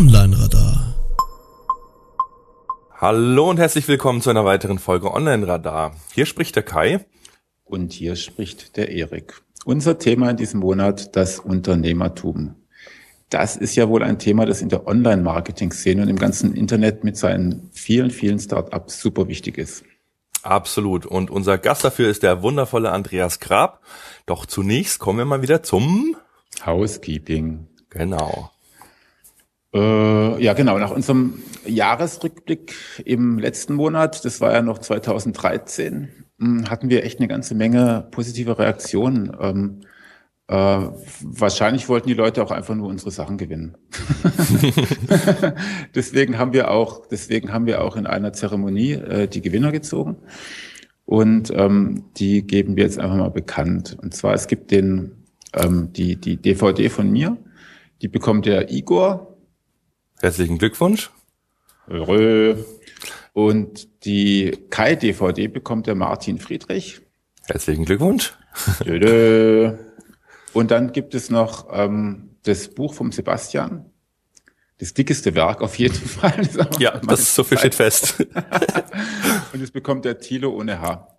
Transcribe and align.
Online-Radar. 0.00 0.94
Hallo 2.94 3.50
und 3.50 3.58
herzlich 3.58 3.86
willkommen 3.86 4.22
zu 4.22 4.30
einer 4.30 4.46
weiteren 4.46 4.78
Folge 4.78 5.12
Online-Radar. 5.12 5.94
Hier 6.14 6.24
spricht 6.24 6.56
der 6.56 6.62
Kai. 6.62 7.04
Und 7.64 7.92
hier 7.92 8.16
spricht 8.16 8.78
der 8.78 8.92
Erik. 8.92 9.42
Unser 9.66 9.98
Thema 9.98 10.30
in 10.30 10.38
diesem 10.38 10.60
Monat, 10.60 11.16
das 11.16 11.38
Unternehmertum. 11.38 12.54
Das 13.28 13.56
ist 13.56 13.76
ja 13.76 13.90
wohl 13.90 14.02
ein 14.02 14.18
Thema, 14.18 14.46
das 14.46 14.62
in 14.62 14.70
der 14.70 14.86
Online-Marketing-Szene 14.86 16.00
und 16.00 16.08
im 16.08 16.18
ganzen 16.18 16.54
Internet 16.54 17.04
mit 17.04 17.18
seinen 17.18 17.68
vielen, 17.74 18.10
vielen 18.10 18.38
Start-ups 18.38 19.02
super 19.02 19.28
wichtig 19.28 19.58
ist. 19.58 19.84
Absolut. 20.42 21.04
Und 21.04 21.30
unser 21.30 21.58
Gast 21.58 21.84
dafür 21.84 22.08
ist 22.08 22.22
der 22.22 22.40
wundervolle 22.40 22.90
Andreas 22.90 23.38
Grab. 23.38 23.82
Doch 24.24 24.46
zunächst 24.46 24.98
kommen 24.98 25.18
wir 25.18 25.26
mal 25.26 25.42
wieder 25.42 25.62
zum 25.62 26.16
Housekeeping. 26.64 27.66
Genau. 27.90 28.50
Äh, 29.72 30.42
ja, 30.42 30.52
genau. 30.54 30.78
Nach 30.78 30.90
unserem 30.90 31.42
Jahresrückblick 31.66 32.74
im 33.04 33.38
letzten 33.38 33.74
Monat, 33.74 34.24
das 34.24 34.40
war 34.40 34.52
ja 34.52 34.62
noch 34.62 34.78
2013, 34.78 36.08
hm, 36.38 36.70
hatten 36.70 36.90
wir 36.90 37.04
echt 37.04 37.20
eine 37.20 37.28
ganze 37.28 37.54
Menge 37.54 38.08
positive 38.10 38.58
Reaktionen. 38.58 39.36
Ähm, 39.40 39.80
äh, 40.48 40.88
wahrscheinlich 41.22 41.88
wollten 41.88 42.08
die 42.08 42.14
Leute 42.14 42.42
auch 42.42 42.50
einfach 42.50 42.74
nur 42.74 42.88
unsere 42.88 43.12
Sachen 43.12 43.38
gewinnen. 43.38 43.76
deswegen 45.94 46.38
haben 46.38 46.52
wir 46.52 46.72
auch, 46.72 47.06
deswegen 47.06 47.52
haben 47.52 47.66
wir 47.66 47.84
auch 47.84 47.94
in 47.94 48.06
einer 48.06 48.32
Zeremonie 48.32 48.94
äh, 48.94 49.28
die 49.28 49.42
Gewinner 49.42 49.70
gezogen. 49.70 50.16
Und 51.04 51.52
ähm, 51.54 52.04
die 52.16 52.46
geben 52.46 52.76
wir 52.76 52.84
jetzt 52.84 52.98
einfach 52.98 53.16
mal 53.16 53.30
bekannt. 53.30 53.96
Und 54.00 54.14
zwar, 54.14 54.34
es 54.34 54.46
gibt 54.46 54.70
den, 54.70 55.24
ähm, 55.54 55.92
die, 55.92 56.16
die 56.16 56.36
DVD 56.36 56.88
von 56.88 57.10
mir, 57.10 57.36
die 58.00 58.08
bekommt 58.08 58.46
der 58.46 58.72
Igor, 58.72 59.29
Herzlichen 60.20 60.58
Glückwunsch. 60.58 61.10
Rö. 61.88 62.56
Und 63.32 64.04
die 64.04 64.50
Kai-DVD 64.68 65.48
bekommt 65.48 65.86
der 65.86 65.94
Martin 65.94 66.38
Friedrich. 66.38 67.00
Herzlichen 67.46 67.84
Glückwunsch. 67.86 68.34
Dö, 68.84 69.72
Und 70.52 70.70
dann 70.70 70.92
gibt 70.92 71.14
es 71.14 71.30
noch 71.30 71.68
ähm, 71.72 72.36
das 72.42 72.68
Buch 72.68 72.92
vom 72.92 73.12
Sebastian. 73.12 73.86
Das 74.78 74.94
dickeste 74.94 75.34
Werk 75.34 75.62
auf 75.62 75.78
jeden 75.78 75.94
Fall. 76.06 76.46
Das 76.54 76.78
ja, 76.78 76.98
das 76.98 77.20
ist 77.20 77.34
so 77.34 77.44
viel 77.44 77.58
steht 77.58 77.74
fest. 77.74 78.20
Und 79.52 79.62
es 79.62 79.70
bekommt 79.70 80.04
der 80.04 80.18
Thilo 80.18 80.50
ohne 80.50 80.80
H. 80.80 81.18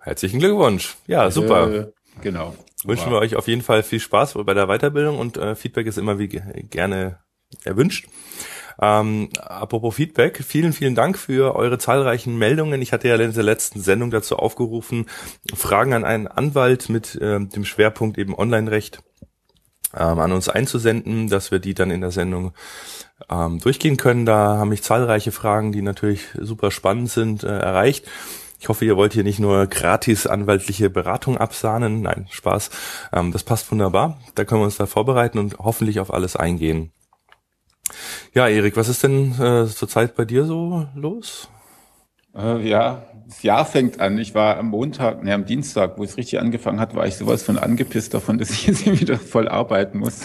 Herzlichen 0.00 0.40
Glückwunsch. 0.40 0.96
Ja, 1.06 1.30
super. 1.30 1.72
Äh, 1.72 1.86
genau. 2.22 2.56
Wünschen 2.84 3.10
wir 3.10 3.18
euch 3.18 3.36
auf 3.36 3.46
jeden 3.46 3.62
Fall 3.62 3.82
viel 3.82 4.00
Spaß 4.00 4.34
bei 4.34 4.54
der 4.54 4.66
Weiterbildung 4.66 5.18
und 5.18 5.36
äh, 5.36 5.54
Feedback 5.54 5.86
ist 5.86 5.98
immer 5.98 6.18
wie 6.18 6.28
gerne 6.28 7.18
erwünscht. 7.64 8.08
Ähm, 8.80 9.28
apropos 9.38 9.94
Feedback, 9.94 10.42
vielen, 10.42 10.72
vielen 10.72 10.94
Dank 10.94 11.18
für 11.18 11.54
eure 11.54 11.78
zahlreichen 11.78 12.38
Meldungen. 12.38 12.80
Ich 12.80 12.92
hatte 12.92 13.08
ja 13.08 13.16
in 13.16 13.32
der 13.32 13.42
letzten 13.42 13.80
Sendung 13.80 14.10
dazu 14.10 14.36
aufgerufen, 14.36 15.06
Fragen 15.54 15.92
an 15.92 16.04
einen 16.04 16.26
Anwalt 16.26 16.88
mit 16.88 17.14
äh, 17.16 17.40
dem 17.40 17.64
Schwerpunkt 17.64 18.16
eben 18.16 18.34
Online-Recht 18.34 19.02
ähm, 19.94 20.18
an 20.18 20.32
uns 20.32 20.48
einzusenden, 20.48 21.28
dass 21.28 21.50
wir 21.50 21.58
die 21.58 21.74
dann 21.74 21.90
in 21.90 22.00
der 22.00 22.10
Sendung 22.10 22.52
ähm, 23.28 23.58
durchgehen 23.58 23.98
können. 23.98 24.24
Da 24.24 24.56
haben 24.56 24.70
mich 24.70 24.82
zahlreiche 24.82 25.32
Fragen, 25.32 25.72
die 25.72 25.82
natürlich 25.82 26.28
super 26.38 26.70
spannend 26.70 27.10
sind, 27.10 27.42
äh, 27.42 27.48
erreicht. 27.48 28.06
Ich 28.60 28.68
hoffe, 28.68 28.84
ihr 28.84 28.96
wollt 28.96 29.14
hier 29.14 29.24
nicht 29.24 29.40
nur 29.40 29.66
gratis 29.66 30.26
anwaltliche 30.26 30.90
Beratung 30.90 31.38
absahnen. 31.38 32.02
Nein, 32.02 32.26
Spaß. 32.30 32.70
Ähm, 33.12 33.32
das 33.32 33.42
passt 33.42 33.70
wunderbar. 33.70 34.18
Da 34.34 34.44
können 34.44 34.60
wir 34.60 34.66
uns 34.66 34.76
da 34.76 34.86
vorbereiten 34.86 35.38
und 35.38 35.58
hoffentlich 35.58 36.00
auf 36.00 36.12
alles 36.12 36.36
eingehen. 36.36 36.92
Ja, 38.34 38.48
Erik, 38.48 38.76
was 38.76 38.88
ist 38.88 39.02
denn 39.02 39.32
äh, 39.40 39.66
zurzeit 39.66 40.14
bei 40.14 40.24
dir 40.24 40.44
so 40.44 40.86
los? 40.94 41.48
Äh, 42.34 42.68
ja, 42.68 43.02
das 43.26 43.42
Jahr 43.42 43.64
fängt 43.64 44.00
an. 44.00 44.18
Ich 44.18 44.34
war 44.34 44.56
am 44.56 44.68
Montag, 44.68 45.22
ne, 45.22 45.34
am 45.34 45.44
Dienstag, 45.44 45.98
wo 45.98 46.04
es 46.04 46.16
richtig 46.16 46.40
angefangen 46.40 46.80
hat, 46.80 46.94
war 46.94 47.06
ich 47.06 47.16
sowas 47.16 47.42
von 47.42 47.58
angepisst 47.58 48.14
davon, 48.14 48.38
dass 48.38 48.50
ich 48.50 48.66
jetzt 48.66 48.86
wieder 48.86 49.18
voll 49.18 49.48
arbeiten 49.48 49.98
muss. 49.98 50.22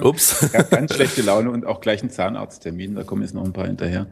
Ups. 0.00 0.50
ganz 0.70 0.94
schlechte 0.94 1.22
Laune 1.22 1.50
und 1.50 1.66
auch 1.66 1.80
gleich 1.80 2.00
einen 2.00 2.10
Zahnarzttermin, 2.10 2.94
da 2.94 3.04
kommen 3.04 3.22
jetzt 3.22 3.34
noch 3.34 3.44
ein 3.44 3.52
paar 3.52 3.66
hinterher. 3.66 4.06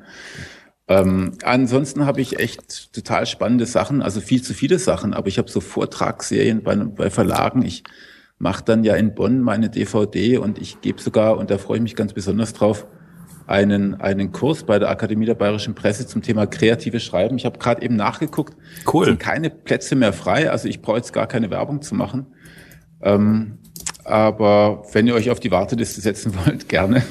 Ähm, 0.88 1.32
ansonsten 1.42 2.06
habe 2.06 2.20
ich 2.20 2.38
echt 2.38 2.92
total 2.92 3.26
spannende 3.26 3.66
Sachen, 3.66 4.02
also 4.02 4.20
viel 4.20 4.42
zu 4.42 4.54
viele 4.54 4.78
Sachen, 4.78 5.14
aber 5.14 5.26
ich 5.26 5.38
habe 5.38 5.50
so 5.50 5.60
Vortragsserien 5.60 6.62
bei, 6.62 6.76
bei 6.76 7.10
Verlagen. 7.10 7.62
Ich 7.62 7.82
mache 8.38 8.64
dann 8.64 8.84
ja 8.84 8.94
in 8.94 9.14
Bonn 9.14 9.40
meine 9.40 9.68
DVD 9.68 10.38
und 10.38 10.58
ich 10.58 10.80
gebe 10.82 11.00
sogar, 11.00 11.38
und 11.38 11.50
da 11.50 11.58
freue 11.58 11.78
ich 11.78 11.82
mich 11.82 11.96
ganz 11.96 12.12
besonders 12.12 12.52
drauf, 12.52 12.86
einen, 13.46 13.94
einen 14.00 14.32
Kurs 14.32 14.64
bei 14.64 14.78
der 14.78 14.90
Akademie 14.90 15.26
der 15.26 15.34
Bayerischen 15.34 15.74
Presse 15.74 16.06
zum 16.06 16.22
Thema 16.22 16.46
kreatives 16.46 17.04
Schreiben. 17.04 17.36
Ich 17.36 17.44
habe 17.44 17.58
gerade 17.58 17.82
eben 17.82 17.96
nachgeguckt. 17.96 18.56
Cool. 18.92 19.06
Sind 19.06 19.20
keine 19.20 19.50
Plätze 19.50 19.94
mehr 19.94 20.12
frei. 20.12 20.50
Also 20.50 20.68
ich 20.68 20.82
brauche 20.82 20.96
jetzt 20.96 21.12
gar 21.12 21.26
keine 21.26 21.50
Werbung 21.50 21.82
zu 21.82 21.94
machen. 21.94 22.26
Ähm, 23.00 23.58
aber 24.04 24.84
wenn 24.92 25.06
ihr 25.06 25.14
euch 25.14 25.30
auf 25.30 25.40
die 25.40 25.50
Warteliste 25.50 26.00
setzen 26.00 26.34
wollt, 26.44 26.68
gerne. 26.68 27.02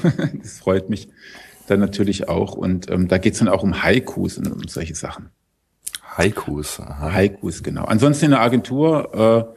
das 0.42 0.58
freut 0.58 0.90
mich 0.90 1.08
dann 1.66 1.80
natürlich 1.80 2.28
auch. 2.28 2.54
Und 2.54 2.90
ähm, 2.90 3.08
da 3.08 3.18
geht's 3.18 3.38
dann 3.38 3.48
auch 3.48 3.62
um 3.62 3.82
Haikus 3.82 4.38
und 4.38 4.50
um 4.50 4.68
solche 4.68 4.94
Sachen. 4.94 5.30
Haikus. 6.16 6.80
Aha. 6.80 7.12
Haikus, 7.12 7.62
genau. 7.62 7.84
Ansonsten 7.84 8.26
in 8.26 8.30
der 8.32 8.40
Agentur 8.40 9.46
äh, 9.52 9.56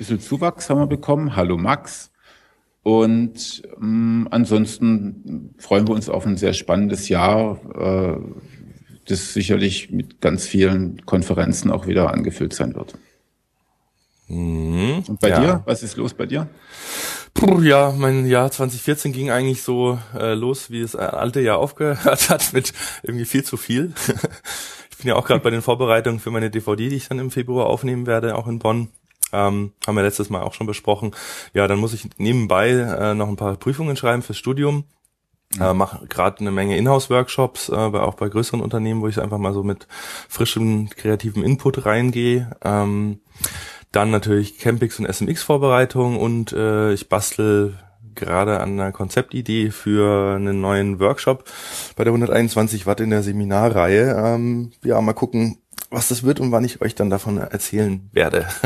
bisschen 0.00 0.20
Zuwachs 0.20 0.70
haben 0.70 0.78
wir 0.80 0.86
bekommen. 0.86 1.36
Hallo 1.36 1.58
Max. 1.58 2.09
Und 2.82 3.62
ähm, 3.80 4.28
ansonsten 4.30 5.54
freuen 5.58 5.86
wir 5.86 5.94
uns 5.94 6.08
auf 6.08 6.26
ein 6.26 6.36
sehr 6.36 6.54
spannendes 6.54 7.08
Jahr, 7.08 7.60
äh, 7.74 8.20
das 9.06 9.34
sicherlich 9.34 9.90
mit 9.90 10.20
ganz 10.20 10.46
vielen 10.46 11.04
Konferenzen 11.04 11.70
auch 11.70 11.86
wieder 11.86 12.12
angefüllt 12.12 12.54
sein 12.54 12.74
wird. 12.74 12.94
Mhm, 14.28 15.04
Und 15.08 15.20
bei 15.20 15.28
ja. 15.28 15.40
dir? 15.40 15.62
Was 15.66 15.82
ist 15.82 15.96
los 15.96 16.14
bei 16.14 16.24
dir? 16.24 16.48
Puh, 17.34 17.60
ja, 17.60 17.92
mein 17.96 18.26
Jahr 18.26 18.50
2014 18.50 19.12
ging 19.12 19.30
eigentlich 19.30 19.62
so 19.62 19.98
äh, 20.16 20.34
los, 20.34 20.70
wie 20.70 20.80
es 20.80 20.96
alte 20.96 21.40
Jahr 21.40 21.58
aufgehört 21.58 22.06
hat, 22.30 22.52
mit 22.52 22.72
irgendwie 23.02 23.24
viel 23.24 23.44
zu 23.44 23.56
viel. 23.56 23.92
ich 24.90 24.96
bin 24.98 25.08
ja 25.08 25.16
auch 25.16 25.26
gerade 25.26 25.40
bei 25.40 25.50
den 25.50 25.62
Vorbereitungen 25.62 26.20
für 26.20 26.30
meine 26.30 26.50
DVD, 26.50 26.88
die 26.88 26.96
ich 26.96 27.08
dann 27.08 27.18
im 27.18 27.30
Februar 27.30 27.66
aufnehmen 27.66 28.06
werde, 28.06 28.36
auch 28.36 28.46
in 28.46 28.58
Bonn. 28.58 28.88
Ähm, 29.32 29.72
haben 29.86 29.96
wir 29.96 30.02
letztes 30.02 30.30
Mal 30.30 30.42
auch 30.42 30.54
schon 30.54 30.66
besprochen. 30.66 31.12
Ja, 31.54 31.66
dann 31.68 31.78
muss 31.78 31.94
ich 31.94 32.08
nebenbei 32.18 32.70
äh, 32.70 33.14
noch 33.14 33.28
ein 33.28 33.36
paar 33.36 33.56
Prüfungen 33.56 33.96
schreiben 33.96 34.22
fürs 34.22 34.38
Studium. 34.38 34.84
Äh, 35.58 35.74
mache 35.74 36.06
gerade 36.06 36.40
eine 36.40 36.52
Menge 36.52 36.76
Inhouse-Workshops, 36.76 37.70
äh, 37.70 37.74
auch 37.74 38.14
bei 38.14 38.28
größeren 38.28 38.60
Unternehmen, 38.60 39.00
wo 39.00 39.08
ich 39.08 39.20
einfach 39.20 39.38
mal 39.38 39.52
so 39.52 39.64
mit 39.64 39.88
frischem, 40.28 40.88
kreativem 40.90 41.42
Input 41.42 41.86
reingehe. 41.86 42.56
Ähm, 42.62 43.20
dann 43.90 44.12
natürlich 44.12 44.58
Campix 44.58 45.00
und 45.00 45.12
SMX-Vorbereitung 45.12 46.18
und 46.18 46.52
äh, 46.52 46.92
ich 46.92 47.08
bastel 47.08 47.76
gerade 48.14 48.60
an 48.60 48.78
einer 48.78 48.92
Konzeptidee 48.92 49.70
für 49.70 50.36
einen 50.36 50.60
neuen 50.60 51.00
Workshop 51.00 51.44
bei 51.96 52.04
der 52.04 52.12
121 52.12 52.86
Watt 52.86 53.00
in 53.00 53.10
der 53.10 53.22
Seminarreihe. 53.22 54.14
Ähm, 54.16 54.72
ja, 54.84 55.00
mal 55.00 55.14
gucken, 55.14 55.58
was 55.90 56.08
das 56.08 56.22
wird 56.22 56.38
und 56.38 56.52
wann 56.52 56.64
ich 56.64 56.80
euch 56.80 56.94
dann 56.94 57.10
davon 57.10 57.38
erzählen 57.38 58.08
werde. 58.12 58.46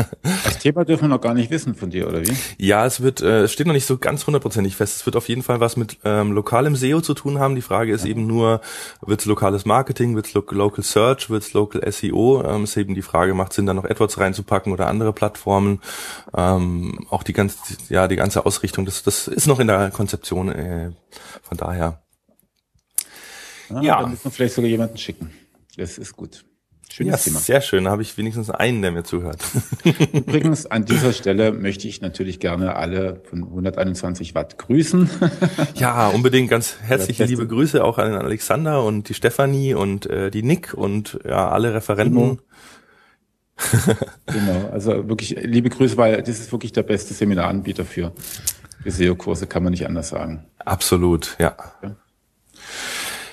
Das 0.43 0.59
Thema 0.59 0.85
dürfen 0.85 1.03
wir 1.03 1.09
noch 1.09 1.21
gar 1.21 1.33
nicht 1.33 1.51
wissen 1.51 1.75
von 1.75 1.91
dir, 1.91 2.07
oder 2.07 2.25
wie? 2.25 2.35
Ja, 2.57 2.85
es 2.85 3.01
wird, 3.01 3.21
äh, 3.21 3.43
es 3.43 3.53
steht 3.53 3.67
noch 3.67 3.73
nicht 3.73 3.85
so 3.85 3.97
ganz 3.97 4.25
hundertprozentig 4.25 4.75
fest. 4.75 4.95
Es 4.95 5.05
wird 5.05 5.15
auf 5.15 5.27
jeden 5.27 5.43
Fall 5.43 5.59
was 5.59 5.77
mit 5.77 5.99
ähm, 6.03 6.31
lokalem 6.31 6.75
SEO 6.75 7.01
zu 7.01 7.13
tun 7.13 7.39
haben. 7.39 7.55
Die 7.55 7.61
Frage 7.61 7.93
ist 7.93 8.03
ja. 8.03 8.11
eben 8.11 8.25
nur, 8.25 8.61
wird 9.05 9.19
es 9.19 9.25
lokales 9.25 9.65
Marketing, 9.65 10.15
wird 10.15 10.27
es 10.27 10.33
lo 10.33 10.43
Local 10.49 10.83
Search, 10.83 11.29
wird 11.29 11.43
es 11.43 11.53
Local 11.53 11.91
SEO? 11.91 12.43
Ähm, 12.43 12.63
ist 12.63 12.77
eben 12.77 12.95
die 12.95 13.03
Frage, 13.03 13.33
macht 13.35 13.53
Sinn, 13.53 13.65
da 13.65 13.73
noch 13.73 13.85
AdWords 13.85 14.19
reinzupacken 14.19 14.73
oder 14.73 14.87
andere 14.87 15.13
Plattformen? 15.13 15.81
Ähm, 16.35 17.05
auch 17.09 17.23
die 17.23 17.33
ganze, 17.33 17.57
ja, 17.89 18.07
die 18.07 18.15
ganze 18.15 18.45
Ausrichtung, 18.45 18.85
das, 18.85 19.03
das 19.03 19.27
ist 19.27 19.47
noch 19.47 19.59
in 19.59 19.67
der 19.67 19.91
Konzeption, 19.91 20.49
äh, 20.49 20.91
von 21.43 21.57
daher. 21.57 22.03
Ah, 23.69 23.81
ja. 23.81 24.01
Dann 24.01 24.11
müssen 24.11 24.25
wir 24.25 24.31
vielleicht 24.31 24.55
sogar 24.55 24.69
jemanden 24.69 24.97
schicken. 24.97 25.31
Das 25.77 25.97
ist 25.97 26.15
gut. 26.15 26.45
Schönes 26.91 27.11
ja, 27.11 27.17
Thema. 27.17 27.39
Sehr 27.39 27.61
schön. 27.61 27.83
Da 27.85 27.91
habe 27.91 28.01
ich 28.01 28.17
wenigstens 28.17 28.49
einen, 28.49 28.81
der 28.81 28.91
mir 28.91 29.03
zuhört. 29.03 29.43
Übrigens, 30.13 30.65
an 30.65 30.85
dieser 30.85 31.13
Stelle 31.13 31.51
möchte 31.51 31.87
ich 31.87 32.01
natürlich 32.01 32.39
gerne 32.39 32.75
alle 32.75 33.21
von 33.29 33.43
121 33.43 34.35
Watt 34.35 34.57
grüßen. 34.57 35.09
Ja, 35.75 36.07
unbedingt 36.07 36.49
ganz 36.49 36.77
herzliche 36.81 37.25
liebe 37.25 37.47
Grüße 37.47 37.83
auch 37.83 37.97
an 37.97 38.13
Alexander 38.13 38.83
und 38.83 39.09
die 39.09 39.13
Stefanie 39.13 39.73
und 39.73 40.05
äh, 40.05 40.31
die 40.31 40.43
Nick 40.43 40.73
und 40.73 41.19
ja, 41.25 41.49
alle 41.49 41.73
Referenten. 41.73 42.39
genau, 44.25 44.69
also 44.71 45.07
wirklich 45.09 45.35
liebe 45.41 45.69
Grüße, 45.69 45.97
weil 45.97 46.21
das 46.21 46.39
ist 46.39 46.51
wirklich 46.51 46.71
der 46.71 46.83
beste 46.83 47.13
Seminaranbieter 47.13 47.85
für 47.85 48.13
SEO-Kurse, 48.85 49.47
kann 49.47 49.63
man 49.63 49.71
nicht 49.71 49.85
anders 49.85 50.09
sagen. 50.09 50.45
Absolut, 50.59 51.35
ja. 51.39 51.55
ja. 51.81 51.95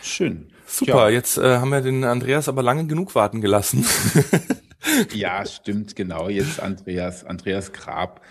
Schön. 0.03 0.52
Super, 0.73 1.09
ja. 1.09 1.11
jetzt 1.11 1.37
äh, 1.37 1.59
haben 1.59 1.69
wir 1.69 1.83
den 1.83 2.03
Andreas 2.03 2.49
aber 2.49 2.63
lange 2.63 2.87
genug 2.87 3.15
warten 3.15 3.43
gelassen. 3.43 3.85
ja, 5.15 5.45
stimmt, 5.45 5.95
genau. 5.97 6.31
Jetzt 6.31 6.61
Andreas, 6.61 7.25
Andreas 7.25 7.75
Grab. 7.75 8.23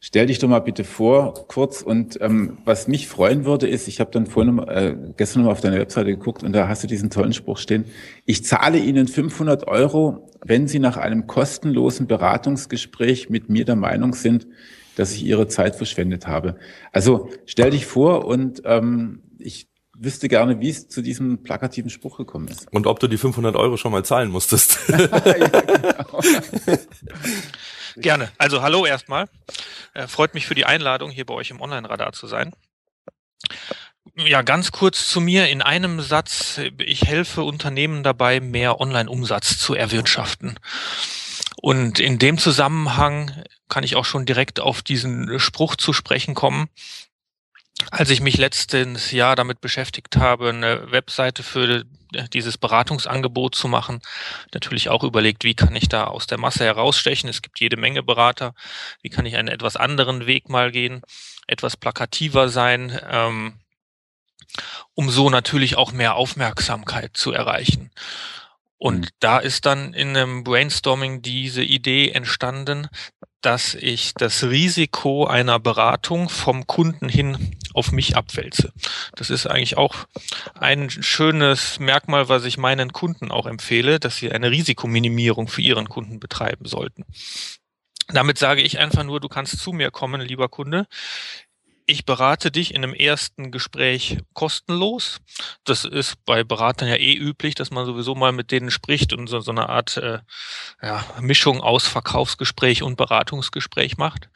Stell 0.00 0.26
dich 0.26 0.38
doch 0.38 0.48
mal 0.48 0.60
bitte 0.60 0.84
vor, 0.84 1.34
kurz. 1.48 1.82
Und 1.82 2.18
ähm, 2.22 2.56
was 2.64 2.88
mich 2.88 3.08
freuen 3.08 3.44
würde, 3.44 3.68
ist, 3.68 3.88
ich 3.88 4.00
habe 4.00 4.10
dann 4.10 4.26
vorhin 4.26 4.58
äh, 4.60 4.96
gestern 5.18 5.44
mal 5.44 5.50
auf 5.50 5.60
deine 5.60 5.78
Webseite 5.78 6.16
geguckt 6.16 6.42
und 6.42 6.54
da 6.54 6.66
hast 6.66 6.82
du 6.82 6.86
diesen 6.86 7.10
tollen 7.10 7.34
Spruch 7.34 7.58
stehen. 7.58 7.84
Ich 8.24 8.42
zahle 8.42 8.78
Ihnen 8.78 9.06
500 9.06 9.68
Euro, 9.68 10.30
wenn 10.42 10.68
Sie 10.68 10.78
nach 10.78 10.96
einem 10.96 11.26
kostenlosen 11.26 12.06
Beratungsgespräch 12.06 13.28
mit 13.28 13.50
mir 13.50 13.66
der 13.66 13.76
Meinung 13.76 14.14
sind, 14.14 14.46
dass 14.96 15.12
ich 15.12 15.24
Ihre 15.24 15.46
Zeit 15.46 15.76
verschwendet 15.76 16.26
habe. 16.26 16.56
Also 16.90 17.28
stell 17.44 17.70
dich 17.70 17.84
vor 17.84 18.24
und 18.24 18.62
ähm, 18.64 19.22
ich 19.38 19.68
wüsste 19.98 20.28
gerne, 20.28 20.60
wie 20.60 20.70
es 20.70 20.88
zu 20.88 21.02
diesem 21.02 21.42
plakativen 21.42 21.90
Spruch 21.90 22.18
gekommen 22.18 22.48
ist. 22.48 22.72
Und 22.72 22.86
ob 22.86 23.00
du 23.00 23.08
die 23.08 23.18
500 23.18 23.56
Euro 23.56 23.76
schon 23.76 23.92
mal 23.92 24.04
zahlen 24.04 24.30
musstest. 24.30 24.78
ja, 24.88 25.06
genau. 25.06 26.20
Gerne. 27.96 28.30
Also 28.38 28.62
hallo 28.62 28.84
erstmal. 28.84 29.26
Äh, 29.94 30.06
freut 30.06 30.34
mich 30.34 30.46
für 30.46 30.54
die 30.54 30.66
Einladung, 30.66 31.10
hier 31.10 31.24
bei 31.24 31.34
euch 31.34 31.50
im 31.50 31.60
Online-Radar 31.60 32.12
zu 32.12 32.26
sein. 32.26 32.52
Ja, 34.16 34.42
ganz 34.42 34.72
kurz 34.72 35.08
zu 35.08 35.20
mir 35.20 35.48
in 35.48 35.62
einem 35.62 36.00
Satz. 36.00 36.60
Ich 36.78 37.02
helfe 37.02 37.42
Unternehmen 37.42 38.02
dabei, 38.02 38.40
mehr 38.40 38.80
Online-Umsatz 38.80 39.58
zu 39.58 39.74
erwirtschaften. 39.74 40.58
Und 41.60 41.98
in 41.98 42.18
dem 42.18 42.38
Zusammenhang 42.38 43.44
kann 43.68 43.84
ich 43.84 43.96
auch 43.96 44.04
schon 44.04 44.26
direkt 44.26 44.60
auf 44.60 44.82
diesen 44.82 45.38
Spruch 45.38 45.76
zu 45.76 45.92
sprechen 45.92 46.34
kommen. 46.34 46.68
Als 47.90 48.10
ich 48.10 48.20
mich 48.20 48.38
letztes 48.38 49.12
Jahr 49.12 49.36
damit 49.36 49.60
beschäftigt 49.60 50.16
habe, 50.16 50.48
eine 50.48 50.90
Webseite 50.90 51.42
für 51.42 51.84
dieses 52.32 52.56
Beratungsangebot 52.56 53.54
zu 53.54 53.68
machen, 53.68 54.00
natürlich 54.52 54.88
auch 54.88 55.04
überlegt, 55.04 55.44
wie 55.44 55.54
kann 55.54 55.76
ich 55.76 55.88
da 55.88 56.04
aus 56.04 56.26
der 56.26 56.38
Masse 56.38 56.64
herausstechen. 56.64 57.28
Es 57.28 57.42
gibt 57.42 57.60
jede 57.60 57.76
Menge 57.76 58.02
Berater. 58.02 58.54
Wie 59.02 59.10
kann 59.10 59.26
ich 59.26 59.36
einen 59.36 59.48
etwas 59.48 59.76
anderen 59.76 60.26
Weg 60.26 60.48
mal 60.48 60.72
gehen, 60.72 61.02
etwas 61.46 61.76
plakativer 61.76 62.48
sein, 62.48 62.98
ähm, 63.10 63.60
um 64.94 65.10
so 65.10 65.28
natürlich 65.28 65.76
auch 65.76 65.92
mehr 65.92 66.14
Aufmerksamkeit 66.14 67.16
zu 67.16 67.32
erreichen. 67.32 67.90
Und 68.78 69.00
mhm. 69.00 69.08
da 69.20 69.38
ist 69.38 69.66
dann 69.66 69.94
in 69.94 70.16
einem 70.16 70.44
Brainstorming 70.44 71.22
diese 71.22 71.62
Idee 71.62 72.10
entstanden, 72.10 72.88
dass 73.40 73.74
ich 73.74 74.12
das 74.14 74.44
Risiko 74.44 75.26
einer 75.26 75.60
Beratung 75.60 76.28
vom 76.28 76.66
Kunden 76.66 77.08
hin 77.08 77.56
auf 77.74 77.92
mich 77.92 78.16
abwälze. 78.16 78.72
Das 79.14 79.30
ist 79.30 79.46
eigentlich 79.46 79.76
auch 79.76 79.94
ein 80.54 80.90
schönes 80.90 81.78
Merkmal, 81.78 82.28
was 82.28 82.44
ich 82.44 82.58
meinen 82.58 82.92
Kunden 82.92 83.30
auch 83.30 83.46
empfehle, 83.46 84.00
dass 84.00 84.16
sie 84.16 84.32
eine 84.32 84.50
Risikominimierung 84.50 85.46
für 85.46 85.62
ihren 85.62 85.88
Kunden 85.88 86.18
betreiben 86.18 86.64
sollten. 86.66 87.04
Damit 88.08 88.38
sage 88.38 88.62
ich 88.62 88.78
einfach 88.78 89.04
nur, 89.04 89.20
du 89.20 89.28
kannst 89.28 89.58
zu 89.58 89.72
mir 89.72 89.90
kommen, 89.90 90.20
lieber 90.20 90.48
Kunde 90.48 90.86
ich 91.86 92.04
berate 92.04 92.50
dich 92.50 92.74
in 92.74 92.82
einem 92.82 92.94
ersten 92.94 93.52
Gespräch 93.52 94.18
kostenlos. 94.34 95.20
Das 95.64 95.84
ist 95.84 96.24
bei 96.24 96.42
Beratern 96.42 96.88
ja 96.88 96.96
eh 96.96 97.14
üblich, 97.14 97.54
dass 97.54 97.70
man 97.70 97.86
sowieso 97.86 98.14
mal 98.14 98.32
mit 98.32 98.50
denen 98.50 98.70
spricht 98.70 99.12
und 99.12 99.28
so, 99.28 99.40
so 99.40 99.52
eine 99.52 99.68
Art 99.68 99.96
äh, 99.96 100.18
ja, 100.82 101.04
Mischung 101.20 101.60
aus 101.60 101.86
Verkaufsgespräch 101.86 102.82
und 102.82 102.96
Beratungsgespräch 102.96 103.96
macht. 103.96 104.28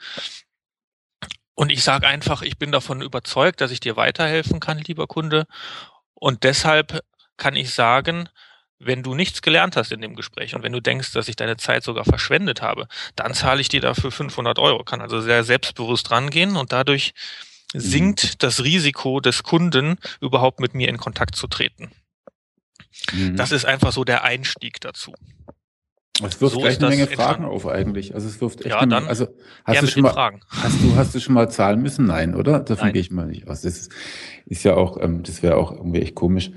Und 1.54 1.70
ich 1.70 1.82
sage 1.82 2.06
einfach, 2.06 2.42
ich 2.42 2.56
bin 2.56 2.72
davon 2.72 3.02
überzeugt, 3.02 3.60
dass 3.60 3.72
ich 3.72 3.80
dir 3.80 3.96
weiterhelfen 3.96 4.60
kann, 4.60 4.78
lieber 4.78 5.08
Kunde. 5.08 5.46
Und 6.14 6.44
deshalb 6.44 7.02
kann 7.36 7.56
ich 7.56 7.74
sagen, 7.74 8.28
wenn 8.80 9.02
du 9.02 9.14
nichts 9.14 9.42
gelernt 9.42 9.76
hast 9.76 9.92
in 9.92 10.00
dem 10.00 10.16
Gespräch 10.16 10.54
und 10.54 10.62
wenn 10.62 10.72
du 10.72 10.80
denkst, 10.80 11.12
dass 11.12 11.28
ich 11.28 11.36
deine 11.36 11.58
Zeit 11.58 11.84
sogar 11.84 12.04
verschwendet 12.04 12.62
habe, 12.62 12.88
dann 13.14 13.34
zahle 13.34 13.60
ich 13.60 13.68
dir 13.68 13.80
dafür 13.80 14.10
500 14.10 14.58
Euro. 14.58 14.82
Kann 14.84 15.02
also 15.02 15.20
sehr 15.20 15.44
selbstbewusst 15.44 16.10
rangehen 16.10 16.56
und 16.56 16.72
dadurch 16.72 17.12
mhm. 17.74 17.80
sinkt 17.80 18.42
das 18.42 18.64
Risiko 18.64 19.20
des 19.20 19.42
Kunden, 19.42 19.98
überhaupt 20.20 20.60
mit 20.60 20.74
mir 20.74 20.88
in 20.88 20.96
Kontakt 20.96 21.36
zu 21.36 21.46
treten. 21.46 21.90
Mhm. 23.12 23.36
Das 23.36 23.52
ist 23.52 23.66
einfach 23.66 23.92
so 23.92 24.04
der 24.04 24.24
Einstieg 24.24 24.80
dazu. 24.80 25.14
Es 26.22 26.40
wirft 26.40 26.54
so 26.54 26.60
gleich 26.60 26.78
eine 26.78 26.88
Menge 26.88 27.06
Fragen 27.06 27.44
auf 27.44 27.66
eigentlich. 27.66 28.14
Also 28.14 28.28
es 28.28 28.40
wirft 28.40 28.60
echt 28.60 28.70
ja, 28.70 28.80
eine 28.80 28.94
Menge. 28.94 29.08
Also 29.08 29.28
hast 29.64 29.82
du 29.82 29.86
schon 29.86 30.02
mal, 30.02 30.12
Fragen. 30.12 30.40
hast 30.50 30.82
du 30.82 30.96
hast 30.96 31.14
du 31.14 31.20
schon 31.20 31.34
mal 31.34 31.50
zahlen 31.50 31.80
müssen? 31.80 32.06
Nein, 32.06 32.34
oder? 32.34 32.60
Davon 32.60 32.86
Nein. 32.86 32.92
gehe 32.92 33.02
ich 33.02 33.10
mal 33.10 33.26
nicht 33.26 33.48
aus. 33.48 33.62
Das 33.62 33.78
ist, 33.78 33.92
ist 34.46 34.64
ja 34.64 34.74
auch, 34.74 35.00
ähm, 35.00 35.22
das 35.22 35.42
wäre 35.42 35.56
auch 35.56 35.72
irgendwie 35.72 36.02
echt 36.02 36.14
komisch. 36.14 36.50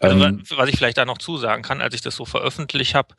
Also, 0.00 0.22
ähm, 0.24 0.42
was 0.56 0.68
ich 0.68 0.76
vielleicht 0.76 0.98
da 0.98 1.04
noch 1.04 1.18
zusagen 1.18 1.62
kann, 1.62 1.80
als 1.80 1.94
ich 1.94 2.02
das 2.02 2.16
so 2.16 2.24
veröffentlicht 2.24 2.94
habe, 2.94 3.14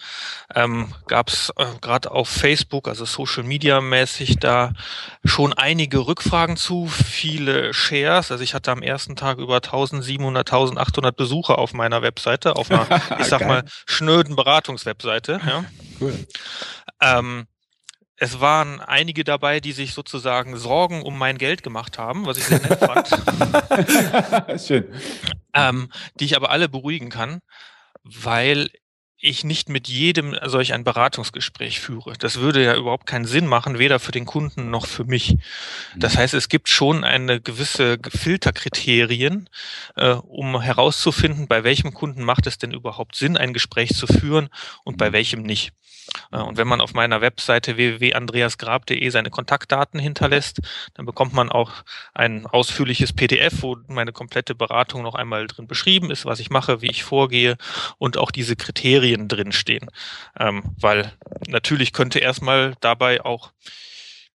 ähm, 0.53 0.93
gab 1.07 1.29
es 1.29 1.51
äh, 1.57 1.65
gerade 1.81 2.11
auf 2.11 2.29
Facebook, 2.29 2.87
also 2.87 3.05
Social 3.05 3.43
Media 3.43 3.81
mäßig, 3.81 4.37
da 4.37 4.73
schon 5.25 5.53
einige 5.53 6.05
Rückfragen 6.05 6.57
zu, 6.57 6.87
viele 6.87 7.73
Shares. 7.73 8.31
Also 8.31 8.43
ich 8.43 8.53
hatte 8.53 8.71
am 8.71 8.81
ersten 8.81 9.15
Tag 9.15 9.39
über 9.39 9.55
1700, 9.55 10.47
1800 10.47 11.15
Besucher 11.15 11.57
auf 11.57 11.73
meiner 11.73 12.01
Webseite, 12.01 12.55
auf 12.55 12.69
einer, 12.69 12.87
ich 13.19 13.27
sag 13.27 13.45
mal, 13.45 13.63
schnöden 13.85 14.35
Beratungswebseite. 14.35 15.39
Ja. 15.45 15.65
Cool. 15.99 16.13
Ähm, 17.01 17.47
es 18.17 18.39
waren 18.39 18.81
einige 18.81 19.23
dabei, 19.23 19.59
die 19.59 19.71
sich 19.71 19.93
sozusagen 19.93 20.57
Sorgen 20.57 21.03
um 21.03 21.17
mein 21.17 21.37
Geld 21.37 21.61
gemacht 21.61 21.99
haben, 21.99 22.25
was 22.25 22.37
ich 22.37 22.45
sehr 22.45 22.59
nett 22.59 22.79
fand. 22.79 24.61
Schön. 24.61 24.85
Ähm, 25.53 25.89
die 26.19 26.25
ich 26.25 26.35
aber 26.35 26.49
alle 26.49 26.67
beruhigen 26.67 27.09
kann, 27.09 27.41
weil 28.03 28.69
ich 29.19 29.43
nicht 29.43 29.69
mit 29.69 29.87
jedem 29.87 30.35
solch 30.45 30.73
ein 30.73 30.83
Beratungsgespräch 30.83 31.79
führe. 31.79 32.13
Das 32.19 32.39
würde 32.39 32.63
ja 32.63 32.75
überhaupt 32.75 33.07
keinen 33.07 33.25
Sinn 33.25 33.47
machen, 33.47 33.79
weder 33.79 33.99
für 33.99 34.11
den 34.11 34.25
Kunden 34.25 34.69
noch 34.69 34.85
für 34.85 35.05
mich. 35.05 35.35
Das 35.95 36.13
mhm. 36.13 36.19
heißt, 36.19 36.33
es 36.35 36.49
gibt 36.49 36.69
schon 36.69 37.03
eine 37.03 37.41
gewisse 37.41 37.97
Filterkriterien, 38.07 39.49
äh, 39.95 40.11
um 40.11 40.61
herauszufinden, 40.61 41.47
bei 41.47 41.63
welchem 41.63 41.93
Kunden 41.93 42.23
macht 42.23 42.45
es 42.45 42.57
denn 42.57 42.71
überhaupt 42.71 43.15
Sinn, 43.15 43.37
ein 43.37 43.53
Gespräch 43.53 43.95
zu 43.95 44.05
führen 44.05 44.49
und 44.83 44.97
bei 44.97 45.09
mhm. 45.09 45.13
welchem 45.13 45.41
nicht. 45.41 45.73
Äh, 46.31 46.37
und 46.37 46.57
wenn 46.57 46.67
man 46.67 46.81
auf 46.81 46.93
meiner 46.93 47.21
Webseite 47.21 47.77
www.andreasgrab.de 47.77 49.09
seine 49.09 49.29
Kontaktdaten 49.29 49.99
hinterlässt, 49.99 50.59
dann 50.93 51.05
bekommt 51.05 51.33
man 51.33 51.49
auch 51.49 51.71
ein 52.13 52.45
ausführliches 52.45 53.13
PDF, 53.13 53.61
wo 53.61 53.77
meine 53.87 54.11
komplette 54.11 54.55
Beratung 54.55 55.01
noch 55.03 55.15
einmal 55.15 55.47
drin 55.47 55.67
beschrieben 55.67 56.11
ist, 56.11 56.25
was 56.25 56.39
ich 56.39 56.49
mache, 56.49 56.81
wie 56.81 56.89
ich 56.89 57.03
vorgehe 57.03 57.57
und 57.97 58.17
auch 58.17 58.31
diese 58.31 58.55
Kriterien 58.55 59.16
drin 59.27 59.51
stehen. 59.51 59.89
Ähm, 60.39 60.63
weil 60.79 61.13
natürlich 61.47 61.93
könnte 61.93 62.19
erstmal 62.19 62.75
dabei 62.81 63.25
auch 63.25 63.51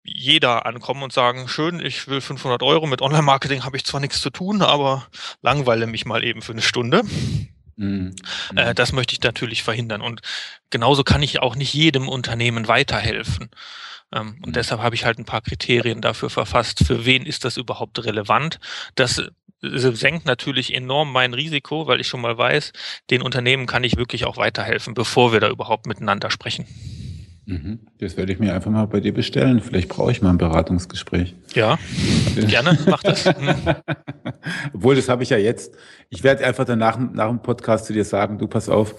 jeder 0.04 0.66
ankommen 0.66 1.04
und 1.04 1.14
sagen, 1.14 1.48
schön, 1.48 1.80
ich 1.80 2.08
will 2.08 2.22
500 2.22 2.64
Euro, 2.64 2.88
mit 2.88 3.02
Online-Marketing 3.02 3.64
habe 3.64 3.78
ich 3.78 3.86
zwar 3.86 4.00
nichts 4.00 4.20
zu 4.20 4.30
tun, 4.32 4.62
aber 4.62 5.08
langweile 5.42 5.86
mich 5.86 6.06
mal 6.06 6.24
eben 6.24 6.42
für 6.42 6.54
eine 6.54 6.62
Stunde. 6.62 7.04
Mhm. 7.76 8.16
Äh, 8.56 8.74
das 8.74 8.94
möchte 8.94 9.14
ich 9.14 9.22
natürlich 9.22 9.64
verhindern. 9.64 10.02
Und 10.02 10.22
genauso 10.70 11.04
kann 11.04 11.24
ich 11.24 11.40
auch 11.40 11.56
nicht 11.56 11.74
jedem 11.74 12.10
Unternehmen 12.10 12.68
weiterhelfen. 12.68 13.50
Ähm, 14.14 14.38
und 14.42 14.48
mhm. 14.48 14.54
deshalb 14.54 14.82
habe 14.82 14.96
ich 14.96 15.06
halt 15.06 15.20
ein 15.20 15.26
paar 15.26 15.42
Kriterien 15.42 16.02
dafür 16.02 16.30
verfasst, 16.30 16.86
für 16.86 17.06
wen 17.06 17.26
ist 17.26 17.46
das 17.46 17.58
überhaupt 17.58 18.04
relevant. 18.04 18.60
Das 18.96 19.22
senkt 19.62 20.26
natürlich 20.26 20.74
enorm 20.74 21.12
mein 21.12 21.34
Risiko, 21.34 21.88
weil 21.88 22.02
ich 22.02 22.08
schon 22.08 22.22
mal 22.22 22.38
weiß, 22.38 22.74
den 23.10 23.22
Unternehmen 23.22 23.68
kann 23.68 23.84
ich 23.84 23.98
wirklich 23.98 24.26
auch 24.26 24.38
weiterhelfen, 24.38 24.94
bevor 24.94 25.32
wir 25.34 25.40
da 25.40 25.50
überhaupt 25.50 25.86
miteinander 25.86 26.32
sprechen. 26.32 26.66
Mhm. 27.46 27.80
Das 28.00 28.18
werde 28.18 28.32
ich 28.32 28.40
mir 28.40 28.54
einfach 28.54 28.72
mal 28.72 28.86
bei 28.86 29.00
dir 29.00 29.14
bestellen. 29.14 29.62
Vielleicht 29.62 29.90
brauche 29.90 30.12
ich 30.12 30.22
mal 30.22 30.30
ein 30.30 30.38
Beratungsgespräch. 30.38 31.36
Ja, 31.54 31.78
gerne, 32.36 32.78
mach 32.86 33.04
das. 33.04 33.26
Mhm. 33.26 33.56
Obwohl, 34.74 34.96
das 34.96 35.10
habe 35.10 35.24
ich 35.24 35.30
ja 35.30 35.38
jetzt. 35.38 35.76
Ich 36.10 36.24
werde 36.24 36.46
einfach 36.46 36.66
danach 36.66 36.98
nach 36.98 37.30
dem 37.30 37.42
Podcast 37.42 37.86
zu 37.86 37.94
dir 37.94 38.06
sagen, 38.06 38.38
du 38.38 38.48
pass 38.48 38.70
auf, 38.70 38.96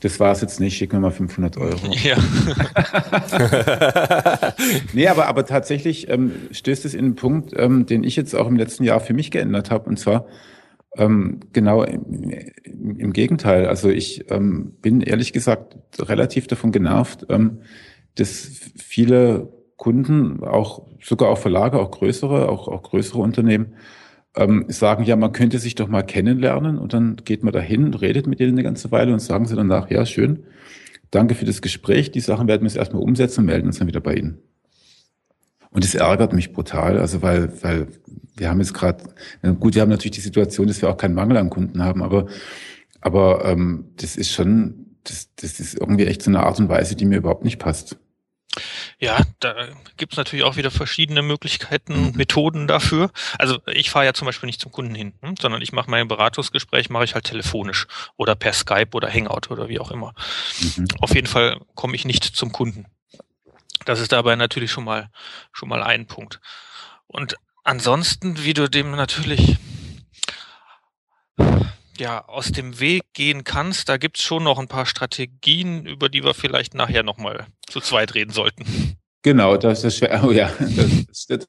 das 0.00 0.20
war 0.20 0.32
es 0.32 0.42
jetzt 0.42 0.60
nicht, 0.60 0.76
schick 0.76 0.92
mir 0.92 1.00
mal 1.00 1.10
500 1.10 1.56
Euro. 1.56 1.78
Ja. 2.02 2.16
nee, 4.92 5.08
aber, 5.08 5.26
aber 5.26 5.46
tatsächlich 5.46 6.08
ähm, 6.10 6.32
stößt 6.50 6.84
es 6.84 6.94
in 6.94 7.04
einen 7.04 7.14
Punkt, 7.14 7.52
ähm, 7.56 7.86
den 7.86 8.04
ich 8.04 8.16
jetzt 8.16 8.34
auch 8.34 8.46
im 8.46 8.56
letzten 8.56 8.84
Jahr 8.84 9.00
für 9.00 9.14
mich 9.14 9.30
geändert 9.30 9.70
habe. 9.70 9.88
Und 9.88 9.98
zwar, 9.98 10.26
ähm, 10.96 11.40
genau 11.52 11.82
im, 11.82 12.30
im, 12.98 13.12
Gegenteil. 13.12 13.66
Also 13.66 13.88
ich 13.88 14.30
ähm, 14.30 14.74
bin 14.80 15.00
ehrlich 15.00 15.32
gesagt 15.32 15.76
relativ 15.98 16.46
davon 16.46 16.72
genervt, 16.72 17.26
ähm, 17.28 17.60
dass 18.14 18.50
viele 18.76 19.52
Kunden, 19.76 20.42
auch 20.42 20.86
sogar 21.02 21.30
auch 21.30 21.38
Verlage, 21.38 21.78
auch 21.78 21.90
größere, 21.90 22.48
auch, 22.48 22.68
auch 22.68 22.82
größere 22.82 23.18
Unternehmen, 23.18 23.74
ähm, 24.36 24.66
sagen, 24.68 25.04
ja, 25.04 25.16
man 25.16 25.32
könnte 25.32 25.58
sich 25.58 25.74
doch 25.74 25.88
mal 25.88 26.02
kennenlernen 26.02 26.78
und 26.78 26.92
dann 26.92 27.16
geht 27.24 27.42
man 27.42 27.52
dahin, 27.52 27.94
redet 27.94 28.26
mit 28.26 28.38
denen 28.38 28.52
eine 28.52 28.62
ganze 28.62 28.90
Weile 28.92 29.12
und 29.12 29.20
sagen 29.20 29.46
sie 29.46 29.56
danach, 29.56 29.90
ja, 29.90 30.04
schön, 30.04 30.44
danke 31.10 31.34
für 31.34 31.46
das 31.46 31.62
Gespräch, 31.62 32.10
die 32.10 32.20
Sachen 32.20 32.46
werden 32.46 32.62
wir 32.62 32.68
jetzt 32.68 32.76
erstmal 32.76 33.02
umsetzen 33.02 33.40
und 33.40 33.46
melden 33.46 33.66
uns 33.66 33.78
dann 33.78 33.88
wieder 33.88 34.00
bei 34.00 34.14
Ihnen. 34.14 34.38
Und 35.70 35.84
das 35.84 35.94
ärgert 35.94 36.32
mich 36.32 36.52
brutal, 36.52 36.98
also 36.98 37.22
weil, 37.22 37.50
weil 37.62 37.88
wir 38.36 38.48
haben 38.48 38.60
jetzt 38.60 38.74
gerade, 38.74 39.04
gut, 39.60 39.74
wir 39.74 39.82
haben 39.82 39.88
natürlich 39.88 40.16
die 40.16 40.20
Situation, 40.20 40.66
dass 40.66 40.80
wir 40.80 40.90
auch 40.90 40.96
keinen 40.96 41.14
Mangel 41.14 41.36
an 41.38 41.50
Kunden 41.50 41.82
haben, 41.82 42.02
aber, 42.02 42.26
aber 43.00 43.44
ähm, 43.44 43.86
das 43.96 44.16
ist 44.16 44.30
schon, 44.30 44.86
das, 45.04 45.34
das 45.36 45.60
ist 45.60 45.78
irgendwie 45.78 46.06
echt 46.06 46.22
so 46.22 46.30
eine 46.30 46.44
Art 46.44 46.58
und 46.60 46.68
Weise, 46.68 46.96
die 46.96 47.04
mir 47.04 47.18
überhaupt 47.18 47.44
nicht 47.44 47.58
passt. 47.58 47.98
Ja, 48.98 49.20
da 49.40 49.68
gibt's 49.96 50.16
natürlich 50.16 50.44
auch 50.44 50.56
wieder 50.56 50.70
verschiedene 50.70 51.22
Möglichkeiten, 51.22 52.08
mhm. 52.08 52.12
Methoden 52.16 52.66
dafür. 52.66 53.10
Also 53.38 53.58
ich 53.66 53.90
fahre 53.90 54.06
ja 54.06 54.14
zum 54.14 54.26
Beispiel 54.26 54.46
nicht 54.46 54.60
zum 54.60 54.72
Kunden 54.72 54.94
hin, 54.94 55.12
hm, 55.22 55.34
sondern 55.40 55.62
ich 55.62 55.72
mache 55.72 55.90
mein 55.90 56.08
Beratungsgespräch, 56.08 56.90
mache 56.90 57.04
ich 57.04 57.14
halt 57.14 57.24
telefonisch 57.24 57.86
oder 58.16 58.34
per 58.34 58.52
Skype 58.52 58.90
oder 58.94 59.12
Hangout 59.12 59.50
oder 59.50 59.68
wie 59.68 59.78
auch 59.78 59.90
immer. 59.90 60.14
Mhm. 60.60 60.88
Auf 61.00 61.14
jeden 61.14 61.26
Fall 61.26 61.60
komme 61.74 61.94
ich 61.96 62.04
nicht 62.04 62.24
zum 62.24 62.52
Kunden. 62.52 62.86
Das 63.84 64.00
ist 64.00 64.12
dabei 64.12 64.36
natürlich 64.36 64.70
schon 64.70 64.84
mal 64.84 65.10
schon 65.52 65.68
mal 65.68 65.82
ein 65.82 66.06
Punkt. 66.06 66.40
Und 67.06 67.36
ansonsten, 67.64 68.42
wie 68.44 68.54
du 68.54 68.68
dem 68.68 68.92
natürlich 68.92 69.56
ja, 72.00 72.26
aus 72.26 72.52
dem 72.52 72.80
Weg 72.80 73.02
gehen 73.12 73.44
kannst, 73.44 73.88
da 73.88 73.96
gibt's 73.96 74.22
schon 74.22 74.44
noch 74.44 74.58
ein 74.58 74.68
paar 74.68 74.86
Strategien, 74.86 75.86
über 75.86 76.08
die 76.08 76.24
wir 76.24 76.34
vielleicht 76.34 76.74
nachher 76.74 77.02
nochmal 77.02 77.46
zu 77.66 77.80
zweit 77.80 78.14
reden 78.14 78.32
sollten. 78.32 78.64
Genau, 79.22 79.56
das 79.56 79.82
ist 79.82 80.00
oh 80.22 80.30
ja, 80.30 80.52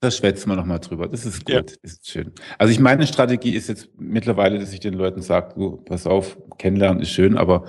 das 0.02 0.18
schwätzen 0.18 0.50
wir 0.50 0.56
nochmal 0.56 0.80
drüber. 0.80 1.08
Das 1.08 1.28
ist 1.28 1.46
gut, 1.46 1.54
ja. 1.54 1.62
das 1.62 1.78
ist 1.84 2.10
schön. 2.10 2.32
Also 2.58 2.72
ich 2.72 2.80
meine 2.80 3.06
Strategie 3.06 3.52
ist 3.52 3.70
jetzt 3.70 3.90
mittlerweile, 4.00 4.58
dass 4.58 4.74
ich 4.74 4.80
den 4.80 4.96
Leuten 4.96 5.22
sage, 5.22 5.54
du, 5.54 5.78
pass 5.78 6.08
auf, 6.08 6.38
kennenlernen 6.58 7.04
ist 7.04 7.12
schön, 7.12 7.38
aber 7.38 7.66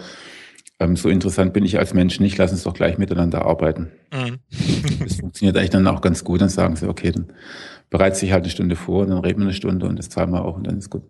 ähm, 0.81 0.97
so 0.97 1.11
interessant 1.11 1.53
bin 1.53 1.65
ich 1.65 1.79
als 1.79 1.93
Mensch 1.93 2.21
nicht, 2.21 2.39
lass 2.39 2.53
uns 2.53 2.63
doch 2.63 2.73
gleich 2.73 2.97
miteinander 2.97 3.45
arbeiten. 3.45 3.93
Mhm. 4.11 4.39
das 5.05 5.17
funktioniert 5.17 5.59
eigentlich 5.59 5.71
dann 5.71 5.87
auch 5.87 6.01
ganz 6.01 6.25
gut, 6.25 6.41
dann 6.41 6.49
sagen 6.49 6.77
sie, 6.77 6.89
okay, 6.89 7.13
dann 7.13 7.33
bereitet 7.90 8.18
sich 8.18 8.33
halt 8.33 8.45
eine 8.45 8.50
Stunde 8.50 8.76
vor 8.76 9.02
und 9.02 9.11
dann 9.11 9.18
reden 9.18 9.40
wir 9.40 9.47
eine 9.47 9.54
Stunde 9.54 9.87
und 9.87 9.97
das 9.97 10.14
wir 10.14 10.45
auch 10.45 10.57
und 10.57 10.66
dann 10.66 10.78
ist 10.78 10.90
gut. 10.90 11.02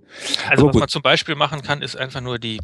Also 0.49 0.63
Aber 0.63 0.69
was 0.69 0.73
gut. 0.73 0.81
man 0.81 0.89
zum 0.89 1.03
Beispiel 1.03 1.35
machen 1.35 1.63
kann, 1.63 1.83
ist 1.83 1.97
einfach 1.97 2.21
nur 2.21 2.39
die, 2.39 2.61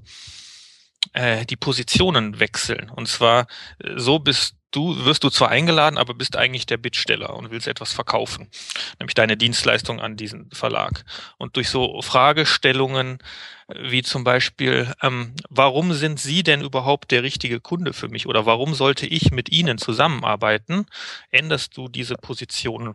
äh, 1.12 1.44
die 1.46 1.56
Positionen 1.56 2.40
wechseln. 2.40 2.90
Und 2.90 3.08
zwar 3.08 3.46
äh, 3.78 3.92
so 3.96 4.18
bist 4.18 4.56
du, 4.74 5.04
wirst 5.04 5.24
du 5.24 5.30
zwar 5.30 5.50
eingeladen, 5.50 5.98
aber 5.98 6.14
bist 6.14 6.36
eigentlich 6.36 6.66
der 6.66 6.76
Bittsteller 6.76 7.34
und 7.34 7.50
willst 7.50 7.68
etwas 7.68 7.92
verkaufen, 7.92 8.48
nämlich 8.98 9.14
deine 9.14 9.36
Dienstleistung 9.36 10.00
an 10.00 10.16
diesen 10.16 10.50
Verlag. 10.50 11.04
Und 11.38 11.56
durch 11.56 11.68
so 11.68 12.00
Fragestellungen 12.02 13.18
äh, 13.68 13.90
wie 13.90 14.02
zum 14.02 14.24
Beispiel, 14.24 14.92
ähm, 15.02 15.34
warum 15.48 15.92
sind 15.92 16.20
Sie 16.20 16.42
denn 16.42 16.60
überhaupt 16.60 17.10
der 17.10 17.22
richtige 17.22 17.60
Kunde 17.60 17.92
für 17.92 18.08
mich 18.08 18.26
oder 18.26 18.46
warum 18.46 18.74
sollte 18.74 19.06
ich 19.06 19.30
mit 19.30 19.50
Ihnen 19.50 19.78
zusammenarbeiten, 19.78 20.86
änderst 21.30 21.76
du 21.76 21.88
diese 21.88 22.16
Positionen 22.16 22.94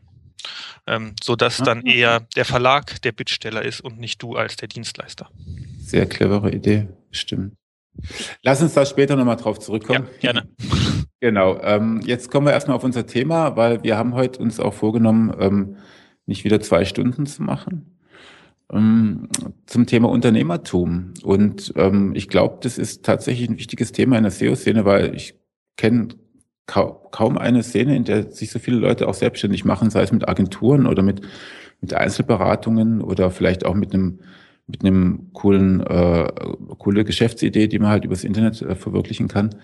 ähm, 0.87 1.15
so 1.21 1.35
dass 1.35 1.57
dann 1.57 1.85
eher 1.85 2.21
der 2.35 2.45
Verlag 2.45 3.01
der 3.01 3.11
Bittsteller 3.11 3.63
ist 3.63 3.81
und 3.81 3.99
nicht 3.99 4.21
du 4.21 4.35
als 4.35 4.55
der 4.55 4.67
Dienstleister. 4.67 5.29
Sehr 5.79 6.05
clevere 6.05 6.51
Idee, 6.51 6.87
stimmt. 7.11 7.53
Lass 8.43 8.61
uns 8.61 8.73
da 8.73 8.85
später 8.85 9.15
nochmal 9.15 9.35
drauf 9.35 9.59
zurückkommen. 9.59 10.07
Ja, 10.21 10.31
gerne. 10.31 10.49
Genau. 11.21 11.59
Ähm, 11.61 11.99
jetzt 12.05 12.31
kommen 12.31 12.47
wir 12.47 12.53
erstmal 12.53 12.77
auf 12.77 12.85
unser 12.85 13.05
Thema, 13.05 13.57
weil 13.57 13.83
wir 13.83 13.97
haben 13.97 14.13
heute 14.13 14.39
uns 14.39 14.57
auch 14.57 14.73
vorgenommen, 14.73 15.35
ähm, 15.37 15.75
nicht 16.25 16.45
wieder 16.45 16.61
zwei 16.61 16.85
Stunden 16.85 17.25
zu 17.25 17.43
machen 17.43 17.99
ähm, 18.71 19.27
zum 19.65 19.85
Thema 19.85 20.09
Unternehmertum. 20.09 21.13
Und 21.23 21.73
ähm, 21.75 22.13
ich 22.15 22.29
glaube, 22.29 22.59
das 22.61 22.77
ist 22.77 23.03
tatsächlich 23.03 23.49
ein 23.49 23.57
wichtiges 23.57 23.91
Thema 23.91 24.17
in 24.17 24.23
der 24.23 24.31
SEO-Szene, 24.31 24.85
weil 24.85 25.15
ich 25.15 25.35
kenne 25.77 26.09
kaum 26.69 27.37
eine 27.37 27.63
Szene, 27.63 27.95
in 27.95 28.03
der 28.03 28.31
sich 28.31 28.51
so 28.51 28.59
viele 28.59 28.77
Leute 28.77 29.07
auch 29.07 29.13
selbstständig 29.13 29.65
machen, 29.65 29.89
sei 29.89 30.03
es 30.03 30.11
mit 30.11 30.27
Agenturen 30.27 30.85
oder 30.85 31.01
mit, 31.01 31.21
mit 31.81 31.93
Einzelberatungen 31.93 33.01
oder 33.01 33.31
vielleicht 33.31 33.65
auch 33.65 33.75
mit 33.75 33.93
einem 33.93 34.19
mit 34.67 34.85
einem 34.85 35.31
coolen 35.33 35.81
äh, 35.81 36.27
coole 36.77 37.03
Geschäftsidee, 37.03 37.67
die 37.67 37.79
man 37.79 37.89
halt 37.89 38.05
übers 38.05 38.23
Internet 38.23 38.61
äh, 38.61 38.75
verwirklichen 38.75 39.27
kann. 39.27 39.55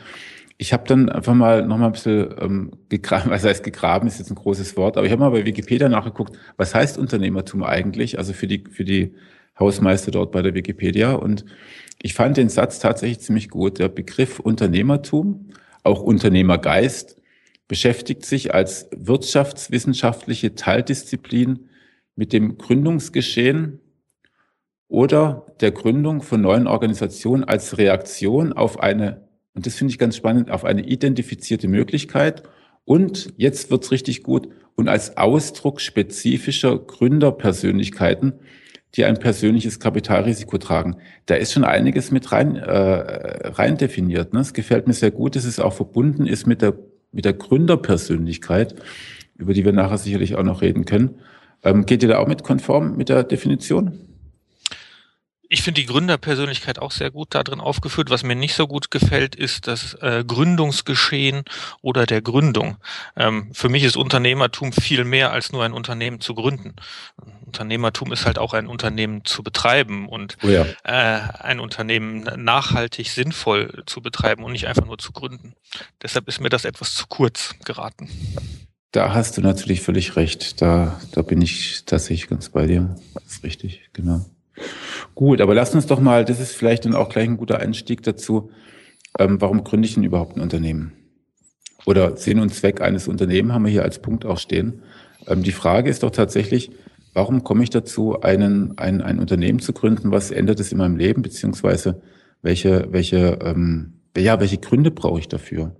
Ich 0.57 0.73
habe 0.73 0.87
dann 0.87 1.09
einfach 1.09 1.35
mal 1.35 1.67
noch 1.67 1.77
mal 1.77 1.87
ein 1.87 1.91
bisschen 1.91 2.33
ähm, 2.39 2.71
gegraben, 2.89 3.29
was 3.29 3.43
heißt 3.43 3.63
gegraben, 3.63 4.07
ist 4.07 4.17
jetzt 4.17 4.31
ein 4.31 4.35
großes 4.35 4.75
Wort, 4.77 4.97
aber 4.97 5.05
ich 5.05 5.11
habe 5.11 5.21
mal 5.21 5.29
bei 5.29 5.45
Wikipedia 5.45 5.89
nachgeguckt, 5.89 6.35
was 6.57 6.73
heißt 6.73 6.97
Unternehmertum 6.97 7.63
eigentlich, 7.63 8.17
also 8.17 8.33
für 8.33 8.47
die 8.47 8.63
für 8.71 8.83
die 8.83 9.13
Hausmeister 9.59 10.09
dort 10.09 10.31
bei 10.31 10.41
der 10.41 10.55
Wikipedia 10.55 11.13
und 11.13 11.45
ich 12.01 12.13
fand 12.13 12.37
den 12.37 12.49
Satz 12.49 12.79
tatsächlich 12.79 13.19
ziemlich 13.19 13.49
gut. 13.49 13.79
Der 13.79 13.89
Begriff 13.89 14.39
Unternehmertum 14.39 15.49
auch 15.85 16.01
Unternehmergeist, 16.01 17.21
beschäftigt 17.67 18.25
sich 18.25 18.53
als 18.53 18.89
wirtschaftswissenschaftliche 18.95 20.55
Teildisziplin 20.55 21.69
mit 22.15 22.31
dem 22.33 22.57
Gründungsgeschehen 22.57 23.79
oder 24.87 25.45
der 25.61 25.71
Gründung 25.71 26.21
von 26.21 26.41
neuen 26.41 26.67
Organisationen 26.67 27.43
als 27.43 27.77
Reaktion 27.77 28.53
auf 28.53 28.79
eine, 28.79 29.27
und 29.53 29.65
das 29.65 29.75
finde 29.75 29.91
ich 29.91 29.99
ganz 29.99 30.15
spannend, 30.15 30.51
auf 30.51 30.63
eine 30.63 30.85
identifizierte 30.85 31.67
Möglichkeit. 31.67 32.43
Und 32.83 33.33
jetzt 33.37 33.71
wird's 33.71 33.91
richtig 33.91 34.21
gut 34.21 34.47
und 34.75 34.89
als 34.89 35.17
Ausdruck 35.17 35.81
spezifischer 35.81 36.77
Gründerpersönlichkeiten, 36.77 38.33
die 38.95 39.05
ein 39.05 39.17
persönliches 39.17 39.79
Kapitalrisiko 39.79 40.57
tragen. 40.57 40.97
Da 41.25 41.35
ist 41.35 41.51
schon 41.51 41.63
einiges 41.63 42.11
mit 42.11 42.31
rein, 42.31 42.55
äh, 42.55 43.49
rein 43.49 43.77
definiert. 43.77 44.33
Ne? 44.33 44.39
Es 44.39 44.53
gefällt 44.53 44.87
mir 44.87 44.93
sehr 44.93 45.11
gut, 45.11 45.35
dass 45.35 45.45
es 45.45 45.59
auch 45.59 45.73
verbunden 45.73 46.25
ist 46.25 46.47
mit 46.47 46.61
der, 46.61 46.73
mit 47.11 47.25
der 47.25 47.33
Gründerpersönlichkeit, 47.33 48.75
über 49.37 49.53
die 49.53 49.65
wir 49.65 49.73
nachher 49.73 49.97
sicherlich 49.97 50.35
auch 50.35 50.43
noch 50.43 50.61
reden 50.61 50.85
können. 50.85 51.15
Ähm, 51.63 51.85
geht 51.85 52.03
ihr 52.03 52.09
da 52.09 52.19
auch 52.19 52.27
mit 52.27 52.43
konform 52.43 52.95
mit 52.95 53.09
der 53.09 53.23
Definition? 53.23 53.99
Ich 55.55 55.61
finde 55.61 55.79
die 55.79 55.87
Gründerpersönlichkeit 55.87 56.79
auch 56.79 56.91
sehr 56.91 57.11
gut 57.11 57.29
da 57.33 57.41
drin 57.41 57.61
aufgeführt. 57.61 58.09
Was 58.09 58.23
mir 58.23 58.35
nicht 58.35 58.55
so 58.55 58.67
gut 58.67 58.91
gefällt, 58.91 59.35
ist 59.35 59.67
das 59.67 59.93
äh, 60.01 60.25
Gründungsgeschehen 60.27 61.45
oder 61.81 62.05
der 62.05 62.21
Gründung. 62.21 62.75
Ähm, 63.15 63.51
für 63.53 63.69
mich 63.69 63.85
ist 63.85 63.95
Unternehmertum 63.95 64.73
viel 64.73 65.05
mehr 65.05 65.31
als 65.31 65.53
nur 65.53 65.63
ein 65.63 65.71
Unternehmen 65.71 66.19
zu 66.19 66.35
gründen. 66.35 66.75
Unternehmertum 67.45 68.11
ist 68.11 68.25
halt 68.25 68.37
auch 68.37 68.53
ein 68.53 68.67
Unternehmen 68.67 69.23
zu 69.23 69.43
betreiben 69.43 70.09
und 70.09 70.35
oh 70.43 70.49
ja. 70.49 70.65
äh, 70.83 71.21
ein 71.39 71.61
Unternehmen 71.61 72.27
nachhaltig 72.35 73.09
sinnvoll 73.09 73.83
zu 73.85 74.01
betreiben 74.01 74.43
und 74.43 74.51
nicht 74.51 74.67
einfach 74.67 74.85
nur 74.85 74.97
zu 74.97 75.13
gründen. 75.13 75.53
Deshalb 76.01 76.27
ist 76.27 76.41
mir 76.41 76.49
das 76.49 76.65
etwas 76.65 76.95
zu 76.95 77.07
kurz 77.07 77.55
geraten. 77.63 78.09
Da 78.91 79.13
hast 79.13 79.37
du 79.37 79.41
natürlich 79.41 79.79
völlig 79.79 80.17
recht. 80.17 80.61
Da, 80.61 80.99
da 81.13 81.21
bin 81.21 81.41
ich 81.41 81.83
tatsächlich 81.85 82.27
ganz 82.27 82.49
bei 82.49 82.67
dir. 82.67 82.97
Das 83.13 83.23
ist 83.35 83.43
richtig, 83.43 83.89
genau. 83.93 84.25
Gut, 85.15 85.39
aber 85.39 85.55
lass 85.55 85.73
uns 85.73 85.87
doch 85.87 86.01
mal, 86.01 86.25
das 86.25 86.41
ist 86.41 86.55
vielleicht 86.55 86.85
dann 86.85 86.93
auch 86.93 87.09
gleich 87.09 87.27
ein 87.27 87.37
guter 87.37 87.59
Einstieg 87.59 88.03
dazu, 88.03 88.51
ähm, 89.17 89.39
warum 89.39 89.63
gründe 89.63 89.87
ich 89.87 89.95
denn 89.95 90.03
überhaupt 90.03 90.35
ein 90.35 90.41
Unternehmen? 90.41 90.91
Oder 91.85 92.17
Sinn 92.17 92.39
und 92.39 92.53
Zweck 92.53 92.81
eines 92.81 93.07
Unternehmens 93.07 93.53
haben 93.53 93.63
wir 93.63 93.71
hier 93.71 93.83
als 93.83 93.99
Punkt 93.99 94.25
auch 94.25 94.39
stehen. 94.39 94.81
Ähm, 95.25 95.41
die 95.41 95.53
Frage 95.53 95.89
ist 95.89 96.03
doch 96.03 96.11
tatsächlich, 96.11 96.71
warum 97.13 97.43
komme 97.43 97.63
ich 97.63 97.69
dazu, 97.69 98.19
einen, 98.19 98.77
ein, 98.77 99.01
ein 99.01 99.19
Unternehmen 99.19 99.59
zu 99.59 99.71
gründen? 99.71 100.11
Was 100.11 100.31
ändert 100.31 100.59
es 100.59 100.73
in 100.73 100.79
meinem 100.79 100.97
Leben? 100.97 101.21
Beziehungsweise 101.21 102.01
welche, 102.41 102.87
welche, 102.91 103.39
ähm, 103.41 104.01
ja, 104.17 104.39
welche 104.41 104.57
Gründe 104.57 104.91
brauche 104.91 105.19
ich 105.19 105.29
dafür? 105.29 105.77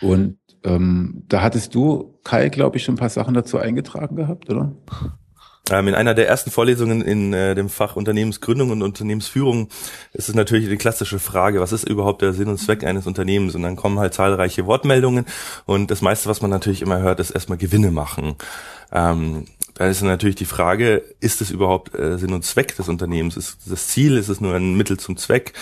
Und 0.00 0.38
ähm, 0.62 1.24
da 1.26 1.42
hattest 1.42 1.74
du, 1.74 2.20
Kai, 2.22 2.50
glaube 2.50 2.76
ich, 2.76 2.84
schon 2.84 2.94
ein 2.94 2.98
paar 2.98 3.08
Sachen 3.08 3.34
dazu 3.34 3.58
eingetragen 3.58 4.14
gehabt, 4.14 4.48
oder? 4.48 4.76
Ähm, 5.70 5.88
in 5.88 5.94
einer 5.94 6.14
der 6.14 6.28
ersten 6.28 6.50
Vorlesungen 6.50 7.00
in 7.00 7.32
äh, 7.32 7.54
dem 7.54 7.68
Fach 7.68 7.96
Unternehmensgründung 7.96 8.70
und 8.70 8.82
Unternehmensführung 8.82 9.68
ist 10.12 10.28
es 10.28 10.34
natürlich 10.34 10.68
die 10.68 10.76
klassische 10.76 11.20
Frage, 11.20 11.60
was 11.60 11.72
ist 11.72 11.88
überhaupt 11.88 12.22
der 12.22 12.32
Sinn 12.32 12.48
und 12.48 12.58
Zweck 12.58 12.84
eines 12.84 13.06
Unternehmens? 13.06 13.54
Und 13.54 13.62
dann 13.62 13.76
kommen 13.76 14.00
halt 14.00 14.12
zahlreiche 14.12 14.66
Wortmeldungen 14.66 15.26
und 15.66 15.90
das 15.90 16.02
meiste, 16.02 16.28
was 16.28 16.42
man 16.42 16.50
natürlich 16.50 16.82
immer 16.82 17.00
hört, 17.00 17.20
ist 17.20 17.30
erstmal 17.30 17.58
Gewinne 17.58 17.92
machen. 17.92 18.34
Ähm, 18.92 19.46
da 19.74 19.86
ist 19.86 20.02
natürlich 20.02 20.36
die 20.36 20.44
Frage, 20.44 21.02
ist 21.20 21.40
es 21.40 21.50
überhaupt 21.50 21.94
äh, 21.94 22.18
Sinn 22.18 22.32
und 22.32 22.44
Zweck 22.44 22.76
des 22.76 22.88
Unternehmens? 22.88 23.36
Ist 23.36 23.58
das 23.64 23.88
Ziel, 23.88 24.16
ist 24.18 24.28
es 24.28 24.40
nur 24.40 24.54
ein 24.54 24.76
Mittel 24.76 24.98
zum 24.98 25.16
Zweck 25.16 25.54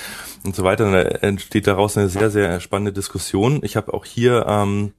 und 0.42 0.56
so 0.56 0.64
weiter? 0.64 0.86
Und 0.86 0.92
da 0.92 1.02
entsteht 1.02 1.66
daraus 1.66 1.96
eine 1.96 2.08
sehr, 2.08 2.30
sehr 2.30 2.58
spannende 2.60 2.92
Diskussion. 2.92 3.60
Ich 3.62 3.76
habe 3.76 3.92
auch 3.94 4.04
hier 4.04 4.46
ähm, 4.48 4.92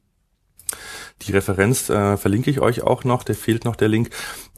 die 1.21 1.31
Referenz 1.31 1.89
äh, 1.89 2.17
verlinke 2.17 2.49
ich 2.49 2.61
euch 2.61 2.81
auch 2.81 3.03
noch, 3.03 3.23
der 3.23 3.35
fehlt 3.35 3.65
noch 3.65 3.75
der 3.75 3.89
Link, 3.89 4.09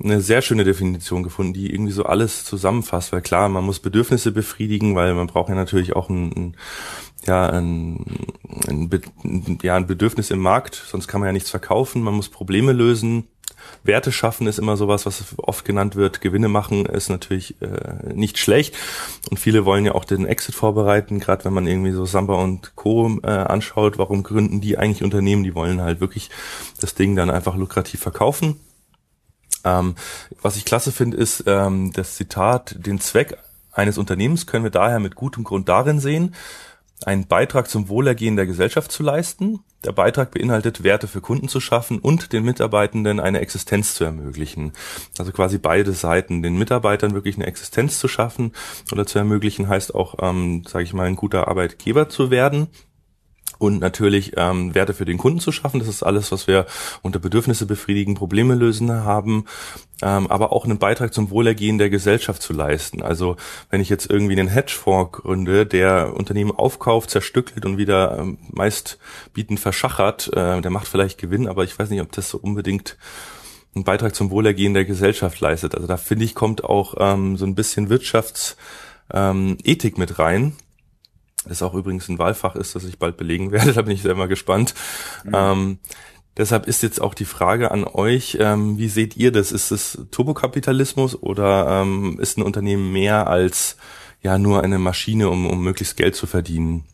eine 0.04 0.22
sehr 0.22 0.42
schöne 0.42 0.64
Definition 0.64 1.24
gefunden, 1.24 1.54
die 1.54 1.74
irgendwie 1.74 1.92
so 1.92 2.06
alles 2.06 2.44
zusammenfasst, 2.44 3.12
weil 3.12 3.22
klar, 3.22 3.50
man 3.50 3.64
muss 3.64 3.80
Bedürfnisse 3.80 4.32
befriedigen, 4.32 4.96
weil 4.96 5.14
man 5.14 5.28
braucht 5.28 5.50
ja 5.50 5.56
natürlich 5.56 5.96
auch 5.96 6.10
ein, 6.10 6.32
ein 6.32 6.58
ja, 7.26 7.48
ein, 7.48 8.04
ein, 8.68 9.60
ja, 9.62 9.76
ein 9.76 9.86
Bedürfnis 9.86 10.32
im 10.32 10.40
Markt, 10.40 10.76
sonst 10.76 11.08
kann 11.08 11.22
man 11.22 11.28
ja 11.28 11.34
nichts 11.34 11.52
verkaufen, 11.52 12.02
man 12.02 12.16
muss 12.16 12.30
Probleme 12.30 12.72
lösen, 12.74 13.28
Werte 13.84 14.12
schaffen 14.12 14.48
ist 14.48 14.60
immer 14.60 14.78
sowas, 14.78 15.06
was 15.06 15.24
oft 15.38 15.66
genannt 15.66 15.96
wird. 15.96 16.22
Gewinne 16.22 16.48
machen 16.48 16.86
ist 16.86 17.10
natürlich 17.10 17.62
äh, 17.62 18.14
nicht 18.14 18.38
schlecht. 18.38 18.76
Und 19.30 19.40
viele 19.40 19.66
wollen 19.66 19.86
ja 19.86 19.94
auch 19.94 20.06
den 20.06 20.26
Exit 20.26 20.56
vorbereiten, 20.56 21.20
gerade 21.20 21.46
wenn 21.46 21.54
man 21.54 21.68
irgendwie 21.68 21.92
so 21.92 22.06
Samba 22.06 22.36
und 22.36 22.76
Co. 22.76 23.20
Äh, 23.24 23.28
anschaut. 23.28 23.98
Warum 23.98 24.24
gründen 24.24 24.62
die 24.62 24.78
eigentlich 24.78 25.04
Unternehmen? 25.04 25.44
Die 25.44 25.56
wollen 25.56 25.82
halt 25.82 26.00
wirklich 26.02 26.30
das 26.80 26.96
Ding 26.96 27.16
dann 27.16 27.30
einfach 27.30 27.56
lukrativ 27.56 28.00
verkaufen. 28.02 28.60
Ähm, 29.64 29.96
was 30.42 30.58
ich 30.58 30.66
klasse 30.66 30.92
finde, 30.92 31.18
ist 31.18 31.44
ähm, 31.48 31.92
das 31.94 32.16
Zitat, 32.16 32.76
den 32.80 33.00
Zweck 33.00 33.38
eines 33.72 33.98
Unternehmens 33.98 34.48
können 34.48 34.64
wir 34.64 34.72
daher 34.72 35.00
mit 35.00 35.16
gutem 35.16 35.44
Grund 35.44 35.70
darin 35.70 36.00
sehen, 36.00 36.36
einen 37.06 37.28
Beitrag 37.28 37.70
zum 37.70 37.90
Wohlergehen 37.90 38.36
der 38.36 38.46
Gesellschaft 38.46 38.92
zu 38.92 39.04
leisten. 39.04 39.60
Der 39.84 39.92
Beitrag 39.92 40.32
beinhaltet, 40.32 40.84
Werte 40.84 41.08
für 41.08 41.22
Kunden 41.22 41.48
zu 41.48 41.60
schaffen 41.60 42.00
und 42.00 42.34
den 42.34 42.44
Mitarbeitenden 42.44 43.20
eine 43.20 43.40
Existenz 43.40 43.96
zu 43.96 44.04
ermöglichen. 44.04 44.74
Also 45.18 45.32
quasi 45.32 45.58
beide 45.58 45.94
Seiten. 45.94 46.44
Den 46.44 46.58
Mitarbeitern 46.58 47.14
wirklich 47.14 47.36
eine 47.36 47.48
Existenz 47.48 48.00
zu 48.00 48.08
schaffen 48.08 48.52
oder 48.92 49.06
zu 49.06 49.18
ermöglichen, 49.18 49.68
heißt 49.68 49.96
auch, 49.96 50.16
ähm, 50.22 50.64
sage 50.68 50.84
ich 50.84 50.94
mal, 50.94 51.08
ein 51.08 51.16
guter 51.16 51.48
Arbeitgeber 51.48 52.10
zu 52.10 52.30
werden 52.30 52.68
und 53.62 53.80
natürlich 53.80 54.34
ähm, 54.38 54.74
Werte 54.74 54.96
für 54.96 55.06
den 55.06 55.20
Kunden 55.20 55.40
zu 55.40 55.52
schaffen. 55.52 55.80
Das 55.80 55.88
ist 55.88 56.02
alles, 56.02 56.32
was 56.32 56.48
wir 56.48 56.66
unter 57.04 57.20
Bedürfnisse 57.20 57.68
befriedigen, 57.68 58.16
Probleme 58.16 58.56
lösen 58.56 58.92
haben, 58.92 59.46
ähm, 60.02 60.26
aber 60.32 60.52
auch 60.52 60.66
einen 60.66 60.80
Beitrag 60.80 61.14
zum 61.14 61.30
Wohlergehen 61.30 61.78
der 61.78 61.92
Gesellschaft 61.92 62.42
zu 62.42 62.54
leisten. 62.54 63.04
Also 63.04 63.36
wenn 63.70 63.80
ich 63.80 63.88
jetzt 63.88 64.10
irgendwie 64.10 64.34
einen 64.34 64.48
Hedgefonds 64.48 65.12
gründe, 65.12 65.68
der 65.68 66.16
Unternehmen 66.16 66.50
aufkauft, 66.50 67.12
zerstückelt 67.12 67.64
und 67.64 67.78
wieder 67.78 68.18
ähm, 68.18 68.40
meist 68.50 68.98
bietend 69.32 69.60
verschachert, 69.60 70.30
äh, 70.30 70.60
der 70.60 70.72
macht 70.72 70.88
vielleicht 70.88 71.20
Gewinn, 71.20 71.48
aber 71.48 71.64
ich 71.64 71.78
weiß 71.78 71.92
nicht, 71.92 72.02
ob 72.02 72.12
das 72.14 72.32
so 72.32 72.40
unbedingt 72.40 72.98
einen 73.76 73.84
Beitrag 73.84 74.16
zum 74.16 74.32
Wohlergehen 74.32 74.74
der 74.74 74.86
Gesellschaft 74.86 75.40
leistet. 75.40 75.76
Also 75.76 75.86
da 75.86 75.98
finde 75.98 76.26
ich, 76.26 76.34
kommt 76.34 76.64
auch 76.64 76.96
ähm, 76.98 77.38
so 77.38 77.46
ein 77.46 77.54
bisschen 77.54 77.90
Wirtschaftsethik 77.90 78.58
ähm, 79.14 80.00
mit 80.00 80.18
rein 80.18 80.54
das 81.46 81.62
auch 81.62 81.74
übrigens 81.74 82.08
ein 82.08 82.20
Wahlfach 82.20 82.56
ist, 82.56 82.76
das 82.76 82.84
ich 82.84 83.00
bald 83.00 83.18
belegen 83.18 83.52
werde. 83.52 83.74
Da 83.82 83.82
bin 83.82 83.94
ich 83.94 84.02
sehr 84.02 84.16
mal 84.16 84.28
gespannt. 84.28 84.74
Mhm. 85.24 85.32
Ähm, 85.34 85.80
deshalb 86.38 86.68
ist 86.68 86.84
jetzt 86.84 87.02
auch 87.02 87.14
die 87.14 87.26
Frage 87.26 87.72
an 87.72 87.84
euch, 87.84 88.38
ähm, 88.40 88.78
wie 88.78 88.90
seht 88.90 89.18
ihr 89.18 89.32
das? 89.32 89.52
Ist 89.52 89.72
es 89.72 89.98
Turbokapitalismus 90.12 91.16
oder 91.16 91.82
ähm, 91.82 92.20
ist 92.20 92.38
ein 92.38 92.44
Unternehmen 92.44 92.92
mehr 92.92 93.28
als 93.28 93.78
ja 94.22 94.38
nur 94.38 94.64
eine 94.64 94.78
Maschine, 94.78 95.30
um, 95.30 95.48
um 95.48 95.64
möglichst 95.64 95.98
Geld 95.98 96.16
zu 96.16 96.28
verdienen? 96.28 96.86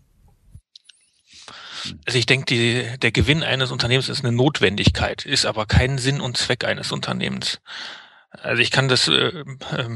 Also 2.05 2.17
ich 2.17 2.25
denke, 2.25 2.97
der 2.97 3.11
Gewinn 3.11 3.43
eines 3.43 3.71
Unternehmens 3.71 4.09
ist 4.09 4.23
eine 4.23 4.35
Notwendigkeit, 4.35 5.25
ist 5.25 5.45
aber 5.45 5.65
kein 5.65 5.97
Sinn 5.97 6.21
und 6.21 6.37
Zweck 6.37 6.65
eines 6.65 6.91
Unternehmens. 6.91 7.61
Also 8.29 8.61
ich 8.61 8.71
kann 8.71 8.87
das 8.87 9.07
äh, 9.07 9.11
äh, 9.11 9.43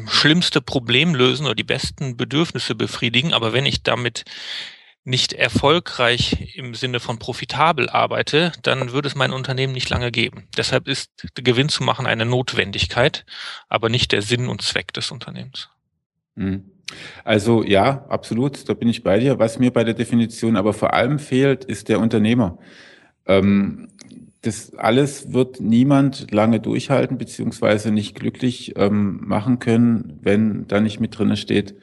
schlimmste 0.08 0.62
Problem 0.62 1.16
lösen 1.16 1.46
oder 1.46 1.56
die 1.56 1.64
besten 1.64 2.18
Bedürfnisse 2.18 2.76
befriedigen, 2.76 3.34
aber 3.34 3.54
wenn 3.54 3.66
ich 3.66 3.84
damit 3.84 4.24
nicht 5.04 5.34
erfolgreich 5.34 6.56
im 6.56 6.76
Sinne 6.76 7.00
von 7.00 7.18
profitabel 7.18 7.90
arbeite, 7.90 8.52
dann 8.62 8.92
würde 8.92 9.08
es 9.08 9.16
mein 9.16 9.32
Unternehmen 9.32 9.74
nicht 9.74 9.90
lange 9.90 10.12
geben. 10.12 10.48
Deshalb 10.58 10.88
ist 10.88 11.10
Gewinn 11.36 11.70
zu 11.70 11.84
machen 11.84 12.06
eine 12.06 12.26
Notwendigkeit, 12.26 13.26
aber 13.68 13.90
nicht 13.90 14.12
der 14.12 14.22
Sinn 14.22 14.48
und 14.48 14.62
Zweck 14.62 14.94
des 14.94 15.10
Unternehmens. 15.12 15.70
Mhm. 16.36 16.66
Also 17.24 17.64
ja, 17.64 18.06
absolut, 18.10 18.68
da 18.70 18.74
bin 18.74 18.90
ich 18.90 19.02
bei 19.02 19.20
dir. 19.20 19.40
Was 19.40 19.60
mir 19.60 19.72
bei 19.72 19.84
der 19.84 19.94
Definition 19.94 20.56
aber 20.56 20.74
vor 20.74 20.94
allem 20.94 21.20
fehlt, 21.20 21.66
ist 21.66 21.90
der 21.90 22.00
Unternehmer. 22.00 22.60
Ähm, 23.26 23.91
das 24.42 24.74
alles 24.76 25.34
wird 25.34 25.62
niemand 25.62 26.32
lange 26.32 26.60
durchhalten 26.60 27.18
beziehungsweise 27.18 27.92
nicht 27.92 28.16
glücklich 28.16 28.74
ähm, 28.76 29.22
machen 29.24 29.60
können, 29.60 30.20
wenn 30.22 30.68
da 30.68 30.82
nicht 30.82 31.00
mit 31.00 31.18
drinne 31.18 31.38
steht, 31.38 31.76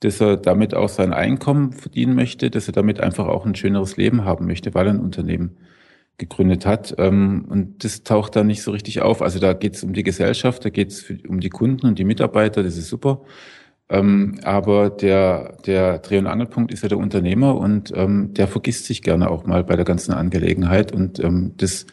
dass 0.00 0.20
er 0.20 0.36
damit 0.36 0.74
auch 0.74 0.90
sein 0.90 1.14
Einkommen 1.14 1.72
verdienen 1.72 2.14
möchte, 2.14 2.50
dass 2.50 2.68
er 2.68 2.72
damit 2.72 3.00
einfach 3.00 3.26
auch 3.26 3.46
ein 3.46 3.54
schöneres 3.54 3.96
Leben 3.96 4.24
haben 4.24 4.46
möchte, 4.46 4.74
weil 4.74 4.86
er 4.86 4.92
ein 4.94 5.00
Unternehmen 5.00 5.56
gegründet 6.18 6.66
hat. 6.66 6.94
Ähm, 6.98 7.46
und 7.48 7.84
das 7.84 8.02
taucht 8.02 8.36
da 8.36 8.44
nicht 8.44 8.62
so 8.62 8.70
richtig 8.70 9.00
auf. 9.00 9.22
Also 9.22 9.38
da 9.38 9.54
geht 9.54 9.74
es 9.74 9.82
um 9.82 9.94
die 9.94 10.02
Gesellschaft, 10.02 10.64
da 10.64 10.70
geht 10.70 10.90
es 10.90 11.10
um 11.26 11.40
die 11.40 11.50
Kunden 11.50 11.86
und 11.86 11.98
die 11.98 12.04
Mitarbeiter, 12.04 12.62
das 12.62 12.76
ist 12.76 12.88
super. 12.88 13.22
Ähm, 13.94 14.40
aber 14.42 14.90
der, 14.90 15.56
der 15.66 15.98
Dreh- 15.98 16.18
und 16.18 16.26
Angelpunkt 16.26 16.72
ist 16.72 16.82
ja 16.82 16.88
der 16.88 16.98
Unternehmer 16.98 17.56
und 17.56 17.92
ähm, 17.94 18.34
der 18.34 18.48
vergisst 18.48 18.86
sich 18.86 19.02
gerne 19.02 19.30
auch 19.30 19.46
mal 19.46 19.62
bei 19.62 19.76
der 19.76 19.84
ganzen 19.84 20.12
Angelegenheit 20.12 20.92
und 20.92 21.22
ähm, 21.22 21.52
das 21.56 21.86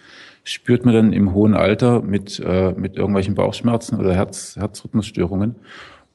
spürt 0.44 0.84
man 0.84 0.96
dann 0.96 1.14
im 1.14 1.34
hohen 1.34 1.54
Alter 1.54 2.02
mit, 2.02 2.40
äh, 2.40 2.72
mit 2.72 2.96
irgendwelchen 2.96 3.36
Bauchschmerzen 3.36 4.00
oder 4.00 4.16
Herz, 4.16 4.56
Herzrhythmusstörungen. 4.58 5.56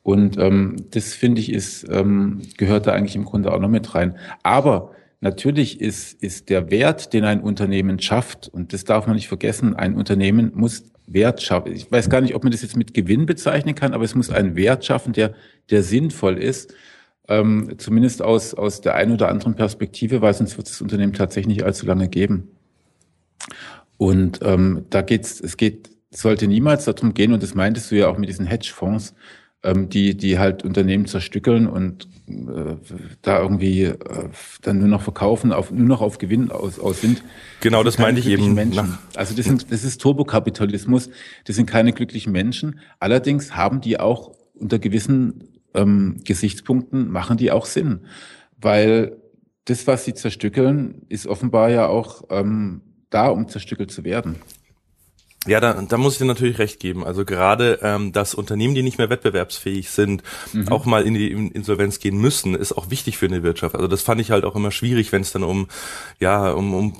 Und 0.02 0.38
ähm, 0.38 0.76
das 0.90 1.14
finde 1.14 1.40
ich 1.40 1.52
ist, 1.52 1.86
ähm, 1.90 2.42
gehört 2.56 2.86
da 2.86 2.92
eigentlich 2.92 3.16
im 3.16 3.24
Grunde 3.24 3.52
auch 3.52 3.60
noch 3.60 3.68
mit 3.68 3.94
rein. 3.94 4.16
Aber 4.42 4.92
natürlich 5.20 5.80
ist, 5.80 6.20
ist 6.22 6.48
der 6.48 6.70
Wert, 6.70 7.12
den 7.12 7.24
ein 7.24 7.40
Unternehmen 7.40 8.00
schafft, 8.00 8.48
und 8.48 8.72
das 8.72 8.84
darf 8.84 9.06
man 9.06 9.16
nicht 9.16 9.28
vergessen, 9.28 9.76
ein 9.76 9.94
Unternehmen 9.94 10.52
muss 10.54 10.84
Wert 11.06 11.42
schaffen. 11.42 11.72
Ich 11.72 11.90
weiß 11.90 12.10
gar 12.10 12.20
nicht, 12.20 12.34
ob 12.34 12.42
man 12.42 12.52
das 12.52 12.62
jetzt 12.62 12.76
mit 12.76 12.94
Gewinn 12.94 13.26
bezeichnen 13.26 13.74
kann, 13.74 13.94
aber 13.94 14.04
es 14.04 14.14
muss 14.14 14.30
einen 14.30 14.56
Wert 14.56 14.84
schaffen, 14.84 15.12
der, 15.12 15.34
der 15.70 15.82
sinnvoll 15.82 16.38
ist. 16.38 16.74
Ähm, 17.28 17.74
zumindest 17.78 18.22
aus, 18.22 18.54
aus 18.54 18.80
der 18.80 18.94
einen 18.94 19.12
oder 19.12 19.28
anderen 19.28 19.54
Perspektive, 19.54 20.22
weil 20.22 20.34
sonst 20.34 20.56
wird 20.56 20.68
das 20.68 20.80
Unternehmen 20.80 21.12
tatsächlich 21.12 21.56
nicht 21.56 21.64
allzu 21.64 21.86
lange 21.86 22.08
geben. 22.08 22.48
Und 23.96 24.40
ähm, 24.42 24.86
da 24.90 25.02
geht's, 25.02 25.40
es 25.40 25.56
geht, 25.56 25.90
sollte 26.10 26.46
niemals 26.46 26.84
darum 26.84 27.14
gehen, 27.14 27.32
und 27.32 27.42
das 27.42 27.54
meintest 27.54 27.90
du 27.90 27.96
ja 27.96 28.08
auch 28.08 28.18
mit 28.18 28.28
diesen 28.28 28.46
Hedgefonds, 28.46 29.14
ähm, 29.66 29.88
die, 29.88 30.16
die 30.16 30.38
halt 30.38 30.64
Unternehmen 30.64 31.06
zerstückeln 31.06 31.66
und 31.66 32.08
äh, 32.28 32.76
da 33.22 33.40
irgendwie 33.40 33.82
äh, 33.82 33.96
dann 34.62 34.78
nur 34.78 34.88
noch 34.88 35.02
verkaufen, 35.02 35.52
auf, 35.52 35.70
nur 35.70 35.86
noch 35.86 36.00
auf 36.00 36.18
Gewinn 36.18 36.50
aus, 36.50 36.78
aus 36.78 37.00
sind. 37.00 37.22
Genau, 37.60 37.82
das, 37.82 37.96
das 37.96 38.02
meinte 38.02 38.20
ich 38.20 38.28
eben. 38.28 38.54
Menschen. 38.54 38.96
Also 39.16 39.34
das, 39.34 39.44
sind, 39.44 39.72
das 39.72 39.84
ist 39.84 40.00
Turbokapitalismus, 40.00 41.10
das 41.44 41.56
sind 41.56 41.66
keine 41.66 41.92
glücklichen 41.92 42.32
Menschen. 42.32 42.80
Allerdings 43.00 43.56
haben 43.56 43.80
die 43.80 43.98
auch 43.98 44.32
unter 44.54 44.78
gewissen 44.78 45.48
ähm, 45.74 46.20
Gesichtspunkten, 46.24 47.10
machen 47.10 47.36
die 47.36 47.50
auch 47.50 47.66
Sinn. 47.66 48.00
Weil 48.58 49.16
das, 49.64 49.86
was 49.86 50.04
sie 50.04 50.14
zerstückeln, 50.14 51.02
ist 51.08 51.26
offenbar 51.26 51.70
ja 51.70 51.88
auch 51.88 52.22
ähm, 52.30 52.82
da, 53.10 53.28
um 53.28 53.48
zerstückelt 53.48 53.90
zu 53.90 54.04
werden. 54.04 54.36
Ja, 55.46 55.60
da, 55.60 55.74
da 55.74 55.96
muss 55.96 56.14
ich 56.14 56.18
dir 56.18 56.24
natürlich 56.24 56.58
recht 56.58 56.80
geben. 56.80 57.04
Also 57.04 57.24
gerade, 57.24 57.78
ähm, 57.82 58.12
dass 58.12 58.34
Unternehmen, 58.34 58.74
die 58.74 58.82
nicht 58.82 58.98
mehr 58.98 59.10
wettbewerbsfähig 59.10 59.90
sind, 59.90 60.22
mhm. 60.52 60.68
auch 60.68 60.84
mal 60.84 61.06
in 61.06 61.14
die 61.14 61.30
Insolvenz 61.30 61.98
gehen 61.98 62.18
müssen, 62.18 62.54
ist 62.54 62.72
auch 62.72 62.90
wichtig 62.90 63.18
für 63.18 63.26
eine 63.26 63.42
Wirtschaft. 63.42 63.74
Also 63.74 63.86
das 63.86 64.02
fand 64.02 64.20
ich 64.20 64.30
halt 64.30 64.44
auch 64.44 64.56
immer 64.56 64.70
schwierig, 64.70 65.12
wenn 65.12 65.22
es 65.22 65.32
dann 65.32 65.44
um, 65.44 65.68
ja, 66.18 66.50
um, 66.50 66.74
um 66.74 66.96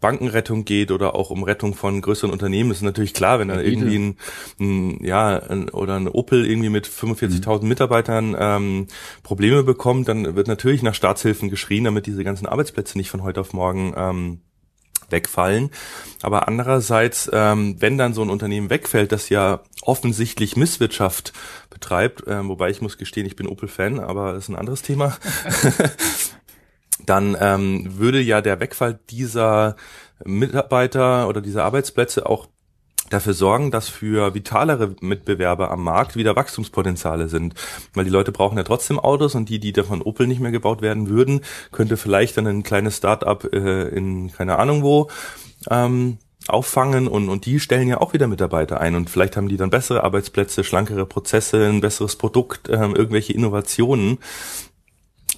Bankenrettung 0.00 0.64
geht 0.64 0.90
oder 0.90 1.14
auch 1.14 1.30
um 1.30 1.42
Rettung 1.42 1.74
von 1.74 2.00
größeren 2.00 2.32
Unternehmen, 2.32 2.70
das 2.70 2.78
ist 2.78 2.84
natürlich 2.84 3.14
klar, 3.14 3.38
wenn 3.38 3.48
da 3.48 3.60
irgendwie 3.60 3.98
ein, 3.98 4.16
ein 4.58 5.04
ja 5.04 5.38
ein, 5.38 5.68
oder 5.68 5.96
ein 5.96 6.08
Opel 6.08 6.46
irgendwie 6.46 6.70
mit 6.70 6.86
45.000 6.88 7.62
mhm. 7.62 7.68
Mitarbeitern 7.68 8.36
ähm, 8.38 8.86
Probleme 9.22 9.62
bekommt, 9.62 10.08
dann 10.08 10.34
wird 10.34 10.48
natürlich 10.48 10.82
nach 10.82 10.94
Staatshilfen 10.94 11.50
geschrien, 11.50 11.84
damit 11.84 12.06
diese 12.06 12.24
ganzen 12.24 12.46
Arbeitsplätze 12.46 12.96
nicht 12.96 13.10
von 13.10 13.22
heute 13.22 13.40
auf 13.40 13.52
morgen 13.52 13.92
ähm, 13.94 14.40
wegfallen. 15.10 15.70
Aber 16.22 16.48
andererseits, 16.48 17.30
ähm, 17.32 17.76
wenn 17.78 17.98
dann 17.98 18.14
so 18.14 18.22
ein 18.22 18.30
Unternehmen 18.30 18.70
wegfällt, 18.70 19.12
das 19.12 19.28
ja 19.28 19.60
offensichtlich 19.82 20.56
Misswirtschaft 20.56 21.32
betreibt, 21.70 22.26
äh, 22.26 22.46
wobei 22.46 22.70
ich 22.70 22.82
muss 22.82 22.98
gestehen, 22.98 23.26
ich 23.26 23.36
bin 23.36 23.46
Opel-Fan, 23.46 24.00
aber 24.00 24.32
das 24.32 24.44
ist 24.44 24.48
ein 24.48 24.56
anderes 24.56 24.82
Thema, 24.82 25.16
dann 27.06 27.36
ähm, 27.40 27.98
würde 27.98 28.20
ja 28.20 28.40
der 28.40 28.60
Wegfall 28.60 29.00
dieser 29.10 29.76
Mitarbeiter 30.24 31.28
oder 31.28 31.40
dieser 31.40 31.64
Arbeitsplätze 31.64 32.26
auch 32.26 32.48
dafür 33.10 33.34
sorgen, 33.34 33.70
dass 33.70 33.88
für 33.88 34.34
vitalere 34.34 34.94
Mitbewerber 35.00 35.70
am 35.70 35.84
Markt 35.84 36.16
wieder 36.16 36.36
Wachstumspotenziale 36.36 37.28
sind. 37.28 37.54
Weil 37.94 38.04
die 38.04 38.10
Leute 38.10 38.32
brauchen 38.32 38.56
ja 38.56 38.64
trotzdem 38.64 38.98
Autos 38.98 39.34
und 39.34 39.48
die, 39.48 39.58
die 39.58 39.72
da 39.72 39.82
von 39.82 40.02
Opel 40.02 40.26
nicht 40.26 40.40
mehr 40.40 40.52
gebaut 40.52 40.80
werden 40.80 41.08
würden, 41.08 41.42
könnte 41.72 41.96
vielleicht 41.96 42.36
dann 42.36 42.46
ein 42.46 42.62
kleines 42.62 42.96
Start-up 42.96 43.52
äh, 43.52 43.88
in 43.88 44.32
keine 44.32 44.58
Ahnung 44.58 44.82
wo 44.82 45.10
ähm, 45.68 46.18
auffangen 46.48 47.06
und, 47.06 47.28
und 47.28 47.46
die 47.46 47.60
stellen 47.60 47.88
ja 47.88 48.00
auch 48.00 48.12
wieder 48.12 48.26
Mitarbeiter 48.26 48.80
ein 48.80 48.94
und 48.94 49.10
vielleicht 49.10 49.36
haben 49.36 49.48
die 49.48 49.56
dann 49.56 49.70
bessere 49.70 50.04
Arbeitsplätze, 50.04 50.64
schlankere 50.64 51.06
Prozesse, 51.06 51.66
ein 51.66 51.80
besseres 51.80 52.16
Produkt, 52.16 52.68
ähm, 52.70 52.94
irgendwelche 52.94 53.32
Innovationen. 53.32 54.18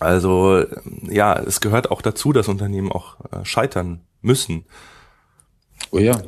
Also 0.00 0.64
ja, 1.02 1.38
es 1.38 1.60
gehört 1.60 1.90
auch 1.90 2.02
dazu, 2.02 2.32
dass 2.32 2.48
Unternehmen 2.48 2.92
auch 2.92 3.16
äh, 3.30 3.44
scheitern 3.44 4.00
müssen. 4.20 4.64
Oh 5.90 5.98
ja, 5.98 6.22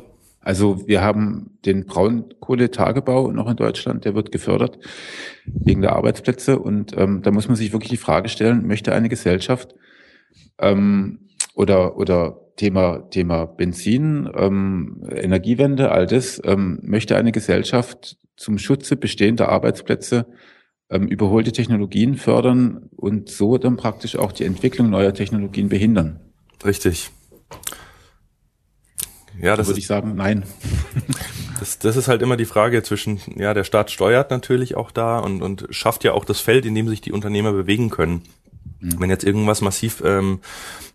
also 0.45 0.87
wir 0.87 1.01
haben 1.01 1.57
den 1.65 1.85
Braunkohletagebau 1.85 3.31
noch 3.31 3.49
in 3.49 3.57
Deutschland, 3.57 4.05
der 4.05 4.13
wird 4.13 4.31
gefördert 4.31 4.77
wegen 5.45 5.81
der 5.81 5.93
Arbeitsplätze. 5.93 6.59
Und 6.59 6.95
ähm, 6.95 7.23
da 7.23 7.31
muss 7.31 7.47
man 7.47 7.57
sich 7.57 7.73
wirklich 7.73 7.89
die 7.89 7.97
Frage 7.97 8.29
stellen, 8.29 8.67
möchte 8.67 8.93
eine 8.93 9.09
Gesellschaft 9.09 9.73
ähm, 10.59 11.27
oder, 11.55 11.97
oder 11.97 12.39
Thema, 12.57 13.09
Thema 13.09 13.45
Benzin, 13.45 14.29
ähm, 14.35 15.03
Energiewende, 15.09 15.91
all 15.91 16.05
das, 16.05 16.39
ähm, 16.45 16.79
möchte 16.83 17.17
eine 17.17 17.31
Gesellschaft 17.31 18.17
zum 18.37 18.59
Schutze 18.59 18.97
bestehender 18.97 19.49
Arbeitsplätze 19.49 20.27
ähm, 20.91 21.07
überholte 21.07 21.53
Technologien 21.53 22.17
fördern 22.17 22.87
und 22.95 23.29
so 23.29 23.57
dann 23.57 23.77
praktisch 23.77 24.15
auch 24.15 24.31
die 24.31 24.43
Entwicklung 24.43 24.91
neuer 24.91 25.15
Technologien 25.15 25.69
behindern. 25.69 26.19
Richtig. 26.63 27.09
Ja, 29.41 29.55
das 29.55 29.67
würde 29.67 29.79
ich 29.79 29.87
sagen, 29.87 30.15
nein. 30.15 30.43
Das, 31.57 31.79
das 31.79 31.95
ist 31.95 32.09
halt 32.09 32.21
immer 32.21 32.35
die 32.35 32.43
Frage 32.43 32.83
zwischen, 32.83 33.21
ja, 33.37 33.53
der 33.53 33.63
Staat 33.63 33.89
steuert 33.89 34.29
natürlich 34.29 34.75
auch 34.75 34.91
da 34.91 35.19
und, 35.19 35.41
und 35.41 35.67
schafft 35.69 36.03
ja 36.03 36.11
auch 36.11 36.25
das 36.25 36.41
Feld, 36.41 36.65
in 36.65 36.75
dem 36.75 36.89
sich 36.89 36.99
die 36.99 37.13
Unternehmer 37.13 37.53
bewegen 37.53 37.89
können. 37.89 38.23
Mhm. 38.79 38.99
Wenn 38.99 39.09
jetzt 39.09 39.23
irgendwas 39.23 39.61
massiv 39.61 40.01
ähm, 40.05 40.41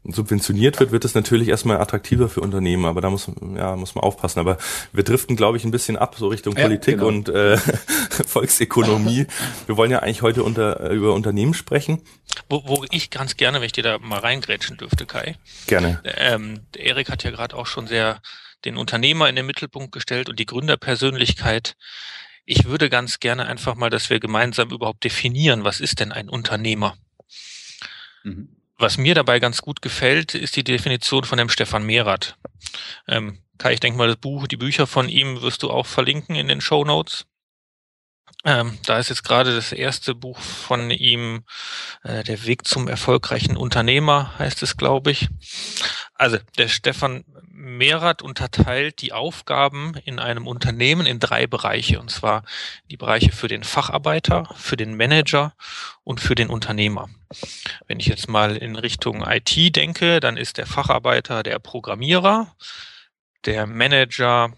subventioniert 0.04 0.80
wird, 0.80 0.92
wird 0.92 1.04
es 1.04 1.14
natürlich 1.14 1.48
erstmal 1.48 1.78
attraktiver 1.78 2.28
für 2.28 2.40
Unternehmen, 2.40 2.86
aber 2.86 3.00
da 3.00 3.10
muss, 3.10 3.30
ja, 3.54 3.76
muss 3.76 3.94
man 3.94 4.02
aufpassen. 4.04 4.40
Aber 4.40 4.58
wir 4.92 5.04
driften, 5.04 5.36
glaube 5.36 5.56
ich, 5.56 5.64
ein 5.64 5.70
bisschen 5.70 5.96
ab, 5.96 6.16
so 6.16 6.28
Richtung 6.28 6.56
ja, 6.56 6.62
Politik 6.62 6.96
genau. 6.96 7.08
und 7.08 7.28
äh, 7.28 7.56
Volksökonomie. 8.26 9.26
wir 9.66 9.76
wollen 9.76 9.90
ja 9.90 10.00
eigentlich 10.00 10.22
heute 10.22 10.42
unter, 10.42 10.90
äh, 10.90 10.94
über 10.94 11.14
Unternehmen 11.14 11.54
sprechen. 11.54 12.02
Wo, 12.48 12.62
wo 12.66 12.84
ich 12.90 13.10
ganz 13.10 13.36
gerne, 13.36 13.58
wenn 13.58 13.66
ich 13.66 13.72
dir 13.72 13.84
da 13.84 13.98
mal 13.98 14.20
reingrätschen 14.20 14.76
dürfte, 14.76 15.04
Kai. 15.04 15.36
Gerne. 15.66 16.00
Ähm, 16.04 16.60
Erik 16.76 17.10
hat 17.10 17.24
ja 17.24 17.30
gerade 17.30 17.56
auch 17.56 17.66
schon 17.66 17.86
sehr 17.86 18.20
den 18.64 18.76
Unternehmer 18.76 19.28
in 19.28 19.36
den 19.36 19.46
Mittelpunkt 19.46 19.92
gestellt 19.92 20.28
und 20.28 20.38
die 20.38 20.46
Gründerpersönlichkeit. 20.46 21.76
Ich 22.44 22.64
würde 22.64 22.90
ganz 22.90 23.20
gerne 23.20 23.46
einfach 23.46 23.74
mal, 23.74 23.90
dass 23.90 24.10
wir 24.10 24.20
gemeinsam 24.20 24.70
überhaupt 24.70 25.04
definieren, 25.04 25.64
was 25.64 25.80
ist 25.80 26.00
denn 26.00 26.12
ein 26.12 26.28
Unternehmer? 26.28 26.96
Mhm. 28.24 28.56
Was 28.78 28.96
mir 28.96 29.14
dabei 29.14 29.40
ganz 29.40 29.60
gut 29.60 29.82
gefällt, 29.82 30.34
ist 30.34 30.56
die 30.56 30.64
Definition 30.64 31.24
von 31.24 31.36
dem 31.36 31.50
Stefan 31.50 31.84
Mehrath. 31.84 32.36
Ähm, 33.06 33.40
Kai, 33.58 33.74
ich 33.74 33.80
denke 33.80 33.98
mal, 33.98 34.08
das 34.08 34.16
Buch, 34.16 34.46
die 34.46 34.56
Bücher 34.56 34.86
von 34.86 35.08
ihm 35.10 35.42
wirst 35.42 35.62
du 35.62 35.70
auch 35.70 35.86
verlinken 35.86 36.34
in 36.34 36.48
den 36.48 36.62
Show 36.62 36.82
Notes. 36.84 37.26
Ähm, 38.44 38.78
da 38.86 38.98
ist 38.98 39.10
jetzt 39.10 39.22
gerade 39.22 39.54
das 39.54 39.72
erste 39.72 40.14
Buch 40.14 40.38
von 40.38 40.90
ihm, 40.90 41.44
äh, 42.04 42.24
Der 42.24 42.46
Weg 42.46 42.66
zum 42.66 42.88
erfolgreichen 42.88 43.56
Unternehmer 43.56 44.38
heißt 44.38 44.62
es, 44.62 44.76
glaube 44.78 45.10
ich. 45.10 45.28
Also 46.14 46.38
der 46.56 46.68
Stefan 46.68 47.24
Mehrath 47.48 48.22
unterteilt 48.22 49.02
die 49.02 49.12
Aufgaben 49.12 49.94
in 50.04 50.18
einem 50.18 50.46
Unternehmen 50.46 51.04
in 51.06 51.20
drei 51.20 51.46
Bereiche, 51.46 52.00
und 52.00 52.10
zwar 52.10 52.44
die 52.90 52.96
Bereiche 52.96 53.32
für 53.32 53.48
den 53.48 53.64
Facharbeiter, 53.64 54.48
für 54.56 54.76
den 54.76 54.96
Manager 54.96 55.54
und 56.02 56.20
für 56.20 56.34
den 56.34 56.48
Unternehmer. 56.48 57.10
Wenn 57.86 58.00
ich 58.00 58.06
jetzt 58.06 58.28
mal 58.28 58.56
in 58.56 58.76
Richtung 58.76 59.22
IT 59.26 59.76
denke, 59.76 60.20
dann 60.20 60.38
ist 60.38 60.56
der 60.56 60.66
Facharbeiter 60.66 61.42
der 61.42 61.58
Programmierer, 61.58 62.54
der 63.44 63.66
Manager 63.66 64.52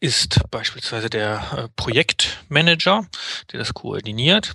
ist 0.00 0.40
beispielsweise 0.50 1.10
der 1.10 1.42
äh, 1.56 1.68
Projektmanager, 1.76 3.06
der 3.52 3.58
das 3.58 3.74
koordiniert. 3.74 4.54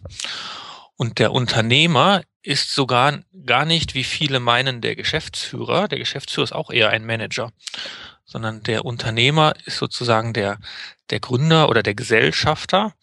Und 0.95 1.19
der 1.19 1.31
Unternehmer 1.31 2.21
ist 2.41 2.73
sogar 2.73 3.19
gar 3.45 3.65
nicht, 3.65 3.93
wie 3.95 4.03
viele 4.03 4.39
meinen, 4.39 4.81
der 4.81 4.95
Geschäftsführer. 4.95 5.87
Der 5.87 5.99
Geschäftsführer 5.99 6.45
ist 6.45 6.53
auch 6.53 6.71
eher 6.71 6.89
ein 6.89 7.05
Manager, 7.05 7.51
sondern 8.25 8.63
der 8.63 8.85
Unternehmer 8.85 9.53
ist 9.65 9.77
sozusagen 9.77 10.33
der, 10.33 10.57
der 11.09 11.19
Gründer 11.19 11.69
oder 11.69 11.83
der 11.83 11.95
Gesellschafter. 11.95 12.93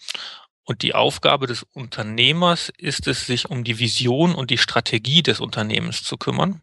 Und 0.65 0.83
die 0.83 0.95
Aufgabe 0.95 1.47
des 1.47 1.63
Unternehmers 1.75 2.73
ist 2.77 3.07
es, 3.07 3.27
sich 3.27 3.49
um 3.49 3.63
die 3.63 3.79
Vision 3.79 4.35
und 4.35 4.51
die 4.51 4.59
Strategie 4.59 5.23
des 5.23 5.41
Unternehmens 5.41 6.03
zu 6.03 6.17
kümmern 6.17 6.61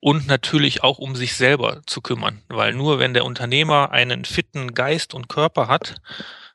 und 0.00 0.26
natürlich 0.26 0.82
auch 0.84 0.98
um 0.98 1.16
sich 1.16 1.34
selber 1.34 1.82
zu 1.86 2.00
kümmern, 2.00 2.42
weil 2.48 2.72
nur 2.72 2.98
wenn 2.98 3.14
der 3.14 3.24
Unternehmer 3.24 3.90
einen 3.90 4.24
fitten 4.24 4.74
Geist 4.74 5.14
und 5.14 5.28
Körper 5.28 5.68
hat, 5.68 5.96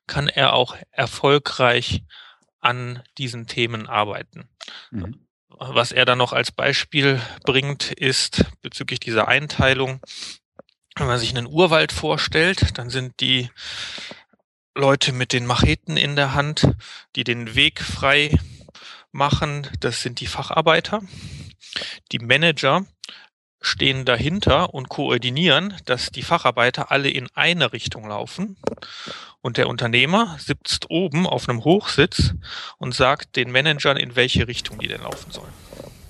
kann 0.08 0.28
er 0.28 0.54
auch 0.54 0.76
erfolgreich 0.92 2.04
an 2.60 3.04
diesen 3.18 3.48
Themen 3.48 3.88
arbeiten. 3.88 4.50
Mhm. 4.92 5.28
Was 5.50 5.92
er 5.92 6.06
dann 6.06 6.18
noch 6.18 6.34
als 6.34 6.52
Beispiel 6.52 7.22
bringt, 7.46 7.92
ist 7.92 8.46
bezüglich 8.62 9.00
dieser 9.00 9.28
Einteilung, 9.28 10.02
wenn 10.96 11.08
man 11.08 11.20
sich 11.20 11.36
einen 11.36 11.48
Urwald 11.48 11.92
vorstellt, 11.92 12.78
dann 12.78 12.90
sind 12.90 13.20
die 13.20 13.50
Leute 14.76 15.14
mit 15.14 15.34
den 15.34 15.46
Macheten 15.46 15.98
in 15.98 16.16
der 16.16 16.34
Hand, 16.34 16.68
die 17.16 17.24
den 17.24 17.56
Weg 17.56 17.82
frei 17.82 18.38
machen, 19.12 19.68
das 19.80 20.02
sind 20.02 20.20
die 20.20 20.28
Facharbeiter. 20.28 21.02
Die 22.12 22.20
Manager 22.20 22.86
stehen 23.64 24.04
dahinter 24.04 24.74
und 24.74 24.90
koordinieren, 24.90 25.74
dass 25.86 26.12
die 26.12 26.22
Facharbeiter 26.22 26.92
alle 26.92 27.10
in 27.10 27.30
eine 27.34 27.72
Richtung 27.72 28.08
laufen. 28.08 28.58
Und 29.42 29.58
der 29.58 29.68
Unternehmer 29.68 30.38
sitzt 30.38 30.90
oben 30.90 31.26
auf 31.26 31.48
einem 31.48 31.64
Hochsitz 31.64 32.34
und 32.78 32.94
sagt 32.94 33.36
den 33.38 33.52
Managern, 33.52 33.98
in 33.98 34.16
welche 34.16 34.48
Richtung 34.48 34.80
die 34.80 34.90
denn 34.90 35.02
laufen 35.02 35.32
sollen. 35.32 35.54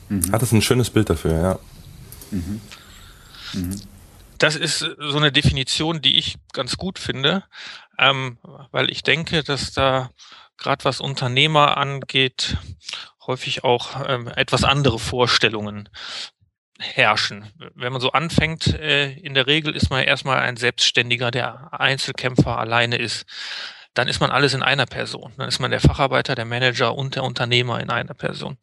Mhm. 0.10 0.32
Hat 0.32 0.42
das 0.42 0.52
ein 0.52 0.64
schönes 0.64 0.90
Bild 0.90 1.10
dafür, 1.10 1.42
ja. 1.42 1.60
Mhm. 2.32 2.62
Mhm. 3.54 3.82
Das 4.40 4.56
ist 4.56 4.80
so 4.80 5.18
eine 5.18 5.32
Definition, 5.32 6.02
die 6.02 6.18
ich 6.18 6.38
ganz 6.54 6.76
gut 6.76 6.98
finde, 6.98 7.44
ähm, 8.00 8.40
weil 8.72 8.90
ich 8.90 9.04
denke, 9.04 9.44
dass 9.44 9.72
da 9.72 10.10
gerade 10.58 10.86
was 10.86 11.00
Unternehmer 11.00 11.78
angeht, 11.78 12.58
häufig 13.28 13.64
auch 13.64 14.08
ähm, 14.08 14.28
etwas 14.28 14.64
andere 14.64 14.98
Vorstellungen 14.98 15.88
herrschen. 16.84 17.52
Wenn 17.76 17.92
man 17.92 18.02
so 18.02 18.12
anfängt, 18.12 18.68
äh, 18.68 19.12
in 19.14 19.34
der 19.34 19.48
Regel 19.48 19.76
ist 19.76 19.90
man 19.90 20.04
erstmal 20.04 20.40
ein 20.40 20.58
Selbstständiger, 20.58 21.32
der 21.32 21.74
Einzelkämpfer 21.74 22.58
alleine 22.58 22.98
ist. 22.98 23.26
Dann 23.94 24.08
ist 24.08 24.20
man 24.20 24.32
alles 24.32 24.54
in 24.54 24.64
einer 24.64 24.86
Person. 24.86 25.34
Dann 25.38 25.48
ist 25.48 25.60
man 25.60 25.72
der 25.72 25.80
Facharbeiter, 25.80 26.36
der 26.36 26.46
Manager 26.46 26.96
und 26.96 27.16
der 27.16 27.24
Unternehmer 27.24 27.80
in 27.80 27.90
einer 27.90 28.14
Person. 28.14 28.58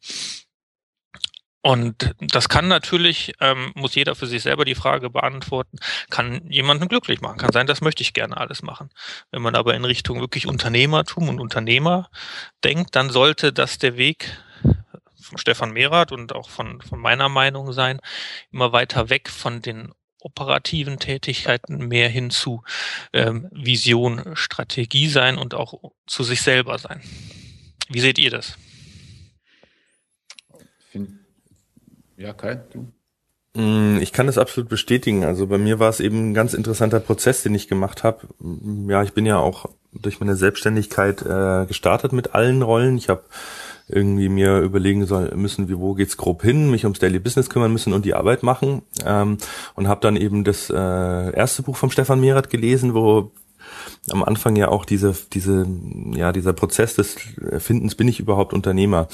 Und 1.63 2.15
das 2.19 2.49
kann 2.49 2.67
natürlich, 2.67 3.33
ähm, 3.39 3.71
muss 3.75 3.93
jeder 3.93 4.15
für 4.15 4.25
sich 4.25 4.41
selber 4.41 4.65
die 4.65 4.73
Frage 4.73 5.11
beantworten, 5.11 5.77
kann 6.09 6.49
jemanden 6.49 6.87
glücklich 6.87 7.21
machen. 7.21 7.37
Kann 7.37 7.51
sein, 7.51 7.67
das 7.67 7.81
möchte 7.81 8.01
ich 8.01 8.13
gerne 8.13 8.37
alles 8.37 8.63
machen. 8.63 8.89
Wenn 9.29 9.43
man 9.43 9.55
aber 9.55 9.75
in 9.75 9.85
Richtung 9.85 10.19
wirklich 10.19 10.47
Unternehmertum 10.47 11.29
und 11.29 11.39
Unternehmer 11.39 12.09
denkt, 12.63 12.95
dann 12.95 13.11
sollte 13.11 13.53
das 13.53 13.77
der 13.77 13.95
Weg 13.95 14.37
von 15.31 15.37
Stefan 15.37 15.71
Merath 15.71 16.11
und 16.11 16.35
auch 16.35 16.49
von, 16.49 16.81
von 16.81 16.99
meiner 16.99 17.29
Meinung 17.29 17.71
sein, 17.71 17.99
immer 18.51 18.73
weiter 18.73 19.09
weg 19.09 19.29
von 19.29 19.61
den 19.61 19.93
operativen 20.19 20.99
Tätigkeiten 20.99 21.87
mehr 21.87 22.09
hin 22.09 22.29
zu 22.29 22.63
ähm, 23.13 23.47
Vision, 23.51 24.35
Strategie 24.35 25.07
sein 25.07 25.37
und 25.37 25.55
auch 25.55 25.91
zu 26.05 26.23
sich 26.23 26.41
selber 26.41 26.77
sein. 26.77 27.01
Wie 27.89 28.01
seht 28.01 28.19
ihr 28.19 28.29
das? 28.29 28.57
Ja, 32.17 32.33
Kai, 32.33 32.61
du? 32.71 32.91
Mm, 33.53 33.97
ich 33.99 34.13
kann 34.13 34.27
das 34.27 34.37
absolut 34.37 34.69
bestätigen. 34.69 35.23
Also 35.23 35.47
bei 35.47 35.57
mir 35.57 35.79
war 35.79 35.89
es 35.89 35.99
eben 35.99 36.29
ein 36.29 36.33
ganz 36.33 36.53
interessanter 36.53 36.99
Prozess, 36.99 37.41
den 37.41 37.55
ich 37.55 37.67
gemacht 37.67 38.03
habe. 38.03 38.27
Ja, 38.87 39.01
ich 39.01 39.13
bin 39.13 39.25
ja 39.25 39.37
auch 39.37 39.65
durch 39.91 40.19
meine 40.19 40.35
Selbstständigkeit 40.35 41.21
äh, 41.23 41.65
gestartet 41.65 42.13
mit 42.13 42.35
allen 42.35 42.61
Rollen. 42.61 42.97
Ich 42.97 43.09
habe 43.09 43.23
irgendwie 43.91 44.29
mir 44.29 44.59
überlegen 44.59 45.05
soll, 45.05 45.31
müssen, 45.35 45.69
wie, 45.69 45.77
wo 45.77 45.93
geht's 45.93 46.17
grob 46.17 46.41
hin, 46.41 46.71
mich 46.71 46.85
ums 46.85 46.99
Daily 46.99 47.19
Business 47.19 47.49
kümmern 47.49 47.71
müssen 47.71 47.93
und 47.93 48.05
die 48.05 48.13
Arbeit 48.13 48.43
machen. 48.43 48.81
Ähm, 49.05 49.37
und 49.75 49.87
habe 49.87 50.01
dann 50.01 50.15
eben 50.15 50.43
das 50.43 50.69
äh, 50.69 50.73
erste 50.75 51.63
Buch 51.63 51.77
vom 51.77 51.91
Stefan 51.91 52.19
Mehrath 52.19 52.49
gelesen, 52.49 52.93
wo 52.93 53.31
am 54.09 54.23
Anfang 54.23 54.55
ja 54.55 54.69
auch 54.69 54.85
diese, 54.85 55.15
diese, 55.33 55.67
ja, 56.13 56.31
dieser 56.31 56.53
Prozess 56.53 56.95
des 56.95 57.15
Findens, 57.59 57.95
bin 57.95 58.07
ich 58.07 58.19
überhaupt 58.19 58.53
Unternehmer? 58.53 59.07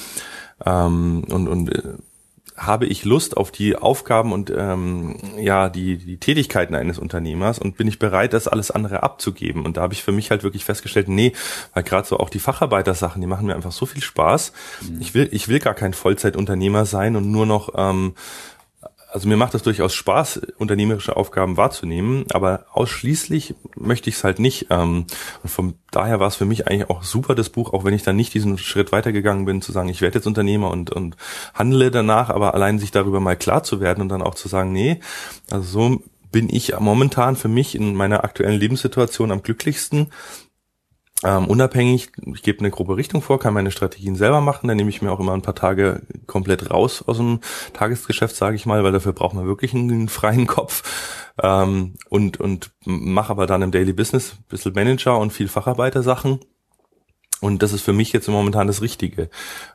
Ähm, 0.64 1.24
und, 1.28 1.48
und 1.48 1.74
äh, 1.74 1.94
habe 2.58 2.86
ich 2.86 3.04
Lust 3.04 3.36
auf 3.36 3.50
die 3.50 3.76
Aufgaben 3.76 4.32
und 4.32 4.52
ähm, 4.54 5.16
ja 5.38 5.68
die 5.68 5.96
die 5.96 6.18
Tätigkeiten 6.18 6.74
eines 6.74 6.98
Unternehmers 6.98 7.58
und 7.58 7.76
bin 7.76 7.86
ich 7.86 7.98
bereit, 7.98 8.32
das 8.32 8.48
alles 8.48 8.70
andere 8.70 9.02
abzugeben. 9.02 9.64
Und 9.64 9.76
da 9.76 9.82
habe 9.82 9.94
ich 9.94 10.02
für 10.02 10.12
mich 10.12 10.30
halt 10.30 10.42
wirklich 10.42 10.64
festgestellt, 10.64 11.08
nee, 11.08 11.32
weil 11.72 11.84
gerade 11.84 12.06
so 12.06 12.18
auch 12.18 12.30
die 12.30 12.40
Facharbeitersachen, 12.40 13.20
die 13.20 13.28
machen 13.28 13.46
mir 13.46 13.54
einfach 13.54 13.72
so 13.72 13.86
viel 13.86 14.02
Spaß. 14.02 14.52
Mhm. 14.82 15.00
Ich 15.00 15.14
will 15.14 15.28
ich 15.30 15.48
will 15.48 15.60
gar 15.60 15.74
kein 15.74 15.94
Vollzeitunternehmer 15.94 16.84
sein 16.84 17.16
und 17.16 17.30
nur 17.30 17.46
noch 17.46 17.70
ähm, 17.76 18.14
also 19.10 19.28
mir 19.28 19.36
macht 19.36 19.54
es 19.54 19.62
durchaus 19.62 19.94
Spaß, 19.94 20.40
unternehmerische 20.58 21.16
Aufgaben 21.16 21.56
wahrzunehmen, 21.56 22.26
aber 22.32 22.66
ausschließlich 22.72 23.54
möchte 23.74 24.10
ich 24.10 24.16
es 24.16 24.24
halt 24.24 24.38
nicht. 24.38 24.66
Ähm, 24.70 25.06
und 25.42 25.48
von 25.48 25.74
daher 25.90 26.20
war 26.20 26.28
es 26.28 26.36
für 26.36 26.44
mich 26.44 26.68
eigentlich 26.68 26.90
auch 26.90 27.02
super, 27.02 27.34
das 27.34 27.48
Buch, 27.48 27.72
auch 27.72 27.84
wenn 27.84 27.94
ich 27.94 28.02
dann 28.02 28.16
nicht 28.16 28.34
diesen 28.34 28.58
Schritt 28.58 28.92
weitergegangen 28.92 29.46
bin, 29.46 29.62
zu 29.62 29.72
sagen, 29.72 29.88
ich 29.88 30.02
werde 30.02 30.18
jetzt 30.18 30.26
Unternehmer 30.26 30.70
und, 30.70 30.90
und 30.90 31.16
handle 31.54 31.90
danach, 31.90 32.28
aber 32.28 32.54
allein 32.54 32.78
sich 32.78 32.90
darüber 32.90 33.20
mal 33.20 33.36
klar 33.36 33.62
zu 33.62 33.80
werden 33.80 34.02
und 34.02 34.10
dann 34.10 34.22
auch 34.22 34.34
zu 34.34 34.48
sagen, 34.48 34.72
nee, 34.72 35.00
also 35.50 35.64
so 35.64 36.02
bin 36.30 36.54
ich 36.54 36.78
momentan 36.78 37.36
für 37.36 37.48
mich 37.48 37.74
in 37.74 37.94
meiner 37.94 38.24
aktuellen 38.24 38.60
Lebenssituation 38.60 39.32
am 39.32 39.42
glücklichsten, 39.42 40.12
ähm, 41.24 41.46
unabhängig, 41.46 42.10
ich 42.32 42.42
gebe 42.42 42.60
eine 42.60 42.70
grobe 42.70 42.96
Richtung 42.96 43.22
vor, 43.22 43.40
kann 43.40 43.52
meine 43.52 43.72
Strategien 43.72 44.14
selber 44.14 44.40
machen, 44.40 44.68
dann 44.68 44.76
nehme 44.76 44.90
ich 44.90 45.02
mir 45.02 45.10
auch 45.10 45.18
immer 45.18 45.32
ein 45.32 45.42
paar 45.42 45.56
Tage 45.56 46.02
komplett 46.26 46.70
raus 46.70 47.02
aus 47.06 47.16
dem 47.16 47.40
Tagesgeschäft, 47.72 48.36
sage 48.36 48.54
ich 48.54 48.66
mal, 48.66 48.84
weil 48.84 48.92
dafür 48.92 49.12
braucht 49.12 49.34
man 49.34 49.46
wirklich 49.46 49.74
einen, 49.74 50.08
freien 50.08 50.46
Kopf 50.46 51.32
ähm, 51.42 51.94
und, 52.08 52.38
und 52.38 52.70
mache 52.84 53.30
aber 53.30 53.46
dann 53.46 53.62
im 53.62 53.72
Daily 53.72 53.92
Business 53.92 54.34
ein 54.34 54.44
bisschen 54.48 54.74
Manager 54.74 55.18
und 55.18 55.32
viel 55.32 55.48
Facharbeiter-Sachen. 55.48 56.38
Und 57.40 57.62
das 57.62 57.72
ist 57.72 57.82
für 57.82 57.92
mich 57.92 58.12
jetzt 58.12 58.28
momentan 58.28 58.66
das 58.66 58.80
Richtige. 58.80 59.28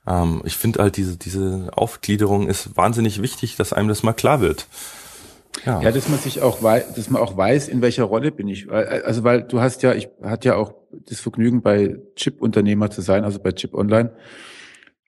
Ähm, 0.08 0.42
ich 0.46 0.56
finde 0.56 0.82
halt 0.82 0.96
diese, 0.96 1.18
diese 1.18 1.72
Aufgliederung 1.74 2.48
ist 2.48 2.76
wahnsinnig 2.78 3.22
wichtig, 3.22 3.58
dass 3.58 3.74
einem 3.74 3.90
das 3.90 4.04
mal 4.04 4.14
klar 4.14 4.40
wird. 4.40 4.68
Ja. 5.66 5.82
ja, 5.82 5.92
dass 5.92 6.10
man 6.10 6.20
sich 6.20 6.42
auch 6.42 6.64
weiß, 6.64 6.94
dass 6.96 7.10
man 7.10 7.22
auch 7.22 7.38
weiß, 7.38 7.68
in 7.68 7.82
welcher 7.82 8.04
Rolle 8.06 8.32
bin 8.32 8.48
ich. 8.48 8.72
Also 8.72 9.24
weil 9.24 9.44
du 9.44 9.62
hast 9.62 9.84
ja, 9.84 9.94
ich 9.94 10.10
hatte 10.24 10.50
ja 10.50 10.56
auch 10.56 10.74
das 11.06 11.20
Vergnügen, 11.20 11.62
bei 11.62 11.98
Chip-Unternehmer 12.16 12.90
zu 12.90 13.02
sein, 13.02 13.24
also 13.24 13.40
bei 13.40 13.52
Chip 13.52 13.74
Online. 13.74 14.12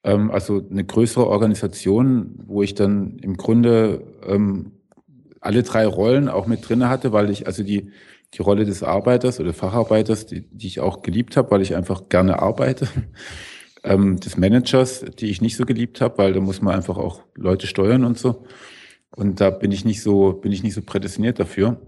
Ähm, 0.04 0.32
also 0.32 0.66
eine 0.70 0.84
größere 0.84 1.28
Organisation, 1.28 2.36
wo 2.46 2.64
ich 2.64 2.76
dann 2.76 3.18
im 3.20 3.38
Grunde 3.38 4.04
ähm, 4.26 4.72
alle 5.42 5.64
drei 5.64 5.86
Rollen 5.86 6.30
auch 6.30 6.48
mit 6.48 6.68
drinne 6.68 6.90
hatte, 6.90 7.12
weil 7.14 7.30
ich 7.30 7.48
also 7.48 7.64
die 7.64 7.92
die 8.34 8.42
Rolle 8.42 8.66
des 8.66 8.84
Arbeiters 8.84 9.40
oder 9.40 9.54
Facharbeiters, 9.54 10.26
die, 10.26 10.42
die 10.42 10.68
ich 10.68 10.80
auch 10.80 11.02
geliebt 11.02 11.38
habe, 11.38 11.52
weil 11.52 11.62
ich 11.62 11.76
einfach 11.76 12.10
gerne 12.10 12.40
arbeite, 12.40 12.88
ähm, 13.84 14.20
des 14.20 14.38
Managers, 14.38 15.06
die 15.20 15.28
ich 15.28 15.42
nicht 15.42 15.56
so 15.56 15.66
geliebt 15.66 16.02
habe, 16.02 16.18
weil 16.18 16.34
da 16.34 16.40
muss 16.40 16.62
man 16.62 16.76
einfach 16.76 16.98
auch 16.98 17.22
Leute 17.36 17.68
steuern 17.68 18.04
und 18.04 18.18
so. 18.18 18.46
Und 19.16 19.40
da 19.40 19.50
bin 19.50 19.72
ich 19.72 19.86
nicht 19.86 20.02
so, 20.02 20.34
bin 20.34 20.52
ich 20.52 20.64
nicht 20.64 20.74
so 20.74 20.82
prädestiniert 20.82 21.40
dafür 21.40 21.80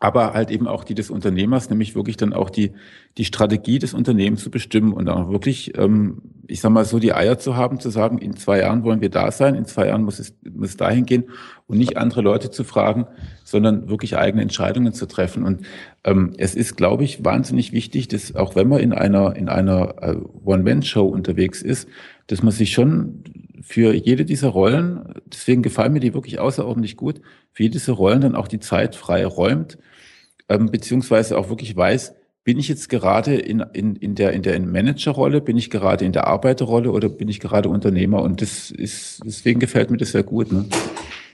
aber 0.00 0.32
halt 0.32 0.50
eben 0.50 0.68
auch 0.68 0.84
die 0.84 0.94
des 0.94 1.10
Unternehmers, 1.10 1.70
nämlich 1.70 1.94
wirklich 1.94 2.16
dann 2.16 2.32
auch 2.32 2.50
die, 2.50 2.72
die 3.16 3.24
Strategie 3.24 3.78
des 3.78 3.94
Unternehmens 3.94 4.42
zu 4.42 4.50
bestimmen 4.50 4.92
und 4.92 5.08
auch 5.08 5.30
wirklich, 5.30 5.76
ähm, 5.76 6.22
ich 6.46 6.60
sag 6.60 6.70
mal 6.70 6.84
so, 6.84 6.98
die 7.00 7.12
Eier 7.12 7.38
zu 7.38 7.56
haben, 7.56 7.80
zu 7.80 7.90
sagen, 7.90 8.18
in 8.18 8.36
zwei 8.36 8.60
Jahren 8.60 8.84
wollen 8.84 9.00
wir 9.00 9.10
da 9.10 9.32
sein, 9.32 9.56
in 9.56 9.64
zwei 9.64 9.88
Jahren 9.88 10.04
muss 10.04 10.20
es, 10.20 10.34
muss 10.48 10.70
es 10.70 10.76
dahin 10.76 11.04
gehen 11.04 11.24
und 11.66 11.78
nicht 11.78 11.96
andere 11.96 12.22
Leute 12.22 12.50
zu 12.50 12.62
fragen, 12.62 13.06
sondern 13.42 13.88
wirklich 13.88 14.16
eigene 14.16 14.42
Entscheidungen 14.42 14.92
zu 14.92 15.06
treffen. 15.06 15.42
Und 15.42 15.62
ähm, 16.04 16.32
es 16.38 16.54
ist, 16.54 16.76
glaube 16.76 17.02
ich, 17.02 17.24
wahnsinnig 17.24 17.72
wichtig, 17.72 18.06
dass 18.06 18.36
auch 18.36 18.54
wenn 18.54 18.68
man 18.68 18.80
in 18.80 18.92
einer, 18.92 19.34
in 19.34 19.48
einer 19.48 19.96
äh, 20.00 20.16
One-Man-Show 20.44 21.06
unterwegs 21.06 21.60
ist, 21.60 21.88
dass 22.28 22.42
man 22.42 22.52
sich 22.52 22.70
schon 22.70 23.24
für 23.62 23.94
jede 23.94 24.24
dieser 24.24 24.48
Rollen, 24.48 25.14
deswegen 25.26 25.62
gefallen 25.62 25.92
mir 25.92 26.00
die 26.00 26.14
wirklich 26.14 26.38
außerordentlich 26.38 26.96
gut, 26.96 27.20
für 27.52 27.64
jede 27.64 27.74
dieser 27.74 27.94
Rollen 27.94 28.20
dann 28.20 28.34
auch 28.34 28.48
die 28.48 28.60
Zeit 28.60 28.96
frei 28.96 29.26
räumt, 29.26 29.78
ähm, 30.48 30.70
beziehungsweise 30.70 31.38
auch 31.38 31.48
wirklich 31.48 31.76
weiß, 31.76 32.14
bin 32.44 32.58
ich 32.58 32.68
jetzt 32.68 32.88
gerade 32.88 33.34
in, 33.34 33.60
in, 33.74 33.94
in 33.96 34.14
der, 34.14 34.32
in 34.32 34.42
der 34.42 34.58
Managerrolle, 34.58 35.42
bin 35.42 35.58
ich 35.58 35.68
gerade 35.68 36.06
in 36.06 36.12
der 36.12 36.26
Arbeiterrolle 36.26 36.90
oder 36.92 37.10
bin 37.10 37.28
ich 37.28 37.40
gerade 37.40 37.68
Unternehmer? 37.68 38.22
Und 38.22 38.40
das 38.40 38.70
ist, 38.70 39.20
deswegen 39.22 39.60
gefällt 39.60 39.90
mir 39.90 39.98
das 39.98 40.12
sehr 40.12 40.22
gut. 40.22 40.50
Ne? 40.50 40.66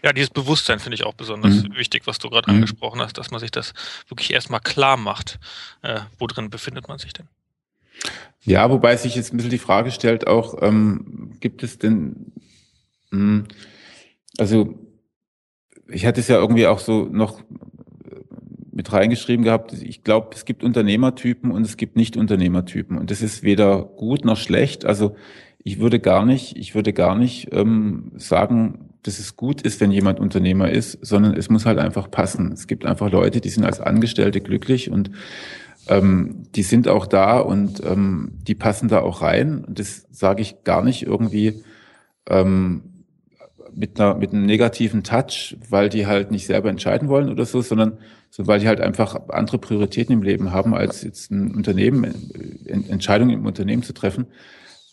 Ja, 0.02 0.12
dieses 0.12 0.30
Bewusstsein 0.30 0.80
finde 0.80 0.96
ich 0.96 1.04
auch 1.04 1.14
besonders 1.14 1.62
mhm. 1.62 1.76
wichtig, 1.76 2.06
was 2.06 2.18
du 2.18 2.30
gerade 2.30 2.50
mhm. 2.50 2.56
angesprochen 2.56 3.00
hast, 3.00 3.16
dass 3.16 3.30
man 3.30 3.38
sich 3.38 3.52
das 3.52 3.74
wirklich 4.08 4.32
erstmal 4.32 4.58
klar 4.58 4.96
macht. 4.96 5.38
Äh, 5.82 6.00
wo 6.18 6.26
drin 6.26 6.50
befindet 6.50 6.88
man 6.88 6.98
sich 6.98 7.12
denn? 7.12 7.28
Ja, 8.40 8.70
wobei 8.70 8.96
sich 8.96 9.16
jetzt 9.16 9.32
ein 9.32 9.36
bisschen 9.36 9.50
die 9.50 9.58
Frage 9.58 9.90
stellt, 9.90 10.26
auch 10.26 10.62
ähm, 10.62 11.32
gibt 11.40 11.62
es 11.62 11.78
denn, 11.78 12.32
mh, 13.10 13.18
hm, 13.18 13.44
also 14.38 14.78
ich 15.88 16.06
hatte 16.06 16.20
es 16.20 16.28
ja 16.28 16.36
irgendwie 16.36 16.66
auch 16.66 16.78
so 16.78 17.04
noch 17.04 17.42
mit 18.74 18.92
reingeschrieben 18.92 19.44
gehabt, 19.44 19.72
ich 19.72 20.02
glaube, 20.02 20.30
es 20.34 20.44
gibt 20.44 20.64
Unternehmertypen 20.64 21.52
und 21.52 21.64
es 21.64 21.76
gibt 21.76 21.96
Nicht-Unternehmertypen. 21.96 22.98
Und 22.98 23.10
das 23.10 23.22
ist 23.22 23.44
weder 23.44 23.84
gut 23.84 24.24
noch 24.24 24.36
schlecht. 24.36 24.84
Also 24.84 25.14
ich 25.62 25.78
würde 25.78 26.00
gar 26.00 26.26
nicht, 26.26 26.56
ich 26.58 26.74
würde 26.74 26.92
gar 26.92 27.14
nicht 27.14 27.48
ähm, 27.52 28.10
sagen, 28.16 28.90
dass 29.04 29.20
es 29.20 29.36
gut 29.36 29.62
ist, 29.62 29.80
wenn 29.80 29.92
jemand 29.92 30.18
Unternehmer 30.18 30.70
ist, 30.70 30.98
sondern 31.02 31.34
es 31.34 31.48
muss 31.50 31.66
halt 31.66 31.78
einfach 31.78 32.10
passen. 32.10 32.50
Es 32.52 32.66
gibt 32.66 32.84
einfach 32.84 33.10
Leute, 33.10 33.40
die 33.40 33.48
sind 33.48 33.64
als 33.64 33.80
Angestellte 33.80 34.40
glücklich 34.40 34.90
und 34.90 35.10
ähm, 35.88 36.44
die 36.54 36.62
sind 36.62 36.88
auch 36.88 37.06
da 37.06 37.38
und 37.38 37.82
ähm, 37.84 38.32
die 38.42 38.54
passen 38.54 38.88
da 38.88 39.00
auch 39.00 39.22
rein. 39.22 39.64
Und 39.64 39.78
das 39.78 40.06
sage 40.10 40.42
ich 40.42 40.64
gar 40.64 40.82
nicht 40.82 41.06
irgendwie 41.06 41.62
ähm, 42.28 43.04
mit, 43.74 44.00
einer, 44.00 44.14
mit 44.14 44.32
einem 44.32 44.46
negativen 44.46 45.02
Touch, 45.02 45.56
weil 45.68 45.88
die 45.88 46.06
halt 46.06 46.30
nicht 46.30 46.46
selber 46.46 46.70
entscheiden 46.70 47.08
wollen 47.08 47.28
oder 47.28 47.44
so, 47.44 47.60
sondern 47.60 47.98
so, 48.30 48.46
weil 48.46 48.60
die 48.60 48.68
halt 48.68 48.80
einfach 48.80 49.28
andere 49.28 49.58
Prioritäten 49.58 50.12
im 50.12 50.22
Leben 50.22 50.52
haben, 50.52 50.74
als 50.74 51.02
jetzt 51.02 51.30
ein 51.30 51.54
Unternehmen, 51.54 52.04
äh, 52.04 52.72
Entscheidungen 52.90 53.30
im 53.30 53.46
Unternehmen 53.46 53.82
zu 53.82 53.92
treffen. 53.92 54.26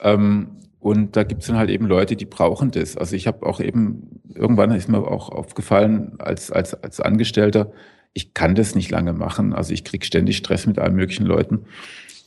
Ähm, 0.01 0.57
und 0.79 1.15
da 1.15 1.23
gibt's 1.23 1.47
dann 1.47 1.57
halt 1.57 1.69
eben 1.69 1.85
Leute, 1.85 2.15
die 2.15 2.25
brauchen 2.25 2.71
das. 2.71 2.97
Also 2.97 3.15
ich 3.15 3.27
habe 3.27 3.45
auch 3.45 3.59
eben, 3.59 4.21
irgendwann 4.33 4.71
ist 4.71 4.89
mir 4.89 4.99
auch 4.99 5.29
aufgefallen, 5.29 6.15
als, 6.17 6.51
als, 6.51 6.73
als 6.73 6.99
Angestellter, 6.99 7.71
ich 8.13 8.33
kann 8.33 8.55
das 8.55 8.75
nicht 8.75 8.91
lange 8.91 9.13
machen. 9.13 9.53
Also 9.53 9.73
ich 9.73 9.83
krieg 9.83 10.05
ständig 10.05 10.37
Stress 10.37 10.67
mit 10.67 10.79
allen 10.79 10.95
möglichen 10.95 11.25
Leuten. 11.25 11.65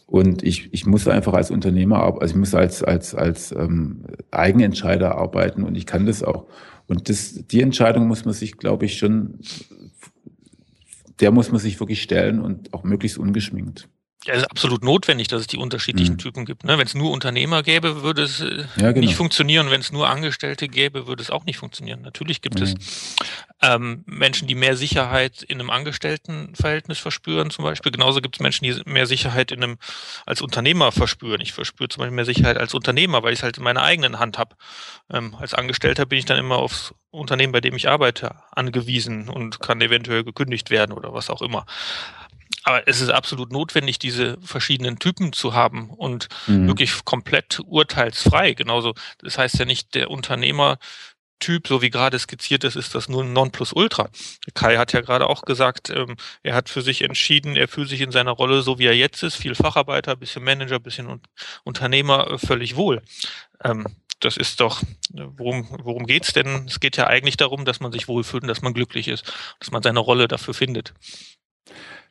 Und 0.07 0.43
ich, 0.43 0.69
ich 0.73 0.87
muss 0.87 1.09
einfach 1.09 1.33
als 1.33 1.51
Unternehmer, 1.51 2.03
also 2.03 2.35
ich 2.35 2.39
muss 2.39 2.55
als, 2.55 2.83
als, 2.83 3.15
als 3.15 3.53
ähm, 3.53 4.05
Eigenentscheider 4.31 5.17
arbeiten 5.17 5.65
und 5.65 5.77
ich 5.77 5.87
kann 5.87 6.07
das 6.07 6.23
auch. 6.23 6.47
Und 6.87 7.09
das, 7.09 7.47
die 7.47 7.63
Entscheidung 7.63 8.07
muss 8.07 8.25
man 8.25 8.35
sich, 8.35 8.59
glaube 8.59 8.85
ich, 8.85 8.99
schon, 8.99 9.39
der 11.21 11.31
muss 11.31 11.51
man 11.51 11.61
sich 11.61 11.81
wirklich 11.81 12.03
stellen 12.03 12.41
und 12.41 12.75
auch 12.75 12.85
möglichst 12.85 13.17
ungeschminkt. 13.17 13.89
Ja, 14.27 14.33
es 14.35 14.43
ist 14.43 14.51
absolut 14.51 14.83
notwendig, 14.83 15.29
dass 15.29 15.43
es 15.43 15.47
die 15.47 15.59
unterschiedlichen 15.59 16.15
mhm. 16.15 16.19
Typen 16.19 16.45
gibt. 16.47 16.65
Ne? 16.65 16.79
Wenn 16.79 16.87
es 16.87 16.95
nur 16.95 17.11
Unternehmer 17.11 17.63
gäbe, 17.63 18.03
würde 18.03 18.23
es 18.23 18.41
äh, 18.41 18.65
ja, 18.77 18.93
genau. 18.93 19.07
nicht 19.07 19.17
funktionieren. 19.17 19.71
Wenn 19.71 19.81
es 19.81 19.93
nur 19.93 20.09
Angestellte 20.09 20.67
gäbe, 20.69 21.07
würde 21.07 21.23
es 21.23 21.31
auch 21.31 21.45
nicht 21.45 21.59
funktionieren. 21.59 22.01
Natürlich 22.01 22.41
gibt 22.41 22.59
mhm. 22.59 22.65
es 22.65 23.17
ähm, 23.61 24.03
Menschen, 24.07 24.49
die 24.49 24.55
mehr 24.55 24.77
Sicherheit 24.77 25.43
in 25.43 25.61
einem 25.61 25.69
Angestelltenverhältnis 25.69 26.99
verspüren, 26.99 27.51
zum 27.51 27.65
Beispiel. 27.65 27.93
Genauso 27.93 28.23
gibt 28.23 28.37
es 28.37 28.41
Menschen, 28.41 28.65
die 28.65 28.81
mehr 28.87 29.07
Sicherheit 29.07 29.53
in 29.53 29.63
einem 29.63 29.77
als 30.25 30.41
Unternehmer 30.41 30.91
verspüren. 30.91 31.43
Ich 31.43 31.53
verspüre 31.53 31.89
zum 31.89 32.01
Beispiel 32.01 32.17
mehr 32.17 32.25
Sicherheit 32.25 32.57
als 32.57 32.73
Unternehmer, 32.73 33.23
weil 33.23 33.35
ich 33.35 33.41
es 33.41 33.43
halt 33.43 33.59
in 33.59 33.65
meiner 33.65 33.83
eigenen 33.83 34.19
Hand 34.19 34.39
habe. 34.39 34.57
Ähm, 35.13 35.35
als 35.39 35.53
Angestellter 35.53 36.07
bin 36.07 36.19
ich 36.19 36.25
dann 36.25 36.39
immer 36.39 36.57
aufs 36.57 36.95
Unternehmen, 37.11 37.53
bei 37.53 37.61
dem 37.61 37.77
ich 37.77 37.89
arbeite, 37.89 38.37
angewiesen 38.53 39.29
und 39.29 39.61
kann 39.61 39.81
eventuell 39.83 40.25
gekündigt 40.25 40.71
werden 40.71 40.93
oder 40.93 41.13
was 41.13 41.31
auch 41.31 41.43
immer 41.43 41.67
aber 42.65 42.89
es 42.89 43.01
ist 43.01 43.11
absolut 43.11 43.53
notwendig, 43.53 43.99
diese 43.99 44.39
verschiedenen 44.43 44.99
Typen 44.99 45.33
zu 45.33 45.55
haben 45.55 45.91
und 45.91 46.29
mhm. 46.47 46.67
wirklich 46.67 47.05
komplett 47.05 47.61
urteilsfrei. 47.65 48.55
Genauso, 48.55 48.95
das 49.19 49.39
heißt 49.39 49.59
ja 49.59 49.65
nicht, 49.65 49.95
der 49.95 50.11
Unternehmer 50.11 50.79
Typ, 51.41 51.67
so 51.69 51.83
wie 51.83 51.91
gerade 51.91 52.19
skizziert 52.19 52.65
ist, 52.65 52.77
ist 52.77 52.95
das 52.95 53.09
nur 53.09 53.23
ein 53.23 53.35
Nonplusultra. 53.35 54.09
Kai 54.55 54.77
hat 54.79 54.95
ja 54.95 55.03
gerade 55.03 55.29
auch 55.29 55.43
gesagt, 55.43 55.91
ähm, 55.91 56.17
er 56.43 56.55
hat 56.55 56.71
für 56.71 56.81
sich 56.81 57.03
entschieden, 57.03 57.57
er 57.57 57.69
fühlt 57.69 57.91
sich 57.91 58.01
in 58.01 58.13
seiner 58.13 58.31
Rolle, 58.31 58.63
so 58.63 58.79
wie 58.79 58.87
er 58.87 58.97
jetzt 58.97 59.23
ist, 59.23 59.37
viel 59.37 59.55
Facharbeiter, 59.55 60.17
bisschen 60.17 60.43
Manager, 60.43 60.79
bisschen 60.79 61.21
Unternehmer, 61.65 62.31
äh, 62.31 62.39
völlig 62.39 62.77
wohl. 62.77 63.03
Ähm, 63.63 63.85
das 64.21 64.39
ist 64.39 64.61
doch, 64.61 64.83
worum, 65.13 65.69
worum 65.83 66.07
geht's 66.07 66.33
denn? 66.33 66.65
Es 66.67 66.81
geht 66.81 66.97
ja 66.97 67.09
eigentlich 67.09 67.37
darum, 67.37 67.67
dass 67.67 67.81
man 67.81 67.93
sich 67.93 68.09
wohlfühlt 68.09 68.45
und 68.45 68.49
dass 68.49 68.63
man 68.63 68.73
glücklich 68.73 69.09
ist, 69.09 69.31
dass 69.59 69.71
man 69.71 69.83
seine 69.83 70.01
Rolle 70.01 70.29
dafür 70.29 70.55
findet. 70.55 70.95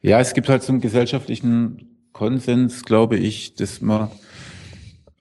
Ja, 0.05 0.19
es 0.19 0.33
gibt 0.33 0.49
halt 0.49 0.61
so 0.63 0.73
einen 0.73 0.81
gesellschaftlichen 0.81 2.09
Konsens, 2.11 2.83
glaube 2.83 3.15
ich, 3.15 3.55
dass 3.55 3.79
man, 3.79 4.11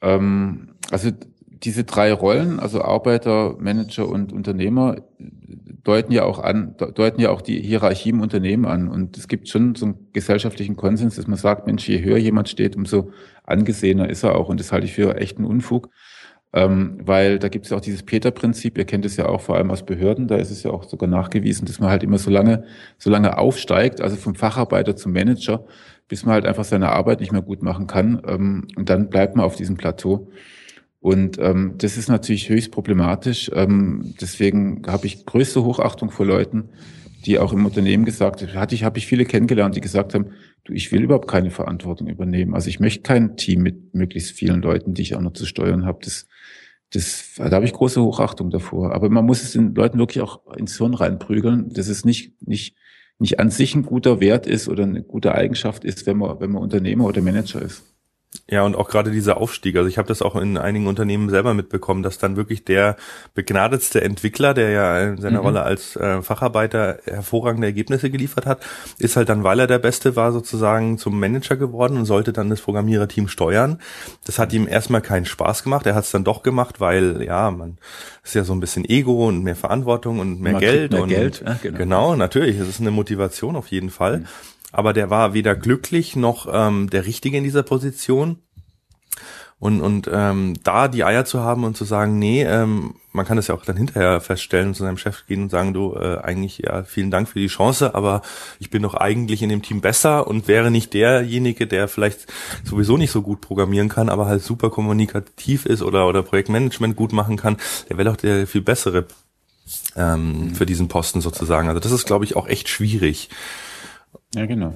ähm, 0.00 0.70
also 0.90 1.10
diese 1.46 1.84
drei 1.84 2.12
Rollen, 2.12 2.58
also 2.58 2.82
Arbeiter, 2.82 3.54
Manager 3.60 4.08
und 4.08 4.32
Unternehmer, 4.32 4.96
deuten 5.84 6.10
ja 6.10 6.24
auch 6.24 6.40
an, 6.40 6.74
deuten 6.76 7.20
ja 7.20 7.30
auch 7.30 7.42
die 7.42 7.62
Hierarchie 7.62 8.10
im 8.10 8.20
Unternehmen 8.20 8.64
an. 8.64 8.88
Und 8.88 9.16
es 9.16 9.28
gibt 9.28 9.48
schon 9.48 9.76
so 9.76 9.86
einen 9.86 10.08
gesellschaftlichen 10.12 10.74
Konsens, 10.74 11.14
dass 11.14 11.28
man 11.28 11.38
sagt, 11.38 11.68
Mensch, 11.68 11.88
je 11.88 12.02
höher 12.02 12.18
jemand 12.18 12.48
steht, 12.48 12.74
umso 12.74 13.12
angesehener 13.44 14.10
ist 14.10 14.24
er 14.24 14.34
auch. 14.34 14.48
Und 14.48 14.58
das 14.58 14.72
halte 14.72 14.86
ich 14.86 14.94
für 14.94 15.16
echten 15.16 15.44
Unfug. 15.44 15.90
Ähm, 16.54 16.98
weil 17.02 17.38
da 17.38 17.48
gibt 17.48 17.64
es 17.64 17.70
ja 17.70 17.78
auch 17.78 17.80
dieses 17.80 18.02
Peter-Prinzip, 18.02 18.76
ihr 18.76 18.84
kennt 18.84 19.06
es 19.06 19.16
ja 19.16 19.26
auch 19.26 19.40
vor 19.40 19.56
allem 19.56 19.70
aus 19.70 19.86
Behörden, 19.86 20.28
da 20.28 20.36
ist 20.36 20.50
es 20.50 20.62
ja 20.62 20.70
auch 20.70 20.84
sogar 20.84 21.08
nachgewiesen, 21.08 21.64
dass 21.64 21.80
man 21.80 21.88
halt 21.88 22.02
immer 22.02 22.18
so 22.18 22.30
lange, 22.30 22.64
so 22.98 23.08
lange 23.08 23.38
aufsteigt, 23.38 24.02
also 24.02 24.16
vom 24.16 24.34
Facharbeiter 24.34 24.94
zum 24.94 25.12
Manager, 25.12 25.64
bis 26.08 26.26
man 26.26 26.34
halt 26.34 26.44
einfach 26.44 26.64
seine 26.64 26.90
Arbeit 26.90 27.20
nicht 27.20 27.32
mehr 27.32 27.40
gut 27.40 27.62
machen 27.62 27.86
kann. 27.86 28.20
Ähm, 28.26 28.68
und 28.76 28.90
dann 28.90 29.08
bleibt 29.08 29.34
man 29.34 29.46
auf 29.46 29.56
diesem 29.56 29.78
Plateau. 29.78 30.28
Und 31.00 31.38
ähm, 31.40 31.74
das 31.78 31.96
ist 31.96 32.08
natürlich 32.08 32.50
höchst 32.50 32.70
problematisch. 32.70 33.50
Ähm, 33.54 34.14
deswegen 34.20 34.82
habe 34.86 35.06
ich 35.06 35.24
größte 35.24 35.64
Hochachtung 35.64 36.10
vor 36.10 36.26
Leuten, 36.26 36.68
die 37.24 37.38
auch 37.38 37.52
im 37.52 37.64
Unternehmen 37.64 38.04
gesagt 38.04 38.42
haben, 38.42 38.54
hatte 38.54 38.74
ich, 38.74 38.84
habe 38.84 38.98
ich 38.98 39.06
viele 39.06 39.24
kennengelernt, 39.24 39.74
die 39.74 39.80
gesagt 39.80 40.14
haben, 40.14 40.32
du, 40.64 40.72
ich 40.72 40.92
will 40.92 41.02
überhaupt 41.02 41.28
keine 41.28 41.50
Verantwortung 41.50 42.08
übernehmen. 42.08 42.54
Also 42.54 42.68
ich 42.68 42.78
möchte 42.78 43.02
kein 43.02 43.36
Team 43.36 43.62
mit 43.62 43.94
möglichst 43.94 44.32
vielen 44.32 44.60
Leuten, 44.60 44.94
die 44.94 45.02
ich 45.02 45.16
auch 45.16 45.20
noch 45.20 45.32
zu 45.32 45.46
steuern 45.46 45.86
habe. 45.86 46.00
Das, 46.02 46.26
das, 46.92 47.32
da 47.36 47.50
habe 47.50 47.64
ich 47.64 47.72
große 47.72 48.02
Hochachtung 48.02 48.50
davor. 48.50 48.94
Aber 48.94 49.08
man 49.08 49.24
muss 49.24 49.42
es 49.42 49.52
den 49.52 49.74
Leuten 49.74 49.98
wirklich 49.98 50.22
auch 50.22 50.46
ins 50.56 50.76
Hirn 50.76 50.94
reinprügeln, 50.94 51.72
dass 51.72 51.88
es 51.88 52.04
nicht, 52.04 52.42
nicht, 52.46 52.76
nicht 53.18 53.40
an 53.40 53.50
sich 53.50 53.74
ein 53.74 53.84
guter 53.84 54.20
Wert 54.20 54.46
ist 54.46 54.68
oder 54.68 54.84
eine 54.84 55.02
gute 55.02 55.34
Eigenschaft 55.34 55.84
ist, 55.84 56.06
wenn 56.06 56.18
man, 56.18 56.40
wenn 56.40 56.52
man 56.52 56.62
Unternehmer 56.62 57.06
oder 57.06 57.22
Manager 57.22 57.62
ist. 57.62 57.91
Ja, 58.48 58.62
und 58.62 58.76
auch 58.76 58.88
gerade 58.88 59.10
dieser 59.10 59.36
Aufstieg. 59.36 59.76
Also 59.76 59.88
ich 59.88 59.98
habe 59.98 60.08
das 60.08 60.22
auch 60.22 60.36
in 60.36 60.56
einigen 60.56 60.86
Unternehmen 60.86 61.28
selber 61.28 61.52
mitbekommen, 61.52 62.02
dass 62.02 62.18
dann 62.18 62.36
wirklich 62.36 62.64
der 62.64 62.96
begnadetste 63.34 64.02
Entwickler, 64.02 64.54
der 64.54 64.70
ja 64.70 65.00
in 65.00 65.20
seiner 65.20 65.40
mhm. 65.40 65.46
Rolle 65.46 65.62
als 65.62 65.96
äh, 65.96 66.22
Facharbeiter 66.22 66.98
hervorragende 67.04 67.66
Ergebnisse 67.66 68.10
geliefert 68.10 68.46
hat, 68.46 68.62
ist 68.98 69.16
halt 69.16 69.28
dann, 69.28 69.44
weil 69.44 69.60
er 69.60 69.66
der 69.66 69.78
Beste 69.78 70.16
war, 70.16 70.32
sozusagen 70.32 70.98
zum 70.98 71.20
Manager 71.20 71.56
geworden 71.56 71.96
und 71.98 72.06
sollte 72.06 72.32
dann 72.32 72.48
das 72.48 72.62
Programmiererteam 72.62 73.28
steuern. 73.28 73.80
Das 74.24 74.38
hat 74.38 74.52
ihm 74.52 74.66
erstmal 74.66 75.02
keinen 75.02 75.26
Spaß 75.26 75.62
gemacht. 75.62 75.86
Er 75.86 75.94
hat 75.94 76.04
es 76.04 76.10
dann 76.10 76.24
doch 76.24 76.42
gemacht, 76.42 76.80
weil 76.80 77.22
ja, 77.22 77.50
man 77.50 77.78
ist 78.24 78.34
ja 78.34 78.44
so 78.44 78.54
ein 78.54 78.60
bisschen 78.60 78.86
Ego 78.86 79.28
und 79.28 79.42
mehr 79.44 79.56
Verantwortung 79.56 80.20
und 80.20 80.40
mehr 80.40 80.52
man 80.52 80.60
Geld. 80.60 80.92
Mehr 80.92 81.02
und, 81.02 81.08
Geld. 81.10 81.42
Ja, 81.46 81.58
genau. 81.62 81.78
genau, 81.78 82.16
natürlich. 82.16 82.58
Es 82.58 82.68
ist 82.68 82.80
eine 82.80 82.90
Motivation 82.90 83.56
auf 83.56 83.68
jeden 83.68 83.90
Fall. 83.90 84.20
Mhm 84.20 84.26
aber 84.72 84.92
der 84.92 85.10
war 85.10 85.34
weder 85.34 85.54
glücklich 85.54 86.16
noch 86.16 86.48
ähm, 86.52 86.90
der 86.90 87.06
Richtige 87.06 87.36
in 87.36 87.44
dieser 87.44 87.62
Position. 87.62 88.38
Und, 89.58 89.80
und 89.80 90.10
ähm, 90.12 90.54
da 90.64 90.88
die 90.88 91.04
Eier 91.04 91.24
zu 91.24 91.38
haben 91.38 91.62
und 91.62 91.76
zu 91.76 91.84
sagen, 91.84 92.18
nee, 92.18 92.42
ähm, 92.42 92.96
man 93.12 93.24
kann 93.24 93.36
das 93.36 93.46
ja 93.46 93.54
auch 93.54 93.64
dann 93.64 93.76
hinterher 93.76 94.20
feststellen 94.20 94.68
und 94.68 94.74
zu 94.74 94.82
seinem 94.82 94.98
Chef 94.98 95.24
gehen 95.28 95.42
und 95.42 95.50
sagen, 95.50 95.72
du, 95.72 95.94
äh, 95.94 96.18
eigentlich, 96.18 96.58
ja, 96.58 96.82
vielen 96.82 97.12
Dank 97.12 97.28
für 97.28 97.38
die 97.38 97.46
Chance, 97.46 97.94
aber 97.94 98.22
ich 98.58 98.70
bin 98.70 98.82
doch 98.82 98.94
eigentlich 98.94 99.40
in 99.40 99.50
dem 99.50 99.62
Team 99.62 99.80
besser 99.80 100.26
und 100.26 100.48
wäre 100.48 100.72
nicht 100.72 100.94
derjenige, 100.94 101.68
der 101.68 101.86
vielleicht 101.86 102.26
sowieso 102.64 102.96
nicht 102.96 103.12
so 103.12 103.22
gut 103.22 103.40
programmieren 103.40 103.88
kann, 103.88 104.08
aber 104.08 104.26
halt 104.26 104.42
super 104.42 104.68
kommunikativ 104.68 105.64
ist 105.64 105.82
oder, 105.82 106.08
oder 106.08 106.24
Projektmanagement 106.24 106.96
gut 106.96 107.12
machen 107.12 107.36
kann, 107.36 107.56
der 107.88 107.98
wäre 107.98 108.10
doch 108.10 108.16
der 108.16 108.48
viel 108.48 108.62
bessere 108.62 109.06
ähm, 109.94 110.46
mhm. 110.46 110.54
für 110.56 110.66
diesen 110.66 110.88
Posten 110.88 111.20
sozusagen. 111.20 111.68
Also 111.68 111.78
das 111.78 111.92
ist, 111.92 112.06
glaube 112.06 112.24
ich, 112.24 112.34
auch 112.34 112.48
echt 112.48 112.68
schwierig. 112.68 113.28
Ja, 114.34 114.46
genau. 114.46 114.74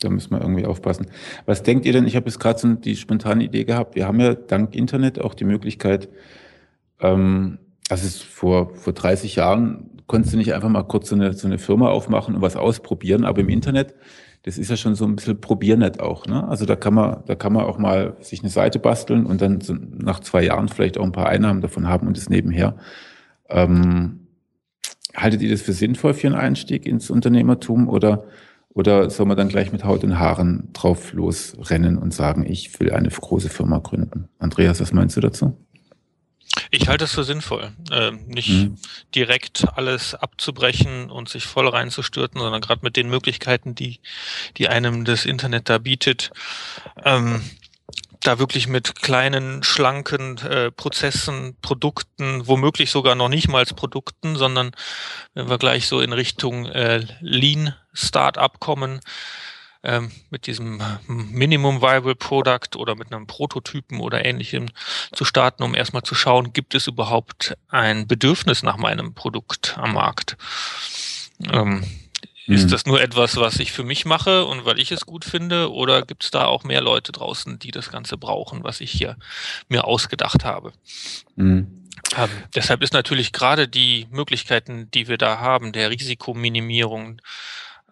Da 0.00 0.10
müssen 0.10 0.32
wir 0.32 0.40
irgendwie 0.40 0.66
aufpassen. 0.66 1.06
Was 1.46 1.62
denkt 1.62 1.86
ihr 1.86 1.92
denn? 1.92 2.06
Ich 2.06 2.16
habe 2.16 2.26
jetzt 2.26 2.38
gerade 2.38 2.58
so 2.58 2.74
die 2.74 2.96
spontane 2.96 3.44
Idee 3.44 3.64
gehabt. 3.64 3.94
Wir 3.94 4.06
haben 4.06 4.20
ja 4.20 4.34
dank 4.34 4.74
Internet 4.74 5.20
auch 5.20 5.34
die 5.34 5.44
Möglichkeit, 5.44 6.08
ähm, 7.00 7.58
also 7.90 8.08
vor, 8.24 8.74
vor 8.74 8.92
30 8.92 9.36
Jahren 9.36 9.90
konntest 10.06 10.34
du 10.34 10.38
nicht 10.38 10.54
einfach 10.54 10.68
mal 10.68 10.82
kurz 10.82 11.08
so 11.08 11.14
eine, 11.14 11.32
so 11.32 11.46
eine 11.46 11.58
Firma 11.58 11.88
aufmachen 11.88 12.34
und 12.34 12.42
was 12.42 12.56
ausprobieren, 12.56 13.24
aber 13.24 13.40
im 13.40 13.48
Internet, 13.48 13.94
das 14.42 14.58
ist 14.58 14.70
ja 14.70 14.76
schon 14.76 14.94
so 14.94 15.06
ein 15.06 15.16
bisschen 15.16 15.40
Probiernet 15.40 16.00
auch. 16.00 16.26
Ne? 16.26 16.46
Also 16.46 16.66
da 16.66 16.76
kann 16.76 16.94
man, 16.94 17.22
da 17.26 17.34
kann 17.34 17.52
man 17.52 17.64
auch 17.64 17.78
mal 17.78 18.16
sich 18.20 18.40
eine 18.40 18.50
Seite 18.50 18.78
basteln 18.78 19.24
und 19.24 19.40
dann 19.40 19.60
so 19.60 19.74
nach 19.74 20.20
zwei 20.20 20.44
Jahren 20.44 20.68
vielleicht 20.68 20.98
auch 20.98 21.04
ein 21.04 21.12
paar 21.12 21.28
Einnahmen 21.28 21.62
davon 21.62 21.88
haben 21.88 22.06
und 22.06 22.16
das 22.16 22.28
nebenher. 22.28 22.76
Ähm, 23.48 24.26
haltet 25.14 25.40
ihr 25.42 25.50
das 25.50 25.62
für 25.62 25.72
sinnvoll 25.72 26.12
für 26.12 26.26
einen 26.26 26.36
Einstieg 26.36 26.86
ins 26.86 27.08
Unternehmertum 27.08 27.88
oder 27.88 28.24
oder 28.74 29.08
soll 29.08 29.26
man 29.26 29.36
dann 29.36 29.48
gleich 29.48 29.72
mit 29.72 29.84
Haut 29.84 30.02
und 30.04 30.18
Haaren 30.18 30.68
drauf 30.72 31.12
losrennen 31.12 31.96
und 31.96 32.12
sagen, 32.12 32.44
ich 32.44 32.78
will 32.80 32.92
eine 32.92 33.08
große 33.08 33.48
Firma 33.48 33.78
gründen? 33.78 34.28
Andreas, 34.38 34.80
was 34.80 34.92
meinst 34.92 35.16
du 35.16 35.20
dazu? 35.20 35.56
Ich 36.70 36.88
halte 36.88 37.04
es 37.04 37.12
für 37.12 37.24
sinnvoll, 37.24 37.72
äh, 37.90 38.10
nicht 38.26 38.48
mhm. 38.48 38.76
direkt 39.14 39.66
alles 39.76 40.14
abzubrechen 40.14 41.10
und 41.10 41.28
sich 41.28 41.44
voll 41.44 41.68
reinzustürzen, 41.68 42.40
sondern 42.40 42.60
gerade 42.60 42.80
mit 42.82 42.96
den 42.96 43.08
Möglichkeiten, 43.08 43.74
die, 43.74 44.00
die 44.56 44.68
einem 44.68 45.04
das 45.04 45.24
Internet 45.24 45.68
da 45.68 45.78
bietet, 45.78 46.32
ähm, 47.04 47.42
da 48.26 48.38
wirklich 48.38 48.66
mit 48.66 48.96
kleinen, 48.96 49.62
schlanken 49.62 50.38
äh, 50.38 50.70
Prozessen, 50.70 51.56
Produkten, 51.62 52.46
womöglich 52.46 52.90
sogar 52.90 53.14
noch 53.14 53.28
nicht 53.28 53.48
mal 53.48 53.64
Produkten, 53.64 54.36
sondern 54.36 54.72
wenn 55.34 55.48
wir 55.48 55.58
gleich 55.58 55.86
so 55.86 56.00
in 56.00 56.12
Richtung 56.12 56.66
äh, 56.66 57.06
Lean 57.20 57.74
Startup 57.92 58.58
kommen, 58.60 59.00
ähm, 59.84 60.10
mit 60.30 60.46
diesem 60.46 60.82
Minimum 61.06 61.82
Viable 61.82 62.14
Product 62.14 62.76
oder 62.76 62.96
mit 62.96 63.12
einem 63.12 63.26
Prototypen 63.26 64.00
oder 64.00 64.24
ähnlichem 64.24 64.70
zu 65.12 65.24
starten, 65.24 65.62
um 65.62 65.74
erstmal 65.74 66.02
zu 66.02 66.14
schauen, 66.14 66.52
gibt 66.52 66.74
es 66.74 66.86
überhaupt 66.86 67.56
ein 67.68 68.06
Bedürfnis 68.08 68.62
nach 68.62 68.78
meinem 68.78 69.14
Produkt 69.14 69.76
am 69.78 69.92
Markt. 69.92 70.36
Ähm, 71.52 71.84
ist 72.46 72.66
mhm. 72.66 72.70
das 72.70 72.86
nur 72.86 73.00
etwas, 73.00 73.36
was 73.36 73.58
ich 73.58 73.72
für 73.72 73.84
mich 73.84 74.04
mache 74.04 74.44
und 74.44 74.64
weil 74.64 74.78
ich 74.78 74.92
es 74.92 75.06
gut 75.06 75.24
finde, 75.24 75.72
oder 75.72 76.02
gibt 76.02 76.24
es 76.24 76.30
da 76.30 76.46
auch 76.46 76.64
mehr 76.64 76.80
Leute 76.80 77.12
draußen, 77.12 77.58
die 77.58 77.70
das 77.70 77.90
Ganze 77.90 78.18
brauchen, 78.18 78.64
was 78.64 78.80
ich 78.80 78.90
hier 78.90 79.16
mir 79.68 79.86
ausgedacht 79.86 80.44
habe? 80.44 80.72
Mhm. 81.36 81.84
Ähm, 82.16 82.28
deshalb 82.54 82.82
ist 82.82 82.92
natürlich 82.92 83.32
gerade 83.32 83.66
die 83.66 84.06
Möglichkeiten, 84.10 84.90
die 84.92 85.08
wir 85.08 85.16
da 85.16 85.38
haben, 85.38 85.72
der 85.72 85.90
Risikominimierung 85.90 87.20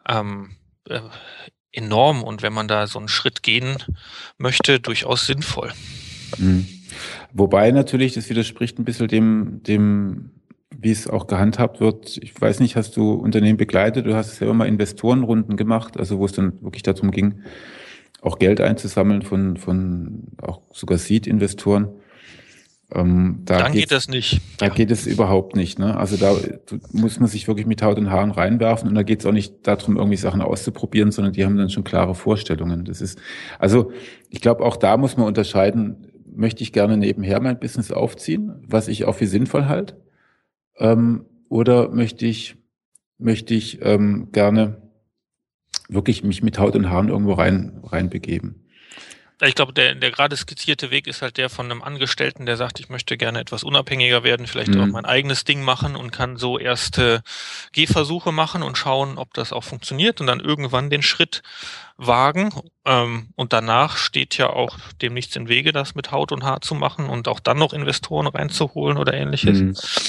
ähm, 0.09 0.57
äh, 0.89 1.01
enorm 1.73 2.23
und 2.23 2.43
wenn 2.43 2.53
man 2.53 2.69
da 2.69 2.87
so 2.87 2.99
einen 2.99 3.09
Schritt 3.09 3.43
gehen 3.43 3.79
möchte, 4.37 4.81
durchaus 4.81 5.27
sinnvoll. 5.27 5.73
Mhm. 6.37 6.69
Wobei 7.33 7.71
natürlich, 7.71 8.13
das 8.13 8.29
widerspricht 8.29 8.79
ein 8.79 8.85
bisschen 8.85 9.09
dem, 9.09 9.63
dem 9.63 10.31
wie 10.81 10.91
es 10.91 11.09
auch 11.09 11.27
gehandhabt 11.27 11.81
wird. 11.81 12.19
Ich 12.23 12.39
weiß 12.41 12.61
nicht, 12.61 12.77
hast 12.77 12.97
du 12.97 13.13
Unternehmen 13.13 13.57
begleitet? 13.57 14.07
Du 14.07 14.15
hast 14.15 14.37
selber 14.37 14.55
mal 14.55 14.69
Investorenrunden 14.69 15.57
gemacht, 15.57 15.99
also 15.99 16.19
wo 16.19 16.25
es 16.25 16.33
dann 16.33 16.61
wirklich 16.63 16.83
darum 16.83 17.11
ging, 17.11 17.43
auch 18.21 18.39
Geld 18.39 18.61
einzusammeln 18.61 19.23
von, 19.23 19.57
von 19.57 20.25
auch 20.41 20.61
sogar 20.73 20.99
Seed-Investoren. 20.99 21.89
Ähm, 22.95 23.41
da 23.45 23.59
dann 23.59 23.73
geht 23.73 23.91
das 23.91 24.09
nicht. 24.09 24.41
Da 24.59 24.67
ja. 24.67 24.75
geht 24.75 24.91
es 24.91 25.07
überhaupt 25.07 25.57
nicht. 25.57 25.79
Ne? 25.79 25.97
Also 25.97 26.17
da 26.17 26.37
muss 26.93 27.19
man 27.21 27.29
sich 27.29 27.49
wirklich 27.49 27.67
mit 27.67 27.83
Haut 27.83 27.99
und 27.99 28.11
Haaren 28.11 28.31
reinwerfen 28.31 28.89
und 28.89 28.95
da 28.95 29.03
geht 29.03 29.21
es 29.21 29.27
auch 29.27 29.33
nicht 29.33 29.67
darum, 29.67 29.97
irgendwie 29.97 30.19
Sachen 30.19 30.43
auszuprobieren, 30.43 31.11
sondern 31.11 31.33
die 31.33 31.45
haben 31.45 31.57
dann 31.57 31.71
schon 31.71 31.85
klare 31.85 32.15
Vorstellungen. 32.15 32.85
Das 32.85 33.01
ist, 33.01 33.19
also 33.59 33.93
ich 34.29 34.41
glaube, 34.41 34.65
auch 34.65 34.77
da 34.77 34.97
muss 34.97 35.17
man 35.17 35.27
unterscheiden, 35.27 36.07
möchte 36.35 36.63
ich 36.63 36.73
gerne 36.73 36.97
nebenher 36.97 37.41
mein 37.41 37.59
Business 37.59 37.93
aufziehen, 37.93 38.53
was 38.67 38.89
ich 38.89 39.05
auch 39.07 39.15
für 39.15 39.27
sinnvoll 39.27 39.67
halte 39.67 39.97
ähm, 40.79 41.27
oder 41.49 41.91
möchte 41.91 42.27
ich, 42.27 42.57
möchte 43.19 43.55
ich 43.55 43.81
ähm, 43.83 44.31
gerne 44.33 44.91
wirklich 45.89 46.25
mich 46.25 46.43
mit 46.43 46.59
Haut 46.59 46.77
und 46.77 46.91
Haaren 46.91 47.09
irgendwo 47.09 47.33
rein, 47.35 47.81
reinbegeben? 47.85 48.62
Ich 49.45 49.57
glaube, 49.57 49.73
der, 49.73 49.97
der 49.97 50.13
gerade 50.13 50.37
skizzierte 50.37 50.91
Weg 50.91 51.09
ist 51.09 51.21
halt 51.21 51.37
der 51.37 51.51
von 51.51 51.71
einem 51.71 51.83
Angestellten, 51.83 52.47
der 52.47 52.57
sagt, 52.57 52.79
ich 52.79 52.89
möchte 52.89 53.17
gerne 53.17 53.41
etwas 53.41 53.65
unabhängiger 53.65 54.23
werden, 54.23 54.47
vielleicht 54.47 54.75
mhm. 54.75 54.81
auch 54.81 54.87
mein 54.87 55.05
eigenes 55.05 55.45
Ding 55.45 55.63
machen 55.63 55.97
und 55.97 56.13
kann 56.13 56.37
so 56.37 56.59
erste 56.59 57.23
Gehversuche 57.73 58.31
machen 58.31 58.63
und 58.63 58.79
schauen, 58.79 59.19
ob 59.19 59.35
das 59.35 59.53
auch 59.53 59.65
funktioniert 59.65 60.21
und 60.21 60.29
dann 60.29 60.39
irgendwann 60.39 60.91
den 60.91 61.03
Schritt 61.03 61.43
wagen. 61.97 62.53
Ähm, 62.85 63.31
und 63.35 63.53
danach 63.53 63.97
steht 63.97 64.39
ja 64.39 64.51
auch 64.51 64.79
dem 65.01 65.15
nichts 65.15 65.35
im 65.35 65.49
Wege, 65.49 65.73
das 65.73 65.97
mit 65.97 66.13
Haut 66.13 66.31
und 66.31 66.45
Haar 66.45 66.61
zu 66.61 66.77
machen 66.77 67.07
und 67.07 67.27
auch 67.27 67.41
dann 67.41 67.59
noch 67.59 67.73
Investoren 67.73 68.29
reinzuholen 68.29 68.97
oder 68.97 69.15
ähnliches. 69.15 69.61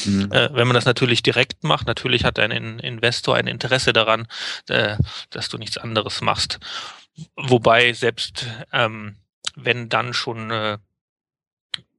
Mhm. 0.06 0.13
mhm. 0.13 0.32
Äh, 0.32 0.50
wenn 0.54 0.67
man 0.67 0.76
das 0.76 0.86
natürlich 0.86 1.24
direkt 1.24 1.63
macht, 1.63 1.88
natürlich 1.88 2.24
hat 2.24 2.38
ein 2.38 2.52
Investor 2.52 3.36
ein 3.36 3.48
Interesse 3.48 3.93
daran, 3.93 4.28
äh, 4.69 4.98
dass 5.32 5.50
du 5.50 5.58
nichts 5.58 5.78
anderes 5.78 6.22
machst. 6.22 6.60
Wobei 7.36 7.93
selbst 7.93 8.48
ähm, 8.72 9.17
wenn 9.55 9.89
dann 9.89 10.13
schon 10.13 10.51
äh, 10.51 10.77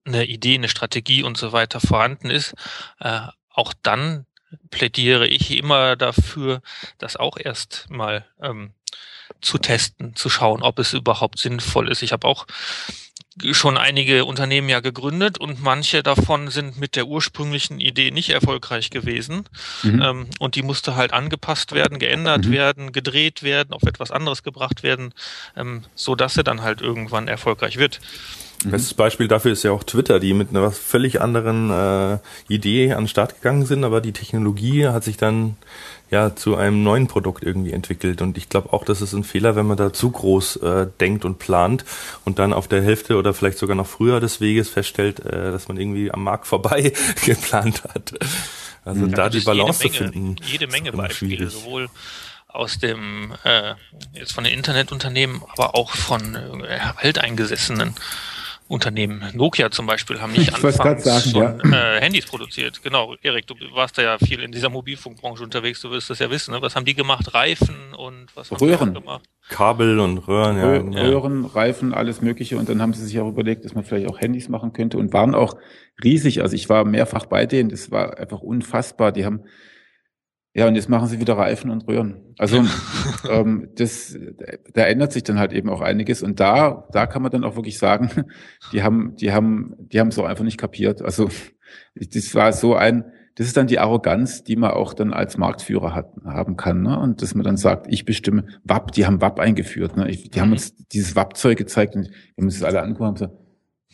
eine 0.04 0.26
Idee, 0.26 0.54
eine 0.54 0.68
Strategie 0.68 1.22
und 1.22 1.36
so 1.36 1.52
weiter 1.52 1.80
vorhanden 1.80 2.30
ist, 2.30 2.54
äh, 3.00 3.20
auch 3.50 3.72
dann 3.82 4.26
plädiere 4.70 5.26
ich 5.26 5.50
immer 5.56 5.96
dafür, 5.96 6.60
das 6.98 7.16
auch 7.16 7.36
erst 7.38 7.88
mal 7.90 8.26
ähm, 8.40 8.72
zu 9.40 9.58
testen, 9.58 10.14
zu 10.14 10.28
schauen, 10.28 10.62
ob 10.62 10.78
es 10.78 10.92
überhaupt 10.92 11.38
sinnvoll 11.38 11.90
ist. 11.90 12.02
Ich 12.02 12.12
habe 12.12 12.26
auch 12.26 12.46
schon 13.52 13.76
einige 13.76 14.24
Unternehmen 14.24 14.68
ja 14.68 14.80
gegründet 14.80 15.38
und 15.38 15.62
manche 15.62 16.02
davon 16.02 16.48
sind 16.48 16.78
mit 16.78 16.96
der 16.96 17.06
ursprünglichen 17.06 17.80
Idee 17.80 18.10
nicht 18.10 18.30
erfolgreich 18.30 18.90
gewesen. 18.90 19.44
Mhm. 19.82 20.02
Ähm, 20.02 20.26
und 20.38 20.54
die 20.54 20.62
musste 20.62 20.96
halt 20.96 21.12
angepasst 21.12 21.72
werden, 21.72 21.98
geändert 21.98 22.46
mhm. 22.46 22.52
werden, 22.52 22.92
gedreht 22.92 23.42
werden, 23.42 23.72
auf 23.72 23.82
etwas 23.82 24.10
anderes 24.10 24.42
gebracht 24.42 24.82
werden, 24.82 25.12
ähm, 25.56 25.82
so 25.94 26.14
dass 26.14 26.34
sie 26.34 26.44
dann 26.44 26.62
halt 26.62 26.80
irgendwann 26.80 27.28
erfolgreich 27.28 27.76
wird. 27.76 28.00
Bestes 28.64 28.94
Beispiel 28.94 29.28
dafür 29.28 29.52
ist 29.52 29.62
ja 29.62 29.72
auch 29.72 29.84
Twitter, 29.84 30.20
die 30.20 30.32
mit 30.32 30.50
einer 30.50 30.70
völlig 30.70 31.20
anderen 31.20 31.70
äh, 31.70 32.18
Idee 32.48 32.92
an 32.92 33.02
den 33.04 33.08
Start 33.08 33.34
gegangen 33.36 33.66
sind, 33.66 33.84
aber 33.84 34.00
die 34.00 34.12
Technologie 34.12 34.86
hat 34.86 35.04
sich 35.04 35.18
dann 35.18 35.56
ja 36.10 36.36
zu 36.36 36.56
einem 36.56 36.82
neuen 36.82 37.08
Produkt 37.08 37.42
irgendwie 37.42 37.72
entwickelt. 37.72 38.22
Und 38.22 38.36
ich 38.36 38.48
glaube 38.48 38.72
auch, 38.72 38.84
das 38.84 39.00
ist 39.00 39.12
ein 39.12 39.24
Fehler, 39.24 39.56
wenn 39.56 39.66
man 39.66 39.76
da 39.76 39.92
zu 39.92 40.10
groß 40.10 40.56
äh, 40.56 40.86
denkt 41.00 41.24
und 41.24 41.38
plant 41.38 41.84
und 42.24 42.38
dann 42.38 42.52
auf 42.52 42.68
der 42.68 42.82
Hälfte 42.82 43.16
oder 43.16 43.34
vielleicht 43.34 43.58
sogar 43.58 43.76
noch 43.76 43.86
früher 43.86 44.20
des 44.20 44.40
Weges 44.40 44.68
feststellt, 44.68 45.20
äh, 45.20 45.50
dass 45.50 45.68
man 45.68 45.76
irgendwie 45.76 46.10
am 46.10 46.22
Markt 46.22 46.46
vorbei 46.46 46.92
geplant 47.24 47.84
hat. 47.84 48.14
Also 48.84 49.06
ja, 49.06 49.12
da 49.12 49.28
die 49.28 49.40
Balance 49.40 49.80
zu 49.80 49.88
finden. 49.88 50.36
Jede 50.44 50.66
Menge 50.66 50.92
Beispiele, 50.92 51.36
schwierig. 51.36 51.52
sowohl 51.52 51.88
aus 52.48 52.78
dem 52.78 53.34
äh, 53.42 53.74
jetzt 54.12 54.32
von 54.32 54.44
den 54.44 54.52
Internetunternehmen, 54.52 55.42
aber 55.48 55.74
auch 55.74 55.90
von 55.90 56.36
äh, 56.62 56.78
alteingesessenen 56.96 57.94
Unternehmen. 58.66 59.22
Nokia 59.34 59.70
zum 59.70 59.86
Beispiel 59.86 60.20
haben 60.20 60.32
nicht 60.36 60.54
anfangs 60.54 61.04
sagen, 61.04 61.30
schon 61.30 61.42
ja. 61.72 61.96
äh, 61.96 62.00
Handys 62.00 62.26
produziert. 62.26 62.82
Genau, 62.82 63.14
Erik, 63.22 63.46
du 63.46 63.54
warst 63.72 63.98
da 63.98 64.02
ja 64.02 64.18
viel 64.18 64.40
in 64.40 64.52
dieser 64.52 64.70
Mobilfunkbranche 64.70 65.42
unterwegs, 65.42 65.80
du 65.82 65.90
wirst 65.90 66.10
das 66.10 66.18
ja 66.18 66.30
wissen. 66.30 66.52
Ne? 66.54 66.62
Was 66.62 66.74
haben 66.74 66.84
die 66.84 66.94
gemacht? 66.94 67.34
Reifen 67.34 67.94
und 67.96 68.34
was 68.34 68.50
haben 68.50 68.58
Röhren. 68.58 68.94
die 68.94 69.00
gemacht? 69.00 69.28
Kabel 69.48 70.00
und 70.00 70.18
Röhren, 70.18 70.92
ja. 70.92 71.02
Röhren, 71.02 71.44
Reifen, 71.44 71.92
alles 71.92 72.22
Mögliche. 72.22 72.56
Und 72.56 72.68
dann 72.68 72.80
haben 72.80 72.94
sie 72.94 73.04
sich 73.04 73.20
auch 73.20 73.28
überlegt, 73.28 73.64
dass 73.64 73.74
man 73.74 73.84
vielleicht 73.84 74.08
auch 74.08 74.18
Handys 74.20 74.48
machen 74.48 74.72
könnte 74.72 74.96
und 74.96 75.12
waren 75.12 75.34
auch 75.34 75.56
riesig. 76.02 76.40
Also 76.40 76.56
ich 76.56 76.68
war 76.70 76.84
mehrfach 76.84 77.26
bei 77.26 77.44
denen, 77.44 77.68
das 77.68 77.90
war 77.90 78.18
einfach 78.18 78.40
unfassbar. 78.40 79.12
Die 79.12 79.26
haben 79.26 79.44
ja, 80.56 80.68
und 80.68 80.76
jetzt 80.76 80.88
machen 80.88 81.08
sie 81.08 81.18
wieder 81.18 81.36
Reifen 81.36 81.68
und 81.70 81.88
Röhren. 81.88 82.14
Also 82.38 82.64
ähm, 83.28 83.70
das, 83.74 84.16
da 84.72 84.84
ändert 84.84 85.12
sich 85.12 85.24
dann 85.24 85.38
halt 85.38 85.52
eben 85.52 85.68
auch 85.68 85.80
einiges. 85.80 86.22
Und 86.22 86.38
da, 86.38 86.86
da 86.92 87.06
kann 87.06 87.22
man 87.22 87.32
dann 87.32 87.42
auch 87.42 87.56
wirklich 87.56 87.76
sagen, 87.76 88.08
die 88.72 88.84
haben, 88.84 89.16
die 89.16 89.32
haben, 89.32 89.74
die 89.78 89.98
haben 89.98 90.08
es 90.08 90.18
auch 90.18 90.26
einfach 90.26 90.44
nicht 90.44 90.58
kapiert. 90.58 91.02
Also 91.02 91.28
das 91.96 92.34
war 92.36 92.52
so 92.52 92.76
ein, 92.76 93.04
das 93.34 93.48
ist 93.48 93.56
dann 93.56 93.66
die 93.66 93.80
Arroganz, 93.80 94.44
die 94.44 94.54
man 94.54 94.70
auch 94.70 94.94
dann 94.94 95.12
als 95.12 95.36
Marktführer 95.36 95.92
hat, 95.92 96.12
haben 96.24 96.56
kann. 96.56 96.82
Ne? 96.82 97.00
Und 97.00 97.20
dass 97.20 97.34
man 97.34 97.42
dann 97.42 97.56
sagt, 97.56 97.86
ich 97.88 98.04
bestimme 98.04 98.46
WAP, 98.62 98.92
die 98.92 99.06
haben 99.06 99.20
WAP 99.20 99.40
eingeführt. 99.40 99.96
Ne? 99.96 100.08
Ich, 100.08 100.30
die 100.30 100.40
haben 100.40 100.48
mhm. 100.48 100.54
uns 100.54 100.76
dieses 100.86 101.16
WAP-Zeug 101.16 101.58
gezeigt 101.58 101.96
und 101.96 102.10
wir 102.10 102.14
haben 102.38 102.44
uns 102.44 102.60
das 102.60 102.68
alle 102.68 102.80
angeguckt 102.80 103.08
und 103.08 103.14
gesagt, 103.14 103.34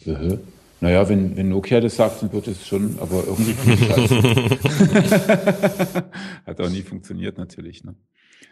Uh 0.07 0.39
Naja, 0.81 1.09
wenn, 1.09 1.37
wenn 1.37 1.51
Nokia 1.51 1.81
das 1.81 1.97
sagt, 1.97 2.23
dann 2.23 2.33
wird 2.33 2.49
es 2.49 2.67
schon, 2.67 2.99
aber 3.01 3.25
irgendwie 3.27 3.53
Hat 6.47 6.61
auch 6.61 6.71
nie 6.71 6.83
funktioniert 6.83 7.37
natürlich. 7.37 7.85
Ne? 7.85 7.95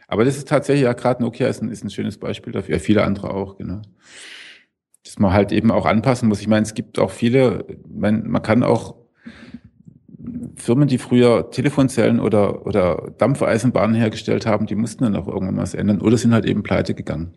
Aber 0.09 0.27
das 0.27 0.37
ist 0.37 0.49
tatsächlich, 0.49 0.85
ja, 0.85 0.93
gerade 0.93 1.23
Nokia 1.23 1.49
ist 1.49 1.63
ein, 1.63 1.71
ist 1.71 1.85
ein 1.85 1.91
schönes 1.91 2.19
Beispiel 2.19 2.53
dafür. 2.53 2.75
Ja, 2.75 2.81
viele 2.81 3.05
andere 3.05 3.31
auch, 3.31 3.57
genau. 3.57 3.81
Dass 5.05 5.19
man 5.19 5.33
halt 5.33 5.53
eben 5.53 5.71
auch 5.71 5.87
anpassen 5.87 6.29
muss. 6.29 6.43
Ich 6.43 6.49
meine, 6.49 6.65
es 6.65 6.75
gibt 6.75 6.99
auch 6.99 7.11
viele, 7.11 7.65
man, 7.89 8.29
man 8.29 8.43
kann 8.43 8.63
auch 8.63 8.97
Firmen, 10.57 10.89
die 10.89 10.99
früher 10.99 11.51
Telefonzellen 11.51 12.21
oder, 12.21 12.67
oder 12.67 13.13
Dampfeisenbahnen 13.17 13.97
hergestellt 13.97 14.45
haben, 14.45 14.67
die 14.67 14.75
mussten 14.75 15.05
dann 15.05 15.17
auch 15.17 15.29
irgendwann 15.29 15.57
was 15.57 15.75
ändern 15.75 16.01
oder 16.01 16.19
sind 16.19 16.35
halt 16.35 16.45
eben 16.45 16.63
pleite 16.63 16.95
gegangen. 16.95 17.33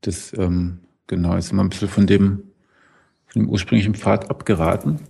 Das, 0.00 0.36
ähm, 0.36 0.80
genau, 1.06 1.36
ist 1.36 1.52
immer 1.52 1.62
ein 1.62 1.68
bisschen 1.68 1.88
von 1.88 2.06
dem, 2.06 2.42
dem 3.36 3.48
ursprünglichen 3.48 3.94
Pfad 3.94 4.30
abgeraten. 4.30 5.00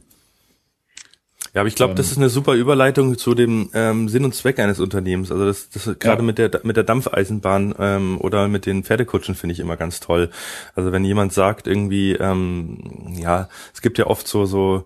Ja, 1.54 1.62
aber 1.62 1.68
ich 1.68 1.74
glaube, 1.74 1.94
das 1.94 2.08
ähm. 2.08 2.12
ist 2.12 2.18
eine 2.18 2.28
super 2.28 2.52
Überleitung 2.52 3.16
zu 3.16 3.34
dem 3.34 3.70
ähm, 3.72 4.10
Sinn 4.10 4.26
und 4.26 4.34
Zweck 4.34 4.58
eines 4.58 4.78
Unternehmens. 4.78 5.32
Also 5.32 5.46
das, 5.46 5.70
das 5.70 5.84
gerade 5.98 6.20
ja. 6.20 6.22
mit 6.22 6.36
der 6.36 6.60
mit 6.64 6.76
der 6.76 6.84
Dampfeisenbahn 6.84 7.74
ähm, 7.78 8.20
oder 8.20 8.48
mit 8.48 8.66
den 8.66 8.84
Pferdekutschen 8.84 9.34
finde 9.34 9.54
ich 9.54 9.60
immer 9.60 9.78
ganz 9.78 10.00
toll. 10.00 10.28
Also 10.74 10.92
wenn 10.92 11.02
jemand 11.02 11.32
sagt 11.32 11.66
irgendwie, 11.66 12.12
ähm, 12.12 13.14
ja, 13.18 13.48
es 13.72 13.80
gibt 13.80 13.96
ja 13.96 14.06
oft 14.06 14.28
so 14.28 14.44
so 14.44 14.84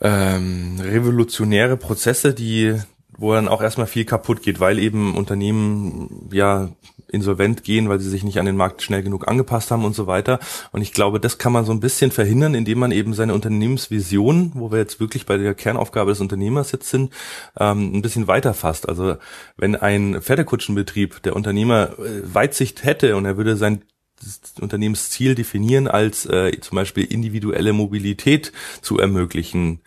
ähm, 0.00 0.78
revolutionäre 0.80 1.76
Prozesse, 1.76 2.32
die 2.32 2.78
wo 3.18 3.34
dann 3.34 3.48
auch 3.48 3.60
erstmal 3.60 3.88
viel 3.88 4.04
kaputt 4.04 4.42
geht, 4.42 4.60
weil 4.60 4.78
eben 4.78 5.16
Unternehmen 5.16 6.30
ja 6.32 6.70
insolvent 7.10 7.64
gehen, 7.64 7.88
weil 7.88 8.00
sie 8.00 8.08
sich 8.08 8.24
nicht 8.24 8.38
an 8.38 8.46
den 8.46 8.56
Markt 8.56 8.82
schnell 8.82 9.02
genug 9.02 9.28
angepasst 9.28 9.70
haben 9.70 9.84
und 9.84 9.94
so 9.94 10.06
weiter. 10.06 10.38
Und 10.72 10.82
ich 10.82 10.92
glaube, 10.92 11.20
das 11.20 11.38
kann 11.38 11.52
man 11.52 11.64
so 11.64 11.72
ein 11.72 11.80
bisschen 11.80 12.10
verhindern, 12.10 12.54
indem 12.54 12.78
man 12.78 12.92
eben 12.92 13.14
seine 13.14 13.34
Unternehmensvision, 13.34 14.52
wo 14.54 14.70
wir 14.70 14.78
jetzt 14.78 15.00
wirklich 15.00 15.26
bei 15.26 15.36
der 15.36 15.54
Kernaufgabe 15.54 16.10
des 16.10 16.20
Unternehmers 16.20 16.72
jetzt 16.72 16.88
sind, 16.88 17.12
ähm, 17.58 17.94
ein 17.94 18.02
bisschen 18.02 18.26
weiter 18.26 18.54
fasst. 18.54 18.88
Also 18.88 19.16
wenn 19.56 19.76
ein 19.76 20.20
Pferdekutschenbetrieb 20.20 21.22
der 21.22 21.36
Unternehmer 21.36 21.98
äh, 21.98 22.34
Weitsicht 22.34 22.84
hätte 22.84 23.16
und 23.16 23.24
er 23.24 23.36
würde 23.36 23.56
sein 23.56 23.82
Unternehmensziel 24.60 25.34
definieren 25.34 25.88
als 25.88 26.26
äh, 26.26 26.52
zum 26.60 26.76
Beispiel 26.76 27.04
individuelle 27.04 27.72
Mobilität 27.72 28.52
zu 28.82 28.98
ermöglichen, 28.98 29.80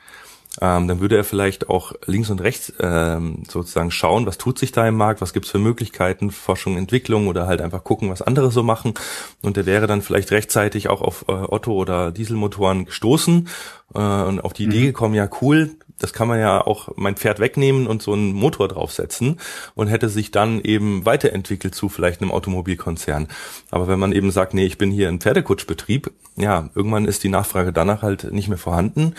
ähm, 0.61 0.87
dann 0.87 0.99
würde 0.99 1.17
er 1.17 1.23
vielleicht 1.23 1.69
auch 1.69 1.93
links 2.05 2.29
und 2.29 2.41
rechts 2.41 2.71
ähm, 2.79 3.43
sozusagen 3.49 3.89
schauen, 3.89 4.25
was 4.27 4.37
tut 4.37 4.59
sich 4.59 4.71
da 4.71 4.87
im 4.87 4.95
Markt, 4.95 5.19
was 5.21 5.33
gibt's 5.33 5.49
für 5.49 5.57
Möglichkeiten, 5.57 6.29
Forschung, 6.29 6.77
Entwicklung 6.77 7.27
oder 7.27 7.47
halt 7.47 7.61
einfach 7.61 7.83
gucken, 7.83 8.09
was 8.09 8.21
andere 8.21 8.51
so 8.51 8.61
machen. 8.61 8.93
Und 9.41 9.57
er 9.57 9.65
wäre 9.65 9.87
dann 9.87 10.03
vielleicht 10.03 10.31
rechtzeitig 10.31 10.89
auch 10.89 11.01
auf 11.01 11.25
äh, 11.27 11.31
Otto- 11.31 11.73
oder 11.73 12.11
Dieselmotoren 12.11 12.85
gestoßen 12.85 13.47
äh, 13.95 13.99
und 13.99 14.41
auf 14.41 14.53
die 14.53 14.65
Idee 14.65 14.81
mhm. 14.81 14.85
gekommen, 14.85 15.15
ja 15.15 15.27
cool, 15.41 15.71
das 15.99 16.13
kann 16.13 16.27
man 16.27 16.39
ja 16.39 16.65
auch 16.65 16.89
mein 16.95 17.15
Pferd 17.15 17.39
wegnehmen 17.39 17.87
und 17.87 18.01
so 18.01 18.13
einen 18.13 18.33
Motor 18.33 18.67
draufsetzen 18.67 19.39
und 19.75 19.87
hätte 19.87 20.09
sich 20.09 20.31
dann 20.31 20.61
eben 20.61 21.05
weiterentwickelt 21.05 21.75
zu 21.75 21.89
vielleicht 21.89 22.21
einem 22.21 22.31
Automobilkonzern. 22.31 23.27
Aber 23.71 23.87
wenn 23.87 23.99
man 23.99 24.11
eben 24.11 24.31
sagt, 24.31 24.53
nee, 24.53 24.65
ich 24.65 24.77
bin 24.77 24.91
hier 24.91 25.07
ein 25.07 25.19
Pferdekutschbetrieb, 25.19 26.11
ja, 26.35 26.69
irgendwann 26.75 27.05
ist 27.05 27.23
die 27.23 27.29
Nachfrage 27.29 27.73
danach 27.73 28.01
halt 28.01 28.31
nicht 28.31 28.49
mehr 28.49 28.57
vorhanden 28.57 29.15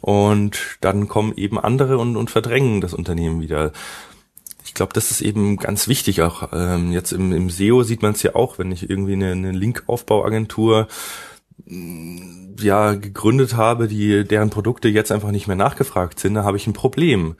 und 0.00 0.78
dann 0.80 1.08
kommen 1.08 1.32
eben 1.36 1.58
andere 1.58 1.98
und, 1.98 2.16
und 2.16 2.30
verdrängen 2.30 2.80
das 2.80 2.94
Unternehmen 2.94 3.40
wieder. 3.40 3.72
Ich 4.64 4.74
glaube, 4.74 4.92
das 4.92 5.10
ist 5.10 5.20
eben 5.22 5.56
ganz 5.56 5.88
wichtig. 5.88 6.22
Auch 6.22 6.50
ähm, 6.52 6.92
jetzt 6.92 7.12
im, 7.12 7.32
im 7.32 7.50
SEO 7.50 7.82
sieht 7.82 8.02
man 8.02 8.12
es 8.12 8.22
ja 8.22 8.34
auch, 8.34 8.58
wenn 8.58 8.70
ich 8.70 8.88
irgendwie 8.88 9.14
eine, 9.14 9.32
eine 9.32 9.52
Linkaufbauagentur 9.52 10.86
ja 11.66 12.94
gegründet 12.94 13.56
habe, 13.56 13.88
die 13.88 14.24
deren 14.24 14.50
Produkte 14.50 14.88
jetzt 14.88 15.12
einfach 15.12 15.30
nicht 15.30 15.46
mehr 15.46 15.56
nachgefragt 15.56 16.20
sind, 16.20 16.34
da 16.34 16.44
habe 16.44 16.56
ich 16.56 16.66
ein 16.66 16.72
Problem. 16.72 17.36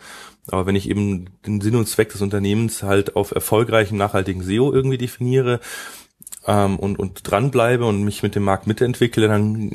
Aber 0.49 0.67
wenn 0.67 0.77
ich 0.77 0.89
eben 0.89 1.27
den 1.47 1.61
Sinn 1.61 1.77
und 1.77 1.89
Zweck 1.89 2.11
des 2.11 2.23
Unternehmens 2.23 2.83
halt 2.83 3.17
auf 3.17 3.31
erfolgreichen, 3.33 3.97
nachhaltigen 3.97 4.43
SEO 4.43 4.73
irgendwie 4.73 4.99
definiere 4.99 5.61
ähm, 6.47 6.79
und, 6.79 6.99
und 6.99 7.21
dranbleibe 7.23 7.85
und 7.85 8.03
mich 8.03 8.23
mit 8.23 8.35
dem 8.35 8.45
Markt 8.45 8.67
mitentwickle, 8.67 9.29
dann 9.29 9.73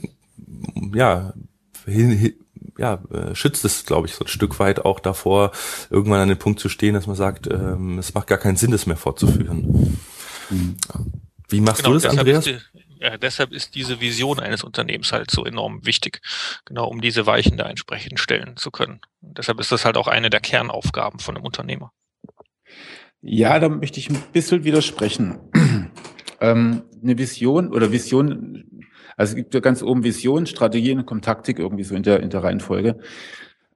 ja, 0.94 1.34
hin, 1.86 2.12
hin, 2.12 2.34
ja, 2.78 3.02
äh, 3.12 3.36
schützt 3.36 3.64
es, 3.64 3.86
glaube 3.86 4.08
ich, 4.08 4.16
so 4.16 4.26
ein 4.26 4.28
Stück 4.28 4.60
weit 4.60 4.84
auch 4.84 5.00
davor, 5.00 5.52
irgendwann 5.90 6.20
an 6.20 6.30
den 6.30 6.40
Punkt 6.40 6.60
zu 6.60 6.68
stehen, 6.68 6.94
dass 6.94 7.08
man 7.08 7.16
sagt, 7.16 7.48
ähm, 7.48 8.00
es 8.00 8.14
macht 8.14 8.28
gar 8.28 8.38
keinen 8.38 8.58
Sinn, 8.58 8.72
das 8.72 8.86
mehr 8.86 8.98
fortzuführen. 8.98 9.98
Mhm. 10.50 10.76
Wie 11.48 11.62
machst 11.62 11.84
genau, 11.84 11.96
du 11.96 12.00
das, 12.00 12.18
Andreas? 12.18 12.50
Ja, 13.06 13.18
deshalb 13.18 13.52
ist 13.52 13.76
diese 13.76 14.02
Vision 14.02 14.40
eines 14.40 14.64
Unternehmens 14.64 15.14
halt 15.14 15.30
so 15.30 15.46
enorm 15.46 15.86
wichtig, 15.86 16.22
genau 16.66 16.88
um 16.88 17.02
diese 17.02 17.26
Weichen 17.26 17.56
da 17.56 17.70
entsprechend 17.70 18.20
stellen 18.20 18.58
zu 18.58 18.72
können. 18.72 19.00
Und 19.22 19.38
deshalb 19.38 19.60
ist 19.60 19.72
das 19.72 19.86
halt 19.86 19.98
auch 19.98 20.08
eine 20.08 20.30
der 20.30 20.40
Kernaufgaben 20.40 21.20
von 21.20 21.36
einem 21.36 21.46
Unternehmer. 21.46 21.92
Ja, 23.22 23.60
da 23.60 23.70
möchte 23.70 24.00
ich 24.00 24.10
ein 24.10 24.22
bisschen 24.34 24.64
widersprechen. 24.64 25.38
ähm, 26.42 26.84
eine 27.04 27.18
Vision 27.18 27.72
oder 27.72 27.92
Vision, 27.92 28.84
also 29.18 29.32
es 29.32 29.36
gibt 29.36 29.54
ja 29.54 29.60
ganz 29.60 29.84
oben 29.84 30.04
Vision, 30.04 30.48
Strategie 30.48 30.94
und 30.94 31.06
kommt 31.06 31.26
Taktik 31.26 31.60
irgendwie 31.60 31.84
so 31.84 31.96
in 31.96 32.04
der, 32.04 32.22
in 32.22 32.32
der 32.32 32.44
Reihenfolge. 32.44 33.00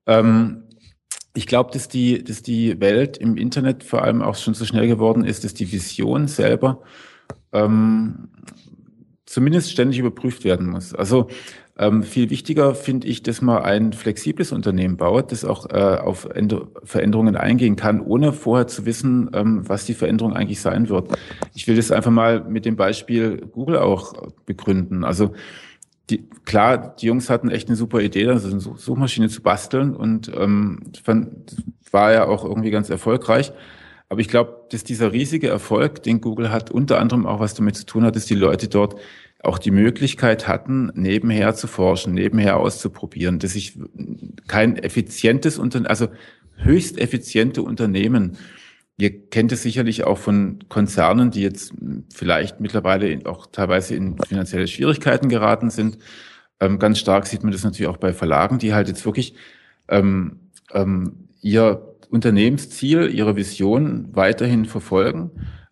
Ähm, 0.07 0.63
ich 1.35 1.45
glaube, 1.45 1.71
dass 1.71 1.87
die, 1.87 2.23
dass 2.23 2.41
die 2.41 2.79
Welt 2.79 3.17
im 3.17 3.37
Internet 3.37 3.83
vor 3.83 4.01
allem 4.01 4.23
auch 4.23 4.35
schon 4.35 4.55
so 4.55 4.65
schnell 4.65 4.87
geworden 4.87 5.23
ist, 5.23 5.43
dass 5.43 5.53
die 5.53 5.71
Vision 5.71 6.27
selber 6.27 6.81
ähm, 7.51 8.29
zumindest 9.29 9.71
ständig 9.71 9.99
überprüft 9.99 10.43
werden 10.43 10.67
muss. 10.67 10.95
Also 10.95 11.27
ähm, 11.77 12.01
viel 12.01 12.31
wichtiger 12.31 12.73
finde 12.73 13.07
ich, 13.07 13.21
dass 13.21 13.43
man 13.43 13.61
ein 13.61 13.93
flexibles 13.93 14.51
Unternehmen 14.51 14.97
baut, 14.97 15.31
das 15.31 15.45
auch 15.45 15.69
äh, 15.69 15.99
auf 15.99 16.25
Änder 16.25 16.67
Veränderungen 16.83 17.35
eingehen 17.35 17.75
kann, 17.75 18.01
ohne 18.01 18.33
vorher 18.33 18.65
zu 18.65 18.87
wissen, 18.87 19.29
ähm, 19.33 19.69
was 19.69 19.85
die 19.85 19.93
Veränderung 19.93 20.33
eigentlich 20.33 20.61
sein 20.61 20.89
wird. 20.89 21.15
Ich 21.53 21.67
will 21.67 21.75
das 21.75 21.91
einfach 21.91 22.09
mal 22.09 22.43
mit 22.43 22.65
dem 22.65 22.75
Beispiel 22.75 23.45
Google 23.51 23.77
auch 23.77 24.13
begründen. 24.47 25.03
Also 25.03 25.33
die, 26.09 26.27
klar, 26.45 26.95
die 26.99 27.05
Jungs 27.05 27.29
hatten 27.29 27.51
echt 27.51 27.69
eine 27.69 27.77
super 27.77 28.01
Idee, 28.01 28.27
also 28.29 28.49
eine 28.49 28.59
Suchmaschine 28.59 29.29
zu 29.29 29.43
basteln 29.43 29.95
und 29.95 30.31
ähm, 30.35 30.79
fand, 31.03 31.55
war 31.91 32.11
ja 32.11 32.25
auch 32.25 32.43
irgendwie 32.43 32.71
ganz 32.71 32.89
erfolgreich. 32.89 33.53
Aber 34.09 34.21
ich 34.21 34.27
glaube, 34.27 34.65
dass 34.71 34.83
dieser 34.83 35.13
riesige 35.13 35.47
Erfolg, 35.47 36.01
den 36.01 36.19
Google 36.19 36.51
hat, 36.51 36.71
unter 36.71 36.99
anderem 36.99 37.27
auch 37.27 37.39
was 37.39 37.53
damit 37.53 37.75
zu 37.75 37.85
tun 37.85 38.03
hat, 38.03 38.15
dass 38.15 38.25
die 38.25 38.35
Leute 38.35 38.67
dort 38.67 38.95
auch 39.41 39.59
die 39.59 39.71
Möglichkeit 39.71 40.47
hatten, 40.47 40.91
nebenher 40.95 41.55
zu 41.55 41.67
forschen, 41.67 42.13
nebenher 42.13 42.57
auszuprobieren, 42.57 43.39
dass 43.39 43.55
ich 43.55 43.79
kein 44.47 44.75
effizientes 44.77 45.57
Unternehmen, 45.59 45.87
also 45.87 46.07
höchst 46.57 46.97
effiziente 46.97 47.61
Unternehmen, 47.61 48.37
ihr 48.97 49.29
kennt 49.29 49.51
es 49.53 49.63
sicherlich 49.63 50.03
auch 50.03 50.17
von 50.17 50.59
Konzernen, 50.67 51.31
die 51.31 51.41
jetzt 51.41 51.73
vielleicht 52.13 52.59
mittlerweile 52.59 53.21
auch 53.25 53.45
teilweise 53.45 53.95
in 53.95 54.17
finanzielle 54.27 54.67
Schwierigkeiten 54.67 55.29
geraten 55.29 55.69
sind. 55.69 55.99
Ähm, 56.59 56.79
ganz 56.79 56.99
stark 56.99 57.25
sieht 57.25 57.43
man 57.43 57.53
das 57.53 57.63
natürlich 57.63 57.87
auch 57.87 57.97
bei 57.97 58.11
Verlagen, 58.11 58.59
die 58.59 58.73
halt 58.73 58.89
jetzt 58.89 59.05
wirklich 59.05 59.35
ähm, 59.87 60.39
ähm, 60.73 61.29
ihr 61.41 61.88
Unternehmensziel, 62.09 63.09
ihre 63.13 63.35
Vision 63.35 64.09
weiterhin 64.13 64.65
verfolgen, 64.65 65.31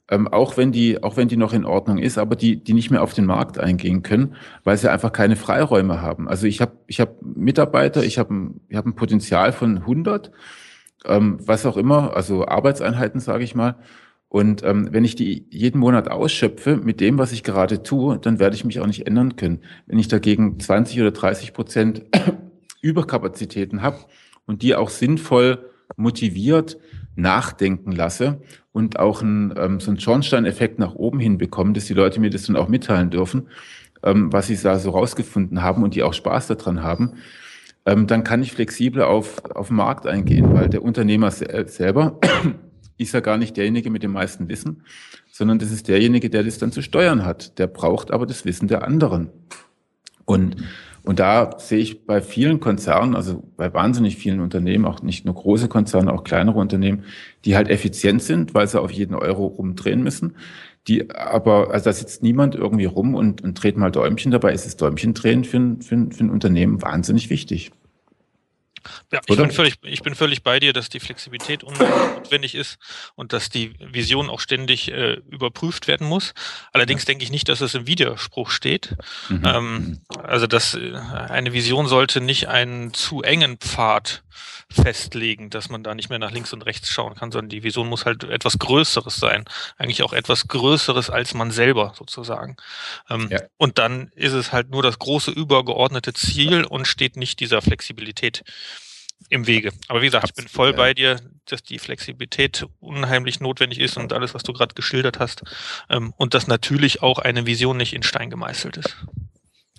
ähm, 0.10 0.28
auch 0.28 0.56
wenn 0.56 0.72
die, 0.72 1.04
auch 1.04 1.18
wenn 1.18 1.28
die 1.28 1.38
noch 1.38 1.54
in 1.54 1.66
Ordnung 1.66 1.98
ist, 1.98 2.18
aber 2.18 2.36
die, 2.36 2.64
die 2.64 2.74
nicht 2.74 2.92
mehr 2.92 3.04
auf 3.04 3.14
den 3.14 3.26
Markt 3.26 3.60
eingehen 3.60 4.04
können, 4.04 4.36
weil 4.64 4.78
sie 4.78 4.92
einfach 4.92 5.12
keine 5.12 5.36
Freiräume 5.36 6.02
haben. 6.02 6.30
Also 6.30 6.48
ich 6.48 6.62
habe, 6.62 6.74
ich 6.88 7.00
habe 7.00 7.16
Mitarbeiter, 7.22 8.04
ich 8.04 8.18
habe, 8.18 8.34
ein, 8.34 8.62
ich 8.70 8.78
habe 8.78 8.90
ein 8.90 8.96
Potenzial 8.96 9.52
von 9.52 9.80
100, 9.80 10.32
ähm, 11.06 11.38
was 11.42 11.66
auch 11.66 11.78
immer, 11.78 12.16
also 12.16 12.48
Arbeitseinheiten, 12.48 13.20
sage 13.20 13.44
ich 13.44 13.56
mal. 13.56 13.76
Und 14.30 14.64
ähm, 14.64 14.90
wenn 14.92 15.06
ich 15.06 15.16
die 15.16 15.48
jeden 15.50 15.80
Monat 15.80 16.10
ausschöpfe 16.10 16.78
mit 16.78 17.00
dem, 17.00 17.18
was 17.18 17.32
ich 17.32 17.44
gerade 17.44 17.82
tue, 17.82 18.20
dann 18.20 18.40
werde 18.40 18.56
ich 18.56 18.66
mich 18.66 18.80
auch 18.80 18.88
nicht 18.88 19.08
ändern 19.08 19.38
können. 19.38 19.62
Wenn 19.86 20.00
ich 20.00 20.10
dagegen 20.10 20.60
20 20.60 21.00
oder 21.00 21.12
30 21.12 21.54
Prozent 21.54 22.06
Überkapazitäten 22.82 23.82
habe 23.82 23.98
und 24.46 24.62
die 24.64 24.76
auch 24.76 24.90
sinnvoll 24.90 25.70
motiviert 25.96 26.78
nachdenken 27.16 27.92
lasse 27.92 28.42
und 28.72 29.00
auch 29.00 29.22
ein, 29.22 29.54
ähm, 29.58 29.80
so 29.80 29.92
einen 29.92 30.00
Schornsteineffekt 30.00 30.80
nach 30.80 30.94
oben 30.94 31.20
hin 31.20 31.38
bekomme, 31.38 31.74
dass 31.74 31.86
die 31.86 31.94
Leute 31.94 32.20
mir 32.20 32.30
das 32.30 32.44
dann 32.44 32.56
auch 32.56 32.68
mitteilen 32.68 33.10
dürfen, 33.10 33.48
ähm, 34.04 34.32
was 34.32 34.48
sie 34.48 34.58
da 34.58 34.78
so 34.78 34.92
rausgefunden 34.92 35.62
haben 35.64 35.84
und 35.84 35.96
die 35.96 36.04
auch 36.04 36.14
Spaß 36.14 36.48
daran 36.48 36.84
haben, 36.84 37.14
ähm, 37.86 38.06
dann 38.06 38.24
kann 38.24 38.44
ich 38.44 38.52
flexibel 38.52 39.02
auf, 39.02 39.44
auf 39.56 39.68
den 39.68 39.78
Markt 39.78 40.06
eingehen, 40.06 40.54
weil 40.54 40.70
der 40.70 40.84
Unternehmer 40.84 41.32
selber 41.32 42.20
ist 42.98 43.14
ja 43.14 43.22
gar 43.22 43.38
nicht 43.38 43.58
derjenige 43.58 43.90
mit 43.90 44.04
dem 44.04 44.12
meisten 44.12 44.50
Wissen, 44.50 44.84
sondern 45.32 45.58
das 45.58 45.72
ist 45.72 45.88
derjenige, 45.88 46.30
der 46.30 46.44
das 46.44 46.58
dann 46.58 46.72
zu 46.72 46.82
steuern 46.82 47.26
hat. 47.26 47.58
Der 47.60 47.68
braucht 47.68 48.12
aber 48.12 48.26
das 48.26 48.46
Wissen 48.46 48.68
der 48.68 48.84
anderen. 48.84 49.30
Und 50.26 50.58
und 51.08 51.20
da 51.20 51.58
sehe 51.58 51.80
ich 51.80 52.06
bei 52.06 52.20
vielen 52.20 52.60
Konzernen, 52.60 53.16
also 53.16 53.42
bei 53.56 53.74
wahnsinnig 53.74 54.18
vielen 54.18 54.42
Unternehmen, 54.42 54.84
auch 54.84 55.02
nicht 55.02 55.24
nur 55.24 55.36
große 55.36 55.70
Konzerne, 55.70 56.12
auch 56.12 56.26
kleinere 56.26 56.60
Unternehmen, 56.60 57.06
die 57.46 57.56
halt 57.56 57.70
effizient 57.70 58.22
sind, 58.22 58.54
weil 58.54 58.68
sie 58.68 58.82
auf 58.82 58.92
jeden 58.92 59.16
Euro 59.16 59.46
rumdrehen 59.46 60.04
müssen, 60.04 60.36
die 60.90 61.10
aber, 61.10 61.72
also 61.72 61.86
da 61.86 61.94
sitzt 61.94 62.24
niemand 62.24 62.56
irgendwie 62.56 62.84
rum 62.84 63.16
und, 63.16 63.42
und 63.42 63.54
dreht 63.54 63.78
mal 63.78 63.90
Däumchen. 63.90 64.34
Dabei 64.34 64.52
ist 64.52 64.66
das 64.66 64.76
Däumchen 64.76 65.14
drehen 65.14 65.46
für 65.46 65.56
ein, 65.56 65.82
für, 65.82 65.96
ein, 65.96 66.12
für 66.12 66.26
ein 66.26 66.30
Unternehmen 66.30 66.82
wahnsinnig 66.82 67.30
wichtig. 67.30 67.72
Ja, 69.12 69.22
ich 69.26 69.38
bin, 69.38 69.52
völlig, 69.52 69.76
ich 69.84 70.02
bin 70.02 70.16
völlig 70.16 70.44
bei 70.44 70.60
dir, 70.60 70.74
dass 70.74 70.90
die 70.90 71.00
Flexibilität 71.00 71.64
notwendig 71.64 72.56
ist 72.56 72.78
und 73.16 73.34
dass 73.34 73.50
die 73.50 73.74
Vision 73.80 74.30
auch 74.30 74.40
ständig 74.40 74.92
äh, 74.92 75.14
überprüft 75.30 75.88
werden 75.88 76.08
muss. 76.08 76.34
Allerdings 76.74 77.06
denke 77.06 77.24
ich 77.24 77.32
nicht, 77.32 77.50
dass 77.50 77.62
es 77.62 77.76
im 77.76 77.88
Widerspruch 77.88 78.50
steht. 78.50 78.96
Mhm. 79.30 79.44
Ähm, 79.46 80.02
also 80.24 80.48
dass 80.48 80.76
äh, 80.76 80.94
eine 80.96 81.54
Vision 81.54 81.88
sollte 81.88 82.22
nicht 82.22 82.48
einen 82.48 82.94
zu 82.94 83.22
engen 83.22 83.58
Pfad 83.58 84.24
festlegen, 84.70 85.50
dass 85.50 85.70
man 85.70 85.84
da 85.84 85.96
nicht 85.96 86.10
mehr 86.10 86.20
nach 86.20 86.32
links 86.32 86.52
und 86.54 86.64
rechts 86.64 86.90
schauen 86.90 87.16
kann, 87.16 87.32
sondern 87.32 87.50
die 87.50 87.64
Vision 87.64 87.88
muss 87.88 88.06
halt 88.06 88.24
etwas 88.26 88.60
Größeres 88.60 89.16
sein. 89.16 89.46
Eigentlich 89.78 90.04
auch 90.04 90.14
etwas 90.14 90.48
Größeres 90.48 91.10
als 91.10 91.34
man 91.34 91.52
selber 91.52 91.94
sozusagen. 91.96 92.58
Ähm, 93.10 93.30
ja. 93.32 93.40
Und 93.56 93.78
dann 93.78 94.12
ist 94.16 94.34
es 94.34 94.52
halt 94.52 94.70
nur 94.70 94.84
das 94.84 95.00
große 95.00 95.32
übergeordnete 95.32 96.14
Ziel 96.14 96.66
und 96.66 96.86
steht 96.86 97.16
nicht 97.16 97.40
dieser 97.40 97.62
Flexibilität 97.62 98.44
im 99.30 99.48
Wege. 99.48 99.72
Aber 99.88 100.02
wie 100.02 100.06
gesagt, 100.06 100.26
ich 100.28 100.34
bin 100.34 100.48
voll 100.48 100.74
bei 100.74 100.94
dir, 100.94 101.20
dass 101.46 101.64
die 101.64 101.80
Flexibilität 101.80 102.66
unheimlich 102.80 103.40
notwendig 103.40 103.80
ist 103.80 103.98
und 103.98 104.14
alles, 104.14 104.34
was 104.34 104.44
du 104.44 104.54
gerade 104.54 104.76
geschildert 104.76 105.20
hast. 105.20 105.44
Ähm, 105.90 106.14
und 106.18 106.34
dass 106.34 106.48
natürlich 106.48 107.02
auch 107.02 107.20
eine 107.20 107.46
Vision 107.46 107.78
nicht 107.78 107.94
in 107.94 108.04
Stein 108.04 108.30
gemeißelt 108.30 108.78
ist. 108.78 108.96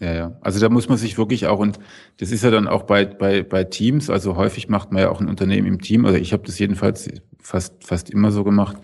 Ja, 0.01 0.13
ja. 0.15 0.39
Also 0.43 0.61
da 0.61 0.69
muss 0.69 0.89
man 0.89 0.99
sich 0.99 1.19
wirklich 1.19 1.47
auch, 1.47 1.59
und 1.59 1.79
das 2.19 2.31
ist 2.31 2.45
ja 2.45 2.51
dann 2.51 2.69
auch 2.69 2.85
bei, 2.85 3.05
bei, 3.05 3.43
bei 3.43 3.65
Teams, 3.65 4.11
also 4.11 4.37
häufig 4.37 4.69
macht 4.69 4.93
man 4.93 5.03
ja 5.03 5.11
auch 5.11 5.21
ein 5.21 5.29
Unternehmen 5.29 5.67
im 5.67 5.81
Team, 5.81 6.05
also 6.07 6.19
ich 6.19 6.33
habe 6.33 6.45
das 6.47 6.59
jedenfalls 6.59 7.09
fast, 7.41 7.85
fast 7.85 8.11
immer 8.11 8.31
so 8.31 8.45
gemacht. 8.45 8.77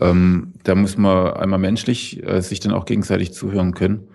Ähm, 0.00 0.54
da 0.64 0.74
muss 0.74 0.96
man 0.96 1.34
einmal 1.34 1.58
menschlich 1.58 2.22
äh, 2.26 2.40
sich 2.40 2.60
dann 2.60 2.72
auch 2.72 2.86
gegenseitig 2.86 3.32
zuhören 3.32 3.74
können. 3.74 4.08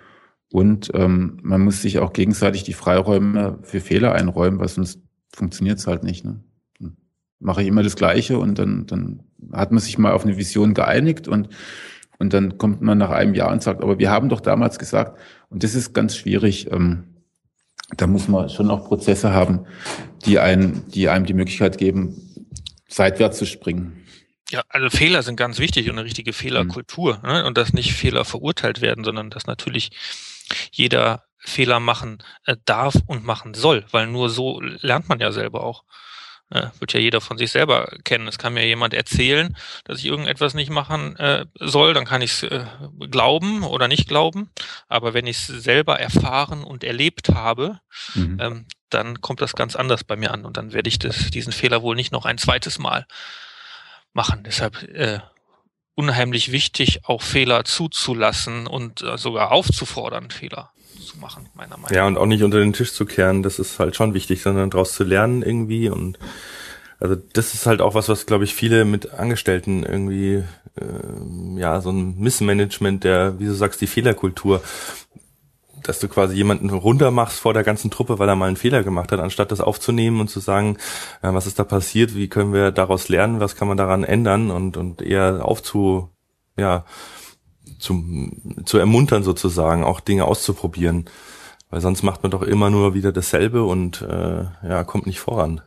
Und 0.52 0.92
ähm, 0.94 1.40
man 1.44 1.62
muss 1.62 1.82
sich 1.82 2.00
auch 2.00 2.14
gegenseitig 2.14 2.64
die 2.64 2.74
Freiräume 2.74 3.60
für 3.64 3.82
Fehler 3.82 4.14
einräumen, 4.14 4.60
weil 4.60 4.70
sonst 4.70 5.00
funktioniert 5.34 5.80
es 5.80 5.88
halt 5.88 6.04
nicht. 6.04 6.26
Ne? 6.26 6.44
Dann 6.80 6.98
mache 7.40 7.62
ich 7.62 7.68
immer 7.68 7.84
das 7.84 7.96
Gleiche 7.96 8.40
und 8.40 8.58
dann, 8.58 8.86
dann 8.86 9.24
hat 9.54 9.72
man 9.72 9.80
sich 9.80 9.98
mal 9.98 10.14
auf 10.14 10.26
eine 10.26 10.38
Vision 10.38 10.74
geeinigt 10.74 11.28
und, 11.28 11.50
und 12.20 12.34
dann 12.34 12.58
kommt 12.58 12.82
man 12.82 12.98
nach 12.98 13.12
einem 13.12 13.34
Jahr 13.34 13.52
und 13.52 13.62
sagt, 13.62 13.84
aber 13.84 14.00
wir 14.00 14.12
haben 14.12 14.30
doch 14.30 14.42
damals 14.42 14.80
gesagt, 14.80 15.20
und 15.50 15.64
das 15.64 15.76
ist 15.76 15.94
ganz 15.94 16.16
schwierig, 16.16 16.72
ähm, 16.72 17.04
da 17.96 18.08
muss 18.08 18.28
man 18.28 18.50
schon 18.50 18.70
auch 18.70 18.88
Prozesse 18.88 19.32
haben, 19.32 19.66
die, 20.26 20.40
einen, 20.40 20.88
die 20.90 21.08
einem 21.08 21.26
die 21.26 21.34
Möglichkeit 21.34 21.78
geben, 21.78 22.46
seitwärts 22.90 23.38
zu 23.38 23.46
springen. 23.46 24.04
Ja, 24.50 24.64
also 24.70 24.90
Fehler 24.90 25.24
sind 25.24 25.36
ganz 25.36 25.60
wichtig 25.60 25.90
und 25.90 25.98
eine 25.98 26.06
richtige 26.06 26.34
Fehlerkultur. 26.34 27.20
Mhm. 27.22 27.30
Ne? 27.30 27.46
Und 27.46 27.58
dass 27.58 27.74
nicht 27.74 27.94
Fehler 27.94 28.26
verurteilt 28.26 28.82
werden, 28.82 29.04
sondern 29.04 29.30
dass 29.30 29.46
natürlich 29.46 29.92
jeder 30.72 31.27
Fehler 31.48 31.80
machen 31.80 32.24
äh, 32.46 32.58
darf 32.66 32.96
und 33.08 33.26
machen 33.26 33.54
soll, 33.54 33.86
weil 33.92 34.08
nur 34.08 34.30
so 34.30 34.60
lernt 34.62 35.10
man 35.10 35.20
ja 35.20 35.32
selber 35.32 35.64
auch. 35.64 35.84
Äh, 36.50 36.68
wird 36.80 36.94
ja 36.94 37.00
jeder 37.00 37.20
von 37.20 37.38
sich 37.38 37.52
selber 37.52 37.90
kennen. 38.06 38.28
Es 38.28 38.38
kann 38.38 38.54
mir 38.54 38.66
jemand 38.66 38.94
erzählen, 38.94 39.58
dass 39.84 40.00
ich 40.00 40.06
irgendetwas 40.06 40.54
nicht 40.54 40.70
machen 40.70 41.16
äh, 41.18 41.46
soll, 41.56 41.94
dann 41.94 42.06
kann 42.06 42.22
ich 42.22 42.32
es 42.32 42.44
äh, 42.44 42.66
glauben 43.12 43.64
oder 43.64 43.88
nicht 43.90 44.08
glauben. 44.08 44.50
Aber 44.88 45.14
wenn 45.14 45.28
ich 45.28 45.38
es 45.38 45.48
selber 45.48 46.00
erfahren 46.00 46.64
und 46.64 46.86
erlebt 46.86 47.30
habe, 47.30 47.80
mhm. 48.14 48.38
ähm, 48.40 48.66
dann 48.90 49.20
kommt 49.20 49.42
das 49.42 49.56
ganz 49.56 49.76
anders 49.76 50.06
bei 50.06 50.16
mir 50.16 50.32
an 50.32 50.46
und 50.46 50.56
dann 50.56 50.72
werde 50.72 50.88
ich 50.88 51.00
das, 51.00 51.32
diesen 51.32 51.52
Fehler 51.52 51.82
wohl 51.82 51.98
nicht 51.98 52.14
noch 52.14 52.26
ein 52.26 52.38
zweites 52.38 52.80
Mal 52.80 53.06
machen. 54.14 54.44
Deshalb 54.44 54.84
äh, 54.84 55.20
unheimlich 55.98 56.52
wichtig, 56.52 57.02
auch 57.06 57.24
Fehler 57.24 57.66
zuzulassen 57.66 58.68
und 58.68 59.02
äh, 59.02 59.18
sogar 59.18 59.52
aufzufordern, 59.52 60.30
Fehler 60.30 60.72
zu 61.04 61.18
machen, 61.18 61.48
meiner 61.56 61.72
Meinung 61.72 61.84
nach. 61.84 61.92
Ja, 61.92 62.06
und 62.06 62.18
auch 62.18 62.28
nicht 62.28 62.44
unter 62.44 62.60
den 62.60 62.74
Tisch 62.74 62.94
zu 62.94 63.06
kehren, 63.06 63.42
das 63.42 63.58
ist 63.58 63.80
halt 63.80 63.96
schon 63.96 64.14
wichtig, 64.14 64.44
sondern 64.44 64.70
daraus 64.70 64.94
zu 64.94 65.04
lernen 65.04 65.42
irgendwie 65.42 65.90
und 65.90 66.20
also 67.00 67.16
das 67.16 67.54
ist 67.54 67.66
halt 67.66 67.82
auch 67.82 67.96
was, 67.96 68.10
was 68.10 68.28
glaube 68.28 68.44
ich 68.44 68.54
viele 68.54 68.86
mit 68.86 69.12
Angestellten 69.12 69.84
irgendwie 69.84 70.44
äh, 70.80 71.60
ja 71.60 71.82
so 71.82 71.90
ein 71.92 72.18
Missmanagement 72.20 73.04
der, 73.04 73.40
wie 73.40 73.46
du 73.46 73.54
sagst, 73.54 73.82
die 73.82 73.88
Fehlerkultur, 73.88 74.62
dass 75.84 76.00
du 76.00 76.08
quasi 76.08 76.36
jemanden 76.36 76.70
runtermachst 76.70 77.40
vor 77.40 77.54
der 77.54 77.64
ganzen 77.64 77.92
Truppe, 77.92 78.20
weil 78.20 78.30
er 78.30 78.36
mal 78.36 78.48
einen 78.48 78.58
Fehler 78.58 78.84
gemacht 78.84 79.12
hat, 79.12 79.20
anstatt 79.20 79.52
das 79.52 79.62
aufzunehmen 79.62 80.20
und 80.20 80.30
zu 80.30 80.40
sagen, 80.40 80.78
äh, 81.22 81.34
was 81.34 81.48
ist 81.48 81.60
da 81.60 81.64
passiert, 81.64 82.16
wie 82.16 82.28
können 82.28 82.54
wir 82.54 82.72
daraus 82.72 83.10
lernen, 83.10 83.40
was 83.40 83.56
kann 83.56 83.68
man 83.68 83.78
daran 83.78 84.04
ändern 84.04 84.52
und 84.52 84.78
und 84.78 85.02
eher 85.02 85.46
aufzu 85.46 86.10
ja 86.58 86.86
zu, 87.80 88.32
zu 88.66 88.78
ermuntern 88.78 89.24
sozusagen, 89.24 89.84
auch 89.84 90.00
Dinge 90.00 90.26
auszuprobieren. 90.26 91.10
Weil 91.70 91.82
sonst 91.82 92.04
macht 92.04 92.24
man 92.24 92.32
doch 92.32 92.44
immer 92.44 92.70
nur 92.70 92.94
wieder 92.94 93.12
dasselbe 93.12 93.64
und 93.64 94.02
äh, 94.02 94.46
ja, 94.64 94.84
kommt 94.86 95.06
nicht 95.06 95.20
voran. 95.20 95.62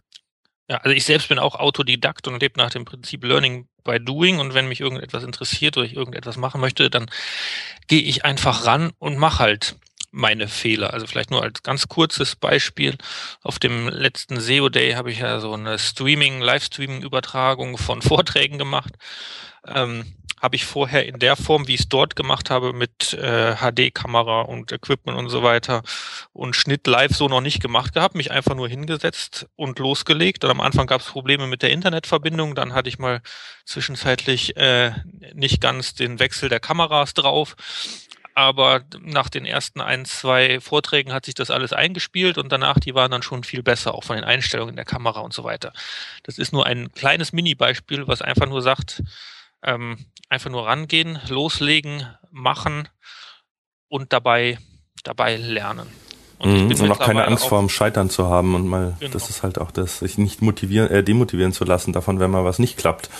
Ja, 0.69 0.79
also 0.79 0.95
ich 0.95 1.05
selbst 1.05 1.29
bin 1.29 1.39
auch 1.39 1.57
Autodidakt 1.57 2.29
und 2.29 2.41
lebe 2.41 2.59
nach 2.59 2.71
dem 2.71 2.85
Prinzip 2.85 3.25
Learning 3.25 3.67
by 3.85 3.99
Doing 3.99 4.39
und 4.39 4.55
wenn 4.55 4.69
mich 4.69 4.81
irgendetwas 4.81 5.25
interessiert 5.25 5.77
oder 5.77 5.85
ich 5.85 5.97
irgendetwas 5.97 6.37
machen 6.37 6.61
möchte, 6.61 6.89
dann 6.91 7.11
gehe 7.89 8.01
ich 8.01 8.25
einfach 8.25 8.67
ran 8.67 8.93
und 8.99 9.19
mache 9.19 9.41
halt 9.41 9.77
meine 10.11 10.49
Fehler. 10.49 10.93
Also 10.93 11.07
vielleicht 11.07 11.31
nur 11.31 11.43
als 11.43 11.63
ganz 11.63 11.89
kurzes 11.89 12.37
Beispiel. 12.37 12.97
Auf 13.43 13.59
dem 13.59 13.89
letzten 13.89 14.41
SEO 14.41 14.69
Day 14.69 14.93
habe 14.93 15.11
ich 15.11 15.21
ja 15.21 15.41
so 15.41 15.53
eine 15.53 15.79
Streaming, 15.79 16.41
Livestreaming-Übertragung 16.41 17.79
von 17.79 18.03
Vorträgen 18.03 18.59
gemacht. 18.59 18.95
Ähm, 19.67 20.05
habe 20.41 20.57
ich 20.57 20.65
vorher 20.65 21.07
in 21.07 21.19
der 21.19 21.37
Form, 21.37 21.69
wie 21.69 21.75
ich 21.75 21.81
es 21.81 21.89
dort 21.89 22.17
gemacht 22.17 22.49
habe, 22.49 22.73
mit 22.73 23.13
äh, 23.13 23.57
HD-Kamera 23.57 24.41
und 24.43 24.73
Equipment 24.73 25.19
und 25.19 25.29
so 25.29 25.43
weiter 25.43 25.83
und 26.33 26.57
Schnitt 26.57 26.87
live 26.87 27.15
so 27.15 27.29
noch 27.29 27.43
nicht 27.43 27.61
gemacht 27.61 27.93
gehabt, 27.93 28.15
mich 28.15 28.31
einfach 28.31 28.55
nur 28.55 28.69
hingesetzt 28.69 29.47
und 29.57 29.79
losgelegt. 29.79 30.43
Und 30.45 30.51
am 30.51 30.63
Anfang 30.63 30.87
gab 30.87 31.03
es 31.03 31.09
Probleme 31.09 31.47
mit 31.47 31.61
der 31.63 31.71
Internetverbindung, 31.71 32.55
dann 32.55 32.73
hatte 32.73 32.89
ich 32.89 32.99
mal 32.99 33.21
zwischenzeitlich 33.67 34.57
äh, 34.57 34.93
nicht 35.35 35.61
ganz 35.61 35.95
den 35.95 36.19
Wechsel 36.19 36.49
der 36.49 36.61
Kameras 36.61 37.13
drauf. 37.13 37.55
Aber 38.35 38.83
nach 39.01 39.29
den 39.29 39.45
ersten 39.45 39.81
ein, 39.81 40.05
zwei 40.05 40.61
Vorträgen 40.61 41.13
hat 41.13 41.25
sich 41.25 41.35
das 41.35 41.51
alles 41.51 41.73
eingespielt 41.73 42.39
und 42.39 42.51
danach, 42.51 42.79
die 42.79 42.95
waren 42.95 43.11
dann 43.11 43.23
schon 43.23 43.45
viel 43.45 43.63
besser, 43.63 43.95
auch 43.95 44.05
von 44.05 44.17
den 44.17 44.25
Einstellungen 44.25 44.77
der 44.77 44.85
Kamera 44.85 45.21
und 45.21 45.33
so 45.33 45.45
weiter. 45.45 45.73
Das 46.23 46.39
ist 46.39 46.53
nur 46.53 46.67
ein 46.67 46.93
kleines 46.93 47.33
Mini-Beispiel, 47.33 48.07
was 48.07 48.23
einfach 48.23 48.47
nur 48.47 48.63
sagt, 48.63 49.03
ähm, 49.63 49.99
einfach 50.29 50.51
nur 50.51 50.67
rangehen, 50.67 51.19
loslegen, 51.29 52.07
machen 52.31 52.89
und 53.89 54.13
dabei, 54.13 54.59
dabei 55.03 55.37
lernen. 55.37 55.89
Und, 56.39 56.69
mhm, 56.69 56.81
und 56.81 56.91
auch 56.91 56.99
keine 56.99 57.27
Angst 57.27 57.47
vor 57.47 57.59
dem 57.59 57.69
Scheitern 57.69 58.09
zu 58.09 58.27
haben 58.29 58.55
und 58.55 58.67
mal, 58.67 58.97
genau. 58.99 59.13
das 59.13 59.29
ist 59.29 59.43
halt 59.43 59.59
auch 59.59 59.71
das, 59.71 59.99
sich 59.99 60.17
nicht 60.17 60.41
motivieren, 60.41 60.89
äh, 60.91 61.05
demotivieren 61.05 61.53
zu 61.53 61.65
lassen 61.65 61.93
davon, 61.93 62.19
wenn 62.19 62.31
mal 62.31 62.47
was 62.47 62.59
nicht 62.59 62.79
klappt. 62.79 63.11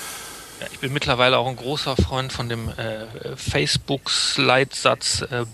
Ich 0.73 0.79
bin 0.81 0.93
mittlerweile 0.93 1.39
auch 1.39 1.49
ein 1.49 1.57
großer 1.57 1.97
Freund 1.97 2.33
von 2.33 2.49
dem 2.49 2.69
äh, 2.69 3.07
Facebook-Leitsatz, 3.37 5.23
äh, 5.23 5.45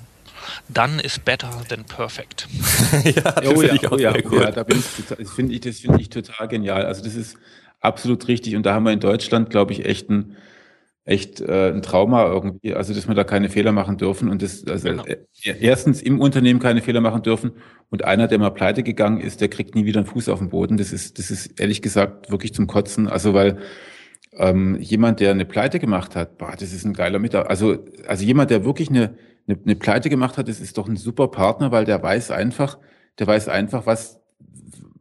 Done 0.68 1.02
is 1.02 1.18
better 1.18 1.50
than 1.68 1.84
perfect. 1.84 2.46
ja, 3.04 3.32
das 3.32 3.46
oh, 3.46 3.62
ja, 3.62 3.74
ich 3.74 3.86
auch 3.86 3.92
oh, 3.92 3.98
ja, 3.98 4.12
oh, 4.12 4.34
ja, 4.36 4.50
da 4.50 4.62
bin 4.62 4.78
ich 4.78 4.86
total, 5.04 5.24
das 5.24 5.32
finde 5.32 5.54
ich, 5.54 5.60
das 5.60 5.78
finde 5.80 6.00
ich 6.00 6.08
total 6.08 6.48
genial. 6.48 6.86
Also 6.86 7.02
das 7.02 7.14
ist 7.14 7.36
absolut 7.80 8.28
richtig 8.28 8.56
und 8.56 8.64
da 8.64 8.74
haben 8.74 8.84
wir 8.84 8.92
in 8.92 9.00
Deutschland, 9.00 9.50
glaube 9.50 9.72
ich, 9.72 9.84
echt 9.84 10.08
ein, 10.10 10.36
echt 11.04 11.40
äh, 11.40 11.70
ein 11.70 11.82
Trauma 11.82 12.26
irgendwie, 12.26 12.74
also 12.74 12.94
dass 12.94 13.06
wir 13.08 13.14
da 13.14 13.24
keine 13.24 13.48
Fehler 13.48 13.72
machen 13.72 13.96
dürfen 13.96 14.28
und 14.28 14.42
das, 14.42 14.66
also 14.66 14.88
genau. 14.88 15.04
äh, 15.04 15.16
erstens 15.42 16.02
im 16.02 16.20
Unternehmen 16.20 16.60
keine 16.60 16.82
Fehler 16.82 17.00
machen 17.00 17.22
dürfen 17.22 17.52
und 17.90 18.04
einer, 18.04 18.26
der 18.26 18.38
mal 18.38 18.50
pleite 18.50 18.82
gegangen 18.82 19.20
ist, 19.20 19.40
der 19.40 19.48
kriegt 19.48 19.74
nie 19.74 19.84
wieder 19.84 20.00
einen 20.00 20.08
Fuß 20.08 20.28
auf 20.28 20.40
den 20.40 20.50
Boden. 20.50 20.76
Das 20.76 20.92
ist, 20.92 21.18
das 21.18 21.30
ist 21.30 21.60
ehrlich 21.60 21.82
gesagt 21.82 22.30
wirklich 22.30 22.54
zum 22.54 22.66
Kotzen. 22.66 23.08
Also 23.08 23.34
weil 23.34 23.58
ähm, 24.38 24.76
jemand, 24.80 25.20
der 25.20 25.30
eine 25.30 25.44
Pleite 25.44 25.78
gemacht 25.78 26.16
hat, 26.16 26.38
boah, 26.38 26.52
das 26.58 26.72
ist 26.72 26.84
ein 26.84 26.92
geiler 26.92 27.18
Mitarbeiter. 27.18 27.50
Also, 27.50 27.84
also 28.06 28.24
jemand, 28.24 28.50
der 28.50 28.64
wirklich 28.64 28.90
eine, 28.90 29.14
eine, 29.48 29.58
eine 29.64 29.76
Pleite 29.76 30.10
gemacht 30.10 30.38
hat, 30.38 30.48
das 30.48 30.60
ist 30.60 30.78
doch 30.78 30.88
ein 30.88 30.96
super 30.96 31.28
Partner, 31.28 31.72
weil 31.72 31.84
der 31.84 32.02
weiß 32.02 32.30
einfach, 32.30 32.78
der 33.18 33.26
weiß 33.26 33.48
einfach, 33.48 33.86
was, 33.86 34.20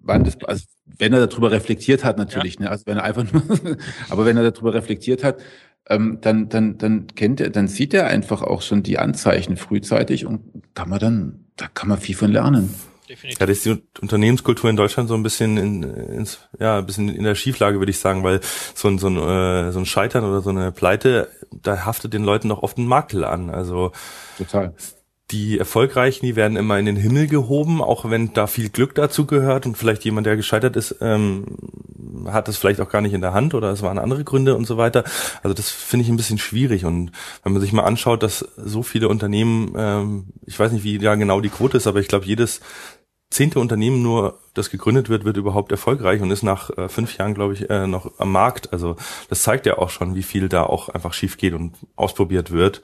wann 0.02 0.24
das, 0.24 0.38
also 0.44 0.66
wenn 0.98 1.14
er 1.14 1.28
darüber 1.28 1.52
reflektiert 1.52 2.04
hat 2.04 2.18
natürlich, 2.18 2.56
ja. 2.56 2.62
ne? 2.62 2.72
also 2.72 2.86
wenn 2.86 2.98
er 2.98 3.04
einfach 3.04 3.26
nur, 3.32 3.44
aber 4.10 4.26
wenn 4.26 4.38
er 4.38 4.52
darüber 4.52 4.74
reflektiert 4.74 5.24
hat, 5.24 5.42
ähm, 5.88 6.20
dann, 6.22 6.50
dann, 6.50 6.78
dann 6.78 7.08
kennt 7.08 7.42
er, 7.42 7.50
dann 7.50 7.68
sieht 7.68 7.94
er 7.94 8.08
einfach 8.08 8.42
auch 8.42 8.62
schon 8.62 8.84
die 8.84 8.98
Anzeichen 8.98 9.58
frühzeitig 9.58 10.26
und 10.26 10.42
kann 10.74 10.90
man 10.90 11.00
dann, 11.00 11.46
da 11.58 11.68
kann 11.68 11.90
man 11.90 12.00
viel 12.00 12.16
von 12.16 12.32
lernen. 12.32 12.74
Definitiv. 13.08 13.40
Ja, 13.40 13.46
das 13.46 13.58
ist 13.58 13.66
die 13.66 14.02
Unternehmenskultur 14.02 14.70
in 14.70 14.76
Deutschland 14.76 15.10
so 15.10 15.16
ein 15.16 15.24
bisschen 15.24 15.58
in, 15.58 15.84
ins, 15.84 16.40
ja, 16.60 16.80
ein 16.80 16.86
bisschen 16.86 17.10
in 17.10 17.24
der 17.24 17.36
Schieflage, 17.36 17.80
würde 17.80 17.92
ich 17.92 18.00
sagen, 18.00 18.24
weil 18.24 18.42
so 18.74 18.88
ein, 18.88 18.98
so 18.98 19.08
ein, 19.08 19.18
äh, 19.18 19.72
so 19.72 19.80
ein 19.80 19.86
Scheitern 19.86 20.24
oder 20.24 20.42
so 20.42 20.50
eine 20.50 20.72
Pleite, 20.72 21.30
da 21.52 21.86
haftet 21.86 22.14
den 22.14 22.24
Leuten 22.24 22.50
doch 22.50 22.64
oft 22.64 22.78
ein 22.78 22.88
Makel 22.88 23.24
an. 23.24 23.50
Also 23.50 23.92
total. 24.38 24.74
Die 25.32 25.58
Erfolgreichen, 25.58 26.26
die 26.26 26.36
werden 26.36 26.56
immer 26.56 26.78
in 26.78 26.86
den 26.86 26.96
Himmel 26.96 27.28
gehoben, 27.28 27.82
auch 27.82 28.10
wenn 28.10 28.34
da 28.34 28.46
viel 28.46 28.70
Glück 28.70 28.94
dazu 28.94 29.26
gehört 29.26 29.66
und 29.66 29.76
vielleicht 29.76 30.06
jemand, 30.06 30.28
der 30.28 30.36
gescheitert 30.36 30.76
ist, 30.76 30.98
ähm, 31.02 31.46
hat 32.28 32.48
es 32.48 32.58
vielleicht 32.58 32.80
auch 32.80 32.90
gar 32.90 33.02
nicht 33.02 33.14
in 33.14 33.22
der 33.22 33.34
Hand 33.34 33.56
oder 33.56 33.72
es 33.72 33.82
waren 33.82 33.98
andere 33.98 34.24
Gründe 34.24 34.56
und 34.56 34.66
so 34.66 34.78
weiter. 34.78 35.04
Also 35.42 35.56
das 35.56 35.72
finde 35.72 36.04
ich 36.04 36.10
ein 36.10 36.18
bisschen 36.18 36.38
schwierig. 36.38 36.86
Und 36.86 37.12
wenn 37.44 37.54
man 37.54 37.62
sich 37.62 37.74
mal 37.74 37.84
anschaut, 37.84 38.22
dass 38.22 38.48
so 38.56 38.84
viele 38.84 39.10
Unternehmen, 39.10 39.74
ähm, 39.76 40.26
ich 40.46 40.60
weiß 40.60 40.72
nicht, 40.72 40.84
wie 40.84 41.00
da 41.00 41.16
genau 41.16 41.42
die 41.42 41.50
Quote 41.50 41.78
ist, 41.78 41.88
aber 41.88 42.00
ich 42.00 42.08
glaube, 42.08 42.26
jedes 42.26 42.62
zehnte 43.32 43.60
Unternehmen 43.60 44.02
nur, 44.02 44.40
das 44.54 44.70
gegründet 44.70 45.10
wird, 45.10 45.26
wird 45.26 45.38
überhaupt 45.38 45.72
erfolgreich 45.72 46.22
und 46.22 46.32
ist 46.32 46.44
nach 46.44 46.70
äh, 46.78 46.88
fünf 46.88 47.18
Jahren, 47.18 47.34
glaube 47.34 47.54
ich, 47.54 47.70
äh, 47.70 47.88
noch 47.88 48.20
am 48.20 48.32
Markt. 48.32 48.72
Also 48.72 48.96
das 49.30 49.44
zeigt 49.44 49.66
ja 49.66 49.78
auch 49.78 49.90
schon, 49.90 50.16
wie 50.16 50.24
viel 50.24 50.48
da 50.48 50.64
auch 50.64 50.90
einfach 50.90 51.14
schief 51.14 51.38
geht 51.38 51.54
und 51.54 51.76
ausprobiert 51.96 52.52
wird, 52.52 52.82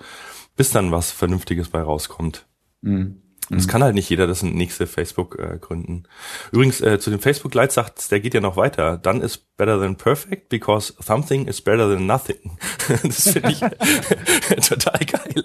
bis 0.55 0.71
dann 0.71 0.91
was 0.91 1.11
Vernünftiges 1.11 1.69
bei 1.69 1.81
rauskommt. 1.81 2.47
Mhm. 2.81 3.21
Und 3.49 3.57
es 3.57 3.67
mhm. 3.67 3.69
kann 3.69 3.83
halt 3.83 3.95
nicht 3.95 4.09
jeder 4.09 4.27
das 4.27 4.43
nächste 4.43 4.87
Facebook 4.87 5.37
äh, 5.37 5.57
gründen. 5.59 6.03
Übrigens, 6.51 6.79
äh, 6.79 6.99
zu 6.99 7.09
dem 7.09 7.19
Facebook-Leitsatz, 7.19 8.07
der 8.07 8.21
geht 8.21 8.33
ja 8.33 8.39
noch 8.39 8.55
weiter. 8.55 8.97
Done 8.97 9.21
is 9.21 9.37
better 9.37 9.79
than 9.79 9.95
perfect 9.97 10.49
because 10.49 10.93
something 10.99 11.47
is 11.47 11.61
better 11.61 11.93
than 11.93 12.05
nothing. 12.05 12.57
das 13.03 13.29
finde 13.29 13.51
ich 13.51 13.59
total 14.67 14.99
geil. 15.05 15.43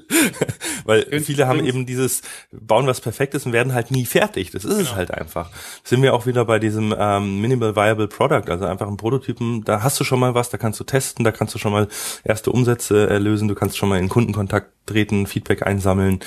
Weil 0.84 1.20
viele 1.20 1.49
haben 1.49 1.64
eben 1.64 1.84
dieses, 1.84 2.22
bauen 2.53 2.86
was 2.86 3.01
Perfektes 3.01 3.44
und 3.44 3.53
werden 3.53 3.74
halt 3.74 3.90
nie 3.90 4.07
fertig. 4.07 4.53
Das 4.53 4.64
ist 4.64 4.70
genau. 4.70 4.82
es 4.82 4.94
halt 4.94 5.11
einfach. 5.11 5.51
Sind 5.82 6.01
wir 6.03 6.14
auch 6.14 6.26
wieder 6.26 6.44
bei 6.44 6.59
diesem 6.59 6.94
ähm, 6.97 7.40
Minimal 7.40 7.74
Viable 7.74 8.09
Product, 8.09 8.49
also 8.49 8.66
einfach 8.66 8.86
ein 8.86 8.97
Prototypen, 8.97 9.64
da 9.64 9.82
hast 9.82 9.99
du 9.99 10.05
schon 10.05 10.20
mal 10.20 10.34
was, 10.34 10.51
da 10.51 10.59
kannst 10.59 10.78
du 10.78 10.84
testen, 10.84 11.24
da 11.24 11.32
kannst 11.32 11.55
du 11.55 11.59
schon 11.59 11.72
mal 11.72 11.88
erste 12.24 12.53
Umsätze 12.53 13.11
äh, 13.11 13.18
lösen, 13.18 13.49
du 13.49 13.55
kannst 13.55 13.76
schon 13.76 13.88
mal 13.88 13.99
in 13.99 14.09
Kundenkontakt 14.09 14.70
treten, 14.86 15.26
Feedback 15.26 15.66
einsammeln 15.66 16.20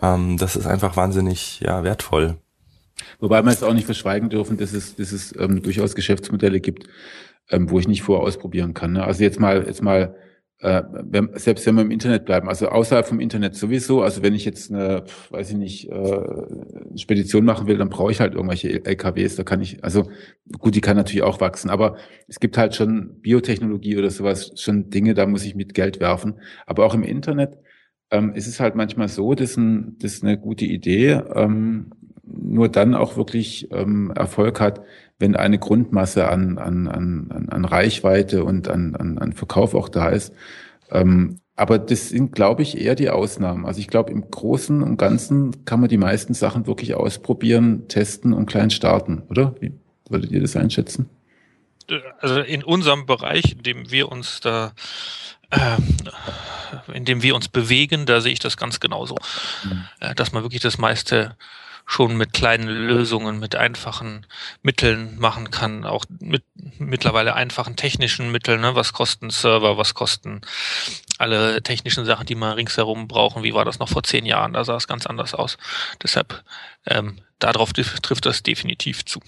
ähm, 0.00 0.36
das 0.38 0.56
ist 0.56 0.66
einfach 0.66 0.96
wahnsinnig 0.96 1.60
ja, 1.60 1.84
wertvoll. 1.84 2.36
Wobei 3.20 3.42
wir 3.42 3.50
jetzt 3.50 3.64
auch 3.64 3.74
nicht 3.74 3.86
verschweigen 3.86 4.30
dürfen, 4.30 4.56
dass 4.56 4.72
es, 4.72 4.96
dass 4.96 5.12
es 5.12 5.34
ähm, 5.38 5.62
durchaus 5.62 5.94
Geschäftsmodelle 5.94 6.60
gibt, 6.60 6.88
ähm, 7.50 7.70
wo 7.70 7.78
ich 7.78 7.88
nicht 7.88 8.02
vorher 8.02 8.26
ausprobieren 8.26 8.74
kann. 8.74 8.92
Ne? 8.92 9.04
Also 9.04 9.22
jetzt 9.22 9.40
mal, 9.40 9.64
jetzt 9.66 9.82
mal, 9.82 10.14
äh, 10.60 10.82
wenn, 10.90 11.30
selbst 11.34 11.66
wenn 11.66 11.74
wir 11.74 11.82
im 11.82 11.90
Internet 11.90 12.24
bleiben, 12.24 12.48
also 12.48 12.68
außerhalb 12.68 13.06
vom 13.06 13.20
Internet 13.20 13.56
sowieso, 13.56 14.02
also 14.02 14.22
wenn 14.22 14.34
ich 14.34 14.44
jetzt 14.44 14.70
eine, 14.70 15.04
weiß 15.30 15.50
ich 15.50 15.56
nicht, 15.56 15.90
äh, 15.90 16.96
Spedition 16.96 17.44
machen 17.44 17.66
will, 17.66 17.78
dann 17.78 17.88
brauche 17.88 18.12
ich 18.12 18.20
halt 18.20 18.34
irgendwelche 18.34 18.84
LKWs, 18.84 19.36
da 19.36 19.42
kann 19.42 19.60
ich, 19.60 19.82
also 19.82 20.08
gut, 20.58 20.74
die 20.74 20.80
kann 20.80 20.96
natürlich 20.96 21.22
auch 21.22 21.40
wachsen, 21.40 21.68
aber 21.68 21.96
es 22.28 22.38
gibt 22.38 22.56
halt 22.56 22.76
schon 22.76 23.20
Biotechnologie 23.20 23.98
oder 23.98 24.10
sowas, 24.10 24.52
schon 24.56 24.90
Dinge, 24.90 25.14
da 25.14 25.26
muss 25.26 25.44
ich 25.44 25.56
mit 25.56 25.74
Geld 25.74 25.98
werfen. 26.00 26.40
Aber 26.66 26.86
auch 26.86 26.94
im 26.94 27.02
Internet 27.02 27.58
ähm, 28.12 28.34
ist 28.34 28.46
es 28.46 28.60
halt 28.60 28.76
manchmal 28.76 29.08
so, 29.08 29.34
dass, 29.34 29.56
ein, 29.56 29.96
dass 29.98 30.22
eine 30.22 30.38
gute 30.38 30.66
Idee 30.66 31.20
ähm, 31.34 31.90
nur 32.22 32.68
dann 32.68 32.94
auch 32.94 33.16
wirklich 33.16 33.68
ähm, 33.72 34.12
Erfolg 34.14 34.60
hat, 34.60 34.82
wenn 35.18 35.34
eine 35.34 35.58
Grundmasse 35.58 36.28
an, 36.28 36.58
an, 36.58 36.86
an, 36.86 37.48
an 37.50 37.64
Reichweite 37.64 38.44
und 38.44 38.68
an, 38.68 38.94
an, 38.94 39.18
an 39.18 39.32
Verkauf 39.32 39.74
auch 39.74 39.88
da 39.88 40.10
ist. 40.10 40.32
Ähm, 40.90 41.38
aber 41.56 41.78
das 41.78 42.10
sind, 42.10 42.34
glaube 42.34 42.62
ich, 42.62 42.80
eher 42.80 42.94
die 42.94 43.10
Ausnahmen. 43.10 43.66
Also 43.66 43.80
ich 43.80 43.88
glaube, 43.88 44.10
im 44.10 44.30
Großen 44.30 44.82
und 44.82 44.96
Ganzen 44.96 45.64
kann 45.64 45.80
man 45.80 45.88
die 45.88 45.98
meisten 45.98 46.34
Sachen 46.34 46.66
wirklich 46.66 46.94
ausprobieren, 46.94 47.88
testen 47.88 48.32
und 48.32 48.46
klein 48.46 48.70
starten, 48.70 49.22
oder? 49.28 49.54
Wie 49.60 49.72
würdet 50.08 50.30
ihr 50.32 50.40
das 50.40 50.56
einschätzen? 50.56 51.08
Also 52.20 52.40
in 52.40 52.62
unserem 52.62 53.06
Bereich, 53.06 53.52
in 53.52 53.62
dem 53.62 53.90
wir 53.90 54.10
uns 54.10 54.40
da 54.40 54.72
ähm, 55.52 55.96
in 56.92 57.04
dem 57.04 57.22
wir 57.22 57.34
uns 57.34 57.48
bewegen, 57.48 58.06
da 58.06 58.20
sehe 58.20 58.32
ich 58.32 58.38
das 58.38 58.56
ganz 58.56 58.80
genauso. 58.80 59.16
Mhm. 59.64 59.84
Äh, 60.00 60.14
dass 60.14 60.32
man 60.32 60.42
wirklich 60.42 60.62
das 60.62 60.78
meiste 60.78 61.36
schon 61.84 62.16
mit 62.16 62.32
kleinen 62.32 62.68
Lösungen, 62.68 63.38
mit 63.38 63.56
einfachen 63.56 64.26
Mitteln 64.62 65.18
machen 65.18 65.50
kann, 65.50 65.84
auch 65.84 66.04
mit 66.20 66.44
mittlerweile 66.78 67.34
einfachen 67.34 67.76
technischen 67.76 68.30
Mitteln, 68.30 68.60
ne? 68.60 68.74
was 68.74 68.92
kosten 68.92 69.30
Server, 69.30 69.76
was 69.76 69.94
kosten 69.94 70.42
alle 71.18 71.62
technischen 71.62 72.04
Sachen, 72.04 72.26
die 72.26 72.34
man 72.34 72.54
ringsherum 72.54 73.08
brauchen, 73.08 73.42
wie 73.42 73.52
war 73.54 73.64
das 73.64 73.78
noch 73.78 73.88
vor 73.88 74.02
zehn 74.04 74.24
Jahren, 74.26 74.52
da 74.52 74.64
sah 74.64 74.76
es 74.76 74.86
ganz 74.86 75.06
anders 75.06 75.34
aus. 75.34 75.58
Deshalb, 76.02 76.42
ähm, 76.86 77.16
darauf 77.38 77.72
trifft 77.72 78.26
das 78.26 78.42
definitiv 78.42 79.04
zu. 79.04 79.20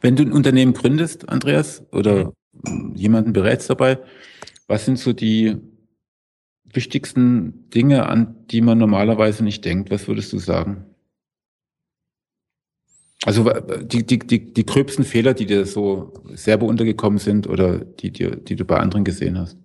Wenn 0.00 0.16
du 0.16 0.24
ein 0.24 0.32
Unternehmen 0.32 0.72
gründest, 0.72 1.28
Andreas, 1.28 1.82
oder 1.92 2.32
jemanden 2.94 3.32
berätst 3.32 3.70
dabei, 3.70 3.98
was 4.68 4.84
sind 4.84 4.98
so 4.98 5.12
die 5.12 5.56
wichtigsten 6.64 7.68
Dinge, 7.70 8.06
an 8.06 8.46
die 8.50 8.60
man 8.60 8.78
normalerweise 8.78 9.42
nicht 9.42 9.64
denkt? 9.64 9.90
Was 9.90 10.06
würdest 10.06 10.32
du 10.32 10.38
sagen? 10.38 10.84
Also 13.24 13.50
die, 13.82 14.06
die, 14.06 14.18
die, 14.18 14.52
die 14.52 14.66
gröbsten 14.66 15.04
Fehler, 15.04 15.34
die 15.34 15.46
dir 15.46 15.66
so 15.66 16.12
selber 16.34 16.66
untergekommen 16.66 17.18
sind 17.18 17.48
oder 17.48 17.78
die, 17.78 18.12
die, 18.12 18.30
die 18.44 18.54
du 18.54 18.64
bei 18.64 18.78
anderen 18.78 19.04
gesehen 19.04 19.38
hast? 19.38 19.58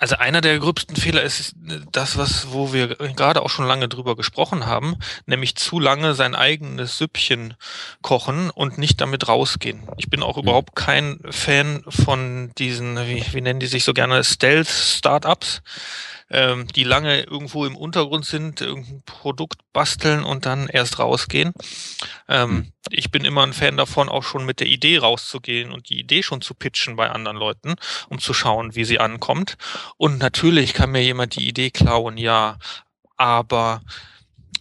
Also 0.00 0.16
einer 0.16 0.40
der 0.40 0.58
gröbsten 0.58 0.96
Fehler 0.96 1.22
ist 1.22 1.54
das, 1.92 2.16
was, 2.16 2.52
wo 2.52 2.72
wir 2.72 2.96
gerade 2.96 3.42
auch 3.42 3.50
schon 3.50 3.66
lange 3.66 3.86
drüber 3.86 4.16
gesprochen 4.16 4.64
haben, 4.64 4.96
nämlich 5.26 5.56
zu 5.56 5.78
lange 5.78 6.14
sein 6.14 6.34
eigenes 6.34 6.96
Süppchen 6.96 7.52
kochen 8.00 8.48
und 8.48 8.78
nicht 8.78 8.98
damit 9.02 9.28
rausgehen. 9.28 9.86
Ich 9.98 10.08
bin 10.08 10.22
auch 10.22 10.36
mhm. 10.36 10.44
überhaupt 10.44 10.74
kein 10.74 11.20
Fan 11.28 11.84
von 11.86 12.50
diesen, 12.56 12.96
wie, 13.06 13.22
wie 13.30 13.42
nennen 13.42 13.60
die 13.60 13.66
sich 13.66 13.84
so 13.84 13.92
gerne, 13.92 14.24
Stealth-Startups 14.24 15.60
ähm, 16.30 16.66
die 16.68 16.84
lange 16.84 17.22
irgendwo 17.22 17.66
im 17.66 17.76
Untergrund 17.76 18.24
sind, 18.24 18.60
irgendein 18.60 19.02
Produkt 19.04 19.60
basteln 19.72 20.22
und 20.22 20.46
dann 20.46 20.68
erst 20.68 20.98
rausgehen. 20.98 21.52
Ähm, 22.28 22.50
mhm. 22.50 22.72
Ich 22.90 23.10
bin 23.10 23.24
immer 23.24 23.42
ein 23.42 23.52
Fan 23.52 23.76
davon, 23.76 24.08
auch 24.08 24.22
schon 24.22 24.46
mit 24.46 24.60
der 24.60 24.68
Idee 24.68 24.98
rauszugehen 24.98 25.72
und 25.72 25.90
die 25.90 25.98
Idee 25.98 26.22
schon 26.22 26.40
zu 26.40 26.54
pitchen 26.54 26.96
bei 26.96 27.10
anderen 27.10 27.36
Leuten, 27.36 27.74
um 28.08 28.18
zu 28.18 28.32
schauen, 28.32 28.74
wie 28.74 28.84
sie 28.84 29.00
ankommt. 29.00 29.56
Und 29.96 30.18
natürlich 30.18 30.72
kann 30.72 30.90
mir 30.90 31.02
jemand 31.02 31.36
die 31.36 31.48
Idee 31.48 31.70
klauen, 31.70 32.16
ja, 32.16 32.58
aber 33.16 33.82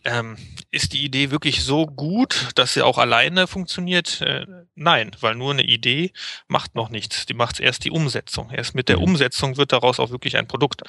ähm, 0.03 0.37
ist 0.71 0.93
die 0.93 1.03
Idee 1.03 1.31
wirklich 1.31 1.63
so 1.63 1.87
gut, 1.87 2.49
dass 2.55 2.73
sie 2.73 2.83
auch 2.83 2.97
alleine 2.97 3.47
funktioniert? 3.47 4.21
Äh, 4.21 4.45
nein, 4.75 5.11
weil 5.19 5.35
nur 5.35 5.51
eine 5.51 5.63
Idee 5.63 6.11
macht 6.47 6.75
noch 6.75 6.89
nichts. 6.89 7.25
Die 7.25 7.33
macht 7.33 7.59
erst 7.59 7.85
die 7.85 7.91
Umsetzung. 7.91 8.51
Erst 8.51 8.75
mit 8.75 8.87
der 8.87 8.97
mhm. 8.97 9.03
Umsetzung 9.03 9.57
wird 9.57 9.71
daraus 9.71 9.99
auch 9.99 10.11
wirklich 10.11 10.37
ein 10.37 10.47
Produkt. 10.47 10.83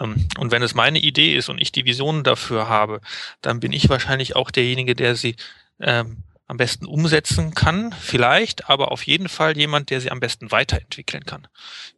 Ähm, 0.00 0.28
und 0.38 0.50
wenn 0.50 0.62
es 0.62 0.74
meine 0.74 0.98
Idee 0.98 1.36
ist 1.36 1.48
und 1.48 1.60
ich 1.60 1.70
die 1.70 1.84
Vision 1.84 2.24
dafür 2.24 2.68
habe, 2.68 3.00
dann 3.40 3.60
bin 3.60 3.72
ich 3.72 3.88
wahrscheinlich 3.88 4.34
auch 4.34 4.50
derjenige, 4.50 4.96
der 4.96 5.14
sie 5.14 5.36
ähm, 5.80 6.24
am 6.46 6.56
besten 6.56 6.86
umsetzen 6.86 7.54
kann, 7.54 7.92
vielleicht, 7.92 8.68
aber 8.68 8.92
auf 8.92 9.06
jeden 9.06 9.28
Fall 9.28 9.56
jemand, 9.56 9.90
der 9.90 10.00
sie 10.00 10.10
am 10.10 10.20
besten 10.20 10.50
weiterentwickeln 10.50 11.24
kann. 11.24 11.46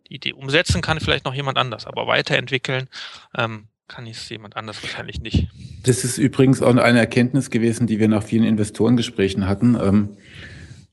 Die 0.09 0.15
Idee 0.15 0.33
umsetzen 0.35 0.83
kann 0.83 1.01
vielleicht 1.01 1.25
noch 1.25 1.35
jemand 1.35 1.59
anders, 1.59 1.87
aber 1.87 2.07
weiterentwickeln 2.07 2.89
ähm, 3.37 3.69
kann 3.89 4.07
es 4.07 4.29
jemand 4.29 4.57
anders 4.57 4.83
wahrscheinlich 4.83 5.21
nicht. 5.21 5.49
Das 5.85 6.05
ist 6.05 6.19
übrigens 6.19 6.63
auch 6.63 6.75
eine 6.75 6.99
Erkenntnis 6.99 7.51
gewesen, 7.51 7.87
die 7.87 7.99
wir 7.99 8.09
nach 8.09 8.23
vielen 8.23 8.45
Investorengesprächen 8.45 9.47
hatten, 9.47 9.77
ähm, 9.81 10.09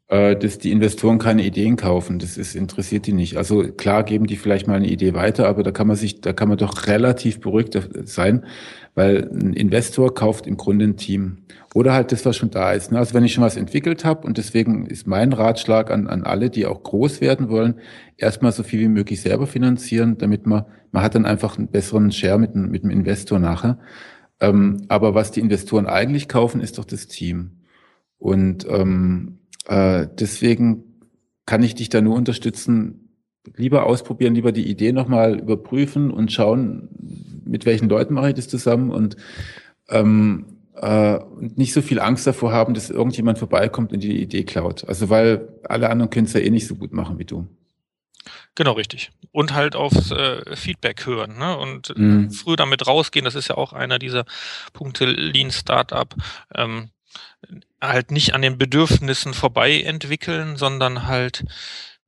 äh, 0.08 0.36
dass 0.36 0.60
die 0.60 0.72
Investoren 0.72 1.18
keine 1.18 1.44
Ideen 1.44 1.76
kaufen. 1.76 2.20
Das 2.20 2.38
ist, 2.38 2.56
interessiert 2.56 3.08
die 3.08 3.14
nicht. 3.14 3.38
Also 3.38 3.64
klar 3.64 4.04
geben 4.04 4.28
die 4.28 4.36
vielleicht 4.36 4.68
mal 4.68 4.76
eine 4.76 4.90
Idee 4.90 5.14
weiter, 5.14 5.48
aber 5.48 5.64
da 5.64 5.72
kann 5.72 5.88
man 5.88 5.96
sich, 5.96 6.22
da 6.22 6.34
kann 6.34 6.50
man 6.50 6.58
doch 6.58 6.88
relativ 6.88 7.40
beruhigt 7.40 7.78
sein, 8.06 8.46
weil 8.96 9.30
ein 9.32 9.54
Investor 9.54 10.14
kauft 10.14 10.46
im 10.46 10.58
Grunde 10.58 10.86
ein 10.86 10.98
Team. 10.98 11.40
Oder 11.74 11.94
halt 11.94 12.12
das, 12.12 12.26
was 12.26 12.38
schon 12.38 12.52
da 12.52 12.74
ist. 12.74 12.92
Ne? 12.92 13.00
Also 13.00 13.14
wenn 13.14 13.24
ich 13.24 13.34
schon 13.34 13.44
was 13.44 13.58
entwickelt 13.58 14.06
habe 14.06 14.28
und 14.28 14.38
deswegen 14.38 14.86
ist 14.86 15.08
mein 15.08 15.34
Ratschlag 15.34 15.90
an, 15.90 16.08
an 16.08 16.24
alle, 16.24 16.50
die 16.50 16.66
auch 16.66 16.84
groß 16.84 17.20
werden 17.20 17.50
wollen, 17.50 17.76
erstmal 18.18 18.52
so 18.52 18.62
viel 18.62 18.80
wie 18.80 18.88
möglich 18.88 19.22
selber 19.22 19.48
finanzieren, 19.48 20.18
damit 20.18 20.46
man, 20.46 20.66
man 20.92 21.04
hat 21.04 21.16
dann 21.16 21.26
einfach 21.26 21.58
einen 21.58 21.70
besseren 21.70 22.12
Share 22.12 22.38
mit, 22.38 22.54
mit 22.56 22.84
dem 22.84 22.92
Investor 22.92 23.40
nachher. 23.40 23.80
Ähm, 24.40 24.86
aber 24.88 25.16
was 25.16 25.32
die 25.32 25.40
Investoren 25.40 25.88
eigentlich 25.88 26.28
kaufen, 26.28 26.62
ist 26.62 26.78
doch 26.78 26.86
das 26.86 27.08
Team. 27.08 27.62
Und 28.20 28.68
ähm, 28.70 29.40
äh, 29.68 30.08
deswegen 30.20 30.84
kann 31.46 31.64
ich 31.64 31.76
dich 31.76 31.90
da 31.90 32.02
nur 32.02 32.16
unterstützen, 32.16 33.03
lieber 33.56 33.86
ausprobieren, 33.86 34.36
lieber 34.36 34.52
die 34.52 34.70
Idee 34.70 34.92
nochmal 34.92 35.40
überprüfen 35.40 36.12
und 36.12 36.32
schauen, 36.32 36.90
mit 37.46 37.66
welchen 37.66 37.90
Leuten 37.90 38.14
mache 38.14 38.30
ich 38.30 38.36
das 38.36 38.48
zusammen 38.48 38.90
und 38.92 39.18
ähm, 39.90 40.46
äh, 40.76 41.20
nicht 41.40 41.74
so 41.74 41.82
viel 41.82 42.00
Angst 42.00 42.26
davor 42.26 42.52
haben, 42.52 42.74
dass 42.74 42.90
irgendjemand 42.90 43.38
vorbeikommt 43.38 43.94
und 43.94 44.02
die 44.02 44.22
Idee 44.22 44.44
klaut. 44.44 44.88
Also 44.88 45.10
weil 45.10 45.50
alle 45.64 45.90
anderen 45.90 46.10
können 46.10 46.26
es 46.26 46.34
ja 46.34 46.40
eh 46.40 46.50
nicht 46.50 46.68
so 46.68 46.76
gut 46.76 46.94
machen 46.94 47.20
wie 47.20 47.26
du. 47.26 47.48
Genau, 48.56 48.74
richtig. 48.74 49.12
Und 49.32 49.54
halt 49.54 49.76
aufs 49.76 50.12
äh, 50.12 50.56
Feedback 50.56 51.06
hören 51.06 51.38
ne? 51.38 51.58
und 51.58 51.98
mhm. 51.98 52.32
früh 52.32 52.56
damit 52.56 52.86
rausgehen. 52.86 53.26
Das 53.26 53.36
ist 53.36 53.48
ja 53.48 53.56
auch 53.58 53.74
einer 53.74 54.00
dieser 54.00 54.26
Punkte 54.74 55.06
Lean 55.06 55.52
Startup. 55.52 56.14
Ähm, 56.54 56.90
halt 57.82 58.12
nicht 58.12 58.34
an 58.34 58.42
den 58.42 58.58
Bedürfnissen 58.58 59.34
vorbei 59.34 59.82
entwickeln, 59.82 60.56
sondern 60.56 61.08
halt 61.08 61.44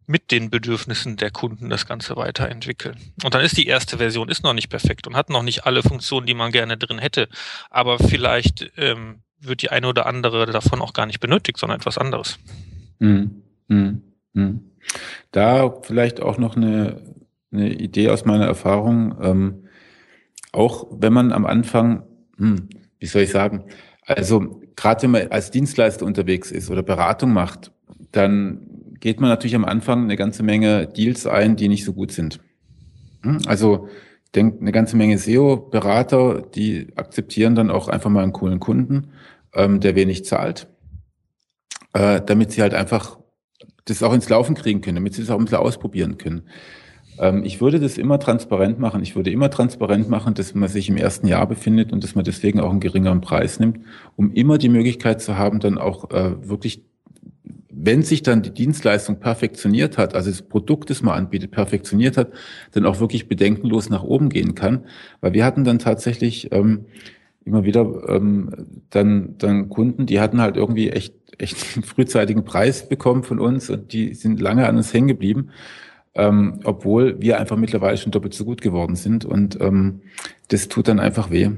mit 0.08 0.32
den 0.32 0.50
Bedürfnissen 0.50 1.18
der 1.18 1.32
Kunden 1.32 1.70
das 1.70 1.86
Ganze 1.86 2.16
weiterentwickeln. 2.16 2.98
Und 3.24 3.34
dann 3.34 3.44
ist 3.44 3.58
die 3.58 3.68
erste 3.68 3.98
Version 3.98 4.30
ist 4.30 4.44
noch 4.44 4.54
nicht 4.54 4.70
perfekt 4.70 5.08
und 5.08 5.16
hat 5.16 5.30
noch 5.30 5.44
nicht 5.44 5.66
alle 5.66 5.84
Funktionen, 5.84 6.28
die 6.28 6.34
man 6.34 6.52
gerne 6.52 6.78
drin 6.78 7.00
hätte. 7.00 7.28
Aber 7.70 7.98
vielleicht 8.00 8.72
ähm, 8.78 9.22
wird 9.40 9.62
die 9.62 9.72
eine 9.72 9.88
oder 9.88 10.06
andere 10.06 10.46
davon 10.46 10.82
auch 10.82 10.94
gar 10.94 11.06
nicht 11.06 11.20
benötigt, 11.20 11.58
sondern 11.58 11.80
etwas 11.80 11.98
anderes. 11.98 12.38
Mhm. 13.00 13.42
Mhm. 13.68 14.02
Mhm. 14.34 14.72
Da 15.32 15.74
vielleicht 15.82 16.22
auch 16.22 16.38
noch 16.38 16.56
eine, 16.56 17.02
eine 17.52 17.74
Idee 17.74 18.10
aus 18.10 18.26
meiner 18.26 18.46
Erfahrung. 18.46 19.18
Ähm, 19.22 19.68
auch 20.52 20.88
wenn 20.92 21.14
man 21.14 21.32
am 21.32 21.46
Anfang, 21.46 22.04
hm, 22.38 22.70
wie 23.00 23.06
soll 23.08 23.24
ich 23.24 23.32
sagen, 23.32 23.66
also 24.06 24.62
gerade 24.76 25.04
wenn 25.04 25.12
man 25.12 25.28
als 25.32 25.52
Dienstleister 25.52 26.06
unterwegs 26.06 26.52
ist 26.52 26.70
oder 26.70 26.84
Beratung 26.84 27.34
macht, 27.34 27.72
dann 28.12 28.75
geht 29.06 29.22
man 29.22 29.30
natürlich 29.30 29.54
am 29.54 29.66
Anfang 29.66 30.06
eine 30.06 30.16
ganze 30.16 30.42
Menge 30.42 30.88
Deals 30.88 31.28
ein, 31.28 31.56
die 31.56 31.68
nicht 31.68 31.86
so 31.86 31.94
gut 31.94 32.12
sind. 32.12 32.40
Hm, 33.22 33.38
also 33.46 33.88
ich 34.24 34.32
denke, 34.32 34.60
eine 34.60 34.72
ganze 34.72 34.98
Menge 34.98 35.20
SEO-Berater, 35.20 36.42
die 36.42 36.88
akzeptieren 36.96 37.54
dann 37.54 37.70
auch 37.70 37.88
einfach 37.88 38.10
mal 38.10 38.24
einen 38.24 38.34
coolen 38.34 38.60
Kunden, 38.60 39.12
ähm, 39.54 39.80
der 39.80 39.94
wenig 39.94 40.26
zahlt, 40.26 40.66
äh, 41.94 42.20
damit 42.20 42.52
sie 42.52 42.64
halt 42.64 42.74
einfach 42.74 43.20
das 43.86 44.02
auch 44.02 44.12
ins 44.12 44.28
Laufen 44.28 44.56
kriegen 44.56 44.82
können, 44.82 44.96
damit 44.96 45.14
sie 45.14 45.22
das 45.22 45.30
auch 45.30 45.38
ein 45.38 45.46
bisschen 45.46 45.60
ausprobieren 45.60 46.18
können. 46.18 46.42
Ähm, 47.20 47.44
ich 47.44 47.62
würde 47.62 47.80
das 47.80 48.00
immer 48.00 48.20
transparent 48.20 48.80
machen. 48.80 49.04
Ich 49.04 49.16
würde 49.16 49.30
immer 49.30 49.52
transparent 49.52 50.10
machen, 50.10 50.34
dass 50.34 50.56
man 50.56 50.68
sich 50.68 50.90
im 50.90 50.98
ersten 50.98 51.28
Jahr 51.28 51.46
befindet 51.46 51.94
und 51.94 52.04
dass 52.04 52.16
man 52.16 52.26
deswegen 52.26 52.60
auch 52.60 52.72
einen 52.72 52.80
geringeren 52.80 53.22
Preis 53.22 53.60
nimmt, 53.60 53.82
um 54.16 54.32
immer 54.32 54.58
die 54.58 54.70
Möglichkeit 54.70 55.22
zu 55.22 55.38
haben, 55.38 55.60
dann 55.60 55.78
auch 55.78 56.10
äh, 56.10 56.50
wirklich 56.50 56.95
wenn 57.86 58.04
sich 58.04 58.24
dann 58.24 58.42
die 58.42 58.54
Dienstleistung 58.54 59.20
perfektioniert 59.20 59.98
hat, 59.98 60.16
also 60.16 60.30
das 60.30 60.42
Produkt, 60.42 60.90
das 60.90 61.02
man 61.02 61.18
anbietet, 61.18 61.52
perfektioniert 61.52 62.18
hat, 62.18 62.32
dann 62.72 62.86
auch 62.86 63.00
wirklich 63.00 63.28
bedenkenlos 63.28 63.90
nach 63.90 64.04
oben 64.04 64.30
gehen 64.30 64.56
kann. 64.56 64.86
Weil 65.22 65.34
wir 65.34 65.46
hatten 65.46 65.64
dann 65.64 65.80
tatsächlich 65.80 66.52
ähm, 66.52 66.86
immer 67.46 67.64
wieder 67.64 68.10
ähm, 68.10 68.82
dann, 68.90 69.38
dann 69.38 69.70
Kunden, 69.70 70.06
die 70.06 70.20
hatten 70.20 70.42
halt 70.42 70.58
irgendwie 70.58 70.90
echt, 70.90 71.14
echt 71.38 71.76
einen 71.76 71.84
frühzeitigen 71.84 72.44
Preis 72.44 72.90
bekommen 72.90 73.24
von 73.24 73.40
uns 73.40 73.70
und 73.70 73.94
die 73.94 74.14
sind 74.14 74.40
lange 74.40 74.68
an 74.68 74.78
uns 74.78 74.94
hängen 74.94 75.08
geblieben 75.08 75.52
ähm, 76.16 76.62
obwohl 76.64 77.22
wir 77.22 77.40
einfach 77.40 77.58
mittlerweile 77.58 77.98
schon 77.98 78.12
doppelt 78.12 78.34
so 78.34 78.46
gut 78.46 78.62
geworden 78.62 78.96
sind. 78.96 79.26
Und 79.26 79.60
ähm, 79.62 80.02
das 80.48 80.70
tut 80.70 80.88
dann 80.88 81.00
einfach 81.00 81.30
weh. 81.30 81.52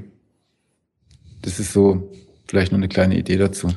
Das 1.42 1.60
ist 1.60 1.72
so 1.72 2.10
vielleicht 2.48 2.72
noch 2.72 2.78
eine 2.78 2.88
kleine 2.88 3.16
Idee 3.16 3.36
dazu. 3.36 3.68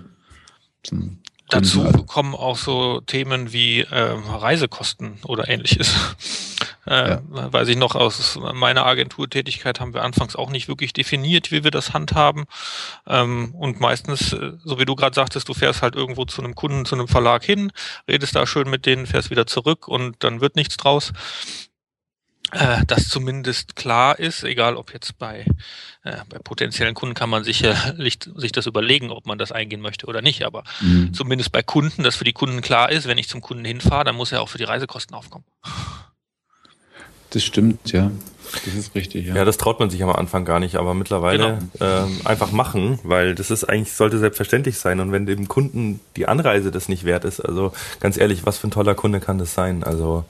Dazu 1.52 1.84
kommen 2.08 2.34
auch 2.34 2.56
so 2.56 3.02
Themen 3.02 3.52
wie 3.52 3.82
äh, 3.82 4.16
Reisekosten 4.30 5.20
oder 5.26 5.48
ähnliches. 5.50 5.94
Äh, 6.88 7.12
ja. 7.12 7.22
Weiß 7.30 7.68
ich 7.68 7.78
noch, 7.78 7.94
aus 7.94 8.40
meiner 8.56 8.88
Agenturtätigkeit 8.88 9.80
haben 9.80 9.94
wir 9.94 10.04
anfangs 10.04 10.36
auch 10.36 10.50
nicht 10.50 10.68
wirklich 10.68 10.94
definiert, 10.94 11.52
wie 11.52 11.64
wir 11.64 11.70
das 11.70 11.94
handhaben. 11.94 12.46
Ähm, 13.06 13.54
und 13.54 13.80
meistens, 13.80 14.34
äh, 14.34 14.54
so 14.64 14.80
wie 14.80 14.86
du 14.86 14.96
gerade 14.96 15.14
sagtest, 15.14 15.48
du 15.48 15.54
fährst 15.54 15.84
halt 15.84 15.96
irgendwo 15.96 16.26
zu 16.26 16.42
einem 16.42 16.56
Kunden, 16.56 16.86
zu 16.86 16.96
einem 16.96 17.08
Verlag 17.08 17.44
hin, 17.44 17.72
redest 18.08 18.36
da 18.36 18.48
schön 18.48 18.68
mit 18.68 18.88
denen, 18.88 19.06
fährst 19.06 19.30
wieder 19.30 19.46
zurück 19.46 19.88
und 19.88 20.16
dann 20.24 20.42
wird 20.42 20.56
nichts 20.56 20.76
draus 20.76 21.14
äh, 22.52 22.86
dass 22.86 23.08
zumindest 23.08 23.76
klar 23.76 24.20
ist, 24.20 24.44
egal 24.44 24.76
ob 24.76 24.94
jetzt 24.94 25.18
bei, 25.18 25.46
äh, 26.04 26.18
bei 26.28 26.38
potenziellen 26.40 26.94
Kunden 26.94 27.16
kann 27.16 27.30
man 27.30 27.44
sicherlich 27.44 28.20
sich 28.36 28.52
das 28.52 28.66
überlegen, 28.66 29.12
ob 29.12 29.26
man 29.26 29.38
das 29.38 29.52
eingehen 29.52 29.82
möchte 29.82 30.06
oder 30.08 30.22
nicht, 30.22 30.44
aber 30.44 30.64
mhm. 30.82 31.14
zumindest 31.14 31.52
bei 31.52 31.64
Kunden, 31.64 32.04
dass 32.04 32.16
für 32.16 32.26
die 32.26 32.34
Kunden 32.34 32.62
klar 32.62 32.92
ist, 32.92 33.08
wenn 33.08 33.18
ich 33.18 33.30
zum 33.30 33.42
Kunden 33.42 33.64
hinfahre, 33.64 34.04
dann 34.04 34.16
muss 34.16 34.32
er 34.32 34.42
auch 34.42 34.50
für 34.50 34.58
die 34.58 34.66
Reisekosten 34.66 35.16
aufkommen. 35.16 35.46
Das 37.30 37.44
stimmt, 37.44 37.94
ja. 37.94 38.12
Das 38.66 38.74
ist 38.76 38.96
richtig, 38.96 39.28
ja. 39.28 39.36
Ja, 39.36 39.46
das 39.46 39.58
traut 39.58 39.80
man 39.80 39.90
sich 39.90 40.04
am 40.04 40.10
Anfang 40.10 40.44
gar 40.44 40.60
nicht, 40.60 40.76
aber 40.76 40.94
mittlerweile 40.94 41.60
genau. 41.80 42.04
ähm, 42.04 42.20
einfach 42.26 42.52
machen, 42.52 43.00
weil 43.04 43.34
das 43.34 43.50
ist 43.50 43.64
eigentlich, 43.64 43.94
sollte 43.94 44.20
selbstverständlich 44.20 44.78
sein. 44.78 45.00
Und 45.00 45.14
wenn 45.14 45.26
dem 45.26 45.48
Kunden 45.48 46.02
die 46.18 46.28
Anreise 46.28 46.70
das 46.72 46.90
nicht 46.90 47.06
wert 47.06 47.24
ist, 47.24 47.40
also 47.40 47.72
ganz 48.02 48.18
ehrlich, 48.18 48.46
was 48.46 48.58
für 48.58 48.68
ein 48.68 48.72
toller 48.72 48.96
Kunde 48.96 49.22
kann 49.22 49.38
das 49.38 49.54
sein? 49.54 49.86
Also 49.86 50.26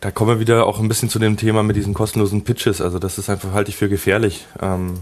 da 0.00 0.10
kommen 0.10 0.30
wir 0.30 0.40
wieder 0.40 0.66
auch 0.66 0.80
ein 0.80 0.88
bisschen 0.88 1.08
zu 1.08 1.18
dem 1.18 1.36
Thema 1.36 1.62
mit 1.62 1.76
diesen 1.76 1.94
kostenlosen 1.94 2.44
Pitches. 2.44 2.80
Also 2.80 2.98
das 2.98 3.18
ist 3.18 3.30
einfach, 3.30 3.52
halte 3.52 3.70
ich 3.70 3.76
für 3.76 3.88
gefährlich. 3.88 4.46
Ähm, 4.60 5.00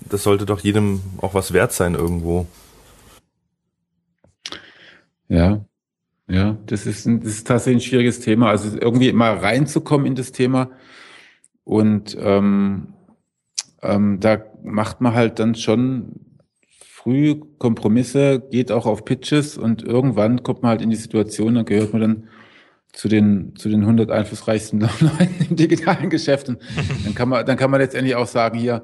das 0.00 0.22
sollte 0.22 0.46
doch 0.46 0.60
jedem 0.60 1.00
auch 1.20 1.34
was 1.34 1.52
wert 1.52 1.72
sein 1.72 1.94
irgendwo. 1.94 2.46
Ja, 5.28 5.64
ja, 6.28 6.56
das 6.66 6.86
ist, 6.86 7.06
ein, 7.06 7.20
das 7.20 7.32
ist 7.32 7.46
tatsächlich 7.46 7.84
ein 7.84 7.88
schwieriges 7.88 8.20
Thema. 8.20 8.48
Also 8.50 8.78
irgendwie 8.78 9.12
mal 9.12 9.36
reinzukommen 9.36 10.06
in 10.06 10.14
das 10.14 10.32
Thema 10.32 10.70
und 11.64 12.16
ähm, 12.20 12.94
ähm, 13.82 14.20
da 14.20 14.42
macht 14.62 15.00
man 15.00 15.14
halt 15.14 15.38
dann 15.38 15.54
schon 15.54 16.12
früh 16.80 17.36
Kompromisse, 17.58 18.40
geht 18.40 18.72
auch 18.72 18.86
auf 18.86 19.04
Pitches 19.04 19.56
und 19.56 19.82
irgendwann 19.82 20.42
kommt 20.42 20.62
man 20.62 20.70
halt 20.70 20.82
in 20.82 20.90
die 20.90 20.96
Situation, 20.96 21.54
dann 21.54 21.64
gehört 21.64 21.92
man 21.92 22.02
dann 22.02 22.28
zu 22.98 23.06
den 23.06 23.54
zu 23.54 23.68
den 23.68 23.82
100 23.82 24.10
einflussreichsten 24.10 24.80
Leuten 25.00 25.46
im 25.48 25.54
digitalen 25.54 26.10
Geschäft. 26.10 26.48
Und 26.48 26.60
dann 27.04 27.14
kann 27.14 27.28
man 27.28 27.46
dann 27.46 27.56
kann 27.56 27.70
man 27.70 27.80
letztendlich 27.80 28.16
auch 28.16 28.26
sagen 28.26 28.58
hier 28.58 28.82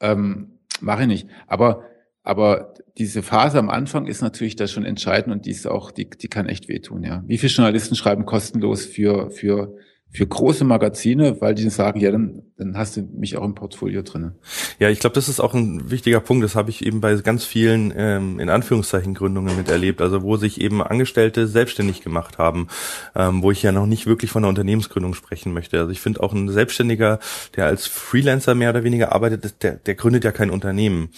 ähm, 0.00 0.58
mache 0.80 1.02
ich 1.02 1.06
nicht. 1.06 1.28
Aber 1.46 1.84
aber 2.24 2.74
diese 2.98 3.22
Phase 3.22 3.60
am 3.60 3.70
Anfang 3.70 4.06
ist 4.06 4.20
natürlich 4.20 4.56
da 4.56 4.66
schon 4.66 4.84
entscheidend 4.84 5.32
und 5.32 5.46
die 5.46 5.52
ist 5.52 5.66
auch, 5.66 5.90
die, 5.90 6.08
die 6.08 6.28
kann 6.28 6.46
echt 6.46 6.68
wehtun, 6.68 7.02
ja. 7.02 7.24
Wie 7.26 7.38
viele 7.38 7.52
Journalisten 7.52 7.96
schreiben 7.96 8.26
kostenlos 8.26 8.84
für, 8.84 9.30
für 9.30 9.76
für 10.12 10.26
große 10.26 10.64
Magazine, 10.64 11.40
weil 11.40 11.54
die 11.54 11.68
sagen, 11.70 11.98
ja, 11.98 12.10
dann, 12.10 12.42
dann 12.58 12.76
hast 12.76 12.98
du 12.98 13.00
mich 13.00 13.38
auch 13.38 13.44
im 13.44 13.54
Portfolio 13.54 14.02
drinne. 14.02 14.34
Ja, 14.78 14.90
ich 14.90 15.00
glaube, 15.00 15.14
das 15.14 15.28
ist 15.28 15.40
auch 15.40 15.54
ein 15.54 15.90
wichtiger 15.90 16.20
Punkt. 16.20 16.44
Das 16.44 16.54
habe 16.54 16.68
ich 16.68 16.84
eben 16.84 17.00
bei 17.00 17.14
ganz 17.16 17.46
vielen 17.46 17.94
ähm, 17.96 18.38
in 18.38 18.50
Anführungszeichen 18.50 19.14
Gründungen 19.14 19.56
miterlebt. 19.56 20.02
Also 20.02 20.22
wo 20.22 20.36
sich 20.36 20.60
eben 20.60 20.82
Angestellte 20.82 21.46
selbstständig 21.46 22.02
gemacht 22.02 22.36
haben, 22.36 22.68
ähm, 23.16 23.42
wo 23.42 23.50
ich 23.50 23.62
ja 23.62 23.72
noch 23.72 23.86
nicht 23.86 24.06
wirklich 24.06 24.30
von 24.30 24.42
einer 24.44 24.50
Unternehmensgründung 24.50 25.14
sprechen 25.14 25.54
möchte. 25.54 25.78
Also 25.78 25.90
ich 25.90 26.00
finde 26.00 26.22
auch 26.22 26.34
ein 26.34 26.50
Selbstständiger, 26.50 27.18
der 27.56 27.66
als 27.66 27.86
Freelancer 27.86 28.54
mehr 28.54 28.70
oder 28.70 28.84
weniger 28.84 29.12
arbeitet, 29.12 29.62
der, 29.62 29.76
der 29.76 29.94
gründet 29.94 30.24
ja 30.24 30.32
kein 30.32 30.50
Unternehmen. 30.50 31.08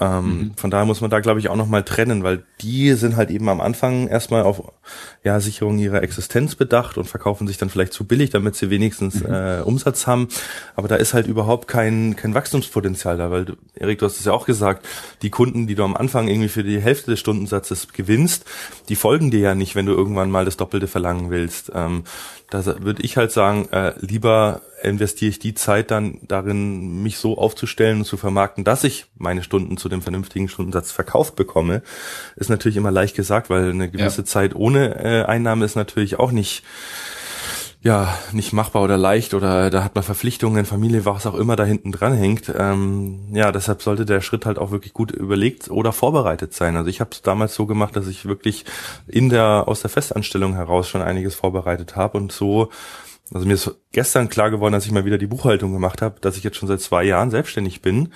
Ähm, 0.00 0.26
mhm. 0.26 0.52
Von 0.56 0.70
daher 0.70 0.86
muss 0.86 1.00
man 1.00 1.10
da, 1.10 1.20
glaube 1.20 1.40
ich, 1.40 1.48
auch 1.48 1.56
nochmal 1.56 1.82
trennen, 1.82 2.22
weil 2.22 2.42
die 2.60 2.92
sind 2.92 3.16
halt 3.16 3.30
eben 3.30 3.48
am 3.48 3.60
Anfang 3.60 4.08
erstmal 4.08 4.42
auf 4.42 4.72
ja, 5.22 5.40
Sicherung 5.40 5.78
ihrer 5.78 6.02
Existenz 6.02 6.54
bedacht 6.54 6.98
und 6.98 7.04
verkaufen 7.04 7.46
sich 7.46 7.58
dann 7.58 7.70
vielleicht 7.70 7.92
zu 7.92 8.04
billig, 8.04 8.30
damit 8.30 8.56
sie 8.56 8.70
wenigstens 8.70 9.22
mhm. 9.22 9.32
äh, 9.32 9.60
Umsatz 9.60 10.06
haben. 10.06 10.28
Aber 10.76 10.88
da 10.88 10.96
ist 10.96 11.14
halt 11.14 11.26
überhaupt 11.26 11.68
kein, 11.68 12.16
kein 12.16 12.34
Wachstumspotenzial 12.34 13.16
da, 13.16 13.30
weil, 13.30 13.44
du, 13.44 13.54
Erik, 13.74 13.98
du 13.98 14.06
hast 14.06 14.18
es 14.18 14.24
ja 14.24 14.32
auch 14.32 14.46
gesagt, 14.46 14.86
die 15.22 15.30
Kunden, 15.30 15.66
die 15.66 15.74
du 15.74 15.84
am 15.84 15.96
Anfang 15.96 16.28
irgendwie 16.28 16.48
für 16.48 16.64
die 16.64 16.80
Hälfte 16.80 17.10
des 17.10 17.20
Stundensatzes 17.20 17.92
gewinnst, 17.92 18.44
die 18.88 18.96
folgen 18.96 19.30
dir 19.30 19.40
ja 19.40 19.54
nicht, 19.54 19.74
wenn 19.74 19.86
du 19.86 19.92
irgendwann 19.92 20.30
mal 20.30 20.44
das 20.44 20.56
Doppelte 20.56 20.88
verlangen 20.88 21.30
willst. 21.30 21.70
Ähm, 21.74 22.04
da 22.54 22.84
würde 22.84 23.02
ich 23.02 23.16
halt 23.16 23.32
sagen, 23.32 23.68
äh, 23.72 23.94
lieber 23.98 24.60
investiere 24.82 25.30
ich 25.30 25.38
die 25.38 25.54
Zeit 25.54 25.90
dann 25.90 26.20
darin, 26.22 27.02
mich 27.02 27.18
so 27.18 27.36
aufzustellen 27.36 27.98
und 27.98 28.04
zu 28.04 28.16
vermarkten, 28.16 28.62
dass 28.62 28.84
ich 28.84 29.06
meine 29.16 29.42
Stunden 29.42 29.76
zu 29.76 29.88
dem 29.88 30.02
vernünftigen 30.02 30.48
Stundensatz 30.48 30.92
verkauft 30.92 31.34
bekomme. 31.34 31.82
Ist 32.36 32.50
natürlich 32.50 32.76
immer 32.76 32.90
leicht 32.90 33.16
gesagt, 33.16 33.50
weil 33.50 33.70
eine 33.70 33.90
gewisse 33.90 34.22
ja. 34.22 34.26
Zeit 34.26 34.54
ohne 34.54 35.02
äh, 35.02 35.24
Einnahme 35.24 35.64
ist 35.64 35.74
natürlich 35.74 36.18
auch 36.18 36.30
nicht 36.30 36.62
ja, 37.84 38.18
nicht 38.32 38.54
machbar 38.54 38.82
oder 38.82 38.96
leicht 38.96 39.34
oder 39.34 39.68
da 39.68 39.84
hat 39.84 39.94
man 39.94 40.02
Verpflichtungen, 40.02 40.64
Familie, 40.64 41.04
was 41.04 41.26
auch 41.26 41.34
immer 41.34 41.54
da 41.54 41.64
hinten 41.64 41.92
dran 41.92 42.14
hängt. 42.14 42.50
Ähm, 42.56 43.28
ja, 43.34 43.52
deshalb 43.52 43.82
sollte 43.82 44.06
der 44.06 44.22
Schritt 44.22 44.46
halt 44.46 44.58
auch 44.58 44.70
wirklich 44.70 44.94
gut 44.94 45.12
überlegt 45.12 45.70
oder 45.70 45.92
vorbereitet 45.92 46.54
sein. 46.54 46.78
Also 46.78 46.88
ich 46.88 47.00
habe 47.00 47.10
es 47.12 47.20
damals 47.20 47.54
so 47.54 47.66
gemacht, 47.66 47.94
dass 47.94 48.06
ich 48.06 48.24
wirklich 48.24 48.64
in 49.06 49.28
der 49.28 49.64
aus 49.68 49.82
der 49.82 49.90
Festanstellung 49.90 50.54
heraus 50.54 50.88
schon 50.88 51.02
einiges 51.02 51.34
vorbereitet 51.34 51.94
habe 51.94 52.16
und 52.16 52.32
so 52.32 52.70
also 53.32 53.46
mir 53.46 53.54
ist 53.54 53.70
gestern 53.92 54.28
klar 54.28 54.50
geworden, 54.50 54.74
als 54.74 54.86
ich 54.86 54.92
mal 54.92 55.06
wieder 55.06 55.18
die 55.18 55.26
Buchhaltung 55.26 55.72
gemacht 55.72 56.02
habe, 56.02 56.20
dass 56.20 56.36
ich 56.36 56.44
jetzt 56.44 56.56
schon 56.56 56.68
seit 56.68 56.80
zwei 56.80 57.04
Jahren 57.04 57.30
selbstständig 57.30 57.82
bin 57.82 58.12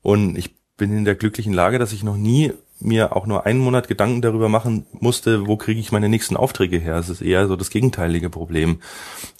und 0.00 0.36
ich 0.36 0.54
bin 0.76 0.96
in 0.96 1.04
der 1.04 1.14
glücklichen 1.14 1.52
Lage, 1.52 1.78
dass 1.78 1.92
ich 1.92 2.02
noch 2.02 2.16
nie 2.16 2.52
mir 2.80 3.14
auch 3.14 3.26
nur 3.26 3.46
einen 3.46 3.60
Monat 3.60 3.88
Gedanken 3.88 4.22
darüber 4.22 4.48
machen 4.48 4.86
musste, 4.92 5.46
wo 5.46 5.56
kriege 5.56 5.80
ich 5.80 5.92
meine 5.92 6.08
nächsten 6.08 6.36
Aufträge 6.36 6.78
her. 6.78 6.96
Es 6.96 7.08
ist 7.08 7.20
eher 7.20 7.46
so 7.46 7.56
das 7.56 7.70
gegenteilige 7.70 8.30
Problem. 8.30 8.80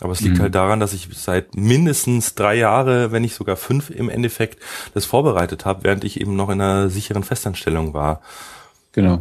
Aber 0.00 0.12
es 0.12 0.20
liegt 0.20 0.38
mhm. 0.38 0.42
halt 0.42 0.54
daran, 0.54 0.80
dass 0.80 0.92
ich 0.92 1.08
seit 1.12 1.56
mindestens 1.56 2.34
drei 2.34 2.56
Jahre, 2.56 3.12
wenn 3.12 3.22
nicht 3.22 3.34
sogar 3.34 3.56
fünf 3.56 3.90
im 3.90 4.08
Endeffekt, 4.08 4.58
das 4.94 5.04
vorbereitet 5.04 5.64
habe, 5.64 5.84
während 5.84 6.04
ich 6.04 6.20
eben 6.20 6.36
noch 6.36 6.50
in 6.50 6.60
einer 6.60 6.90
sicheren 6.90 7.24
Festanstellung 7.24 7.94
war. 7.94 8.20
Genau. 8.92 9.20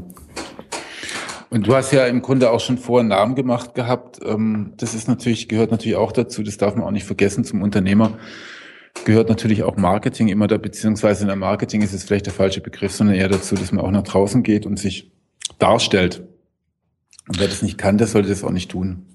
Und 1.50 1.66
du 1.66 1.76
hast 1.76 1.92
ja 1.92 2.06
im 2.06 2.22
Grunde 2.22 2.52
auch 2.52 2.60
schon 2.60 2.78
vor 2.78 3.00
einen 3.00 3.10
Namen 3.10 3.36
gemacht 3.36 3.74
gehabt. 3.74 4.20
Ähm, 4.24 4.74
das 4.78 4.94
ist 4.94 5.08
natürlich, 5.08 5.48
gehört 5.48 5.72
natürlich 5.72 5.98
auch 5.98 6.12
dazu, 6.12 6.44
das 6.44 6.58
darf 6.58 6.76
man 6.76 6.86
auch 6.86 6.92
nicht 6.92 7.06
vergessen 7.06 7.44
zum 7.44 7.62
Unternehmer. 7.62 8.20
Gehört 9.06 9.30
natürlich 9.30 9.64
auch 9.64 9.78
Marketing 9.78 10.28
immer 10.28 10.48
da, 10.48 10.58
beziehungsweise 10.58 11.22
in 11.22 11.28
der 11.28 11.36
Marketing 11.36 11.82
ist 11.82 11.94
es 11.94 12.04
vielleicht 12.04 12.26
der 12.26 12.34
falsche 12.34 12.62
Begriff, 12.62 12.92
sondern 12.92 13.16
eher 13.16 13.30
dazu, 13.30 13.56
dass 13.56 13.72
man 13.72 13.84
auch 13.84 13.92
nach 13.92 14.04
draußen 14.04 14.44
geht 14.44 14.66
und 14.66 14.78
sich 14.78 15.12
darstellt. 15.58 16.24
Und 17.28 17.40
wer 17.40 17.48
das 17.48 17.62
nicht 17.62 17.78
kann, 17.78 17.98
der 17.98 18.08
sollte 18.08 18.30
das 18.30 18.44
auch 18.44 18.52
nicht 18.52 18.72
tun. 18.72 19.06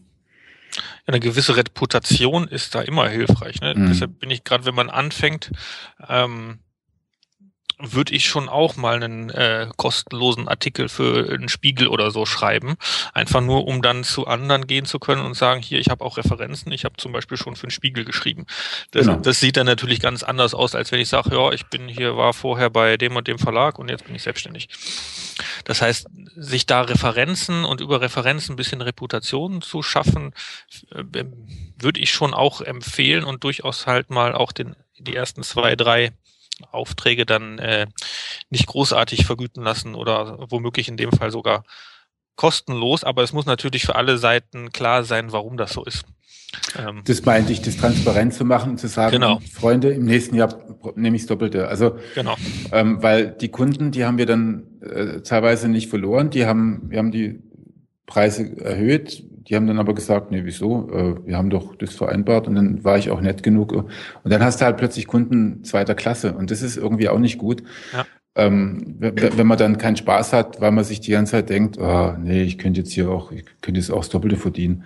Ja, 1.07 1.13
eine 1.13 1.21
gewisse 1.21 1.57
Reputation 1.57 2.49
ist 2.49 2.75
da 2.75 2.81
immer 2.81 3.09
hilfreich. 3.09 3.61
Ne? 3.61 3.75
Mhm. 3.77 3.89
Deshalb 3.89 4.19
bin 4.19 4.31
ich 4.31 4.45
gerade, 4.45 4.65
wenn 4.65 4.75
man 4.75 4.91
anfängt, 4.91 5.51
ähm, 6.09 6.61
würde 7.79 8.15
ich 8.15 8.27
schon 8.27 8.49
auch 8.49 8.77
mal 8.77 9.03
einen 9.03 9.31
äh, 9.31 9.69
kostenlosen 9.77 10.49
Artikel 10.49 10.89
für 10.89 11.29
einen 11.33 11.49
Spiegel 11.49 11.89
oder 11.89 12.11
so 12.11 12.27
schreiben. 12.27 12.77
Einfach 13.13 13.41
nur, 13.41 13.67
um 13.67 13.83
dann 13.83 14.05
zu 14.05 14.27
anderen 14.27 14.67
gehen 14.67 14.85
zu 14.85 14.99
können 14.99 15.23
und 15.23 15.35
sagen, 15.35 15.63
hier, 15.63 15.79
ich 15.79 15.89
habe 15.89 16.05
auch 16.05 16.17
Referenzen, 16.17 16.73
ich 16.73 16.85
habe 16.85 16.97
zum 16.97 17.13
Beispiel 17.13 17.37
schon 17.37 17.57
für 17.57 17.65
einen 17.65 17.71
Spiegel 17.71 18.05
geschrieben. 18.05 18.47
Das, 18.93 19.07
genau. 19.07 19.19
das 19.19 19.41
sieht 19.41 19.57
dann 19.57 19.67
natürlich 19.67 20.01
ganz 20.01 20.23
anders 20.23 20.55
aus, 20.55 20.75
als 20.75 20.93
wenn 20.93 21.01
ich 21.01 21.09
sage, 21.09 21.35
ja, 21.35 21.53
ich 21.53 21.67
bin 21.67 21.89
hier, 21.89 22.17
war 22.17 22.33
vorher 22.33 22.71
bei 22.71 22.97
dem 22.97 23.17
und 23.17 23.27
dem 23.29 23.39
Verlag 23.39 23.79
und 23.79 23.91
jetzt 23.91 24.05
bin 24.05 24.15
ich 24.15 24.23
selbstständig. 24.23 24.69
Das 25.65 25.83
heißt, 25.83 26.07
sich 26.37 26.67
da 26.67 26.83
Referenzen 26.83 27.65
und 27.65 27.81
über 27.81 28.01
Referenzen 28.01 28.55
ein 28.55 28.57
bisschen 28.57 28.81
Reputation 28.81 29.63
zu 29.63 29.83
schaffen, 29.83 30.33
äh, 30.93 31.25
würde 31.79 32.01
ich 32.01 32.13
schon 32.13 32.35
auch 32.35 32.61
empfehlen 32.61 33.25
und 33.25 33.43
durchaus 33.45 33.87
halt 33.87 34.11
mal 34.11 34.35
auch 34.35 34.53
den 34.53 34.77
die 34.99 35.15
ersten 35.15 35.43
zwei, 35.43 35.77
drei 35.77 36.13
Aufträge 36.71 37.27
dann 37.27 37.59
äh, 37.59 37.87
nicht 38.51 38.67
großartig 38.67 39.27
vergüten 39.27 39.63
lassen 39.63 39.95
oder 39.95 40.47
womöglich 40.51 40.89
in 40.89 40.97
dem 40.97 41.13
Fall 41.13 41.31
sogar 41.31 41.65
kostenlos, 42.37 43.05
aber 43.05 43.23
es 43.23 43.33
muss 43.33 43.47
natürlich 43.47 43.85
für 43.85 43.97
alle 43.97 44.19
Seiten 44.19 44.71
klar 44.73 45.05
sein, 45.05 45.33
warum 45.33 45.57
das 45.57 45.73
so 45.73 45.85
ist. 45.85 46.05
Ähm, 46.79 47.03
das 47.05 47.25
meinte 47.25 47.53
ich, 47.53 47.63
das 47.63 47.77
transparent 47.77 48.35
zu 48.35 48.45
machen 48.45 48.73
und 48.73 48.79
zu 48.79 48.89
sagen, 48.89 49.13
genau. 49.13 49.41
Freunde, 49.53 49.91
im 49.91 50.05
nächsten 50.05 50.37
Jahr 50.37 50.57
nehme 50.95 51.17
ich 51.17 51.23
das 51.23 51.29
Doppelte. 51.29 51.69
Also, 51.69 51.99
genau. 52.15 52.37
ähm, 52.73 53.03
weil 53.03 53.31
die 53.33 53.49
Kunden, 53.49 53.91
die 53.91 54.05
haben 54.05 54.19
wir 54.19 54.27
dann 54.27 54.65
äh, 54.81 55.21
teilweise 55.23 55.69
nicht 55.69 55.89
verloren, 55.89 56.31
die 56.31 56.47
haben, 56.47 56.83
wir 56.91 56.99
haben 56.99 57.11
die 57.11 57.41
Preise 58.07 58.57
erhöht, 58.61 59.25
die 59.49 59.57
haben 59.57 59.67
dann 59.67 59.79
aber 59.79 59.95
gesagt, 59.95 60.31
nee, 60.31 60.43
wieso? 60.45 60.91
Äh, 60.91 61.27
wir 61.27 61.37
haben 61.37 61.51
doch 61.51 61.77
das 61.77 61.95
vereinbart 61.95 62.49
und 62.49 62.55
dann 62.55 62.85
war 62.85 62.99
ich 62.99 63.11
auch 63.11 63.21
nett 63.21 63.43
genug. 63.43 63.73
Und 63.73 63.89
dann 64.25 64.43
hast 64.43 64.61
du 64.61 64.65
halt 64.65 64.77
plötzlich 64.77 65.07
Kunden 65.07 65.65
zweiter 65.65 65.95
Klasse 65.95 66.35
und 66.35 66.51
das 66.51 66.63
ist 66.63 66.77
irgendwie 66.77 67.09
auch 67.09 67.19
nicht 67.19 67.39
gut. 67.39 67.63
Ja. 67.93 68.07
Ähm, 68.37 68.97
wenn 68.99 69.47
man 69.47 69.59
dann 69.59 69.79
keinen 69.79 69.97
Spaß 69.97 70.33
hat, 70.33 70.61
weil 70.61 70.73
man 70.73 70.83
sich 70.83 71.01
die 71.01 71.13
ganze 71.13 71.33
Zeit 71.33 71.51
denkt, 71.51 71.79
oh, 71.79 72.15
nee, 72.19 72.43
ich 72.43 72.59
könnte 72.59 72.81
jetzt 72.81 72.93
hier 72.93 73.09
auch, 73.11 73.31
ich 73.31 73.45
könnte 73.61 73.79
jetzt 73.79 73.91
auch 73.91 74.01
das 74.01 74.09
Doppelte 74.09 74.37
verdienen. 74.37 74.85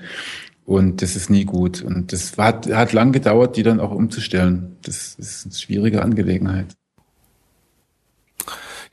Und 0.66 1.00
das 1.00 1.16
ist 1.16 1.30
nie 1.30 1.46
gut. 1.46 1.80
Und 1.80 2.12
das 2.12 2.36
hat, 2.36 2.70
hat 2.70 2.92
lang 2.92 3.12
gedauert, 3.12 3.56
die 3.56 3.62
dann 3.62 3.80
auch 3.80 3.90
umzustellen. 3.90 4.76
Das 4.82 5.14
ist 5.14 5.46
eine 5.46 5.54
schwierige 5.54 6.02
Angelegenheit. 6.02 6.77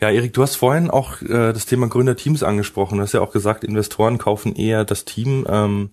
Ja, 0.02 0.10
Erik, 0.10 0.34
du 0.34 0.41
hast 0.41 0.56
vorhin 0.56 0.89
auch 0.89 1.22
äh, 1.22 1.54
das 1.54 1.66
Thema 1.66 1.88
Gründerteams 1.88 2.43
angesprochen. 2.43 2.98
Du 2.98 3.04
hast 3.04 3.14
ja 3.14 3.22
auch 3.22 3.32
gesagt, 3.32 3.64
Investoren 3.64 4.18
kaufen 4.18 4.56
eher 4.56 4.84
das 4.84 5.06
Team 5.06 5.46
ähm, 5.50 5.91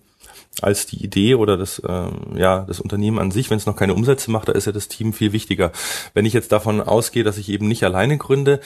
als 0.61 0.85
die 0.85 1.03
Idee 1.03 1.35
oder 1.35 1.57
das, 1.57 1.81
ähm, 1.87 2.35
ja, 2.35 2.65
das 2.67 2.79
Unternehmen 2.79 3.19
an 3.19 3.31
sich. 3.31 3.49
Wenn 3.49 3.57
es 3.57 3.65
noch 3.65 3.75
keine 3.75 3.93
Umsätze 3.93 4.29
macht, 4.29 4.49
da 4.49 4.53
ist 4.53 4.65
ja 4.65 4.71
das 4.71 4.87
Team 4.87 5.13
viel 5.13 5.31
wichtiger. 5.31 5.71
Wenn 6.13 6.25
ich 6.25 6.33
jetzt 6.33 6.51
davon 6.51 6.81
ausgehe, 6.81 7.23
dass 7.23 7.37
ich 7.37 7.49
eben 7.49 7.67
nicht 7.67 7.83
alleine 7.83 8.17
gründe 8.17 8.59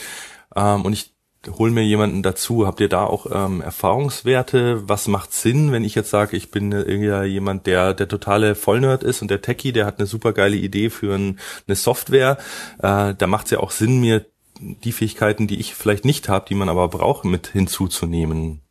ähm, 0.56 0.84
und 0.84 0.94
ich 0.94 1.14
hol 1.48 1.72
mir 1.72 1.84
jemanden 1.84 2.24
dazu. 2.24 2.66
Habt 2.66 2.80
ihr 2.80 2.90
da 2.90 3.04
auch 3.04 3.28
ähm, 3.32 3.62
Erfahrungswerte? 3.62 4.90
Was 4.90 5.08
macht 5.08 5.34
Sinn, 5.34 5.72
wenn 5.72 5.84
ich 5.84 5.96
jetzt 5.96 6.10
sage, 6.10 6.36
ich 6.36 6.52
bin 6.52 6.72
irgendwie 6.72 7.30
jemand, 7.30 7.68
der 7.68 7.94
der 7.94 8.08
totale 8.08 8.56
Vollnerd 8.56 9.04
ist 9.04 9.22
und 9.22 9.32
der 9.32 9.42
Techie, 9.42 9.72
der 9.72 9.86
hat 9.86 10.00
eine 10.00 10.08
super 10.08 10.34
geile 10.34 10.58
Idee 10.58 10.90
für 10.90 11.16
ein, 11.16 11.40
eine 11.68 11.76
Software. 11.76 12.38
Äh, 12.80 13.14
da 13.16 13.28
macht 13.28 13.46
es 13.46 13.52
ja 13.52 13.60
auch 13.60 13.72
Sinn, 13.72 14.02
mir 14.02 14.26
die 14.60 14.92
Fähigkeiten, 14.92 15.48
die 15.48 15.60
ich 15.60 15.76
vielleicht 15.76 16.06
nicht 16.06 16.30
habe, 16.30 16.46
die 16.48 16.56
man 16.56 16.70
aber 16.70 16.88
braucht, 16.88 17.26
mit 17.26 17.48
hinzuzunehmen? 17.48 18.62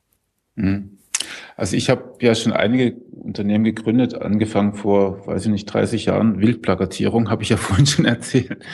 Mhm. 0.55 0.99
Also 1.57 1.77
ich 1.77 1.91
habe 1.91 2.15
ja 2.21 2.35
schon 2.35 2.53
einige 2.53 2.93
Unternehmen 3.13 3.65
gegründet, 3.65 4.15
angefangen 4.15 4.75
vor, 4.75 5.27
weiß 5.27 5.47
ich 5.47 5.51
nicht, 5.51 5.67
30 5.67 6.07
Jahren. 6.07 6.41
Wildplakatierung 6.41 7.31
habe 7.31 7.43
ich 7.43 7.49
ja 7.49 7.57
vorhin 7.57 7.87
schon 7.87 8.05
erzählt. 8.05 8.65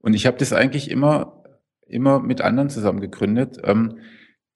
Und 0.00 0.14
ich 0.14 0.26
habe 0.26 0.36
das 0.36 0.52
eigentlich 0.52 0.90
immer, 0.90 1.44
immer 1.86 2.20
mit 2.20 2.40
anderen 2.40 2.68
zusammen 2.68 3.00
gegründet. 3.00 3.58
Ähm, 3.64 3.98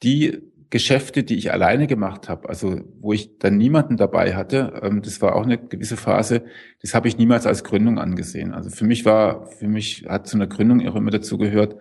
die 0.02 0.42
Geschäfte, 0.68 1.22
die 1.22 1.36
ich 1.36 1.52
alleine 1.52 1.86
gemacht 1.86 2.28
habe, 2.28 2.48
also 2.48 2.80
wo 3.00 3.12
ich 3.12 3.38
dann 3.38 3.56
niemanden 3.56 3.96
dabei 3.96 4.34
hatte, 4.34 4.80
ähm, 4.82 5.00
das 5.00 5.22
war 5.22 5.36
auch 5.36 5.44
eine 5.44 5.58
gewisse 5.58 5.96
Phase, 5.96 6.44
das 6.82 6.92
habe 6.92 7.06
ich 7.06 7.18
niemals 7.18 7.46
als 7.46 7.62
Gründung 7.62 7.98
angesehen. 7.98 8.52
Also 8.52 8.70
für 8.70 8.84
mich 8.84 9.04
war, 9.04 9.46
für 9.46 9.68
mich 9.68 10.06
hat 10.08 10.26
zu 10.26 10.36
einer 10.36 10.48
Gründung 10.48 10.86
auch 10.88 10.96
immer 10.96 11.12
dazu 11.12 11.38
gehört, 11.38 11.76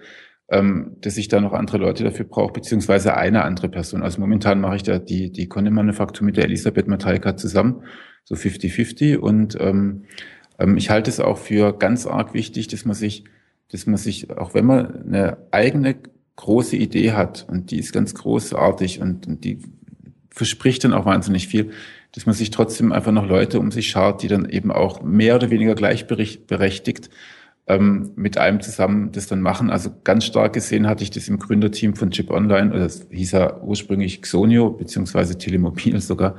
ähm, 0.50 0.98
dass 1.02 1.18
ich 1.18 1.28
da 1.28 1.42
noch 1.42 1.54
andere 1.54 1.78
Leute 1.78 2.04
dafür 2.04 2.26
brauche, 2.26 2.54
beziehungsweise 2.54 3.18
eine 3.18 3.44
andere 3.44 3.70
Person. 3.70 4.04
Also 4.04 4.22
momentan 4.22 4.62
mache 4.62 4.76
ich 4.76 4.84
da 4.84 5.00
die, 5.00 5.32
die 5.32 5.48
Conde-Manufaktur 5.48 6.26
mit 6.26 6.38
der 6.38 6.46
Elisabeth 6.46 6.88
Matalka 6.88 7.36
zusammen, 7.36 7.84
so 8.24 8.36
50-50. 8.36 9.18
Und 9.18 9.58
ähm, 9.60 10.04
ähm, 10.60 10.78
ich 10.78 10.90
halte 10.90 11.10
es 11.10 11.20
auch 11.20 11.38
für 11.38 11.78
ganz 11.78 12.06
arg 12.06 12.34
wichtig, 12.34 12.68
dass 12.68 12.86
man 12.86 12.96
sich, 12.96 13.24
dass 13.72 13.88
man 13.88 13.98
sich, 13.98 14.30
auch 14.32 14.54
wenn 14.54 14.66
man 14.66 15.04
eine 15.04 15.38
eigene 15.52 15.96
große 16.36 16.76
Idee 16.76 17.14
hat 17.14 17.48
und 17.50 17.72
die 17.72 17.80
ist 17.80 17.94
ganz 17.94 18.14
großartig 18.14 19.02
und, 19.02 19.26
und 19.26 19.44
die 19.46 19.60
verspricht 20.30 20.84
dann 20.84 20.94
auch 20.94 21.06
wahnsinnig 21.06 21.48
viel, 21.48 21.72
dass 22.12 22.26
man 22.26 22.36
sich 22.36 22.52
trotzdem 22.52 22.92
einfach 22.92 23.14
noch 23.14 23.26
Leute 23.26 23.60
um 23.60 23.72
sich 23.72 23.90
schaut, 23.90 24.22
die 24.22 24.28
dann 24.28 24.48
eben 24.48 24.72
auch 24.72 25.02
mehr 25.02 25.36
oder 25.36 25.50
weniger 25.50 25.76
gleichberechtigt 25.76 27.10
ähm, 27.68 28.12
mit 28.16 28.38
einem 28.38 28.62
zusammen 28.62 29.12
das 29.12 29.28
dann 29.28 29.42
machen. 29.42 29.70
Also 29.70 29.90
ganz 30.04 30.26
stark 30.26 30.54
gesehen 30.54 30.88
hatte 30.88 31.04
ich 31.04 31.10
das 31.10 31.28
im 31.28 31.40
Gründerteam 31.40 31.96
von 31.96 32.12
Chip 32.12 32.30
Online, 32.30 32.72
oder 32.72 32.82
das 32.82 33.08
hieß 33.10 33.32
ja 33.32 33.62
ursprünglich 33.62 34.22
Xonio, 34.22 34.70
beziehungsweise 34.72 35.38
Telemobil 35.38 36.00
sogar. 36.02 36.36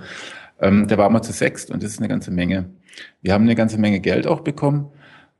Ähm, 0.60 0.86
da 0.88 0.96
waren 0.98 1.12
wir 1.12 1.22
zu 1.22 1.32
sechst 1.32 1.70
und 1.70 1.82
das 1.82 1.90
ist 1.90 1.98
eine 1.98 2.08
ganze 2.08 2.30
Menge. 2.30 2.70
Wir 3.22 3.34
haben 3.34 3.44
eine 3.44 3.54
ganze 3.54 3.78
Menge 3.78 4.00
Geld 4.00 4.26
auch 4.26 4.40
bekommen. 4.40 4.88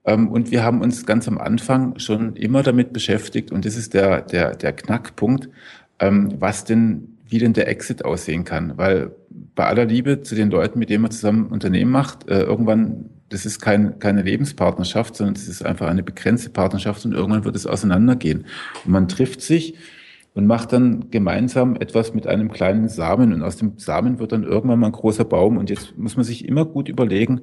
Ähm, 0.04 0.28
und 0.28 0.50
wir 0.50 0.64
haben 0.64 0.80
uns 0.80 1.06
ganz 1.06 1.28
am 1.28 1.38
Anfang 1.38 1.98
schon 1.98 2.36
immer 2.36 2.62
damit 2.62 2.92
beschäftigt, 2.92 3.50
und 3.50 3.64
das 3.64 3.76
ist 3.76 3.94
der, 3.94 4.22
der, 4.22 4.56
der 4.56 4.72
Knackpunkt, 4.72 5.48
ähm, 5.98 6.34
was 6.38 6.64
denn, 6.64 7.18
wie 7.28 7.38
denn 7.38 7.52
der 7.52 7.68
Exit 7.68 8.04
aussehen 8.04 8.44
kann. 8.44 8.76
Weil 8.76 9.12
bei 9.54 9.66
aller 9.66 9.84
Liebe 9.84 10.22
zu 10.22 10.34
den 10.34 10.50
Leuten, 10.50 10.78
mit 10.78 10.90
denen 10.90 11.02
man 11.02 11.10
zusammen 11.10 11.46
Unternehmen 11.46 11.90
macht, 11.90 12.28
äh, 12.28 12.42
irgendwann 12.42 13.10
das 13.28 13.46
ist 13.46 13.60
kein, 13.60 13.98
keine 13.98 14.22
Lebenspartnerschaft, 14.22 15.16
sondern 15.16 15.34
es 15.34 15.48
ist 15.48 15.64
einfach 15.64 15.88
eine 15.88 16.02
begrenzte 16.02 16.50
Partnerschaft 16.50 17.04
und 17.04 17.12
irgendwann 17.12 17.44
wird 17.44 17.56
es 17.56 17.66
auseinandergehen. 17.66 18.46
Und 18.84 18.92
man 18.92 19.08
trifft 19.08 19.42
sich 19.42 19.74
und 20.34 20.46
macht 20.46 20.72
dann 20.72 21.10
gemeinsam 21.10 21.76
etwas 21.76 22.14
mit 22.14 22.26
einem 22.26 22.52
kleinen 22.52 22.88
Samen 22.88 23.32
und 23.32 23.42
aus 23.42 23.56
dem 23.56 23.78
Samen 23.78 24.18
wird 24.18 24.32
dann 24.32 24.44
irgendwann 24.44 24.78
mal 24.78 24.86
ein 24.86 24.92
großer 24.92 25.24
Baum 25.24 25.56
und 25.56 25.70
jetzt 25.70 25.96
muss 25.98 26.16
man 26.16 26.24
sich 26.24 26.46
immer 26.46 26.64
gut 26.64 26.88
überlegen, 26.88 27.40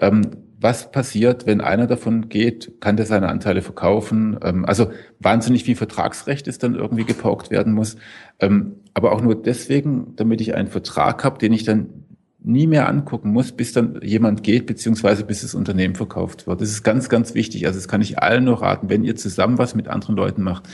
ähm, 0.00 0.22
was 0.60 0.90
passiert, 0.90 1.46
wenn 1.46 1.60
einer 1.60 1.86
davon 1.86 2.28
geht, 2.28 2.80
kann 2.80 2.96
der 2.96 3.06
seine 3.06 3.28
Anteile 3.28 3.62
verkaufen? 3.62 4.38
Ähm, 4.42 4.64
also 4.64 4.90
wahnsinnig 5.20 5.64
viel 5.64 5.76
Vertragsrecht 5.76 6.48
ist 6.48 6.62
dann 6.62 6.74
irgendwie 6.74 7.04
gepaukt 7.04 7.50
werden 7.50 7.72
muss. 7.72 7.96
Ähm, 8.40 8.76
aber 8.94 9.12
auch 9.12 9.20
nur 9.20 9.40
deswegen, 9.40 10.14
damit 10.16 10.40
ich 10.40 10.54
einen 10.54 10.68
Vertrag 10.68 11.24
habe, 11.24 11.38
den 11.38 11.52
ich 11.52 11.64
dann 11.64 12.04
nie 12.40 12.66
mehr 12.66 12.88
angucken 12.88 13.30
muss, 13.30 13.52
bis 13.52 13.72
dann 13.72 14.00
jemand 14.02 14.42
geht, 14.42 14.66
beziehungsweise 14.66 15.24
bis 15.24 15.42
das 15.42 15.54
Unternehmen 15.54 15.96
verkauft 15.96 16.46
wird. 16.46 16.60
Das 16.60 16.70
ist 16.70 16.82
ganz, 16.82 17.08
ganz 17.08 17.34
wichtig. 17.34 17.66
Also 17.66 17.78
das 17.78 17.88
kann 17.88 18.00
ich 18.00 18.18
allen 18.20 18.44
nur 18.44 18.62
raten, 18.62 18.88
wenn 18.88 19.04
ihr 19.04 19.16
zusammen 19.16 19.58
was 19.58 19.74
mit 19.74 19.88
anderen 19.88 20.16
Leuten 20.16 20.42
macht, 20.42 20.68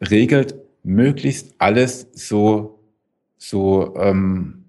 regelt 0.00 0.54
möglichst 0.82 1.54
alles 1.58 2.08
so, 2.12 2.80
so 3.38 3.94
ähm, 3.96 4.66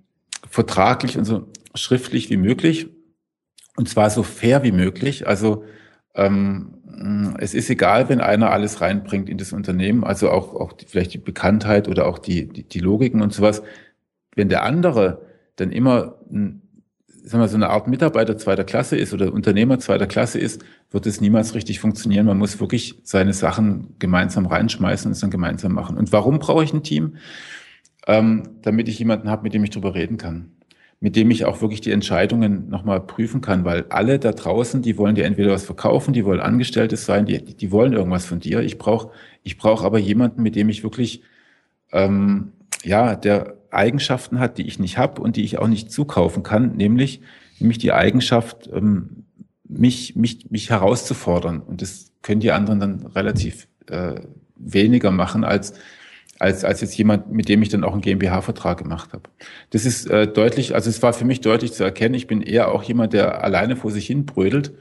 vertraglich 0.50 1.18
und 1.18 1.26
so 1.26 1.48
schriftlich 1.76 2.30
wie 2.30 2.38
möglich. 2.38 2.88
Und 3.76 3.90
zwar 3.90 4.10
so 4.10 4.24
fair 4.24 4.64
wie 4.64 4.72
möglich. 4.72 5.28
Also 5.28 5.66
ähm, 6.14 6.76
es 7.40 7.54
ist 7.54 7.70
egal, 7.70 8.08
wenn 8.08 8.22
einer 8.22 8.52
alles 8.52 8.80
reinbringt 8.80 9.28
in 9.28 9.38
das 9.38 9.52
Unternehmen, 9.52 10.06
also 10.06 10.30
auch, 10.32 10.56
auch 10.56 10.72
die, 10.72 10.86
vielleicht 10.86 11.14
die 11.14 11.18
Bekanntheit 11.18 11.90
oder 11.90 12.08
auch 12.08 12.20
die, 12.20 12.48
die, 12.48 12.64
die 12.64 12.80
Logiken 12.80 13.22
und 13.22 13.34
sowas. 13.34 13.62
Wenn 14.34 14.48
der 14.48 14.64
andere 14.64 15.22
dann 15.56 15.72
immer 15.72 16.16
ein, 16.32 16.62
sagen 17.24 17.42
wir, 17.42 17.48
so 17.48 17.56
eine 17.56 17.70
Art 17.70 17.88
Mitarbeiter 17.88 18.38
zweiter 18.38 18.64
Klasse 18.64 18.98
ist 18.98 19.14
oder 19.14 19.34
Unternehmer 19.34 19.80
zweiter 19.80 20.08
Klasse 20.08 20.40
ist, 20.40 20.64
wird 20.92 21.06
es 21.08 21.22
niemals 21.22 21.56
richtig 21.56 21.80
funktionieren. 21.80 22.26
Man 22.26 22.38
muss 22.38 22.60
wirklich 22.60 23.00
seine 23.04 23.34
Sachen 23.34 23.96
gemeinsam 24.00 24.46
reinschmeißen 24.46 25.10
und 25.10 25.14
es 25.14 25.20
dann 25.20 25.32
gemeinsam 25.32 25.74
machen. 25.74 25.98
Und 25.98 26.12
warum 26.12 26.40
brauche 26.40 26.64
ich 26.64 26.74
ein 26.74 26.84
Team? 26.84 27.18
Ähm, 28.08 28.44
damit 28.62 28.88
ich 28.88 29.00
jemanden 29.00 29.30
habe, 29.30 29.44
mit 29.44 29.54
dem 29.56 29.64
ich 29.64 29.72
drüber 29.72 29.96
reden 29.96 30.18
kann. 30.18 30.52
Mit 31.00 31.16
dem 31.16 31.32
ich 31.32 31.46
auch 31.46 31.62
wirklich 31.62 31.82
die 31.82 31.92
Entscheidungen 31.92 32.70
nochmal 32.70 33.02
prüfen 33.02 33.42
kann, 33.42 33.66
weil 33.66 33.86
alle 33.90 34.20
da 34.20 34.32
draußen, 34.32 34.84
die 34.84 34.98
wollen 34.98 35.16
dir 35.16 35.26
entweder 35.26 35.52
was 35.52 35.66
verkaufen, 35.66 36.14
die 36.14 36.24
wollen 36.24 36.40
Angestelltes 36.40 37.06
sein, 37.06 37.26
die, 37.26 37.44
die 37.44 37.72
wollen 37.72 37.94
irgendwas 37.94 38.26
von 38.26 38.40
dir. 38.40 38.62
Ich 38.62 38.78
brauche 38.78 39.12
ich 39.44 39.58
brauch 39.58 39.84
aber 39.84 40.00
jemanden, 40.00 40.42
mit 40.42 40.56
dem 40.56 40.70
ich 40.70 40.84
wirklich, 40.84 41.22
ähm, 41.92 42.52
ja, 42.86 43.16
der 43.16 43.58
Eigenschaften 43.72 44.40
hat, 44.40 44.58
die 44.58 44.68
ich 44.68 44.80
nicht 44.80 44.98
habe 44.98 45.22
und 45.22 45.36
die 45.36 45.44
ich 45.44 45.58
auch 45.58 45.68
nicht 45.68 45.92
zukaufen 45.92 46.44
kann, 46.44 46.76
nämlich, 46.76 47.22
nämlich 47.60 47.78
die 47.78 47.92
Eigenschaft, 47.92 48.70
ähm, 48.74 49.26
mich, 49.68 50.16
mich, 50.16 50.50
mich 50.52 50.70
herauszufordern. 50.70 51.60
Und 51.60 51.82
das 51.82 52.12
können 52.22 52.40
die 52.40 52.52
anderen 52.52 52.80
dann 52.80 53.06
relativ 53.08 53.68
äh, 53.88 54.22
weniger 54.56 55.12
machen, 55.12 55.44
als, 55.44 55.74
als, 56.40 56.64
als 56.64 56.82
jetzt 56.82 56.98
jemand, 56.98 57.32
mit 57.32 57.50
dem 57.50 57.62
ich 57.62 57.70
dann 57.70 57.84
auch 57.84 57.94
einen 57.94 58.02
GmbH-Vertrag 58.02 58.78
gemacht 58.78 59.14
habe. 59.14 59.24
Das 59.72 59.86
ist 59.86 60.10
äh, 60.10 60.28
deutlich, 60.28 60.76
also 60.76 60.90
es 60.90 61.02
war 61.02 61.14
für 61.14 61.26
mich 61.26 61.42
deutlich 61.42 61.74
zu 61.74 61.84
erkennen, 61.84 62.16
ich 62.16 62.28
bin 62.28 62.42
eher 62.42 62.72
auch 62.72 62.84
jemand, 62.84 63.14
der 63.14 63.44
alleine 63.44 63.76
vor 63.76 63.92
sich 63.92 64.06
hin 64.06 64.26
brödelt 64.26 64.74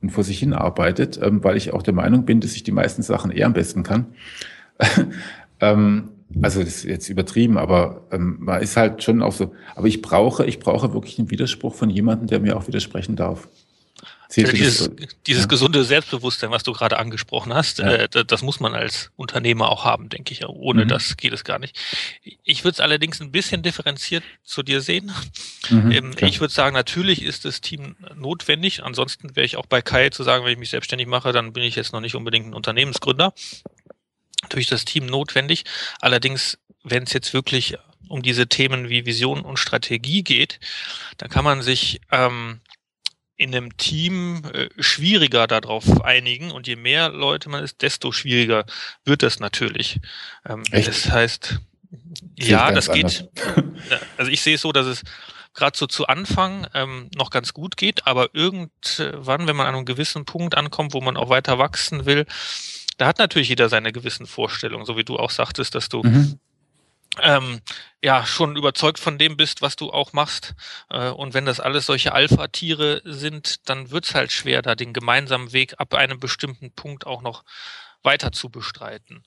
und 0.00 0.10
vor 0.10 0.24
sich 0.24 0.38
hin 0.38 0.52
arbeitet, 0.52 1.18
ähm, 1.20 1.42
weil 1.42 1.56
ich 1.56 1.72
auch 1.72 1.82
der 1.82 1.94
Meinung 1.94 2.24
bin, 2.24 2.40
dass 2.40 2.54
ich 2.54 2.62
die 2.62 2.72
meisten 2.72 3.02
Sachen 3.02 3.30
eher 3.30 3.46
am 3.46 3.52
besten 3.52 3.82
kann. 3.82 4.06
ähm, 5.60 6.10
also 6.42 6.60
das 6.60 6.76
ist 6.76 6.84
jetzt 6.84 7.08
übertrieben, 7.08 7.58
aber 7.58 8.06
ähm, 8.10 8.36
man 8.40 8.60
ist 8.60 8.76
halt 8.76 9.02
schon 9.02 9.22
auch 9.22 9.32
so. 9.32 9.54
Aber 9.74 9.86
ich 9.86 10.02
brauche, 10.02 10.44
ich 10.44 10.58
brauche 10.58 10.92
wirklich 10.92 11.18
einen 11.18 11.30
Widerspruch 11.30 11.74
von 11.74 11.90
jemandem, 11.90 12.28
der 12.28 12.40
mir 12.40 12.56
auch 12.56 12.66
widersprechen 12.66 13.16
darf. 13.16 13.48
Ja, 14.36 14.52
dieses, 14.52 14.90
dieses 15.26 15.44
ja. 15.44 15.48
gesunde 15.48 15.84
Selbstbewusstsein, 15.84 16.50
was 16.50 16.62
du 16.62 16.72
gerade 16.72 16.98
angesprochen 16.98 17.54
hast, 17.54 17.78
ja. 17.78 17.92
äh, 17.92 18.08
das 18.26 18.42
muss 18.42 18.60
man 18.60 18.74
als 18.74 19.10
Unternehmer 19.16 19.70
auch 19.70 19.86
haben, 19.86 20.10
denke 20.10 20.32
ich. 20.32 20.46
Ohne 20.46 20.84
mhm. 20.84 20.88
das 20.88 21.16
geht 21.16 21.32
es 21.32 21.44
gar 21.44 21.58
nicht. 21.58 21.78
Ich 22.44 22.62
würde 22.62 22.74
es 22.74 22.80
allerdings 22.80 23.22
ein 23.22 23.32
bisschen 23.32 23.62
differenziert 23.62 24.22
zu 24.44 24.62
dir 24.62 24.82
sehen. 24.82 25.10
Mhm, 25.70 25.90
ähm, 25.92 26.10
ich 26.20 26.40
würde 26.40 26.52
sagen, 26.52 26.74
natürlich 26.74 27.22
ist 27.22 27.46
das 27.46 27.62
Team 27.62 27.96
notwendig. 28.16 28.84
Ansonsten 28.84 29.34
wäre 29.34 29.46
ich 29.46 29.56
auch 29.56 29.66
bei 29.66 29.80
Kai 29.80 30.10
zu 30.10 30.24
sagen, 30.24 30.44
wenn 30.44 30.52
ich 30.52 30.58
mich 30.58 30.70
selbstständig 30.70 31.06
mache, 31.06 31.32
dann 31.32 31.54
bin 31.54 31.62
ich 31.62 31.74
jetzt 31.74 31.94
noch 31.94 32.00
nicht 32.00 32.14
unbedingt 32.14 32.48
ein 32.48 32.54
Unternehmensgründer. 32.54 33.32
Natürlich 34.48 34.68
das 34.68 34.86
Team 34.86 35.04
notwendig. 35.04 35.64
Allerdings, 36.00 36.58
wenn 36.82 37.02
es 37.02 37.12
jetzt 37.12 37.34
wirklich 37.34 37.76
um 38.08 38.22
diese 38.22 38.48
Themen 38.48 38.88
wie 38.88 39.04
Vision 39.04 39.42
und 39.42 39.58
Strategie 39.58 40.22
geht, 40.22 40.58
dann 41.18 41.28
kann 41.28 41.44
man 41.44 41.60
sich 41.60 42.00
ähm, 42.10 42.60
in 43.36 43.54
einem 43.54 43.76
Team 43.76 44.42
äh, 44.54 44.68
schwieriger 44.78 45.46
darauf 45.46 46.02
einigen 46.02 46.50
und 46.50 46.66
je 46.66 46.76
mehr 46.76 47.10
Leute 47.10 47.50
man 47.50 47.62
ist, 47.62 47.82
desto 47.82 48.10
schwieriger 48.10 48.64
wird 49.04 49.22
das 49.22 49.38
natürlich. 49.38 50.00
Ähm? 50.48 50.62
Das 50.72 51.10
heißt, 51.10 51.60
ja, 52.38 52.72
das 52.72 52.90
geht. 52.90 53.28
also 54.16 54.30
ich 54.30 54.40
sehe 54.40 54.54
es 54.54 54.62
so, 54.62 54.72
dass 54.72 54.86
es 54.86 55.02
gerade 55.52 55.76
so 55.76 55.86
zu 55.86 56.06
Anfang 56.06 56.66
ähm, 56.72 57.10
noch 57.14 57.30
ganz 57.30 57.52
gut 57.52 57.76
geht, 57.76 58.06
aber 58.06 58.30
irgendwann, 58.32 59.46
wenn 59.46 59.56
man 59.56 59.66
an 59.66 59.74
einem 59.74 59.84
gewissen 59.84 60.24
Punkt 60.24 60.56
ankommt, 60.56 60.94
wo 60.94 61.02
man 61.02 61.18
auch 61.18 61.28
weiter 61.28 61.58
wachsen 61.58 62.06
will, 62.06 62.24
da 62.98 63.06
hat 63.06 63.18
natürlich 63.18 63.48
jeder 63.48 63.70
seine 63.70 63.92
gewissen 63.92 64.26
Vorstellungen, 64.26 64.84
so 64.84 64.96
wie 64.98 65.04
du 65.04 65.16
auch 65.16 65.30
sagtest, 65.30 65.74
dass 65.74 65.88
du 65.88 66.02
mhm 66.02 66.38
ähm, 67.22 67.60
ja 68.02 68.24
schon 68.26 68.56
überzeugt 68.56 68.98
von 68.98 69.18
dem 69.18 69.36
bist, 69.36 69.62
was 69.62 69.76
du 69.76 69.90
auch 69.90 70.12
machst. 70.12 70.54
Äh, 70.90 71.10
und 71.10 71.34
wenn 71.34 71.46
das 71.46 71.60
alles 71.60 71.86
solche 71.86 72.12
Alpha-Tiere 72.12 73.02
sind, 73.04 73.68
dann 73.68 73.90
wird's 73.90 74.14
halt 74.14 74.32
schwer, 74.32 74.62
da 74.62 74.74
den 74.74 74.92
gemeinsamen 74.92 75.52
Weg 75.52 75.74
ab 75.78 75.94
einem 75.94 76.20
bestimmten 76.20 76.70
Punkt 76.70 77.06
auch 77.06 77.22
noch 77.22 77.44
weiter 78.02 78.30
zu 78.32 78.48
bestreiten. 78.48 79.24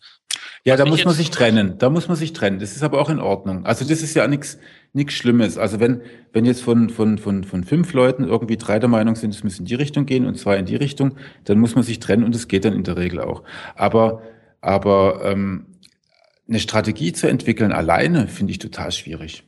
Ja, 0.63 0.73
was 0.73 0.79
da 0.79 0.85
muss 0.85 1.03
man 1.03 1.13
sich 1.13 1.29
trennen. 1.29 1.77
Da 1.77 1.89
muss 1.89 2.07
man 2.07 2.15
sich 2.15 2.31
trennen. 2.33 2.59
Das 2.59 2.75
ist 2.75 2.83
aber 2.83 3.01
auch 3.01 3.09
in 3.09 3.19
Ordnung. 3.19 3.65
Also 3.65 3.83
das 3.83 4.01
ist 4.01 4.15
ja 4.15 4.27
nichts 4.27 4.57
nichts 4.93 5.13
Schlimmes. 5.13 5.57
Also 5.57 5.79
wenn 5.79 6.01
wenn 6.33 6.45
jetzt 6.45 6.61
von 6.61 6.89
von 6.89 7.17
von 7.17 7.43
von 7.43 7.63
fünf 7.63 7.93
Leuten 7.93 8.23
irgendwie 8.25 8.57
drei 8.57 8.79
der 8.79 8.89
Meinung 8.89 9.15
sind, 9.15 9.33
es 9.33 9.43
müssen 9.43 9.61
in 9.61 9.65
die 9.65 9.75
Richtung 9.75 10.05
gehen 10.05 10.25
und 10.25 10.37
zwei 10.37 10.57
in 10.57 10.65
die 10.65 10.75
Richtung, 10.75 11.17
dann 11.45 11.59
muss 11.59 11.75
man 11.75 11.83
sich 11.83 11.99
trennen 11.99 12.23
und 12.23 12.35
es 12.35 12.47
geht 12.47 12.65
dann 12.65 12.73
in 12.73 12.83
der 12.83 12.97
Regel 12.97 13.19
auch. 13.21 13.43
Aber 13.75 14.21
aber 14.61 15.21
ähm, 15.25 15.65
eine 16.47 16.59
Strategie 16.59 17.13
zu 17.13 17.27
entwickeln 17.27 17.71
alleine 17.71 18.27
finde 18.27 18.51
ich 18.51 18.59
total 18.59 18.91
schwierig. 18.91 19.43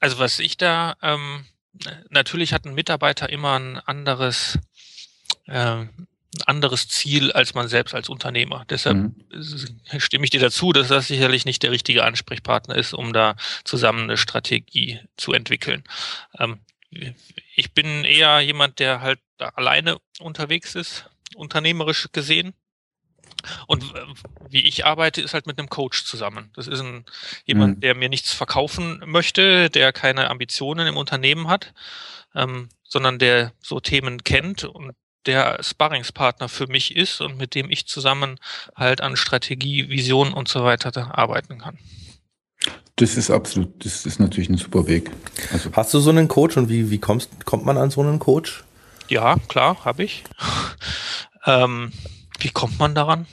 Also 0.00 0.18
was 0.18 0.38
ich 0.38 0.56
da, 0.56 0.96
ähm, 1.02 1.44
natürlich 2.10 2.52
hat 2.52 2.64
ein 2.64 2.74
Mitarbeiter 2.74 3.30
immer 3.30 3.58
ein 3.58 3.78
anderes, 3.78 4.58
äh, 5.46 5.86
anderes 6.44 6.88
Ziel 6.88 7.32
als 7.32 7.54
man 7.54 7.68
selbst 7.68 7.94
als 7.94 8.08
Unternehmer. 8.08 8.64
Deshalb 8.68 8.96
mhm. 8.96 9.14
stimme 9.98 10.24
ich 10.24 10.30
dir 10.30 10.40
dazu, 10.40 10.72
dass 10.72 10.88
das 10.88 11.08
sicherlich 11.08 11.44
nicht 11.44 11.62
der 11.62 11.70
richtige 11.70 12.04
Ansprechpartner 12.04 12.76
ist, 12.76 12.92
um 12.92 13.12
da 13.12 13.36
zusammen 13.64 14.04
eine 14.04 14.16
Strategie 14.16 15.00
zu 15.16 15.32
entwickeln. 15.32 15.84
Ähm, 16.38 16.60
ich 17.54 17.72
bin 17.72 18.04
eher 18.04 18.40
jemand, 18.40 18.78
der 18.78 19.00
halt 19.00 19.20
alleine 19.38 19.98
unterwegs 20.20 20.74
ist, 20.74 21.08
unternehmerisch 21.34 22.08
gesehen. 22.12 22.54
Und 23.66 23.82
äh, 23.94 24.04
wie 24.50 24.62
ich 24.62 24.84
arbeite, 24.84 25.20
ist 25.20 25.34
halt 25.34 25.46
mit 25.46 25.58
einem 25.58 25.68
Coach 25.68 26.04
zusammen. 26.04 26.50
Das 26.54 26.66
ist 26.66 26.80
ein, 26.80 27.04
jemand, 27.44 27.76
mhm. 27.76 27.80
der 27.80 27.94
mir 27.94 28.08
nichts 28.08 28.32
verkaufen 28.32 29.02
möchte, 29.06 29.70
der 29.70 29.92
keine 29.92 30.28
Ambitionen 30.28 30.86
im 30.86 30.96
Unternehmen 30.96 31.48
hat, 31.48 31.72
ähm, 32.34 32.68
sondern 32.84 33.18
der 33.18 33.52
so 33.62 33.80
Themen 33.80 34.24
kennt 34.24 34.64
und 34.64 34.94
der 35.26 35.62
Sparringspartner 35.62 36.48
für 36.48 36.66
mich 36.66 36.96
ist 36.96 37.20
und 37.20 37.36
mit 37.36 37.54
dem 37.54 37.70
ich 37.70 37.86
zusammen 37.86 38.38
halt 38.74 39.00
an 39.00 39.16
Strategie, 39.16 39.88
Vision 39.88 40.32
und 40.32 40.48
so 40.48 40.64
weiter 40.64 41.18
arbeiten 41.18 41.58
kann. 41.58 41.78
Das 42.96 43.16
ist 43.16 43.30
absolut, 43.30 43.84
das 43.84 44.06
ist 44.06 44.18
natürlich 44.18 44.48
ein 44.48 44.56
super 44.56 44.86
Weg. 44.88 45.10
Also 45.52 45.70
Hast 45.72 45.94
du 45.94 46.00
so 46.00 46.10
einen 46.10 46.26
Coach 46.26 46.56
und 46.56 46.68
wie, 46.68 46.90
wie 46.90 46.98
kommst, 46.98 47.44
kommt 47.44 47.64
man 47.64 47.76
an 47.78 47.90
so 47.90 48.00
einen 48.00 48.18
Coach? 48.18 48.64
Ja, 49.08 49.36
klar, 49.48 49.84
habe 49.84 50.02
ich. 50.02 50.24
ähm, 51.46 51.92
wie 52.40 52.50
kommt 52.50 52.78
man 52.78 52.94
daran? 52.94 53.26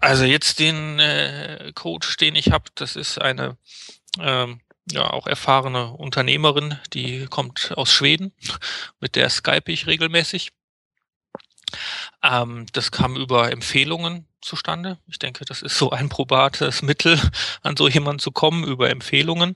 Also 0.00 0.24
jetzt 0.24 0.58
den 0.58 0.98
äh, 0.98 1.72
Coach, 1.74 2.16
den 2.16 2.34
ich 2.34 2.50
habe, 2.50 2.64
das 2.74 2.96
ist 2.96 3.20
eine 3.20 3.56
ähm, 4.18 4.60
ja 4.90 5.10
auch 5.10 5.26
erfahrene 5.26 5.92
Unternehmerin, 5.92 6.78
die 6.92 7.26
kommt 7.26 7.72
aus 7.76 7.92
Schweden, 7.92 8.32
mit 9.00 9.16
der 9.16 9.28
skype 9.30 9.70
ich 9.70 9.86
regelmäßig. 9.86 10.52
Ähm, 12.22 12.66
das 12.72 12.90
kam 12.90 13.16
über 13.16 13.50
Empfehlungen 13.50 14.26
zustande. 14.40 14.98
Ich 15.06 15.18
denke, 15.18 15.44
das 15.44 15.62
ist 15.62 15.78
so 15.78 15.90
ein 15.90 16.08
probates 16.08 16.82
Mittel, 16.82 17.18
an 17.62 17.76
so 17.76 17.88
jemanden 17.88 18.18
zu 18.18 18.32
kommen 18.32 18.64
über 18.64 18.90
Empfehlungen. 18.90 19.54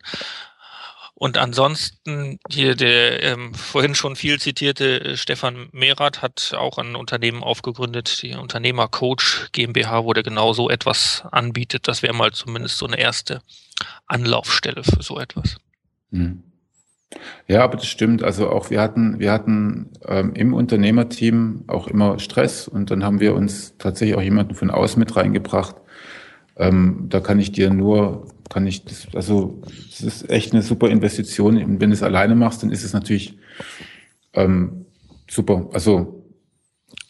Und 1.18 1.38
ansonsten 1.38 2.38
hier 2.50 2.74
der 2.74 3.22
ähm, 3.22 3.54
vorhin 3.54 3.94
schon 3.94 4.16
viel 4.16 4.38
zitierte 4.38 5.00
äh, 5.02 5.16
Stefan 5.16 5.68
Mehrath 5.72 6.20
hat 6.20 6.52
auch 6.54 6.76
ein 6.76 6.94
Unternehmen 6.94 7.42
aufgegründet, 7.42 8.22
die 8.22 8.34
Unternehmercoach 8.34 9.48
GmbH, 9.52 10.04
wo 10.04 10.12
der 10.12 10.22
genau 10.22 10.52
so 10.52 10.68
etwas 10.68 11.24
anbietet. 11.32 11.88
Das 11.88 12.02
wäre 12.02 12.12
mal 12.12 12.32
zumindest 12.32 12.76
so 12.76 12.86
eine 12.86 12.98
erste 12.98 13.40
Anlaufstelle 14.06 14.84
für 14.84 15.02
so 15.02 15.18
etwas. 15.18 15.56
Hm. 16.12 16.42
Ja, 17.48 17.64
aber 17.64 17.76
das 17.76 17.86
stimmt. 17.86 18.22
Also 18.22 18.50
auch 18.50 18.68
wir 18.68 18.82
hatten, 18.82 19.18
wir 19.18 19.32
hatten 19.32 19.92
ähm, 20.06 20.34
im 20.34 20.52
Unternehmerteam 20.52 21.64
auch 21.66 21.86
immer 21.86 22.18
Stress 22.18 22.68
und 22.68 22.90
dann 22.90 23.02
haben 23.02 23.20
wir 23.20 23.34
uns 23.34 23.78
tatsächlich 23.78 24.18
auch 24.18 24.22
jemanden 24.22 24.54
von 24.54 24.70
außen 24.70 25.00
mit 25.00 25.16
reingebracht. 25.16 25.76
Ähm, 26.56 27.06
da 27.08 27.20
kann 27.20 27.38
ich 27.38 27.52
dir 27.52 27.70
nur 27.70 28.28
kann 28.48 28.66
ich 28.66 28.84
das, 28.84 29.08
also 29.14 29.62
das 29.90 30.00
ist 30.00 30.30
echt 30.30 30.52
eine 30.52 30.62
super 30.62 30.88
Investition. 30.88 31.62
Und 31.62 31.80
wenn 31.80 31.90
du 31.90 31.94
es 31.94 32.02
alleine 32.02 32.34
machst, 32.34 32.62
dann 32.62 32.70
ist 32.70 32.84
es 32.84 32.92
natürlich 32.92 33.36
ähm, 34.32 34.86
super. 35.28 35.68
Also 35.72 36.24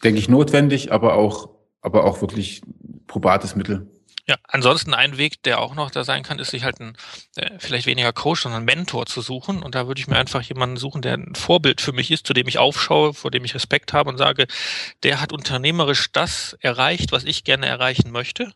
denke 0.03 0.19
ich 0.19 0.29
notwendig, 0.29 0.91
aber 0.91 1.13
auch, 1.13 1.49
aber 1.81 2.05
auch 2.05 2.21
wirklich 2.21 2.61
probates 3.07 3.55
Mittel. 3.55 3.87
Ja, 4.29 4.35
ansonsten 4.43 4.93
ein 4.93 5.17
Weg, 5.17 5.41
der 5.43 5.61
auch 5.61 5.73
noch 5.73 5.89
da 5.89 6.03
sein 6.03 6.21
kann, 6.21 6.37
ist 6.37 6.51
sich 6.51 6.65
halt 6.65 6.81
ein 6.81 6.97
äh, 7.37 7.49
vielleicht 7.59 7.85
weniger 7.85 8.11
Coach, 8.11 8.41
sondern 8.41 8.65
Mentor 8.65 9.05
zu 9.05 9.21
suchen. 9.21 9.63
Und 9.63 9.73
da 9.73 9.87
würde 9.87 10.01
ich 10.01 10.07
mir 10.07 10.17
einfach 10.17 10.41
jemanden 10.41 10.75
suchen, 10.75 11.01
der 11.01 11.13
ein 11.13 11.33
Vorbild 11.33 11.79
für 11.79 11.93
mich 11.93 12.11
ist, 12.11 12.27
zu 12.27 12.33
dem 12.33 12.45
ich 12.49 12.57
aufschaue, 12.57 13.13
vor 13.13 13.31
dem 13.31 13.45
ich 13.45 13.55
Respekt 13.55 13.93
habe 13.93 14.09
und 14.09 14.17
sage, 14.17 14.47
der 15.03 15.21
hat 15.21 15.31
unternehmerisch 15.31 16.11
das 16.11 16.57
erreicht, 16.59 17.13
was 17.13 17.23
ich 17.23 17.45
gerne 17.45 17.67
erreichen 17.67 18.11
möchte. 18.11 18.51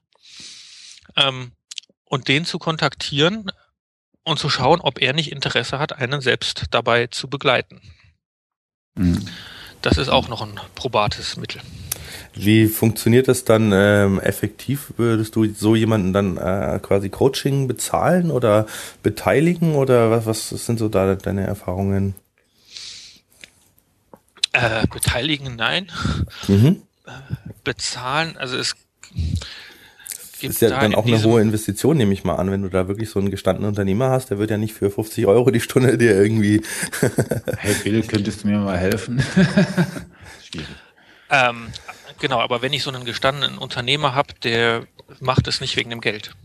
Ähm, 1.16 1.54
und 2.12 2.28
den 2.28 2.44
zu 2.46 2.60
kontaktieren 2.60 3.52
und 4.24 4.38
zu 4.38 4.50
schauen, 4.50 4.82
ob 4.82 5.02
er 5.02 5.14
nicht 5.14 5.32
Interesse 5.32 5.80
hat, 5.80 5.94
einen 5.94 6.20
selbst 6.20 6.66
dabei 6.72 7.08
zu 7.08 7.30
begleiten. 7.30 7.82
Mhm. 8.96 9.26
Das 9.82 9.98
ist 9.98 10.10
auch 10.10 10.28
noch 10.28 10.42
ein 10.42 10.60
probates 10.76 11.38
Mittel. 11.38 11.62
Wie 12.34 12.68
funktioniert 12.68 13.30
das 13.30 13.46
dann 13.46 13.72
ähm, 13.74 14.20
effektiv? 14.20 14.94
Würdest 14.98 15.36
du 15.36 15.54
so 15.54 15.76
jemanden 15.76 16.12
dann 16.12 16.38
äh, 16.38 16.80
quasi 16.82 17.10
Coaching 17.10 17.68
bezahlen 17.68 18.30
oder 18.30 18.68
beteiligen 19.02 19.76
oder 19.76 20.12
was, 20.12 20.52
was 20.52 20.66
sind 20.66 20.80
so 20.80 20.90
da 20.90 21.16
deine 21.16 21.48
Erfahrungen? 21.48 22.14
Äh, 24.52 24.86
beteiligen, 24.88 25.56
nein. 25.56 25.90
Mhm. 26.50 26.84
Äh, 27.06 27.12
bezahlen, 27.64 28.36
also 28.36 28.58
es 28.58 28.76
gibt 30.42 30.54
ist 30.54 30.62
ja 30.62 30.70
da 30.70 30.82
dann 30.82 30.96
auch 30.96 31.06
eine 31.06 31.24
hohe 31.24 31.42
Investition, 31.42 31.98
nehme 31.98 32.14
ich 32.14 32.24
mal 32.24 32.36
an, 32.36 32.52
wenn 32.52 32.62
du 32.62 32.70
da 32.70 32.88
wirklich 32.88 33.10
so 33.10 33.20
einen 33.20 33.32
gestandenen 33.32 33.70
Unternehmer 33.70 34.10
hast, 34.10 34.30
der 34.30 34.38
wird 34.38 34.52
ja 34.52 34.58
nicht 34.58 34.74
für 34.74 34.92
50 34.92 35.26
Euro 35.28 35.50
die 35.52 35.62
Stunde 35.62 35.98
dir 35.98 36.16
irgendwie. 36.16 36.62
hey 37.58 37.76
Bill, 37.84 38.04
könntest 38.04 38.44
du 38.44 38.48
mir 38.48 38.58
mal 38.58 38.78
helfen? 38.78 39.24
Schwierig. 40.44 40.68
Ähm, 41.30 41.68
genau, 42.20 42.40
aber 42.40 42.62
wenn 42.62 42.74
ich 42.74 42.84
so 42.84 42.92
einen 42.92 43.06
gestandenen 43.06 43.58
Unternehmer 43.58 44.14
habe, 44.14 44.34
der 44.44 44.86
macht 45.20 45.48
es 45.48 45.62
nicht 45.62 45.78
wegen 45.78 45.90
dem 45.90 46.02
Geld. 46.02 46.36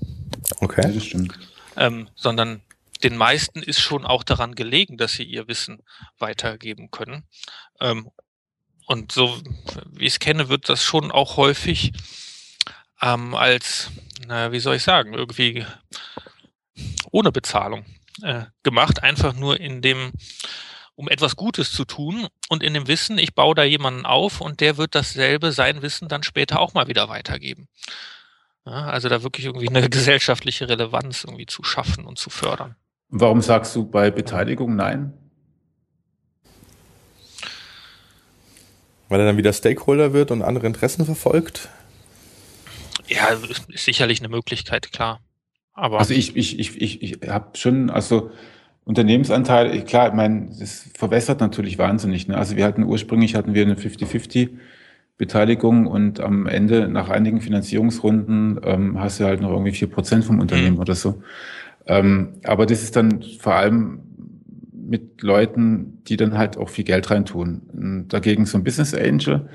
Okay. 0.61 0.82
Ja, 0.84 0.92
das 0.92 1.05
stimmt. 1.05 1.38
Ähm, 1.76 2.09
sondern 2.14 2.62
den 3.03 3.16
meisten 3.16 3.62
ist 3.62 3.80
schon 3.80 4.07
auch 4.07 4.22
daran 4.22 4.55
gelegen, 4.55 4.97
dass 4.97 5.12
sie 5.12 5.24
ihr 5.24 5.49
Wissen 5.49 5.82
weitergeben 6.18 6.90
können. 6.90 7.24
Ähm, 7.80 8.11
und 8.86 9.12
so 9.12 9.36
wie 9.90 10.07
ich 10.07 10.14
es 10.14 10.18
kenne, 10.20 10.49
wird 10.49 10.68
das 10.68 10.82
schon 10.82 11.11
auch 11.11 11.36
häufig 11.36 11.92
ähm, 13.07 13.35
als, 13.35 13.91
na, 14.27 14.53
wie 14.53 14.61
soll 14.61 14.77
ich 14.77 14.83
sagen, 14.83 15.15
irgendwie 15.15 15.65
ohne 17.11 17.33
Bezahlung 17.33 17.85
äh, 18.23 18.45
gemacht, 18.63 19.03
einfach 19.03 19.35
nur 19.35 19.61
in 19.61 19.83
dem, 19.83 20.13
um 20.95 21.09
etwas 21.09 21.37
Gutes 21.37 21.73
zu 21.73 21.85
tun 21.85 22.27
und 22.49 22.63
in 22.63 22.75
dem 22.75 22.89
Wissen, 22.89 23.19
ich 23.19 23.35
baue 23.35 23.55
da 23.55 23.63
jemanden 23.63 24.07
auf 24.07 24.41
und 24.41 24.61
der 24.61 24.77
wird 24.77 24.95
dasselbe, 24.95 25.53
sein 25.53 25.83
Wissen 25.83 26.09
dann 26.09 26.23
später 26.23 26.61
auch 26.61 26.75
mal 26.75 26.89
wieder 26.89 27.09
weitergeben. 27.09 27.69
Ja, 28.65 28.87
also 28.87 29.09
da 29.09 29.23
wirklich 29.23 29.47
irgendwie 29.47 29.69
eine 29.69 29.89
gesellschaftliche 29.91 30.69
Relevanz 30.69 31.25
irgendwie 31.25 31.47
zu 31.47 31.63
schaffen 31.63 32.05
und 32.05 32.19
zu 32.19 32.31
fördern. 32.31 32.75
Warum 33.09 33.41
sagst 33.41 33.77
du 33.77 33.87
bei 33.89 34.11
Beteiligung 34.11 34.75
nein? 34.75 35.13
Weil 39.09 39.21
er 39.21 39.27
dann 39.27 39.37
wieder 39.37 39.53
Stakeholder 39.53 40.13
wird 40.13 40.33
und 40.33 40.43
andere 40.43 40.67
Interessen 40.67 41.05
verfolgt? 41.05 41.69
Ja, 43.09 43.29
ist 43.29 43.85
sicherlich 43.85 44.21
eine 44.21 44.29
Möglichkeit, 44.29 44.93
klar. 44.93 45.21
Aber 45.73 45.99
also 45.99 46.15
ich, 46.15 46.37
ich, 46.37 46.59
ich, 46.59 46.81
ich, 46.81 47.03
ich 47.03 47.29
habe 47.29 47.57
schon, 47.57 47.91
also 47.91 48.31
Unternehmensanteil, 48.85 49.83
klar, 49.83 50.09
ich 50.09 50.15
meine, 50.15 50.49
das 50.59 50.89
verwässert 50.95 51.41
natürlich 51.41 51.77
wahnsinnig. 51.79 52.29
Ne? 52.29 52.37
Also 52.37 52.57
wir 52.57 52.65
hatten 52.65 52.85
ursprünglich 52.85 53.35
hatten 53.35 53.53
wir 53.53 53.63
eine 53.63 53.75
50-50 53.75 54.51
Beteiligung 55.19 55.87
und 55.87 56.21
am 56.21 56.47
Ende 56.47 56.89
nach 56.89 57.09
einigen 57.09 57.41
Finanzierungsrunden 57.41 58.61
ähm, 58.65 59.01
hast 59.01 59.19
du 59.21 59.25
halt 59.25 59.41
noch 59.41 59.51
irgendwie 59.51 59.73
vier 59.73 59.89
Prozent 59.89 60.25
vom 60.25 60.41
Unternehmen 60.41 60.77
mhm. 60.77 60.81
oder 60.81 60.95
so. 60.95 61.23
Ähm, 61.87 62.35
aber 62.45 62.67
das 62.67 62.83
ist 62.83 62.97
dann 62.97 63.23
vor 63.41 63.55
allem 63.55 64.01
mit 64.73 65.23
Leuten, 65.23 66.03
die 66.07 66.17
dann 66.17 66.39
halt 66.39 66.57
auch 66.57 66.69
viel 66.69 66.85
Geld 66.85 67.11
reintun. 67.11 67.63
Und 67.73 68.09
dagegen 68.09 68.47
so 68.47 68.59
ein 68.59 68.65
Business 68.65 68.95
Angel, 68.95 69.49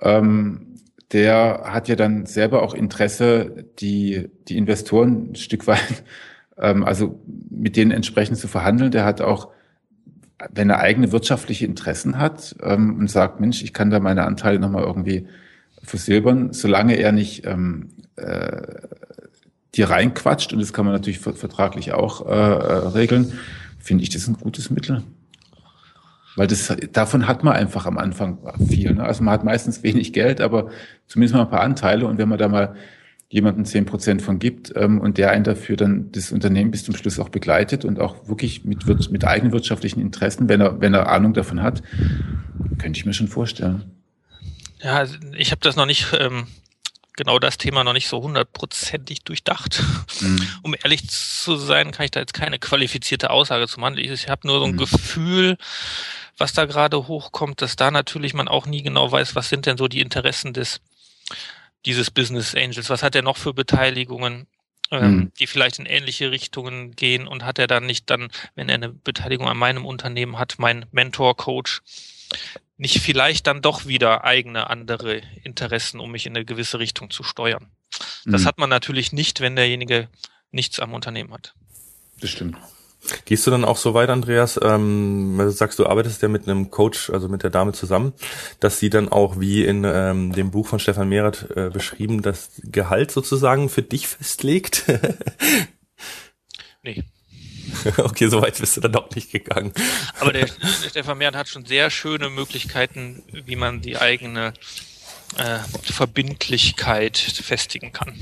ähm, 0.00 0.73
der 1.14 1.62
hat 1.64 1.88
ja 1.88 1.96
dann 1.96 2.26
selber 2.26 2.62
auch 2.62 2.74
Interesse, 2.74 3.64
die, 3.78 4.28
die 4.48 4.58
Investoren 4.58 5.30
ein 5.30 5.34
Stück 5.36 5.66
weit, 5.66 6.04
ähm, 6.58 6.84
also 6.84 7.20
mit 7.50 7.76
denen 7.76 7.92
entsprechend 7.92 8.36
zu 8.36 8.48
verhandeln. 8.48 8.90
Der 8.90 9.04
hat 9.04 9.20
auch, 9.20 9.48
wenn 10.52 10.68
er 10.68 10.80
eigene 10.80 11.12
wirtschaftliche 11.12 11.64
Interessen 11.64 12.18
hat 12.18 12.56
ähm, 12.60 12.98
und 12.98 13.10
sagt, 13.10 13.40
Mensch, 13.40 13.62
ich 13.62 13.72
kann 13.72 13.90
da 13.90 14.00
meine 14.00 14.24
Anteile 14.24 14.58
nochmal 14.58 14.82
irgendwie 14.82 15.26
versilbern, 15.82 16.52
solange 16.52 16.96
er 16.96 17.12
nicht 17.12 17.46
ähm, 17.46 17.90
äh, 18.16 18.62
die 19.76 19.82
reinquatscht, 19.82 20.52
und 20.52 20.60
das 20.60 20.72
kann 20.72 20.84
man 20.84 20.94
natürlich 20.94 21.20
vertraglich 21.20 21.92
auch 21.92 22.26
äh, 22.26 22.32
äh, 22.32 22.88
regeln, 22.88 23.32
finde 23.78 24.02
ich 24.02 24.10
das 24.10 24.26
ein 24.28 24.34
gutes 24.34 24.70
Mittel. 24.70 25.02
Weil 26.36 26.46
das, 26.46 26.74
davon 26.92 27.28
hat 27.28 27.44
man 27.44 27.54
einfach 27.54 27.86
am 27.86 27.98
Anfang 27.98 28.38
viel. 28.68 28.94
Ne? 28.94 29.04
Also 29.04 29.22
man 29.22 29.34
hat 29.34 29.44
meistens 29.44 29.82
wenig 29.82 30.12
Geld, 30.12 30.40
aber 30.40 30.70
zumindest 31.06 31.34
mal 31.34 31.42
ein 31.42 31.50
paar 31.50 31.60
Anteile. 31.60 32.06
Und 32.06 32.18
wenn 32.18 32.28
man 32.28 32.38
da 32.38 32.48
mal 32.48 32.74
jemanden 33.28 33.64
zehn 33.64 33.86
Prozent 33.86 34.22
von 34.22 34.38
gibt 34.38 34.72
ähm, 34.76 35.00
und 35.00 35.18
der 35.18 35.30
einen 35.30 35.44
dafür 35.44 35.76
dann 35.76 36.12
das 36.12 36.30
Unternehmen 36.32 36.70
bis 36.70 36.84
zum 36.84 36.94
Schluss 36.94 37.18
auch 37.18 37.28
begleitet 37.28 37.84
und 37.84 38.00
auch 38.00 38.28
wirklich 38.28 38.64
mit, 38.64 38.86
mit 39.10 39.24
eigenen 39.24 39.52
wirtschaftlichen 39.52 40.00
Interessen, 40.00 40.48
wenn 40.48 40.60
er, 40.60 40.80
wenn 40.80 40.94
er 40.94 41.08
Ahnung 41.08 41.34
davon 41.34 41.62
hat, 41.62 41.82
könnte 42.78 42.98
ich 42.98 43.06
mir 43.06 43.14
schon 43.14 43.28
vorstellen. 43.28 43.84
Ja, 44.82 44.98
also 44.98 45.16
ich 45.36 45.50
habe 45.50 45.60
das 45.62 45.76
noch 45.76 45.86
nicht 45.86 46.06
ähm, 46.18 46.46
genau 47.16 47.38
das 47.38 47.58
Thema 47.58 47.84
noch 47.84 47.92
nicht 47.92 48.08
so 48.08 48.22
hundertprozentig 48.22 49.22
durchdacht. 49.22 49.82
Mhm. 50.20 50.46
Um 50.62 50.74
ehrlich 50.82 51.08
zu 51.08 51.56
sein, 51.56 51.90
kann 51.90 52.04
ich 52.04 52.10
da 52.10 52.20
jetzt 52.20 52.34
keine 52.34 52.58
qualifizierte 52.58 53.30
Aussage 53.30 53.66
zu 53.68 53.80
machen. 53.80 53.98
Ich, 53.98 54.10
ich 54.10 54.28
habe 54.28 54.46
nur 54.46 54.58
so 54.58 54.66
ein 54.66 54.72
mhm. 54.72 54.78
Gefühl, 54.78 55.56
was 56.38 56.52
da 56.52 56.64
gerade 56.64 57.06
hochkommt, 57.06 57.62
dass 57.62 57.76
da 57.76 57.90
natürlich 57.90 58.34
man 58.34 58.48
auch 58.48 58.66
nie 58.66 58.82
genau 58.82 59.10
weiß, 59.10 59.34
was 59.34 59.48
sind 59.48 59.66
denn 59.66 59.76
so 59.76 59.88
die 59.88 60.00
Interessen 60.00 60.52
des 60.52 60.80
dieses 61.86 62.10
Business 62.10 62.54
Angels, 62.54 62.88
was 62.88 63.02
hat 63.02 63.14
er 63.14 63.22
noch 63.22 63.36
für 63.36 63.52
Beteiligungen, 63.52 64.46
ähm, 64.90 65.16
mhm. 65.16 65.32
die 65.38 65.46
vielleicht 65.46 65.78
in 65.78 65.86
ähnliche 65.86 66.30
Richtungen 66.30 66.92
gehen 66.92 67.26
und 67.26 67.44
hat 67.44 67.58
er 67.58 67.66
dann 67.66 67.86
nicht 67.86 68.08
dann, 68.10 68.28
wenn 68.54 68.68
er 68.68 68.76
eine 68.76 68.88
Beteiligung 68.88 69.48
an 69.48 69.56
meinem 69.56 69.84
Unternehmen 69.84 70.38
hat, 70.38 70.54
mein 70.58 70.86
Mentor, 70.92 71.36
Coach, 71.36 71.82
nicht 72.76 73.00
vielleicht 73.00 73.46
dann 73.46 73.62
doch 73.62 73.86
wieder 73.86 74.24
eigene 74.24 74.68
andere 74.68 75.22
Interessen, 75.44 76.00
um 76.00 76.10
mich 76.10 76.26
in 76.26 76.34
eine 76.34 76.44
gewisse 76.44 76.78
Richtung 76.78 77.10
zu 77.10 77.22
steuern. 77.22 77.70
Das 78.24 78.42
mhm. 78.42 78.46
hat 78.46 78.58
man 78.58 78.70
natürlich 78.70 79.12
nicht, 79.12 79.40
wenn 79.40 79.56
derjenige 79.56 80.08
nichts 80.50 80.80
am 80.80 80.94
Unternehmen 80.94 81.32
hat. 81.32 81.54
Das 82.20 82.30
stimmt. 82.30 82.56
Gehst 83.24 83.46
du 83.46 83.50
dann 83.50 83.64
auch 83.64 83.76
so 83.76 83.94
weit, 83.94 84.08
Andreas? 84.10 84.58
Ähm, 84.62 85.36
du 85.38 85.50
sagst, 85.50 85.78
du 85.78 85.86
arbeitest 85.86 86.22
ja 86.22 86.28
mit 86.28 86.48
einem 86.48 86.70
Coach, 86.70 87.10
also 87.10 87.28
mit 87.28 87.42
der 87.42 87.50
Dame 87.50 87.72
zusammen, 87.72 88.12
dass 88.60 88.78
sie 88.78 88.90
dann 88.90 89.08
auch 89.08 89.40
wie 89.40 89.64
in 89.64 89.84
ähm, 89.84 90.32
dem 90.32 90.50
Buch 90.50 90.66
von 90.66 90.78
Stefan 90.78 91.08
Mehrath 91.08 91.50
äh, 91.56 91.70
beschrieben, 91.70 92.22
das 92.22 92.50
Gehalt 92.62 93.10
sozusagen 93.10 93.68
für 93.68 93.82
dich 93.82 94.08
festlegt? 94.08 94.84
nee. 96.82 97.04
Okay, 97.98 98.28
so 98.28 98.40
weit 98.40 98.58
bist 98.58 98.76
du 98.76 98.80
dann 98.80 98.92
doch 98.92 99.10
nicht 99.14 99.32
gegangen. 99.32 99.72
Aber 100.20 100.32
der, 100.32 100.46
der 100.46 100.88
Stefan 100.88 101.18
Mehren 101.18 101.36
hat 101.36 101.48
schon 101.48 101.64
sehr 101.64 101.90
schöne 101.90 102.30
Möglichkeiten, 102.30 103.22
wie 103.32 103.56
man 103.56 103.80
die 103.80 103.96
eigene 103.96 104.54
äh, 105.38 105.58
Verbindlichkeit 105.82 107.18
festigen 107.18 107.92
kann. 107.92 108.14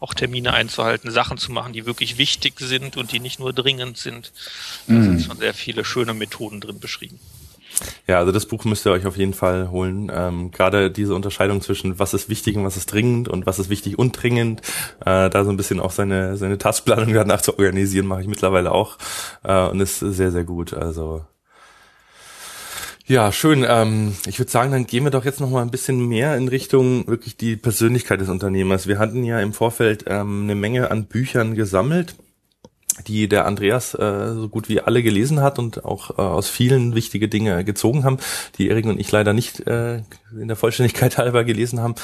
Auch 0.00 0.14
Termine 0.14 0.52
einzuhalten, 0.52 1.10
Sachen 1.10 1.38
zu 1.38 1.52
machen, 1.52 1.72
die 1.72 1.86
wirklich 1.86 2.18
wichtig 2.18 2.54
sind 2.58 2.96
und 2.96 3.12
die 3.12 3.20
nicht 3.20 3.38
nur 3.38 3.52
dringend 3.52 3.98
sind. 3.98 4.32
Da 4.86 4.94
mhm. 4.94 5.04
sind 5.04 5.22
schon 5.22 5.38
sehr 5.38 5.54
viele 5.54 5.84
schöne 5.84 6.14
Methoden 6.14 6.60
drin 6.60 6.80
beschrieben. 6.80 7.20
Ja, 8.06 8.18
also 8.18 8.32
das 8.32 8.46
Buch 8.46 8.64
müsst 8.64 8.86
ihr 8.86 8.92
euch 8.92 9.06
auf 9.06 9.16
jeden 9.16 9.34
Fall 9.34 9.70
holen. 9.70 10.10
Ähm, 10.14 10.50
Gerade 10.50 10.90
diese 10.90 11.14
Unterscheidung 11.14 11.60
zwischen 11.60 11.98
was 11.98 12.14
ist 12.14 12.28
wichtig 12.28 12.56
und 12.56 12.64
was 12.64 12.76
ist 12.76 12.92
dringend 12.92 13.28
und 13.28 13.46
was 13.46 13.58
ist 13.58 13.68
wichtig 13.68 13.98
und 13.98 14.12
dringend, 14.12 14.60
äh, 15.00 15.28
da 15.28 15.44
so 15.44 15.50
ein 15.50 15.56
bisschen 15.56 15.80
auch 15.80 15.90
seine 15.90 16.36
seine 16.36 16.58
Taskplanung 16.58 17.12
danach 17.12 17.42
zu 17.42 17.58
organisieren, 17.58 18.06
mache 18.06 18.22
ich 18.22 18.28
mittlerweile 18.28 18.72
auch 18.72 18.98
äh, 19.44 19.66
und 19.68 19.80
ist 19.80 19.98
sehr 19.98 20.30
sehr 20.30 20.44
gut. 20.44 20.72
Also 20.72 21.24
ja, 23.06 23.32
schön. 23.32 23.64
Ähm, 23.68 24.14
ich 24.26 24.38
würde 24.38 24.50
sagen, 24.50 24.72
dann 24.72 24.86
gehen 24.86 25.04
wir 25.04 25.10
doch 25.10 25.24
jetzt 25.24 25.40
noch 25.40 25.50
mal 25.50 25.62
ein 25.62 25.70
bisschen 25.70 26.08
mehr 26.08 26.36
in 26.36 26.48
Richtung 26.48 27.06
wirklich 27.06 27.36
die 27.36 27.56
Persönlichkeit 27.56 28.20
des 28.20 28.28
Unternehmers. 28.28 28.86
Wir 28.86 28.98
hatten 28.98 29.24
ja 29.24 29.40
im 29.40 29.52
Vorfeld 29.52 30.04
ähm, 30.08 30.42
eine 30.44 30.54
Menge 30.54 30.90
an 30.90 31.06
Büchern 31.06 31.54
gesammelt 31.54 32.16
die 33.06 33.28
der 33.28 33.46
Andreas 33.46 33.94
äh, 33.94 34.34
so 34.34 34.48
gut 34.48 34.68
wie 34.68 34.80
alle 34.80 35.02
gelesen 35.02 35.40
hat 35.40 35.58
und 35.58 35.84
auch 35.84 36.10
äh, 36.18 36.22
aus 36.22 36.48
vielen 36.48 36.94
wichtige 36.94 37.28
Dinge 37.28 37.64
gezogen 37.64 38.04
haben, 38.04 38.18
die 38.58 38.68
Erik 38.68 38.86
und 38.86 38.98
ich 38.98 39.10
leider 39.12 39.32
nicht 39.32 39.66
äh, 39.66 40.02
in 40.32 40.48
der 40.48 40.56
Vollständigkeit 40.56 41.18
halber 41.18 41.44
gelesen 41.44 41.80
haben. 41.80 41.94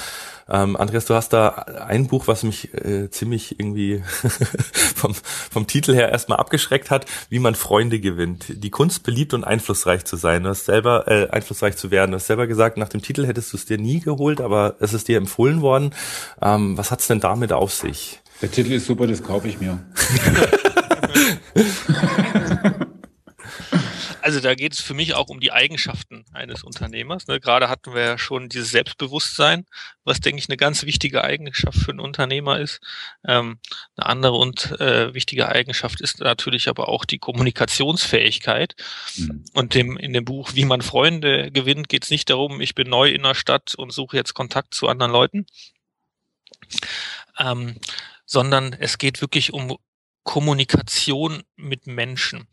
Ähm, 0.49 0.76
Andreas, 0.76 1.07
du 1.07 1.14
hast 1.14 1.32
da 1.32 1.49
ein 1.49 2.09
Buch, 2.09 2.26
was 2.26 2.43
mich 2.43 2.74
äh, 2.74 3.11
ziemlich 3.11 3.59
irgendwie 3.59 4.03
vom, 4.97 5.14
vom 5.14 5.66
Titel 5.66 5.95
her 5.95 6.11
erstmal 6.11 6.38
abgeschreckt 6.38 6.90
hat, 6.90 7.07
wie 7.28 7.38
man 7.38 7.55
Freunde 7.55 8.01
gewinnt. 8.01 8.47
Die 8.49 8.70
Kunst 8.70 9.03
beliebt 9.05 9.34
und 9.34 9.45
einflussreich 9.45 10.05
zu 10.05 10.16
sein. 10.16 10.43
Du 10.43 10.51
hast 10.51 10.64
selber 10.64 11.09
äh, 11.09 11.28
einflussreich 11.30 11.76
zu 11.76 11.90
werden. 11.90 12.11
Du 12.11 12.16
hast 12.16 12.26
selber 12.26 12.47
gesagt, 12.47 12.76
nach 12.76 12.88
dem 12.88 13.03
Titel 13.03 13.26
hättest 13.26 13.53
du 13.53 13.57
es 13.57 13.66
dir 13.66 13.78
nie 13.78 14.01
geholt, 14.01 14.40
aber 14.40 14.76
es 14.80 14.93
ist 14.93 15.09
dir 15.09 15.16
empfohlen 15.16 15.62
worden. 15.62 15.95
Ähm, 16.40 16.76
was 16.76 16.90
hat's 16.90 17.07
denn 17.07 17.20
damit 17.20 17.53
auf 17.53 17.72
sich? 17.72 18.21
Der 18.41 18.50
Titel 18.50 18.72
ist 18.72 18.87
super, 18.87 19.07
das 19.07 19.22
kaufe 19.22 19.46
ich 19.49 19.61
mir. 19.61 19.79
Also 24.22 24.39
da 24.39 24.55
geht 24.55 24.72
es 24.72 24.80
für 24.80 24.95
mich 24.95 25.14
auch 25.14 25.29
um 25.29 25.41
die 25.41 25.51
Eigenschaften 25.51 26.25
eines 26.33 26.63
Unternehmers. 26.63 27.26
Ne? 27.26 27.41
Gerade 27.41 27.68
hatten 27.68 27.93
wir 27.93 28.03
ja 28.03 28.18
schon 28.18 28.49
dieses 28.49 28.71
Selbstbewusstsein, 28.71 29.67
was 30.05 30.21
denke 30.21 30.39
ich 30.39 30.49
eine 30.49 30.57
ganz 30.57 30.84
wichtige 30.84 31.25
Eigenschaft 31.25 31.76
für 31.76 31.91
einen 31.91 31.99
Unternehmer 31.99 32.61
ist. 32.61 32.80
Ähm, 33.26 33.59
eine 33.97 34.07
andere 34.07 34.34
und 34.34 34.80
äh, 34.80 35.13
wichtige 35.13 35.49
Eigenschaft 35.49 36.01
ist 36.01 36.21
natürlich 36.21 36.68
aber 36.68 36.89
auch 36.89 37.05
die 37.05 37.18
Kommunikationsfähigkeit. 37.18 38.76
Mhm. 39.17 39.45
Und 39.55 39.75
dem, 39.75 39.97
in 39.97 40.13
dem 40.13 40.25
Buch 40.25 40.53
Wie 40.55 40.64
man 40.64 40.83
Freunde 40.83 41.51
gewinnt, 41.51 41.89
geht 41.89 42.05
es 42.05 42.11
nicht 42.11 42.30
darum, 42.30 42.61
ich 42.61 42.76
bin 42.76 42.89
neu 42.89 43.09
in 43.11 43.25
der 43.25 43.34
Stadt 43.34 43.75
und 43.75 43.93
suche 43.93 44.17
jetzt 44.17 44.34
Kontakt 44.34 44.72
zu 44.75 44.87
anderen 44.87 45.11
Leuten. 45.11 45.47
Ähm, 47.39 47.75
sondern 48.25 48.72
es 48.72 48.99
geht 48.99 49.21
wirklich 49.21 49.53
um 49.53 49.76
Kommunikation 50.24 51.42
mit 51.57 51.86
Menschen. 51.86 52.46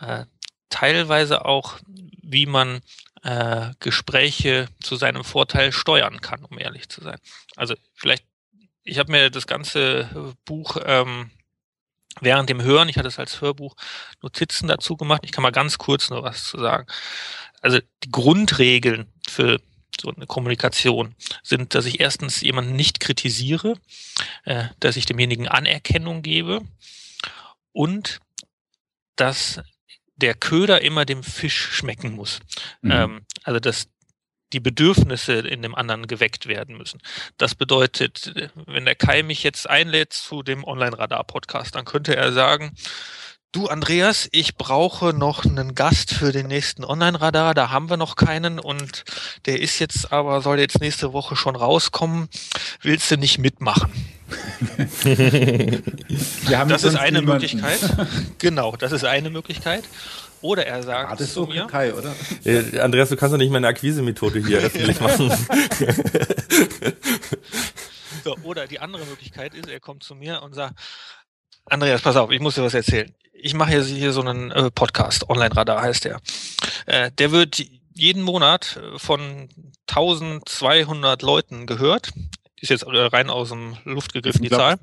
Äh, 0.00 0.24
teilweise 0.70 1.44
auch, 1.44 1.78
wie 1.86 2.46
man 2.46 2.80
äh, 3.22 3.70
Gespräche 3.80 4.68
zu 4.80 4.96
seinem 4.96 5.24
Vorteil 5.24 5.72
steuern 5.72 6.20
kann, 6.20 6.44
um 6.44 6.58
ehrlich 6.58 6.88
zu 6.88 7.02
sein. 7.02 7.18
Also 7.56 7.74
vielleicht, 7.94 8.24
ich 8.82 8.98
habe 8.98 9.12
mir 9.12 9.30
das 9.30 9.46
ganze 9.46 10.34
Buch 10.44 10.76
ähm, 10.84 11.30
während 12.20 12.48
dem 12.48 12.62
Hören, 12.62 12.88
ich 12.88 12.96
hatte 12.96 13.08
es 13.08 13.18
als 13.18 13.40
Hörbuch, 13.40 13.76
Notizen 14.22 14.68
dazu 14.68 14.96
gemacht. 14.96 15.22
Ich 15.24 15.32
kann 15.32 15.42
mal 15.42 15.50
ganz 15.50 15.78
kurz 15.78 16.10
nur 16.10 16.22
was 16.22 16.44
zu 16.44 16.58
sagen. 16.58 16.86
Also 17.60 17.78
die 18.04 18.10
Grundregeln 18.10 19.12
für 19.28 19.60
so 20.00 20.10
eine 20.10 20.26
Kommunikation 20.26 21.14
sind, 21.42 21.74
dass 21.74 21.84
ich 21.84 22.00
erstens 22.00 22.40
jemanden 22.40 22.74
nicht 22.74 23.00
kritisiere, 23.00 23.74
äh, 24.44 24.64
dass 24.80 24.96
ich 24.96 25.04
demjenigen 25.04 25.46
Anerkennung 25.46 26.22
gebe 26.22 26.62
und 27.72 28.20
dass 29.16 29.60
der 30.16 30.34
Köder 30.34 30.82
immer 30.82 31.04
dem 31.04 31.22
Fisch 31.22 31.72
schmecken 31.72 32.12
muss. 32.12 32.40
Mhm. 32.82 32.90
Ähm, 32.90 33.26
also 33.44 33.60
dass 33.60 33.88
die 34.52 34.60
Bedürfnisse 34.60 35.34
in 35.34 35.62
dem 35.62 35.74
anderen 35.74 36.06
geweckt 36.06 36.46
werden 36.46 36.76
müssen. 36.76 37.00
Das 37.38 37.54
bedeutet, 37.54 38.50
wenn 38.66 38.84
der 38.84 38.96
Kai 38.96 39.22
mich 39.22 39.44
jetzt 39.44 39.68
einlädt 39.70 40.12
zu 40.12 40.42
dem 40.42 40.64
Online-Radar-Podcast, 40.64 41.76
dann 41.76 41.84
könnte 41.84 42.16
er 42.16 42.32
sagen, 42.32 42.74
Du, 43.52 43.66
Andreas, 43.66 44.28
ich 44.30 44.54
brauche 44.54 45.12
noch 45.12 45.44
einen 45.44 45.74
Gast 45.74 46.14
für 46.14 46.30
den 46.30 46.46
nächsten 46.46 46.84
Online-Radar. 46.84 47.52
Da 47.52 47.70
haben 47.70 47.90
wir 47.90 47.96
noch 47.96 48.14
keinen 48.14 48.60
und 48.60 49.02
der 49.44 49.60
ist 49.60 49.80
jetzt 49.80 50.12
aber, 50.12 50.40
soll 50.40 50.60
jetzt 50.60 50.80
nächste 50.80 51.12
Woche 51.12 51.34
schon 51.34 51.56
rauskommen. 51.56 52.28
Willst 52.80 53.10
du 53.10 53.16
nicht 53.16 53.38
mitmachen? 53.38 53.90
Das 56.68 56.84
ist 56.84 56.96
eine 56.96 57.20
niemanden. 57.20 57.42
Möglichkeit. 57.42 57.80
Genau, 58.38 58.76
das 58.76 58.92
ist 58.92 59.04
eine 59.04 59.30
Möglichkeit. 59.30 59.84
Oder 60.42 60.66
er 60.66 60.82
sagt 60.82 61.12
ah, 61.12 61.16
das 61.16 61.28
ist 61.28 61.34
zu 61.34 61.44
mir. 61.44 61.66
Kai, 61.66 61.92
oder? 61.92 62.14
Äh, 62.44 62.80
Andreas, 62.80 63.10
du 63.10 63.16
kannst 63.16 63.34
doch 63.34 63.38
nicht 63.38 63.52
meine 63.52 63.66
Akquise-Methode 63.66 64.44
hier 64.44 64.58
öffentlich 64.62 64.98
machen. 65.00 65.30
so, 68.24 68.36
oder 68.42 68.66
die 68.66 68.80
andere 68.80 69.04
Möglichkeit 69.04 69.54
ist, 69.54 69.68
er 69.68 69.80
kommt 69.80 70.02
zu 70.02 70.14
mir 70.14 70.42
und 70.42 70.54
sagt, 70.54 70.74
Andreas, 71.66 72.00
pass 72.00 72.16
auf, 72.16 72.30
ich 72.30 72.40
muss 72.40 72.54
dir 72.54 72.62
was 72.62 72.72
erzählen. 72.74 73.14
Ich 73.32 73.54
mache 73.54 73.70
hier, 73.70 73.84
hier 73.84 74.12
so 74.12 74.22
einen 74.22 74.50
äh, 74.50 74.70
Podcast, 74.70 75.28
Online-Radar 75.28 75.82
heißt 75.82 76.04
der. 76.04 76.20
Äh, 76.86 77.10
der 77.12 77.32
wird 77.32 77.62
jeden 77.94 78.22
Monat 78.22 78.80
von 78.96 79.48
1200 79.88 81.20
Leuten 81.22 81.66
gehört. 81.66 82.12
Ist 82.60 82.68
jetzt 82.68 82.84
rein 82.86 83.30
aus 83.30 83.48
dem 83.50 83.76
Luft 83.84 84.12
gegriffen, 84.12 84.42
die 84.42 84.50
Zahl. 84.50 84.78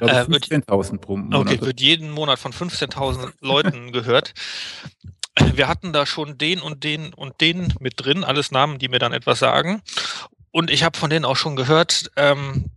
Äh, 0.00 0.24
15.000 0.24 0.98
pro 0.98 1.16
Monat. 1.16 1.40
Okay, 1.40 1.60
wird 1.60 1.80
jeden 1.80 2.10
Monat 2.10 2.38
von 2.38 2.52
15.000 2.52 3.32
Leuten 3.40 3.92
gehört. 3.92 4.34
Wir 5.54 5.66
hatten 5.66 5.92
da 5.92 6.04
schon 6.04 6.36
den 6.36 6.60
und 6.60 6.84
den 6.84 7.14
und 7.14 7.40
den 7.40 7.72
mit 7.80 7.94
drin, 7.96 8.22
alles 8.22 8.50
Namen, 8.50 8.78
die 8.78 8.88
mir 8.88 8.98
dann 8.98 9.12
etwas 9.12 9.38
sagen. 9.38 9.82
Und 10.50 10.70
ich 10.70 10.82
habe 10.82 10.98
von 10.98 11.08
denen 11.08 11.24
auch 11.24 11.36
schon 11.36 11.56
gehört, 11.56 12.10
ähm, 12.16 12.70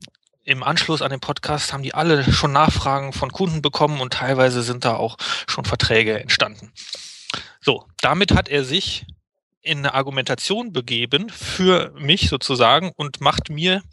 im 0.45 0.63
Anschluss 0.63 1.01
an 1.01 1.09
den 1.09 1.19
Podcast 1.19 1.73
haben 1.73 1.83
die 1.83 1.93
alle 1.93 2.31
schon 2.31 2.53
Nachfragen 2.53 3.13
von 3.13 3.31
Kunden 3.31 3.61
bekommen 3.61 3.99
und 3.99 4.13
teilweise 4.13 4.61
sind 4.61 4.85
da 4.85 4.95
auch 4.95 5.17
schon 5.47 5.65
Verträge 5.65 6.19
entstanden. 6.19 6.71
So, 7.59 7.85
damit 7.99 8.33
hat 8.33 8.47
er 8.47 8.63
sich 8.63 9.05
in 9.65 9.79
eine 9.79 9.93
Argumentation 9.93 10.71
begeben 10.71 11.29
für 11.29 11.91
mich 11.97 12.29
sozusagen 12.29 12.91
und 12.95 13.21
macht 13.21 13.49
mir 13.49 13.83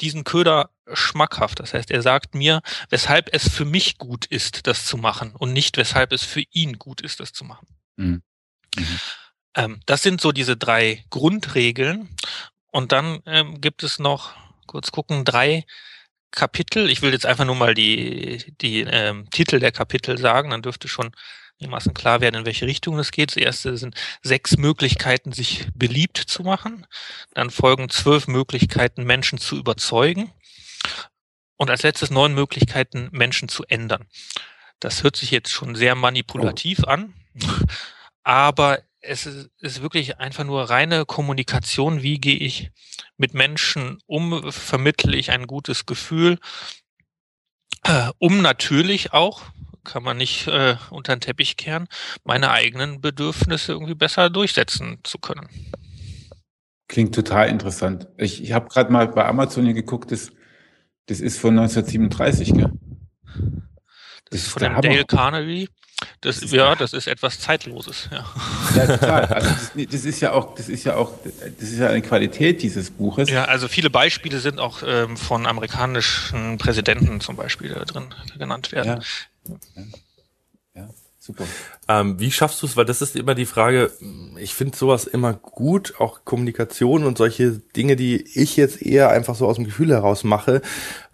diesen 0.00 0.24
Köder 0.24 0.70
schmackhaft. 0.92 1.60
Das 1.60 1.74
heißt, 1.74 1.90
er 1.90 2.02
sagt 2.02 2.34
mir, 2.34 2.62
weshalb 2.88 3.32
es 3.32 3.48
für 3.48 3.64
mich 3.64 3.98
gut 3.98 4.26
ist, 4.26 4.66
das 4.66 4.84
zu 4.84 4.96
machen 4.96 5.34
und 5.36 5.52
nicht 5.52 5.76
weshalb 5.76 6.12
es 6.12 6.24
für 6.24 6.42
ihn 6.52 6.78
gut 6.78 7.00
ist, 7.00 7.20
das 7.20 7.32
zu 7.32 7.44
machen. 7.44 7.66
Mhm. 7.96 8.22
Mhm. 8.76 9.00
Ähm, 9.54 9.80
das 9.86 10.02
sind 10.02 10.20
so 10.20 10.32
diese 10.32 10.56
drei 10.56 11.04
Grundregeln. 11.10 12.08
Und 12.72 12.92
dann 12.92 13.20
ähm, 13.26 13.60
gibt 13.60 13.82
es 13.82 13.98
noch 13.98 14.32
kurz 14.66 14.92
gucken, 14.92 15.24
drei 15.24 15.64
Kapitel. 16.30 16.88
Ich 16.88 17.02
will 17.02 17.12
jetzt 17.12 17.26
einfach 17.26 17.44
nur 17.44 17.56
mal 17.56 17.74
die, 17.74 18.54
die 18.60 18.82
ähm, 18.82 19.28
Titel 19.30 19.58
der 19.58 19.72
Kapitel 19.72 20.18
sagen, 20.18 20.50
dann 20.50 20.62
dürfte 20.62 20.86
schon 20.86 21.10
einigermaßen 21.60 21.94
klar 21.94 22.20
werden, 22.20 22.36
in 22.36 22.46
welche 22.46 22.66
Richtung 22.66 22.98
es 22.98 23.10
geht. 23.10 23.30
Das 23.30 23.36
erste 23.36 23.76
sind 23.76 23.94
sechs 24.22 24.56
Möglichkeiten, 24.56 25.32
sich 25.32 25.66
beliebt 25.74 26.16
zu 26.16 26.42
machen. 26.42 26.86
Dann 27.34 27.50
folgen 27.50 27.88
zwölf 27.90 28.26
Möglichkeiten, 28.26 29.04
Menschen 29.04 29.38
zu 29.38 29.56
überzeugen. 29.56 30.32
Und 31.56 31.70
als 31.70 31.82
letztes 31.82 32.10
neun 32.10 32.34
Möglichkeiten, 32.34 33.08
Menschen 33.12 33.48
zu 33.48 33.64
ändern. 33.64 34.06
Das 34.78 35.02
hört 35.02 35.16
sich 35.16 35.30
jetzt 35.30 35.50
schon 35.50 35.74
sehr 35.74 35.94
manipulativ 35.94 36.84
an, 36.84 37.12
aber 38.22 38.78
es 39.02 39.26
ist, 39.26 39.82
wirklich 39.82 40.18
einfach 40.18 40.44
nur 40.44 40.68
reine 40.68 41.04
Kommunikation. 41.04 42.02
Wie 42.02 42.18
gehe 42.18 42.36
ich 42.36 42.70
mit 43.16 43.34
Menschen 43.34 43.98
um? 44.06 44.50
Vermittle 44.52 45.16
ich 45.16 45.30
ein 45.30 45.46
gutes 45.46 45.86
Gefühl? 45.86 46.38
Äh, 47.84 48.10
um 48.18 48.42
natürlich 48.42 49.12
auch, 49.12 49.42
kann 49.84 50.02
man 50.02 50.16
nicht 50.16 50.46
äh, 50.46 50.76
unter 50.90 51.14
den 51.14 51.20
Teppich 51.20 51.56
kehren, 51.56 51.88
meine 52.24 52.50
eigenen 52.50 53.00
Bedürfnisse 53.00 53.72
irgendwie 53.72 53.94
besser 53.94 54.30
durchsetzen 54.30 54.98
zu 55.02 55.18
können. 55.18 55.48
Klingt 56.88 57.14
total 57.14 57.48
interessant. 57.48 58.08
Ich, 58.16 58.42
ich 58.42 58.52
habe 58.52 58.68
gerade 58.68 58.92
mal 58.92 59.08
bei 59.08 59.24
Amazon 59.24 59.64
hier 59.64 59.74
geguckt, 59.74 60.10
das, 60.10 60.32
das 61.06 61.20
ist 61.20 61.38
von 61.38 61.58
1937, 61.58 62.52
gell? 62.54 62.72
Das, 64.30 64.30
das 64.30 64.40
ist 64.40 64.48
von 64.48 64.62
dem 64.62 64.80
Dale 64.80 65.04
Carnegie. 65.04 65.68
Das, 66.20 66.40
das 66.40 66.50
ja, 66.52 66.74
das 66.74 66.92
ist 66.92 67.06
etwas 67.06 67.40
Zeitloses, 67.40 68.08
ja. 68.10 68.24
Ja, 68.74 68.86
total. 68.86 69.26
Also 69.30 69.48
das, 69.48 69.72
das, 69.90 70.04
ist 70.04 70.20
ja 70.20 70.32
auch, 70.32 70.54
das 70.54 70.68
ist 70.68 70.84
ja 70.84 70.96
auch, 70.96 71.12
das 71.58 71.68
ist 71.68 71.78
ja 71.78 71.88
eine 71.88 72.02
Qualität 72.02 72.62
dieses 72.62 72.90
Buches. 72.90 73.30
Ja, 73.30 73.44
also 73.44 73.68
viele 73.68 73.90
Beispiele 73.90 74.38
sind 74.40 74.60
auch 74.60 74.82
ähm, 74.84 75.16
von 75.16 75.46
amerikanischen 75.46 76.58
Präsidenten 76.58 77.20
zum 77.20 77.36
Beispiel 77.36 77.70
da 77.70 77.84
drin 77.84 78.14
genannt 78.38 78.72
werden. 78.72 79.02
Ja. 79.46 79.56
ja. 80.74 80.88
Super. 81.22 81.44
Ähm, 81.86 82.18
wie 82.18 82.30
schaffst 82.30 82.62
du 82.62 82.66
es? 82.66 82.78
Weil 82.78 82.86
das 82.86 83.02
ist 83.02 83.14
immer 83.14 83.34
die 83.34 83.44
Frage, 83.44 83.92
ich 84.38 84.54
finde 84.54 84.74
sowas 84.74 85.04
immer 85.04 85.34
gut, 85.34 85.94
auch 85.98 86.24
Kommunikation 86.24 87.04
und 87.04 87.18
solche 87.18 87.60
Dinge, 87.76 87.94
die 87.94 88.24
ich 88.34 88.56
jetzt 88.56 88.80
eher 88.80 89.10
einfach 89.10 89.34
so 89.34 89.46
aus 89.46 89.56
dem 89.56 89.66
Gefühl 89.66 89.90
heraus 89.90 90.24
mache, 90.24 90.62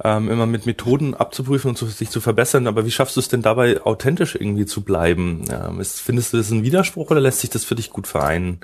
ähm, 0.05 0.31
immer 0.31 0.47
mit 0.47 0.65
Methoden 0.65 1.15
abzuprüfen 1.15 1.71
und 1.71 1.77
zu, 1.77 1.87
sich 1.87 2.09
zu 2.11 2.21
verbessern. 2.21 2.69
Aber 2.69 2.87
wie 2.87 2.93
schaffst 2.93 3.17
du 3.17 3.21
es 3.21 3.27
denn 3.27 3.43
dabei, 3.43 3.83
authentisch 3.83 4.37
irgendwie 4.37 4.65
zu 4.65 4.83
bleiben? 4.83 5.45
Ähm, 5.51 5.81
ist, 5.81 6.01
findest 6.01 6.33
du 6.33 6.37
das 6.37 6.51
ein 6.51 6.63
Widerspruch 6.63 7.11
oder 7.11 7.21
lässt 7.21 7.41
sich 7.41 7.51
das 7.51 7.65
für 7.65 7.75
dich 7.75 7.91
gut 7.91 8.07
vereinen? 8.07 8.61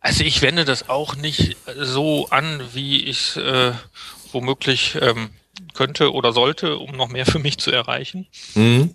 Also 0.00 0.24
ich 0.24 0.40
wende 0.40 0.64
das 0.64 0.88
auch 0.88 1.16
nicht 1.16 1.58
so 1.76 2.28
an, 2.30 2.62
wie 2.72 3.04
ich 3.04 3.36
äh, 3.36 3.72
womöglich 4.32 4.96
ähm, 5.02 5.28
könnte 5.74 6.12
oder 6.12 6.32
sollte, 6.32 6.78
um 6.78 6.96
noch 6.96 7.08
mehr 7.08 7.26
für 7.32 7.38
mich 7.38 7.58
zu 7.58 7.70
erreichen. 7.70 8.26
Mhm. 8.54 8.94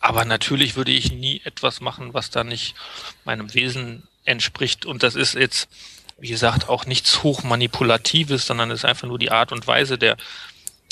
Aber 0.00 0.24
natürlich 0.24 0.76
würde 0.76 0.92
ich 0.92 1.12
nie 1.12 1.40
etwas 1.44 1.80
machen, 1.80 2.14
was 2.14 2.30
da 2.30 2.44
nicht 2.44 2.74
meinem 3.24 3.52
Wesen 3.54 4.06
entspricht. 4.24 4.86
Und 4.86 5.02
das 5.02 5.16
ist 5.16 5.34
jetzt, 5.34 5.68
wie 6.18 6.28
gesagt, 6.28 6.68
auch 6.68 6.86
nichts 6.86 7.22
hochmanipulatives, 7.22 8.46
sondern 8.46 8.70
es 8.70 8.80
ist 8.80 8.84
einfach 8.84 9.08
nur 9.08 9.18
die 9.18 9.32
Art 9.32 9.50
und 9.50 9.66
Weise 9.66 9.98
der, 9.98 10.16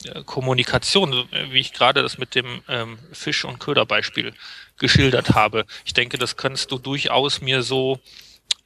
der 0.04 0.24
Kommunikation, 0.24 1.28
wie 1.50 1.60
ich 1.60 1.72
gerade 1.72 2.02
das 2.02 2.18
mit 2.18 2.34
dem 2.34 2.62
ähm, 2.68 2.98
Fisch- 3.12 3.44
und 3.44 3.60
Köderbeispiel 3.60 4.34
geschildert 4.78 5.30
habe. 5.30 5.66
Ich 5.84 5.94
denke, 5.94 6.18
das 6.18 6.36
kannst 6.36 6.72
du 6.72 6.78
durchaus 6.78 7.40
mir 7.40 7.62
so 7.62 8.00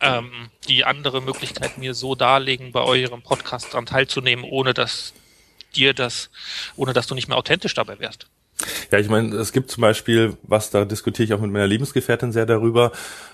ähm, 0.00 0.50
die 0.68 0.84
andere 0.84 1.20
Möglichkeit 1.20 1.78
mir 1.78 1.94
so 1.94 2.14
darlegen, 2.14 2.72
bei 2.72 2.80
eurem 2.80 3.22
Podcast 3.22 3.66
daran 3.72 3.86
teilzunehmen, 3.86 4.44
ohne 4.44 4.74
dass 4.74 5.12
dir 5.76 5.94
das, 5.94 6.30
ohne 6.76 6.92
dass 6.92 7.06
du 7.06 7.14
nicht 7.14 7.28
mehr 7.28 7.38
authentisch 7.38 7.74
dabei 7.74 7.98
wärst. 7.98 8.26
Ja, 8.90 8.98
ich 8.98 9.08
meine, 9.08 9.34
es 9.36 9.52
gibt 9.52 9.70
zum 9.70 9.80
Beispiel, 9.80 10.36
was 10.42 10.70
da 10.70 10.84
diskutiere 10.84 11.24
ich 11.24 11.32
auch 11.32 11.40
mit 11.40 11.50
meiner 11.50 11.66
Lebensgefährtin 11.66 12.32
sehr 12.32 12.46
darüber. 12.46 12.92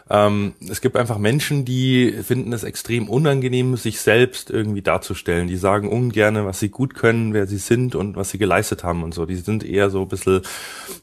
Ähm, 0.08 0.54
es 0.68 0.80
gibt 0.80 0.96
einfach 0.96 1.18
Menschen, 1.18 1.64
die 1.64 2.12
finden 2.22 2.52
es 2.52 2.62
extrem 2.62 3.08
unangenehm, 3.08 3.76
sich 3.76 4.00
selbst 4.00 4.50
irgendwie 4.50 4.82
darzustellen. 4.82 5.48
Die 5.48 5.56
sagen 5.56 5.88
ungerne, 5.88 6.46
was 6.46 6.60
sie 6.60 6.68
gut 6.68 6.94
können, 6.94 7.34
wer 7.34 7.46
sie 7.46 7.58
sind 7.58 7.94
und 7.94 8.16
was 8.16 8.30
sie 8.30 8.38
geleistet 8.38 8.84
haben 8.84 9.02
und 9.02 9.14
so. 9.14 9.26
Die 9.26 9.36
sind 9.36 9.64
eher 9.64 9.90
so 9.90 10.02
ein 10.02 10.08
bisschen, 10.08 10.42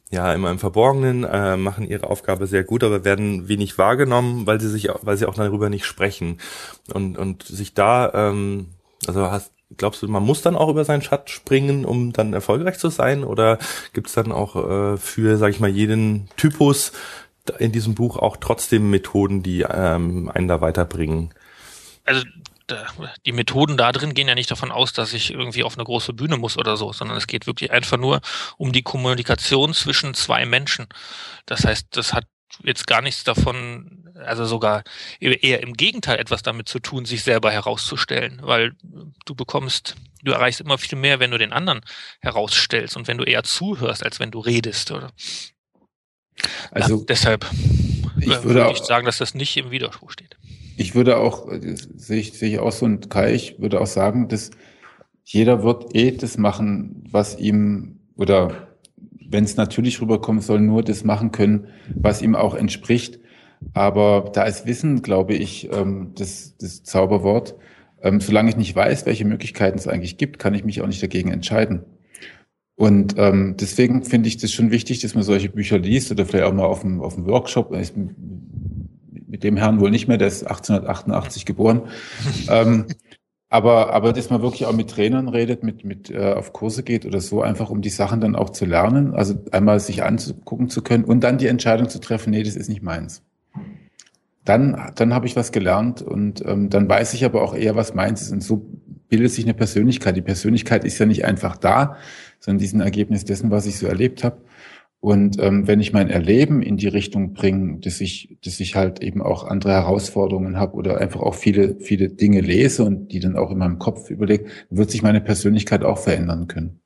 ja, 0.10 0.34
immer 0.34 0.51
im 0.51 0.60
Verborgenen, 0.60 1.23
äh, 1.26 1.57
machen 1.57 1.88
ihre 1.88 2.10
Aufgabe 2.10 2.47
sehr 2.47 2.64
gut, 2.64 2.84
aber 2.84 3.03
werden 3.03 3.47
wenig 3.49 3.77
wahrgenommen, 3.77 4.45
weil 4.47 4.61
sie 4.61 4.69
sich, 4.69 4.89
weil 5.01 5.18
sie 5.18 5.26
auch 5.26 5.35
darüber 5.35 5.69
nicht 5.69 5.85
sprechen. 5.85 6.39
Und, 6.93 7.18
und 7.18 7.43
sich 7.43 7.73
da, 7.73 8.11
ähm, 8.14 8.68
also 9.05 9.31
hast, 9.31 9.51
glaubst 9.78 10.02
du, 10.02 10.08
man 10.08 10.24
muss 10.24 10.41
dann 10.41 10.56
auch 10.56 10.70
über 10.70 10.86
seinen 10.86 11.02
Schatz 11.02 11.32
springen, 11.32 11.86
um 11.86 12.14
dann 12.14 12.34
erfolgreich 12.34 12.78
zu 12.78 12.90
sein? 12.90 13.24
Oder 13.24 13.60
gibt 13.94 14.08
es 14.08 14.14
dann 14.14 14.32
auch 14.32 14.56
äh, 14.56 14.98
für, 14.98 15.38
sag 15.38 15.52
ich 15.52 15.60
mal, 15.60 15.70
jeden 15.70 16.30
Typus 16.38 16.91
in 17.60 17.72
diesem 17.72 17.95
Buch 17.95 18.18
auch 18.18 18.38
trotzdem 18.38 18.90
Methoden, 18.90 19.44
die 19.44 19.62
ähm, 19.62 20.32
einen 20.34 20.48
da 20.48 20.62
weiterbringen? 20.62 21.34
Also 22.06 22.24
die 23.26 23.34
Methoden 23.34 23.76
da 23.78 23.91
drin 23.91 24.14
gehen 24.14 24.28
ja 24.28 24.36
nicht 24.36 24.50
davon 24.50 24.72
aus, 24.72 24.94
dass 24.94 25.14
ich 25.14 25.32
irgendwie 25.32 25.64
auf 25.64 25.76
eine 25.76 25.84
große 25.84 26.14
Bühne 26.14 26.38
muss 26.38 26.58
oder 26.58 26.78
so, 26.78 26.94
sondern 26.94 27.18
es 27.18 27.28
geht 27.28 27.45
wirklich 27.45 27.72
einfach 27.72 27.98
nur 27.98 28.22
um 28.58 28.72
die 28.72 28.84
Kommunikation 28.84 29.74
zwischen 29.74 30.14
zwei 30.14 30.45
Menschen. 30.45 30.88
Das 31.45 31.66
heißt, 31.66 31.88
das 31.91 32.14
hat 32.14 32.26
jetzt 32.63 32.88
gar 32.88 33.01
nichts 33.01 33.23
davon, 33.23 34.09
also 34.25 34.45
sogar 34.45 34.84
eher 35.19 35.61
im 35.61 35.73
Gegenteil 35.73 36.19
etwas 36.19 36.43
damit 36.43 36.69
zu 36.69 36.80
tun, 36.80 37.05
sich 37.05 37.23
selber 37.23 37.51
herauszustellen, 37.51 38.39
weil 38.43 38.73
du 39.25 39.35
bekommst, 39.35 39.95
du 40.23 40.31
erreichst 40.31 40.61
immer 40.61 40.77
viel 40.77 40.97
mehr, 40.97 41.19
wenn 41.19 41.31
du 41.31 41.38
den 41.38 41.53
anderen 41.53 41.81
herausstellst 42.19 42.95
und 42.95 43.07
wenn 43.07 43.17
du 43.17 43.23
eher 43.23 43.43
zuhörst, 43.43 44.03
als 44.03 44.19
wenn 44.19 44.31
du 44.31 44.39
redest, 44.39 44.91
oder? 44.91 45.11
Also 46.71 46.99
ja, 46.99 47.05
deshalb 47.07 47.45
ich 48.19 48.27
würde, 48.27 48.43
würde 48.43 48.71
ich 48.71 48.80
sagen, 48.80 49.05
dass 49.05 49.17
das 49.17 49.34
nicht 49.34 49.55
im 49.57 49.71
Widerspruch 49.71 50.11
steht. 50.11 50.38
Ich 50.77 50.95
würde 50.95 51.17
auch, 51.17 51.47
sehe 51.95 52.19
ich, 52.19 52.34
sehe 52.34 52.49
ich 52.49 52.59
auch 52.59 52.71
so 52.71 52.85
und 52.85 53.09
Kai, 53.09 53.34
ich 53.34 53.59
würde 53.59 53.80
auch 53.80 53.88
sagen, 53.88 54.27
dass 54.27 54.51
jeder 55.23 55.63
wird 55.63 55.95
eh 55.95 56.11
das 56.11 56.38
machen, 56.38 57.03
was 57.09 57.38
ihm 57.38 57.99
oder 58.15 58.73
wenn 59.34 59.43
es 59.43 59.57
natürlich 59.57 59.99
rüberkommen 59.99 60.41
soll, 60.41 60.61
nur 60.61 60.84
das 60.84 61.03
machen 61.03 61.31
können, 61.31 61.68
was 61.95 62.22
ihm 62.22 62.35
auch 62.35 62.55
entspricht. 62.55 63.19
Aber 63.73 64.30
da 64.34 64.43
ist 64.43 64.65
Wissen, 64.65 65.01
glaube 65.01 65.34
ich, 65.34 65.69
ähm, 65.72 66.11
das, 66.15 66.55
das 66.57 66.84
Zauberwort. 66.84 67.55
Ähm, 68.01 68.19
solange 68.19 68.49
ich 68.49 68.57
nicht 68.57 68.76
weiß, 68.76 69.05
welche 69.05 69.26
Möglichkeiten 69.26 69.77
es 69.77 69.88
eigentlich 69.88 70.18
gibt, 70.18 70.39
kann 70.39 70.53
ich 70.53 70.64
mich 70.64 70.81
auch 70.81 70.88
nicht 70.88 71.01
dagegen 71.01 71.31
entscheiden. 71.31 71.84
Und 72.76 73.15
ähm, 73.18 73.55
deswegen 73.60 74.03
finde 74.03 74.27
ich 74.27 74.38
das 74.38 74.51
schon 74.51 74.72
wichtig, 74.72 74.99
dass 74.99 75.15
man 75.15 75.23
solche 75.23 75.49
Bücher 75.49 75.77
liest 75.77 76.11
oder 76.11 76.26
vielleicht 76.26 76.45
auch 76.45 76.53
mal 76.53 76.65
auf 76.65 76.81
dem, 76.81 77.01
auf 77.01 77.15
dem 77.15 77.26
Workshop. 77.26 77.72
Mit 79.27 79.43
dem 79.43 79.57
Herrn 79.57 79.80
wohl 79.80 79.91
nicht 79.91 80.07
mehr, 80.07 80.18
der 80.18 80.27
ist 80.27 80.43
1888 80.43 81.45
geboren. 81.45 81.84
ähm, 82.49 82.85
aber, 83.53 83.93
aber 83.93 84.13
dass 84.13 84.31
man 84.31 84.41
wirklich 84.41 84.65
auch 84.65 84.73
mit 84.73 84.89
Trainern 84.89 85.30
redet, 85.30 85.61
mit, 85.61 85.85
mit 85.85 86.09
äh, 86.09 86.34
auf 86.34 86.53
Kurse 86.53 86.81
geht 86.81 87.05
oder 87.05 87.21
so, 87.21 87.43
einfach 87.43 87.69
um 87.69 87.84
die 87.84 87.91
Sachen 87.91 88.19
dann 88.19 88.35
auch 88.35 88.49
zu 88.49 88.65
lernen, 88.65 89.13
also 89.13 89.35
einmal 89.51 89.80
sich 89.80 90.01
anzugucken 90.01 90.69
zu 90.69 90.81
können 90.81 91.03
und 91.03 91.23
dann 91.23 91.38
die 91.38 91.45
Entscheidung 91.45 91.88
zu 91.88 91.99
treffen, 91.99 92.31
nee, 92.31 92.41
das 92.41 92.55
ist 92.55 92.67
nicht 92.67 92.81
meins. 92.81 93.21
Dann, 94.43 94.91
dann 94.95 95.13
habe 95.13 95.27
ich 95.27 95.35
was 95.35 95.51
gelernt 95.51 96.01
und 96.01 96.43
ähm, 96.47 96.71
dann 96.71 96.89
weiß 96.89 97.13
ich 97.13 97.25
aber 97.25 97.43
auch 97.43 97.53
eher, 97.53 97.75
was 97.75 97.93
meins 97.93 98.23
ist. 98.23 98.31
Und 98.31 98.41
so 98.41 98.65
bildet 99.07 99.31
sich 99.31 99.45
eine 99.45 99.53
Persönlichkeit. 99.53 100.15
Die 100.15 100.21
Persönlichkeit 100.21 100.84
ist 100.84 100.97
ja 100.97 101.05
nicht 101.05 101.23
einfach 101.23 101.55
da, 101.55 101.97
sondern 102.39 102.57
diesen 102.57 102.81
Ergebnis 102.81 103.23
dessen, 103.23 103.51
was 103.51 103.67
ich 103.67 103.77
so 103.77 103.85
erlebt 103.85 104.23
habe. 104.23 104.38
Und 105.03 105.38
ähm, 105.41 105.67
wenn 105.67 105.81
ich 105.81 105.91
mein 105.91 106.09
Erleben 106.09 106.61
in 106.61 106.77
die 106.77 106.88
Richtung 106.88 107.34
bringe, 107.34 107.77
dass 107.80 107.99
ich, 107.99 108.38
dass 108.41 108.61
ich 108.61 108.75
halt 108.75 109.03
eben 109.03 109.21
auch 109.21 109.43
andere 109.43 109.73
Herausforderungen 109.73 110.55
habe 110.55 110.77
oder 110.77 111.01
einfach 111.01 111.19
auch 111.19 111.35
viele, 111.35 111.75
viele 111.81 112.07
Dinge 112.07 112.39
lese 112.39 112.85
und 112.85 113.09
die 113.09 113.19
dann 113.19 113.35
auch 113.35 113.51
in 113.51 113.57
meinem 113.57 113.80
Kopf 113.80 114.09
überlege, 114.09 114.45
wird 114.69 114.91
sich 114.91 115.01
meine 115.01 115.19
Persönlichkeit 115.19 115.84
auch 115.84 115.97
verändern 115.97 116.47
können. 116.47 116.80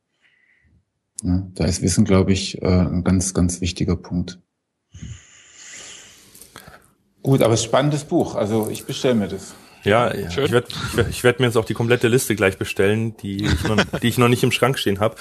Ja, 1.22 1.48
da 1.54 1.66
ist 1.66 1.84
Wissen, 1.84 2.06
glaube 2.06 2.34
ich, 2.34 2.60
äh, 2.60 2.66
ein 2.66 3.04
ganz, 3.04 3.36
ganz 3.36 3.62
wichtiger 3.62 3.96
Punkt. 3.96 4.40
Gut, 7.22 7.44
aber 7.44 7.56
spannendes 7.56 8.04
Buch. 8.04 8.34
Also 8.34 8.68
ich 8.72 8.86
bestelle 8.86 9.14
mir 9.14 9.28
das. 9.28 9.54
Ja, 9.88 10.14
ja. 10.14 10.28
ich 10.28 10.38
werde 10.38 10.68
ich 10.70 10.98
werd, 10.98 11.10
ich 11.10 11.24
werd 11.24 11.40
mir 11.40 11.48
jetzt 11.48 11.58
auch 11.58 11.66
die 11.66 11.74
komplette 11.74 12.08
Liste 12.08 12.36
gleich 12.36 12.58
bestellen, 12.58 13.16
die 13.18 13.46
ich 13.46 13.64
noch, 13.64 13.84
die 14.02 14.08
ich 14.08 14.18
noch 14.18 14.28
nicht 14.28 14.44
im 14.44 14.52
Schrank 14.52 14.78
stehen 14.78 15.00
habe. 15.00 15.16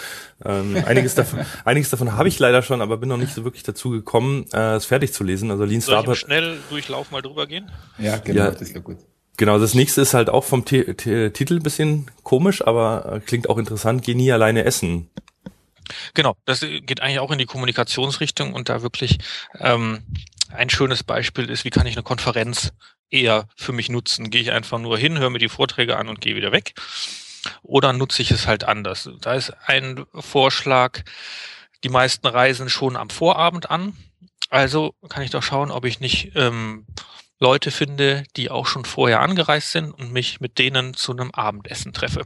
Ähm, 0.44 0.82
einiges 0.86 1.14
davon, 1.14 1.40
einiges 1.64 1.90
davon 1.90 2.12
habe 2.12 2.28
ich 2.28 2.38
leider 2.38 2.62
schon, 2.62 2.82
aber 2.82 2.96
bin 2.96 3.08
noch 3.08 3.16
nicht 3.16 3.34
so 3.34 3.44
wirklich 3.44 3.62
dazu 3.62 3.90
gekommen, 3.90 4.46
äh, 4.52 4.74
es 4.74 4.86
fertig 4.86 5.12
zu 5.12 5.24
lesen. 5.24 5.50
Also 5.50 5.64
Lean 5.64 5.80
Startup. 5.80 6.06
Soll 6.06 6.14
ich 6.14 6.20
schnell 6.20 6.58
Durchlauf 6.70 7.10
mal 7.10 7.22
drüber 7.22 7.46
gehen? 7.46 7.70
Ja, 7.98 8.18
genau, 8.18 8.44
ja, 8.44 8.50
das 8.50 8.62
ist 8.62 8.74
ja 8.74 8.80
gut. 8.80 8.98
Genau, 9.36 9.58
das 9.58 9.74
nächste 9.74 10.00
ist 10.00 10.14
halt 10.14 10.30
auch 10.30 10.44
vom 10.44 10.64
T 10.64 10.94
T 10.94 11.30
Titel 11.30 11.60
bisschen 11.60 12.10
komisch, 12.22 12.66
aber 12.66 13.12
äh, 13.12 13.20
klingt 13.20 13.50
auch 13.50 13.58
interessant. 13.58 14.02
Geh 14.02 14.14
nie 14.14 14.32
alleine 14.32 14.64
essen. 14.64 15.10
Genau, 16.14 16.36
das 16.46 16.60
geht 16.60 17.00
eigentlich 17.00 17.20
auch 17.20 17.30
in 17.30 17.38
die 17.38 17.46
Kommunikationsrichtung 17.46 18.54
und 18.54 18.68
da 18.68 18.82
wirklich 18.82 19.18
ähm, 19.58 20.02
ein 20.50 20.70
schönes 20.70 21.02
Beispiel 21.02 21.50
ist, 21.50 21.64
wie 21.64 21.70
kann 21.70 21.86
ich 21.86 21.96
eine 21.96 22.02
Konferenz 22.02 22.72
eher 23.10 23.48
für 23.56 23.72
mich 23.72 23.88
nutzen? 23.88 24.30
Gehe 24.30 24.42
ich 24.42 24.52
einfach 24.52 24.78
nur 24.78 24.98
hin, 24.98 25.18
höre 25.18 25.30
mir 25.30 25.38
die 25.38 25.48
Vorträge 25.48 25.96
an 25.96 26.08
und 26.08 26.20
gehe 26.20 26.36
wieder 26.36 26.52
weg? 26.52 26.74
Oder 27.62 27.92
nutze 27.92 28.22
ich 28.22 28.30
es 28.30 28.46
halt 28.46 28.64
anders? 28.64 29.08
Da 29.20 29.34
ist 29.34 29.52
ein 29.66 30.04
Vorschlag, 30.14 31.02
die 31.84 31.88
meisten 31.88 32.26
reisen 32.26 32.68
schon 32.68 32.96
am 32.96 33.10
Vorabend 33.10 33.70
an. 33.70 33.96
Also 34.50 34.94
kann 35.08 35.22
ich 35.22 35.30
doch 35.30 35.42
schauen, 35.42 35.70
ob 35.70 35.84
ich 35.84 36.00
nicht 36.00 36.32
ähm, 36.34 36.86
Leute 37.38 37.70
finde, 37.70 38.24
die 38.36 38.50
auch 38.50 38.66
schon 38.66 38.84
vorher 38.84 39.20
angereist 39.20 39.72
sind 39.72 39.92
und 39.92 40.12
mich 40.12 40.40
mit 40.40 40.58
denen 40.58 40.94
zu 40.94 41.12
einem 41.12 41.30
Abendessen 41.32 41.92
treffe. 41.92 42.22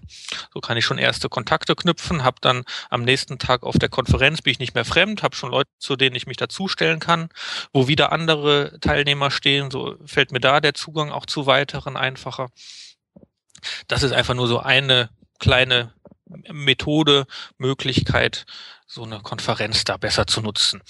So 0.55 0.61
kann 0.61 0.77
ich 0.77 0.85
schon 0.85 0.99
erste 0.99 1.29
Kontakte 1.29 1.75
knüpfen, 1.75 2.23
habe 2.23 2.37
dann 2.41 2.65
am 2.91 3.03
nächsten 3.03 3.39
Tag 3.39 3.65
auf 3.65 3.79
der 3.79 3.89
Konferenz 3.89 4.43
bin 4.43 4.53
ich 4.53 4.61
nicht 4.61 4.75
mehr 4.75 4.85
fremd, 4.85 5.23
habe 5.23 5.35
schon 5.35 5.51
Leute, 5.51 5.71
zu 5.79 5.97
denen 5.97 6.15
ich 6.15 6.27
mich 6.27 6.37
dazustellen 6.37 7.01
kann, 7.01 7.29
wo 7.73 7.89
wieder 7.89 8.13
andere 8.13 8.79
Teilnehmer 8.81 9.31
stehen, 9.31 9.71
so 9.71 9.97
fällt 10.07 10.31
mir 10.31 10.41
da 10.41 10.61
der 10.61 10.75
Zugang 10.75 11.11
auch 11.11 11.27
zu 11.27 11.47
weiteren 11.47 11.97
einfacher. 11.97 12.49
Das 13.89 14.03
ist 14.03 14.13
einfach 14.13 14.35
nur 14.35 14.47
so 14.47 14.61
eine 14.61 15.11
kleine 15.39 15.93
Methode, 16.53 17.27
Möglichkeit, 17.59 18.47
so 18.87 19.03
eine 19.03 19.21
Konferenz 19.21 19.85
da 19.85 19.97
besser 19.97 20.27
zu 20.27 20.41
nutzen. 20.41 20.83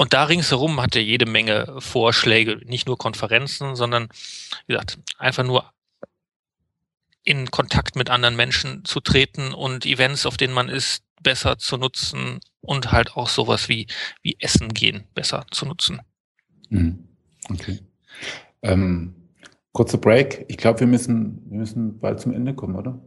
Und 0.00 0.14
da 0.14 0.24
ringsherum 0.24 0.80
hat 0.80 0.96
er 0.96 1.02
jede 1.02 1.26
Menge 1.26 1.76
Vorschläge, 1.78 2.56
nicht 2.64 2.86
nur 2.86 2.96
Konferenzen, 2.96 3.76
sondern 3.76 4.08
wie 4.66 4.72
gesagt, 4.72 4.98
einfach 5.18 5.44
nur 5.44 5.74
in 7.22 7.50
Kontakt 7.50 7.96
mit 7.96 8.08
anderen 8.08 8.34
Menschen 8.34 8.82
zu 8.86 9.00
treten 9.00 9.52
und 9.52 9.84
Events, 9.84 10.24
auf 10.24 10.38
denen 10.38 10.54
man 10.54 10.70
ist, 10.70 11.04
besser 11.22 11.58
zu 11.58 11.76
nutzen 11.76 12.40
und 12.62 12.92
halt 12.92 13.14
auch 13.14 13.28
sowas 13.28 13.68
wie, 13.68 13.88
wie 14.22 14.36
Essen 14.38 14.70
gehen 14.70 15.04
besser 15.12 15.44
zu 15.50 15.66
nutzen. 15.66 16.00
Mhm. 16.70 17.06
Okay. 17.50 17.80
Ähm, 18.62 19.14
kurzer 19.72 19.98
Break. 19.98 20.46
Ich 20.48 20.56
glaube, 20.56 20.80
wir 20.80 20.86
müssen, 20.86 21.42
wir 21.50 21.58
müssen 21.58 22.00
bald 22.00 22.20
zum 22.20 22.32
Ende 22.32 22.54
kommen, 22.54 22.76
oder? 22.76 22.98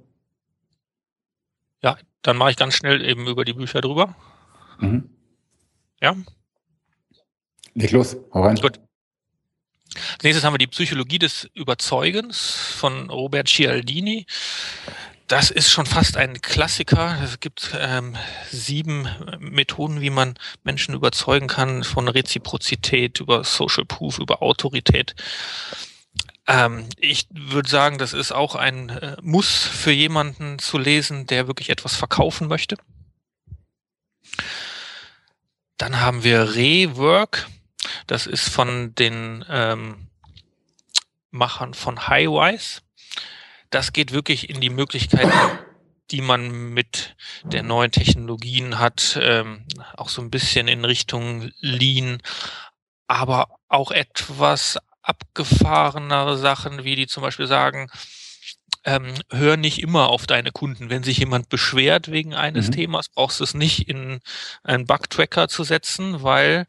Ja, 1.81 1.97
dann 2.21 2.37
mache 2.37 2.51
ich 2.51 2.57
ganz 2.57 2.75
schnell 2.75 3.03
eben 3.03 3.25
über 3.25 3.45
die 3.45 3.53
Bücher 3.53 3.81
drüber. 3.81 4.15
Mhm. 4.79 5.09
Ja. 5.99 6.15
Leg 7.75 7.91
los, 7.91 8.17
hau 8.33 8.43
rein. 8.43 8.55
Gut. 8.55 8.79
Als 9.95 10.23
nächstes 10.23 10.43
haben 10.43 10.53
wir 10.53 10.59
die 10.59 10.67
Psychologie 10.67 11.19
des 11.19 11.49
Überzeugens 11.53 12.55
von 12.77 13.09
Robert 13.09 13.47
Cialdini. 13.47 14.25
Das 15.27 15.51
ist 15.51 15.71
schon 15.71 15.85
fast 15.85 16.17
ein 16.17 16.41
Klassiker. 16.41 17.17
Es 17.23 17.39
gibt 17.39 17.75
ähm, 17.79 18.15
sieben 18.51 19.07
Methoden, 19.39 20.01
wie 20.01 20.09
man 20.09 20.35
Menschen 20.63 20.93
überzeugen 20.93 21.47
kann, 21.47 21.83
von 21.83 22.07
Reziprozität 22.07 23.19
über 23.19 23.43
Social 23.43 23.85
Proof, 23.85 24.19
über 24.19 24.41
Autorität. 24.41 25.15
Ähm, 26.45 26.87
ich 26.97 27.27
würde 27.31 27.69
sagen, 27.69 27.97
das 27.97 28.13
ist 28.13 28.31
auch 28.31 28.55
ein 28.55 28.89
äh, 28.89 29.15
Muss 29.21 29.63
für 29.65 29.91
jemanden 29.91 30.59
zu 30.59 30.77
lesen, 30.77 31.25
der 31.25 31.47
wirklich 31.47 31.69
etwas 31.69 31.95
verkaufen 31.95 32.47
möchte. 32.47 32.77
Dann 35.77 36.01
haben 36.01 36.23
wir 36.23 36.55
Rework. 36.55 37.47
Das 38.07 38.27
ist 38.27 38.49
von 38.49 38.95
den 38.95 39.45
ähm, 39.49 40.07
Machern 41.31 41.73
von 41.73 42.07
Highwise. 42.07 42.81
Das 43.69 43.93
geht 43.93 44.11
wirklich 44.11 44.49
in 44.49 44.61
die 44.61 44.69
Möglichkeiten, 44.69 45.31
die 46.11 46.21
man 46.21 46.69
mit 46.69 47.15
der 47.43 47.63
neuen 47.63 47.91
Technologien 47.91 48.77
hat, 48.77 49.17
ähm, 49.21 49.65
auch 49.97 50.09
so 50.09 50.21
ein 50.21 50.29
bisschen 50.29 50.67
in 50.67 50.85
Richtung 50.85 51.51
Lean, 51.59 52.21
aber 53.07 53.57
auch 53.67 53.91
etwas 53.91 54.77
abgefahrenere 55.01 56.37
Sachen, 56.37 56.83
wie 56.83 56.95
die 56.95 57.07
zum 57.07 57.23
Beispiel 57.23 57.47
sagen, 57.47 57.89
ähm, 58.85 59.13
hör 59.29 59.57
nicht 59.57 59.81
immer 59.81 60.09
auf 60.09 60.27
deine 60.27 60.51
Kunden. 60.51 60.89
Wenn 60.89 61.03
sich 61.03 61.17
jemand 61.17 61.49
beschwert 61.49 62.11
wegen 62.11 62.33
eines 62.33 62.67
mhm. 62.67 62.71
Themas, 62.73 63.09
brauchst 63.09 63.39
du 63.39 63.43
es 63.43 63.53
nicht 63.53 63.87
in 63.87 64.19
einen 64.63 64.85
Bug-Tracker 64.85 65.47
zu 65.47 65.63
setzen, 65.63 66.21
weil 66.21 66.65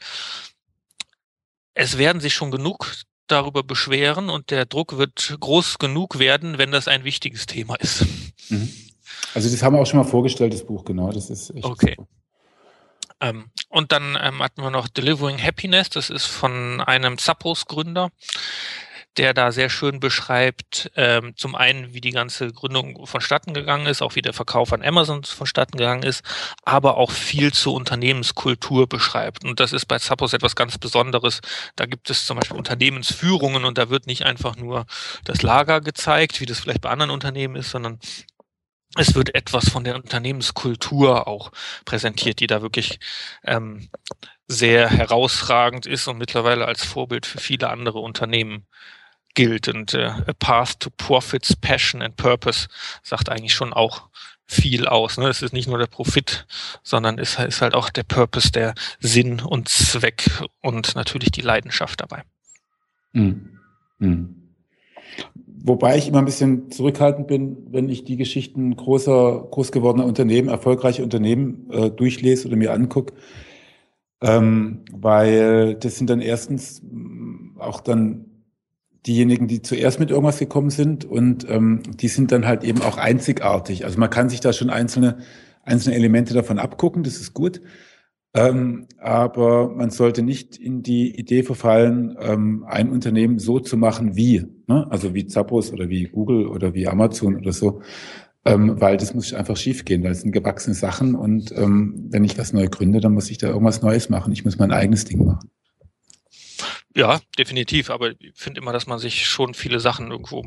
es 1.75 1.99
werden 1.99 2.21
sich 2.21 2.35
schon 2.35 2.51
genug 2.51 2.95
darüber 3.27 3.63
beschweren 3.63 4.31
und 4.31 4.51
der 4.51 4.67
Druck 4.67 4.99
wird 4.99 5.37
groß 5.41 5.79
genug 5.79 6.19
werden, 6.19 6.59
wenn 6.59 6.71
das 6.71 6.89
ein 6.89 7.05
wichtiges 7.05 7.47
Thema 7.47 7.75
ist. 7.77 8.05
Mhm. 8.49 8.69
Also 9.35 9.51
das 9.51 9.63
haben 9.63 9.75
wir 9.75 9.81
auch 9.81 9.87
schon 9.87 9.99
mal 9.99 10.05
vorgestellt, 10.05 10.53
das 10.53 10.65
Buch, 10.65 10.85
genau. 10.85 11.11
Das 11.11 11.31
ist 11.31 11.53
okay. 11.63 11.97
Ähm, 13.21 13.51
und 13.69 13.93
dann 13.93 14.19
ähm, 14.21 14.43
hatten 14.43 14.63
wir 14.63 14.71
noch 14.71 14.89
Delivering 14.89 15.43
Happiness, 15.43 15.89
das 15.89 16.11
ist 16.11 16.27
von 16.27 16.81
einem 16.81 17.19
Zappos-Gründer 17.19 18.11
der 19.17 19.35
da 19.35 19.53
sehr 19.53 19.71
schön 19.71 20.01
beschreibt, 20.01 20.91
ähm, 20.97 21.35
zum 21.37 21.55
einen, 21.55 21.95
wie 21.95 22.01
die 22.01 22.11
ganze 22.11 22.53
Gründung 22.53 23.07
vonstatten 23.07 23.55
gegangen 23.55 23.87
ist, 23.87 24.03
auch 24.03 24.17
wie 24.17 24.23
der 24.23 24.33
Verkauf 24.33 24.73
an 24.73 24.83
Amazon 24.83 25.25
vonstatten 25.25 25.77
gegangen 25.77 26.03
ist, 26.03 26.25
aber 26.65 26.97
auch 26.97 27.11
viel 27.11 27.53
zur 27.53 27.75
Unternehmenskultur 27.75 28.89
beschreibt. 28.89 29.45
Und 29.45 29.61
das 29.61 29.73
ist 29.73 29.87
bei 29.87 29.99
Zappos 29.99 30.33
etwas 30.33 30.57
ganz 30.57 30.79
Besonderes. 30.79 31.41
Da 31.77 31.87
gibt 31.87 32.11
es 32.11 32.27
zum 32.27 32.39
Beispiel 32.39 32.57
Unternehmensführungen 32.57 33.65
und 33.65 33.79
da 33.79 33.91
wird 33.91 34.07
nicht 34.07 34.25
einfach 34.25 34.57
nur 34.57 34.87
das 35.25 35.43
Lager 35.43 35.81
gezeigt, 35.81 36.41
wie 36.41 36.47
das 36.47 36.61
vielleicht 36.61 36.81
bei 36.81 36.91
anderen 36.91 37.11
Unternehmen 37.11 37.57
ist, 37.57 37.71
sondern 37.71 38.01
es 38.97 39.15
wird 39.15 39.35
etwas 39.35 39.69
von 39.69 39.85
der 39.85 39.97
Unternehmenskultur 39.97 41.27
auch 41.27 41.51
präsentiert, 41.85 42.41
die 42.41 42.47
da 42.47 42.63
wirklich 42.63 43.01
ähm, 43.45 43.89
sehr 44.47 44.89
herausragend 44.89 45.87
ist 45.87 46.07
und 46.07 46.19
mittlerweile 46.19 46.67
als 46.67 46.85
Vorbild 46.85 47.27
für 47.27 47.39
viele 47.39 47.71
andere 47.71 47.99
Unternehmen 47.99 48.67
gilt. 49.35 49.69
Und 49.69 49.95
äh, 49.95 50.07
A 50.07 50.33
Path 50.39 50.81
to 50.81 50.91
Profits, 50.97 51.57
Passion 51.57 52.03
and 52.03 52.17
Purpose 52.17 52.69
sagt 53.03 53.29
eigentlich 53.29 53.55
schon 53.55 53.73
auch 53.73 54.09
viel 54.47 54.87
aus. 54.87 55.19
Ne? 55.19 55.29
Es 55.29 55.43
ist 55.43 55.53
nicht 55.53 55.69
nur 55.69 55.79
der 55.79 55.87
Profit, 55.87 56.47
sondern 56.83 57.19
es 57.19 57.39
ist 57.39 57.61
halt 57.61 57.75
auch 57.75 57.91
der 57.91 58.03
Purpose, 58.03 58.53
der 58.53 58.75
Sinn 59.01 59.41
und 59.41 59.69
Zweck 59.69 60.31
und 60.61 60.95
natürlich 60.95 61.31
die 61.31 61.41
Leidenschaft 61.41 62.01
dabei. 62.01 62.23
Mhm. 63.13 63.59
Mhm. 63.99 64.37
Wobei 65.67 65.97
ich 65.97 66.09
immer 66.09 66.19
ein 66.19 66.27
bisschen 66.27 66.71
zurückhaltend 66.71 67.27
bin, 67.27 67.57
wenn 67.71 67.89
ich 67.89 68.05
die 68.05 68.17
Geschichten 68.17 68.77
großer, 68.77 69.47
groß 69.51 69.73
gewordener 69.73 70.05
Unternehmen, 70.05 70.49
erfolgreiche 70.49 71.03
Unternehmen 71.03 71.71
äh, 71.71 71.91
durchlese 71.91 72.49
oder 72.49 72.57
mir 72.57 72.75
angucke, 72.75 73.15
ähm, 74.21 74.85
weil 74.93 75.75
das 75.77 75.97
sind 75.97 76.11
dann 76.11 76.21
erstens 76.21 76.83
auch 77.59 77.81
dann 77.81 78.27
diejenigen, 79.07 79.49
die 79.49 79.63
zuerst 79.63 80.01
mit 80.01 80.11
irgendwas 80.11 80.39
gekommen 80.39 80.71
sind 80.71 81.05
und 81.05 81.49
ähm, 81.49 81.83
die 82.01 82.09
sind 82.09 82.33
dann 82.33 82.47
halt 82.47 82.65
eben 82.65 82.81
auch 82.83 82.97
einzigartig. 82.97 83.85
Also 83.85 83.99
man 83.99 84.11
kann 84.11 84.29
sich 84.29 84.41
da 84.41 84.53
schon 84.53 84.71
einzelne, 84.71 85.19
einzelne 85.63 85.97
Elemente 85.97 86.35
davon 86.35 86.59
abgucken, 86.59 87.03
das 87.03 87.17
ist 87.17 87.35
gut. 87.35 87.61
Ähm, 88.37 88.89
aber 88.99 89.69
man 89.69 89.91
sollte 89.91 90.23
nicht 90.23 90.57
in 90.57 90.83
die 90.83 91.17
Idee 91.17 91.45
verfallen, 91.45 92.17
ähm, 92.21 92.65
ein 92.67 92.91
Unternehmen 92.91 93.39
so 93.39 93.61
zu 93.61 93.77
machen 93.77 94.17
wie, 94.17 94.45
ne? 94.67 94.87
also 94.91 95.15
wie 95.15 95.27
Zappos 95.27 95.73
oder 95.73 95.89
wie 95.89 96.05
Google 96.05 96.49
oder 96.49 96.75
wie 96.75 96.89
Amazon 96.89 97.37
oder 97.37 97.53
so, 97.53 97.81
ähm, 98.45 98.81
weil 98.81 98.97
das 98.97 99.15
muss 99.15 99.33
einfach 99.33 99.57
schiefgehen, 99.57 100.03
weil 100.03 100.11
es 100.11 100.23
sind 100.23 100.33
gewachsene 100.33 100.75
Sachen 100.75 101.15
und 101.15 101.53
ähm, 101.57 102.09
wenn 102.11 102.25
ich 102.25 102.37
was 102.37 102.53
neu 102.53 102.67
gründe, 102.67 103.01
dann 103.01 103.15
muss 103.15 103.31
ich 103.31 103.39
da 103.39 103.49
irgendwas 103.49 103.83
Neues 103.83 104.09
machen. 104.09 104.33
Ich 104.33 104.45
muss 104.45 104.59
mein 104.59 104.73
eigenes 104.73 105.05
Ding 105.05 105.25
machen. 105.25 105.49
Ja, 106.97 107.21
definitiv. 107.39 107.91
Aber 107.91 108.11
ich 108.11 108.33
finde 108.35 108.61
immer, 108.61 108.73
dass 108.73 108.87
man 108.87 108.99
sich 108.99 109.27
schon 109.27 109.55
viele 109.55 109.81
Sachen 109.81 110.11
irgendwo 110.11 110.47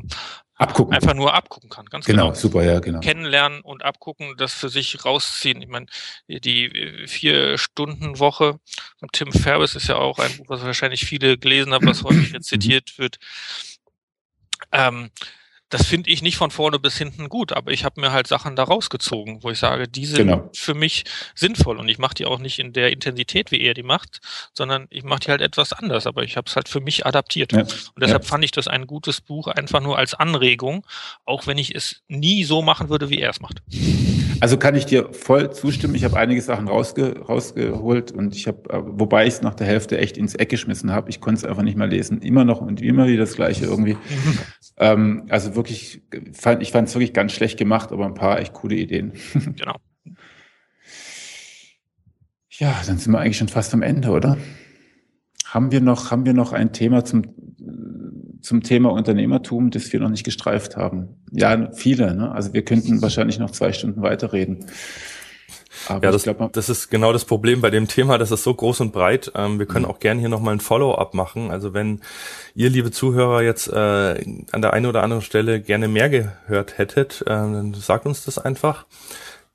abgucken. 0.54 0.94
einfach 0.94 1.14
nur 1.14 1.34
abgucken 1.34 1.68
kann. 1.68 1.86
Ganz 1.86 2.06
genau. 2.06 2.28
Genau, 2.28 2.34
super, 2.34 2.64
ja, 2.64 2.80
genau. 2.80 3.00
Kennenlernen 3.00 3.60
und 3.60 3.84
abgucken, 3.84 4.34
das 4.38 4.54
für 4.54 4.70
sich 4.70 5.04
rausziehen. 5.04 5.60
Ich 5.60 5.68
meine, 5.68 5.86
die 6.26 7.04
vier 7.06 7.58
Stunden 7.58 8.18
Woche 8.18 8.58
von 8.98 9.08
Tim 9.12 9.32
Ferriss 9.32 9.74
ist 9.74 9.88
ja 9.88 9.96
auch 9.96 10.18
ein 10.18 10.36
Buch, 10.38 10.46
was 10.48 10.64
wahrscheinlich 10.64 11.04
viele 11.04 11.36
gelesen 11.36 11.74
haben, 11.74 11.86
was 11.86 12.02
häufig 12.02 12.32
mhm. 12.32 12.42
zitiert 12.42 12.98
wird. 12.98 13.18
Ähm, 14.72 15.10
das 15.70 15.86
finde 15.86 16.10
ich 16.10 16.22
nicht 16.22 16.36
von 16.36 16.50
vorne 16.50 16.78
bis 16.78 16.96
hinten 16.96 17.28
gut, 17.28 17.52
aber 17.52 17.72
ich 17.72 17.84
habe 17.84 18.00
mir 18.00 18.12
halt 18.12 18.26
Sachen 18.26 18.56
da 18.56 18.64
rausgezogen, 18.64 19.42
wo 19.42 19.50
ich 19.50 19.58
sage, 19.58 19.86
die 19.86 20.06
sind 20.06 20.28
genau. 20.28 20.50
für 20.54 20.74
mich 20.74 21.04
sinnvoll 21.34 21.78
und 21.78 21.88
ich 21.88 21.98
mache 21.98 22.14
die 22.14 22.26
auch 22.26 22.38
nicht 22.38 22.58
in 22.58 22.72
der 22.72 22.92
Intensität, 22.92 23.50
wie 23.50 23.60
er 23.60 23.74
die 23.74 23.82
macht, 23.82 24.20
sondern 24.54 24.86
ich 24.90 25.04
mache 25.04 25.20
die 25.20 25.30
halt 25.30 25.42
etwas 25.42 25.72
anders, 25.72 26.06
aber 26.06 26.22
ich 26.22 26.36
habe 26.36 26.48
es 26.48 26.56
halt 26.56 26.68
für 26.68 26.80
mich 26.80 27.04
adaptiert. 27.04 27.52
Ja. 27.52 27.60
Und 27.60 28.00
deshalb 28.00 28.22
ja. 28.22 28.28
fand 28.28 28.44
ich 28.44 28.50
das 28.50 28.68
ein 28.68 28.86
gutes 28.86 29.20
Buch 29.20 29.48
einfach 29.48 29.80
nur 29.80 29.98
als 29.98 30.14
Anregung, 30.14 30.86
auch 31.24 31.46
wenn 31.46 31.58
ich 31.58 31.74
es 31.74 32.02
nie 32.08 32.44
so 32.44 32.62
machen 32.62 32.88
würde, 32.88 33.10
wie 33.10 33.20
er 33.20 33.30
es 33.30 33.40
macht. 33.40 33.62
Also 34.40 34.56
kann 34.56 34.74
ich 34.74 34.86
dir 34.86 35.12
voll 35.12 35.52
zustimmen. 35.52 35.94
Ich 35.94 36.04
habe 36.04 36.16
einige 36.16 36.40
Sachen 36.40 36.68
rausge 36.68 37.20
rausgeholt 37.20 38.12
und 38.12 38.36
ich 38.36 38.46
habe, 38.46 38.70
äh, 38.70 38.80
wobei 38.84 39.26
ich 39.26 39.34
es 39.34 39.42
nach 39.42 39.54
der 39.54 39.66
Hälfte 39.66 39.98
echt 39.98 40.16
ins 40.16 40.34
Eck 40.34 40.48
geschmissen 40.48 40.92
habe. 40.92 41.10
Ich 41.10 41.20
konnte 41.20 41.38
es 41.38 41.44
einfach 41.44 41.62
nicht 41.62 41.76
mehr 41.76 41.86
lesen. 41.86 42.20
Immer 42.20 42.44
noch 42.44 42.60
und 42.60 42.80
immer 42.80 43.06
wieder 43.06 43.20
das 43.20 43.34
Gleiche 43.34 43.64
irgendwie. 43.64 43.96
ähm, 44.76 45.26
also 45.28 45.56
wirklich, 45.56 46.02
fand, 46.32 46.62
ich 46.62 46.72
fand 46.72 46.88
es 46.88 46.94
wirklich 46.94 47.12
ganz 47.12 47.32
schlecht 47.32 47.58
gemacht, 47.58 47.90
aber 47.90 48.06
ein 48.06 48.14
paar 48.14 48.38
echt 48.38 48.52
coole 48.52 48.76
Ideen. 48.76 49.12
genau. 49.56 49.76
Ja, 52.50 52.74
dann 52.86 52.98
sind 52.98 53.12
wir 53.12 53.20
eigentlich 53.20 53.38
schon 53.38 53.48
fast 53.48 53.74
am 53.74 53.82
Ende, 53.82 54.10
oder? 54.10 54.36
Haben 55.46 55.72
wir 55.72 55.80
noch, 55.80 56.10
haben 56.10 56.26
wir 56.26 56.34
noch 56.34 56.52
ein 56.52 56.72
Thema 56.72 57.04
zum 57.04 57.47
zum 58.40 58.62
Thema 58.62 58.90
Unternehmertum, 58.92 59.70
das 59.70 59.92
wir 59.92 60.00
noch 60.00 60.10
nicht 60.10 60.24
gestreift 60.24 60.76
haben. 60.76 61.08
Ja, 61.32 61.70
viele. 61.72 62.14
Ne? 62.14 62.30
Also 62.32 62.52
wir 62.52 62.62
könnten 62.64 63.02
wahrscheinlich 63.02 63.38
noch 63.38 63.50
zwei 63.50 63.72
Stunden 63.72 64.02
weiterreden. 64.02 64.66
Aber 65.88 66.04
ja, 66.04 66.12
das, 66.12 66.24
glaub, 66.24 66.52
das 66.52 66.68
ist 66.68 66.90
genau 66.90 67.12
das 67.12 67.24
Problem 67.24 67.60
bei 67.60 67.70
dem 67.70 67.88
Thema, 67.88 68.18
das 68.18 68.30
ist 68.30 68.42
so 68.42 68.52
groß 68.52 68.80
und 68.80 68.92
breit. 68.92 69.32
Ähm, 69.34 69.58
wir 69.58 69.66
können 69.66 69.84
mhm. 69.84 69.90
auch 69.90 70.00
gerne 70.00 70.20
hier 70.20 70.28
nochmal 70.28 70.54
ein 70.54 70.60
Follow-up 70.60 71.14
machen. 71.14 71.50
Also 71.50 71.74
wenn 71.74 72.00
ihr, 72.54 72.70
liebe 72.70 72.90
Zuhörer, 72.90 73.42
jetzt 73.42 73.68
äh, 73.68 73.74
an 74.52 74.62
der 74.62 74.72
einen 74.72 74.86
oder 74.86 75.02
anderen 75.02 75.22
Stelle 75.22 75.60
gerne 75.60 75.88
mehr 75.88 76.08
gehört 76.08 76.78
hättet, 76.78 77.22
äh, 77.22 77.26
dann 77.26 77.74
sagt 77.74 78.06
uns 78.06 78.24
das 78.24 78.38
einfach. 78.38 78.86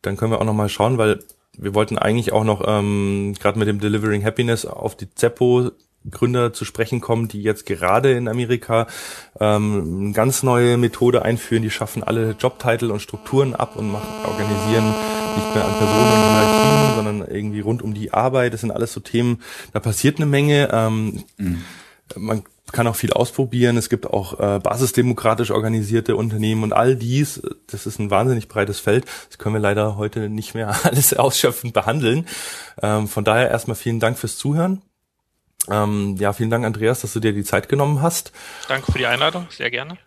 Dann 0.02 0.18
können 0.18 0.32
wir 0.32 0.40
auch 0.40 0.46
nochmal 0.46 0.70
schauen, 0.70 0.98
weil 0.98 1.20
wir 1.58 1.76
wollten 1.76 1.98
eigentlich 1.98 2.32
auch 2.32 2.44
noch 2.44 2.64
ähm, 2.68 3.36
gerade 3.40 3.60
mit 3.60 3.68
dem 3.68 3.80
Delivering 3.80 4.24
Happiness 4.24 4.66
auf 4.66 4.96
die 4.96 5.14
Zeppo 5.14 5.72
Gründer 6.10 6.54
zu 6.54 6.66
sprechen 6.66 7.02
kommen, 7.02 7.28
die 7.28 7.42
jetzt 7.42 7.66
gerade 7.66 8.14
in 8.14 8.28
Amerika 8.28 8.88
ähm, 9.40 10.00
eine 10.00 10.12
ganz 10.14 10.44
neue 10.44 10.78
Methode 10.78 11.24
einführen. 11.24 11.64
Die 11.64 11.72
schaffen 11.72 12.04
alle 12.04 12.32
Jobtitel 12.32 12.92
und 12.92 13.02
Strukturen 13.02 13.56
ab 13.56 13.76
und 13.76 13.92
machen, 13.92 14.08
organisieren 14.26 14.94
nicht 15.36 15.56
mehr 15.56 15.66
an 15.66 15.74
Personen 15.78 16.12
und 16.12 16.20
Hierarchien, 16.20 16.96
sondern 16.96 17.28
irgendwie 17.28 17.60
rund 17.62 17.82
um 17.82 17.94
die 17.94 18.14
Arbeit. 18.14 18.54
Das 18.54 18.62
sind 18.62 18.72
alles 18.72 18.94
so 18.94 19.00
Themen, 19.00 19.42
da 19.72 19.80
passiert 19.80 20.18
eine 20.18 20.26
Menge. 20.26 20.70
Ähm, 20.72 21.24
mhm. 21.38 21.62
Man 22.16 22.44
kann 22.72 22.88
auch 22.88 22.96
viel 22.96 23.14
ausprobieren. 23.14 23.78
Es 23.78 23.90
gibt 23.90 24.08
auch 24.08 24.40
äh, 24.40 24.60
basisdemokratisch 24.60 25.52
organisierte 25.52 26.16
Unternehmen 26.16 26.64
und 26.64 26.74
all 26.74 26.96
dies. 26.96 27.42
Das 27.68 27.86
ist 27.86 28.00
ein 28.00 28.10
wahnsinnig 28.10 28.48
breites 28.48 28.80
Feld. 28.80 29.06
Das 29.30 29.38
können 29.38 29.56
wir 29.56 29.60
leider 29.60 29.96
heute 29.98 30.30
nicht 30.30 30.54
mehr 30.54 30.76
alles 30.84 31.14
ausschöpfend 31.14 31.74
behandeln. 31.74 32.28
Ähm, 32.82 33.08
von 33.08 33.24
daher 33.24 33.50
erstmal 33.50 33.76
vielen 33.76 34.00
Dank 34.00 34.18
fürs 34.18 34.38
Zuhören. 34.38 34.82
Ähm, 35.70 36.16
ja, 36.20 36.34
vielen 36.34 36.50
Dank, 36.50 36.66
Andreas, 36.66 37.02
dass 37.02 37.14
du 37.14 37.20
dir 37.20 37.34
die 37.34 37.44
Zeit 37.44 37.70
genommen 37.70 38.02
hast. 38.02 38.32
Danke 38.68 38.92
für 38.92 38.98
die 38.98 39.06
Einladung, 39.06 39.48
sehr 39.50 39.72
gerne. 39.72 39.98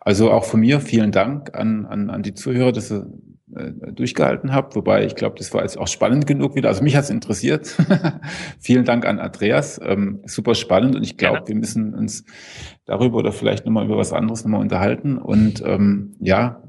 Also 0.00 0.30
auch 0.30 0.44
von 0.44 0.60
mir 0.60 0.80
vielen 0.80 1.12
Dank 1.12 1.54
an, 1.54 1.86
an, 1.86 2.10
an 2.10 2.22
die 2.22 2.34
Zuhörer, 2.34 2.72
dass 2.72 2.92
ihr 2.92 3.06
äh, 3.54 3.92
durchgehalten 3.92 4.52
habt. 4.52 4.76
Wobei 4.76 5.04
ich 5.04 5.14
glaube, 5.14 5.36
das 5.38 5.54
war 5.54 5.62
jetzt 5.62 5.78
auch 5.78 5.88
spannend 5.88 6.26
genug 6.26 6.54
wieder. 6.56 6.68
Also 6.68 6.82
mich 6.82 6.96
hat 6.96 7.04
es 7.04 7.10
interessiert. 7.10 7.76
vielen 8.58 8.84
Dank 8.84 9.06
an 9.06 9.18
Andreas. 9.18 9.80
Ähm, 9.82 10.20
super 10.26 10.54
spannend 10.54 10.96
und 10.96 11.04
ich 11.04 11.16
glaube, 11.16 11.46
wir 11.46 11.54
müssen 11.54 11.94
uns 11.94 12.24
darüber 12.84 13.18
oder 13.18 13.32
vielleicht 13.32 13.64
nochmal 13.64 13.86
über 13.86 13.96
was 13.96 14.12
anderes 14.12 14.44
nochmal 14.44 14.60
unterhalten. 14.60 15.18
Und 15.18 15.62
ähm, 15.64 16.16
ja, 16.20 16.62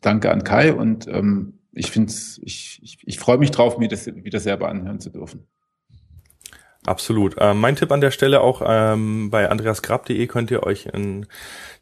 danke 0.00 0.30
an 0.30 0.44
Kai 0.44 0.72
und 0.74 1.06
ähm, 1.08 1.60
ich 1.72 1.90
finde 1.90 2.12
ich, 2.42 2.80
ich, 2.82 2.98
ich 3.04 3.18
freue 3.18 3.38
mich 3.38 3.50
drauf, 3.50 3.78
mir 3.78 3.88
das 3.88 4.06
wieder 4.06 4.40
selber 4.40 4.68
anhören 4.68 5.00
zu 5.00 5.10
dürfen. 5.10 5.46
Absolut. 6.84 7.36
Ähm, 7.38 7.60
mein 7.60 7.76
Tipp 7.76 7.92
an 7.92 8.00
der 8.00 8.10
Stelle 8.10 8.40
auch 8.40 8.60
ähm, 8.64 9.30
bei 9.30 9.48
andreasgrab.de 9.48 10.26
könnt 10.26 10.50
ihr 10.50 10.64
euch 10.64 10.92
ein 10.92 11.26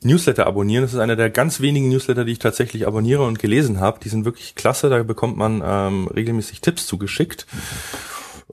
Newsletter 0.03 0.47
abonnieren. 0.47 0.83
Das 0.85 0.93
ist 0.93 0.99
einer 0.99 1.17
der 1.17 1.31
ganz 1.31 1.61
wenigen 1.61 1.89
Newsletter, 1.89 2.25
die 2.25 2.33
ich 2.33 2.39
tatsächlich 2.39 2.87
abonniere 2.87 3.25
und 3.25 3.39
gelesen 3.39 3.81
habe. 3.81 4.01
Die 4.01 4.11
sind 4.11 4.27
wirklich 4.27 4.55
klasse. 4.55 4.91
Da 4.91 5.03
bekommt 5.03 5.39
man 5.39 5.63
ähm, 5.65 6.07
regelmäßig 6.09 6.61
Tipps 6.61 6.87
zugeschickt. 6.87 7.47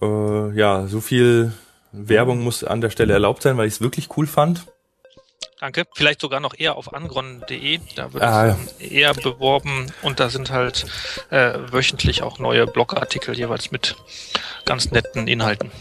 Äh, 0.01 0.51
ja, 0.55 0.87
so 0.87 1.01
viel 1.01 1.51
Werbung 1.91 2.41
muss 2.41 2.63
an 2.63 2.79
der 2.79 2.91
Stelle 2.91 3.13
erlaubt 3.13 3.41
sein, 3.41 3.57
weil 3.57 3.67
ich 3.67 3.75
es 3.75 3.81
wirklich 3.81 4.15
cool 4.15 4.27
fand. 4.27 4.67
Danke. 5.59 5.85
Vielleicht 5.95 6.21
sogar 6.21 6.39
noch 6.39 6.53
eher 6.57 6.75
auf 6.75 6.93
angron.de. 6.93 7.79
Da 7.95 8.13
wird 8.13 8.23
ah, 8.23 8.55
es 8.79 8.79
eher 8.79 9.13
beworben 9.15 9.91
und 10.03 10.19
da 10.19 10.29
sind 10.29 10.51
halt 10.51 10.85
äh, 11.29 11.57
wöchentlich 11.71 12.21
auch 12.21 12.39
neue 12.39 12.67
Blogartikel 12.67 13.35
jeweils 13.35 13.71
mit 13.71 13.95
ganz 14.65 14.91
netten 14.91 15.27
Inhalten. 15.27 15.71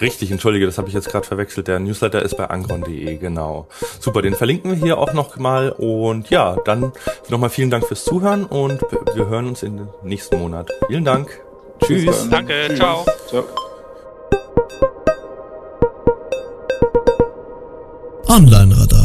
Richtig, 0.00 0.30
entschuldige, 0.30 0.66
das 0.66 0.78
habe 0.78 0.88
ich 0.88 0.94
jetzt 0.94 1.08
gerade 1.08 1.26
verwechselt. 1.26 1.68
Der 1.68 1.78
Newsletter 1.78 2.22
ist 2.22 2.36
bei 2.36 2.46
angron.de, 2.46 3.16
genau. 3.16 3.66
Super, 4.00 4.22
den 4.22 4.34
verlinken 4.34 4.70
wir 4.70 4.78
hier 4.78 4.98
auch 4.98 5.12
nochmal. 5.12 5.70
Und 5.70 6.30
ja, 6.30 6.56
dann 6.64 6.92
nochmal 7.28 7.50
vielen 7.50 7.70
Dank 7.70 7.86
fürs 7.86 8.04
Zuhören 8.04 8.44
und 8.44 8.80
wir 9.14 9.28
hören 9.28 9.48
uns 9.48 9.62
im 9.62 9.88
nächsten 10.02 10.38
Monat. 10.38 10.70
Vielen 10.88 11.04
Dank. 11.04 11.40
Tschüss. 11.84 12.28
Danke, 12.30 12.52
Tschüss. 12.68 12.78
ciao. 12.78 13.04
ciao. 13.28 13.44
Online 18.28 18.74
Radar 18.74 19.01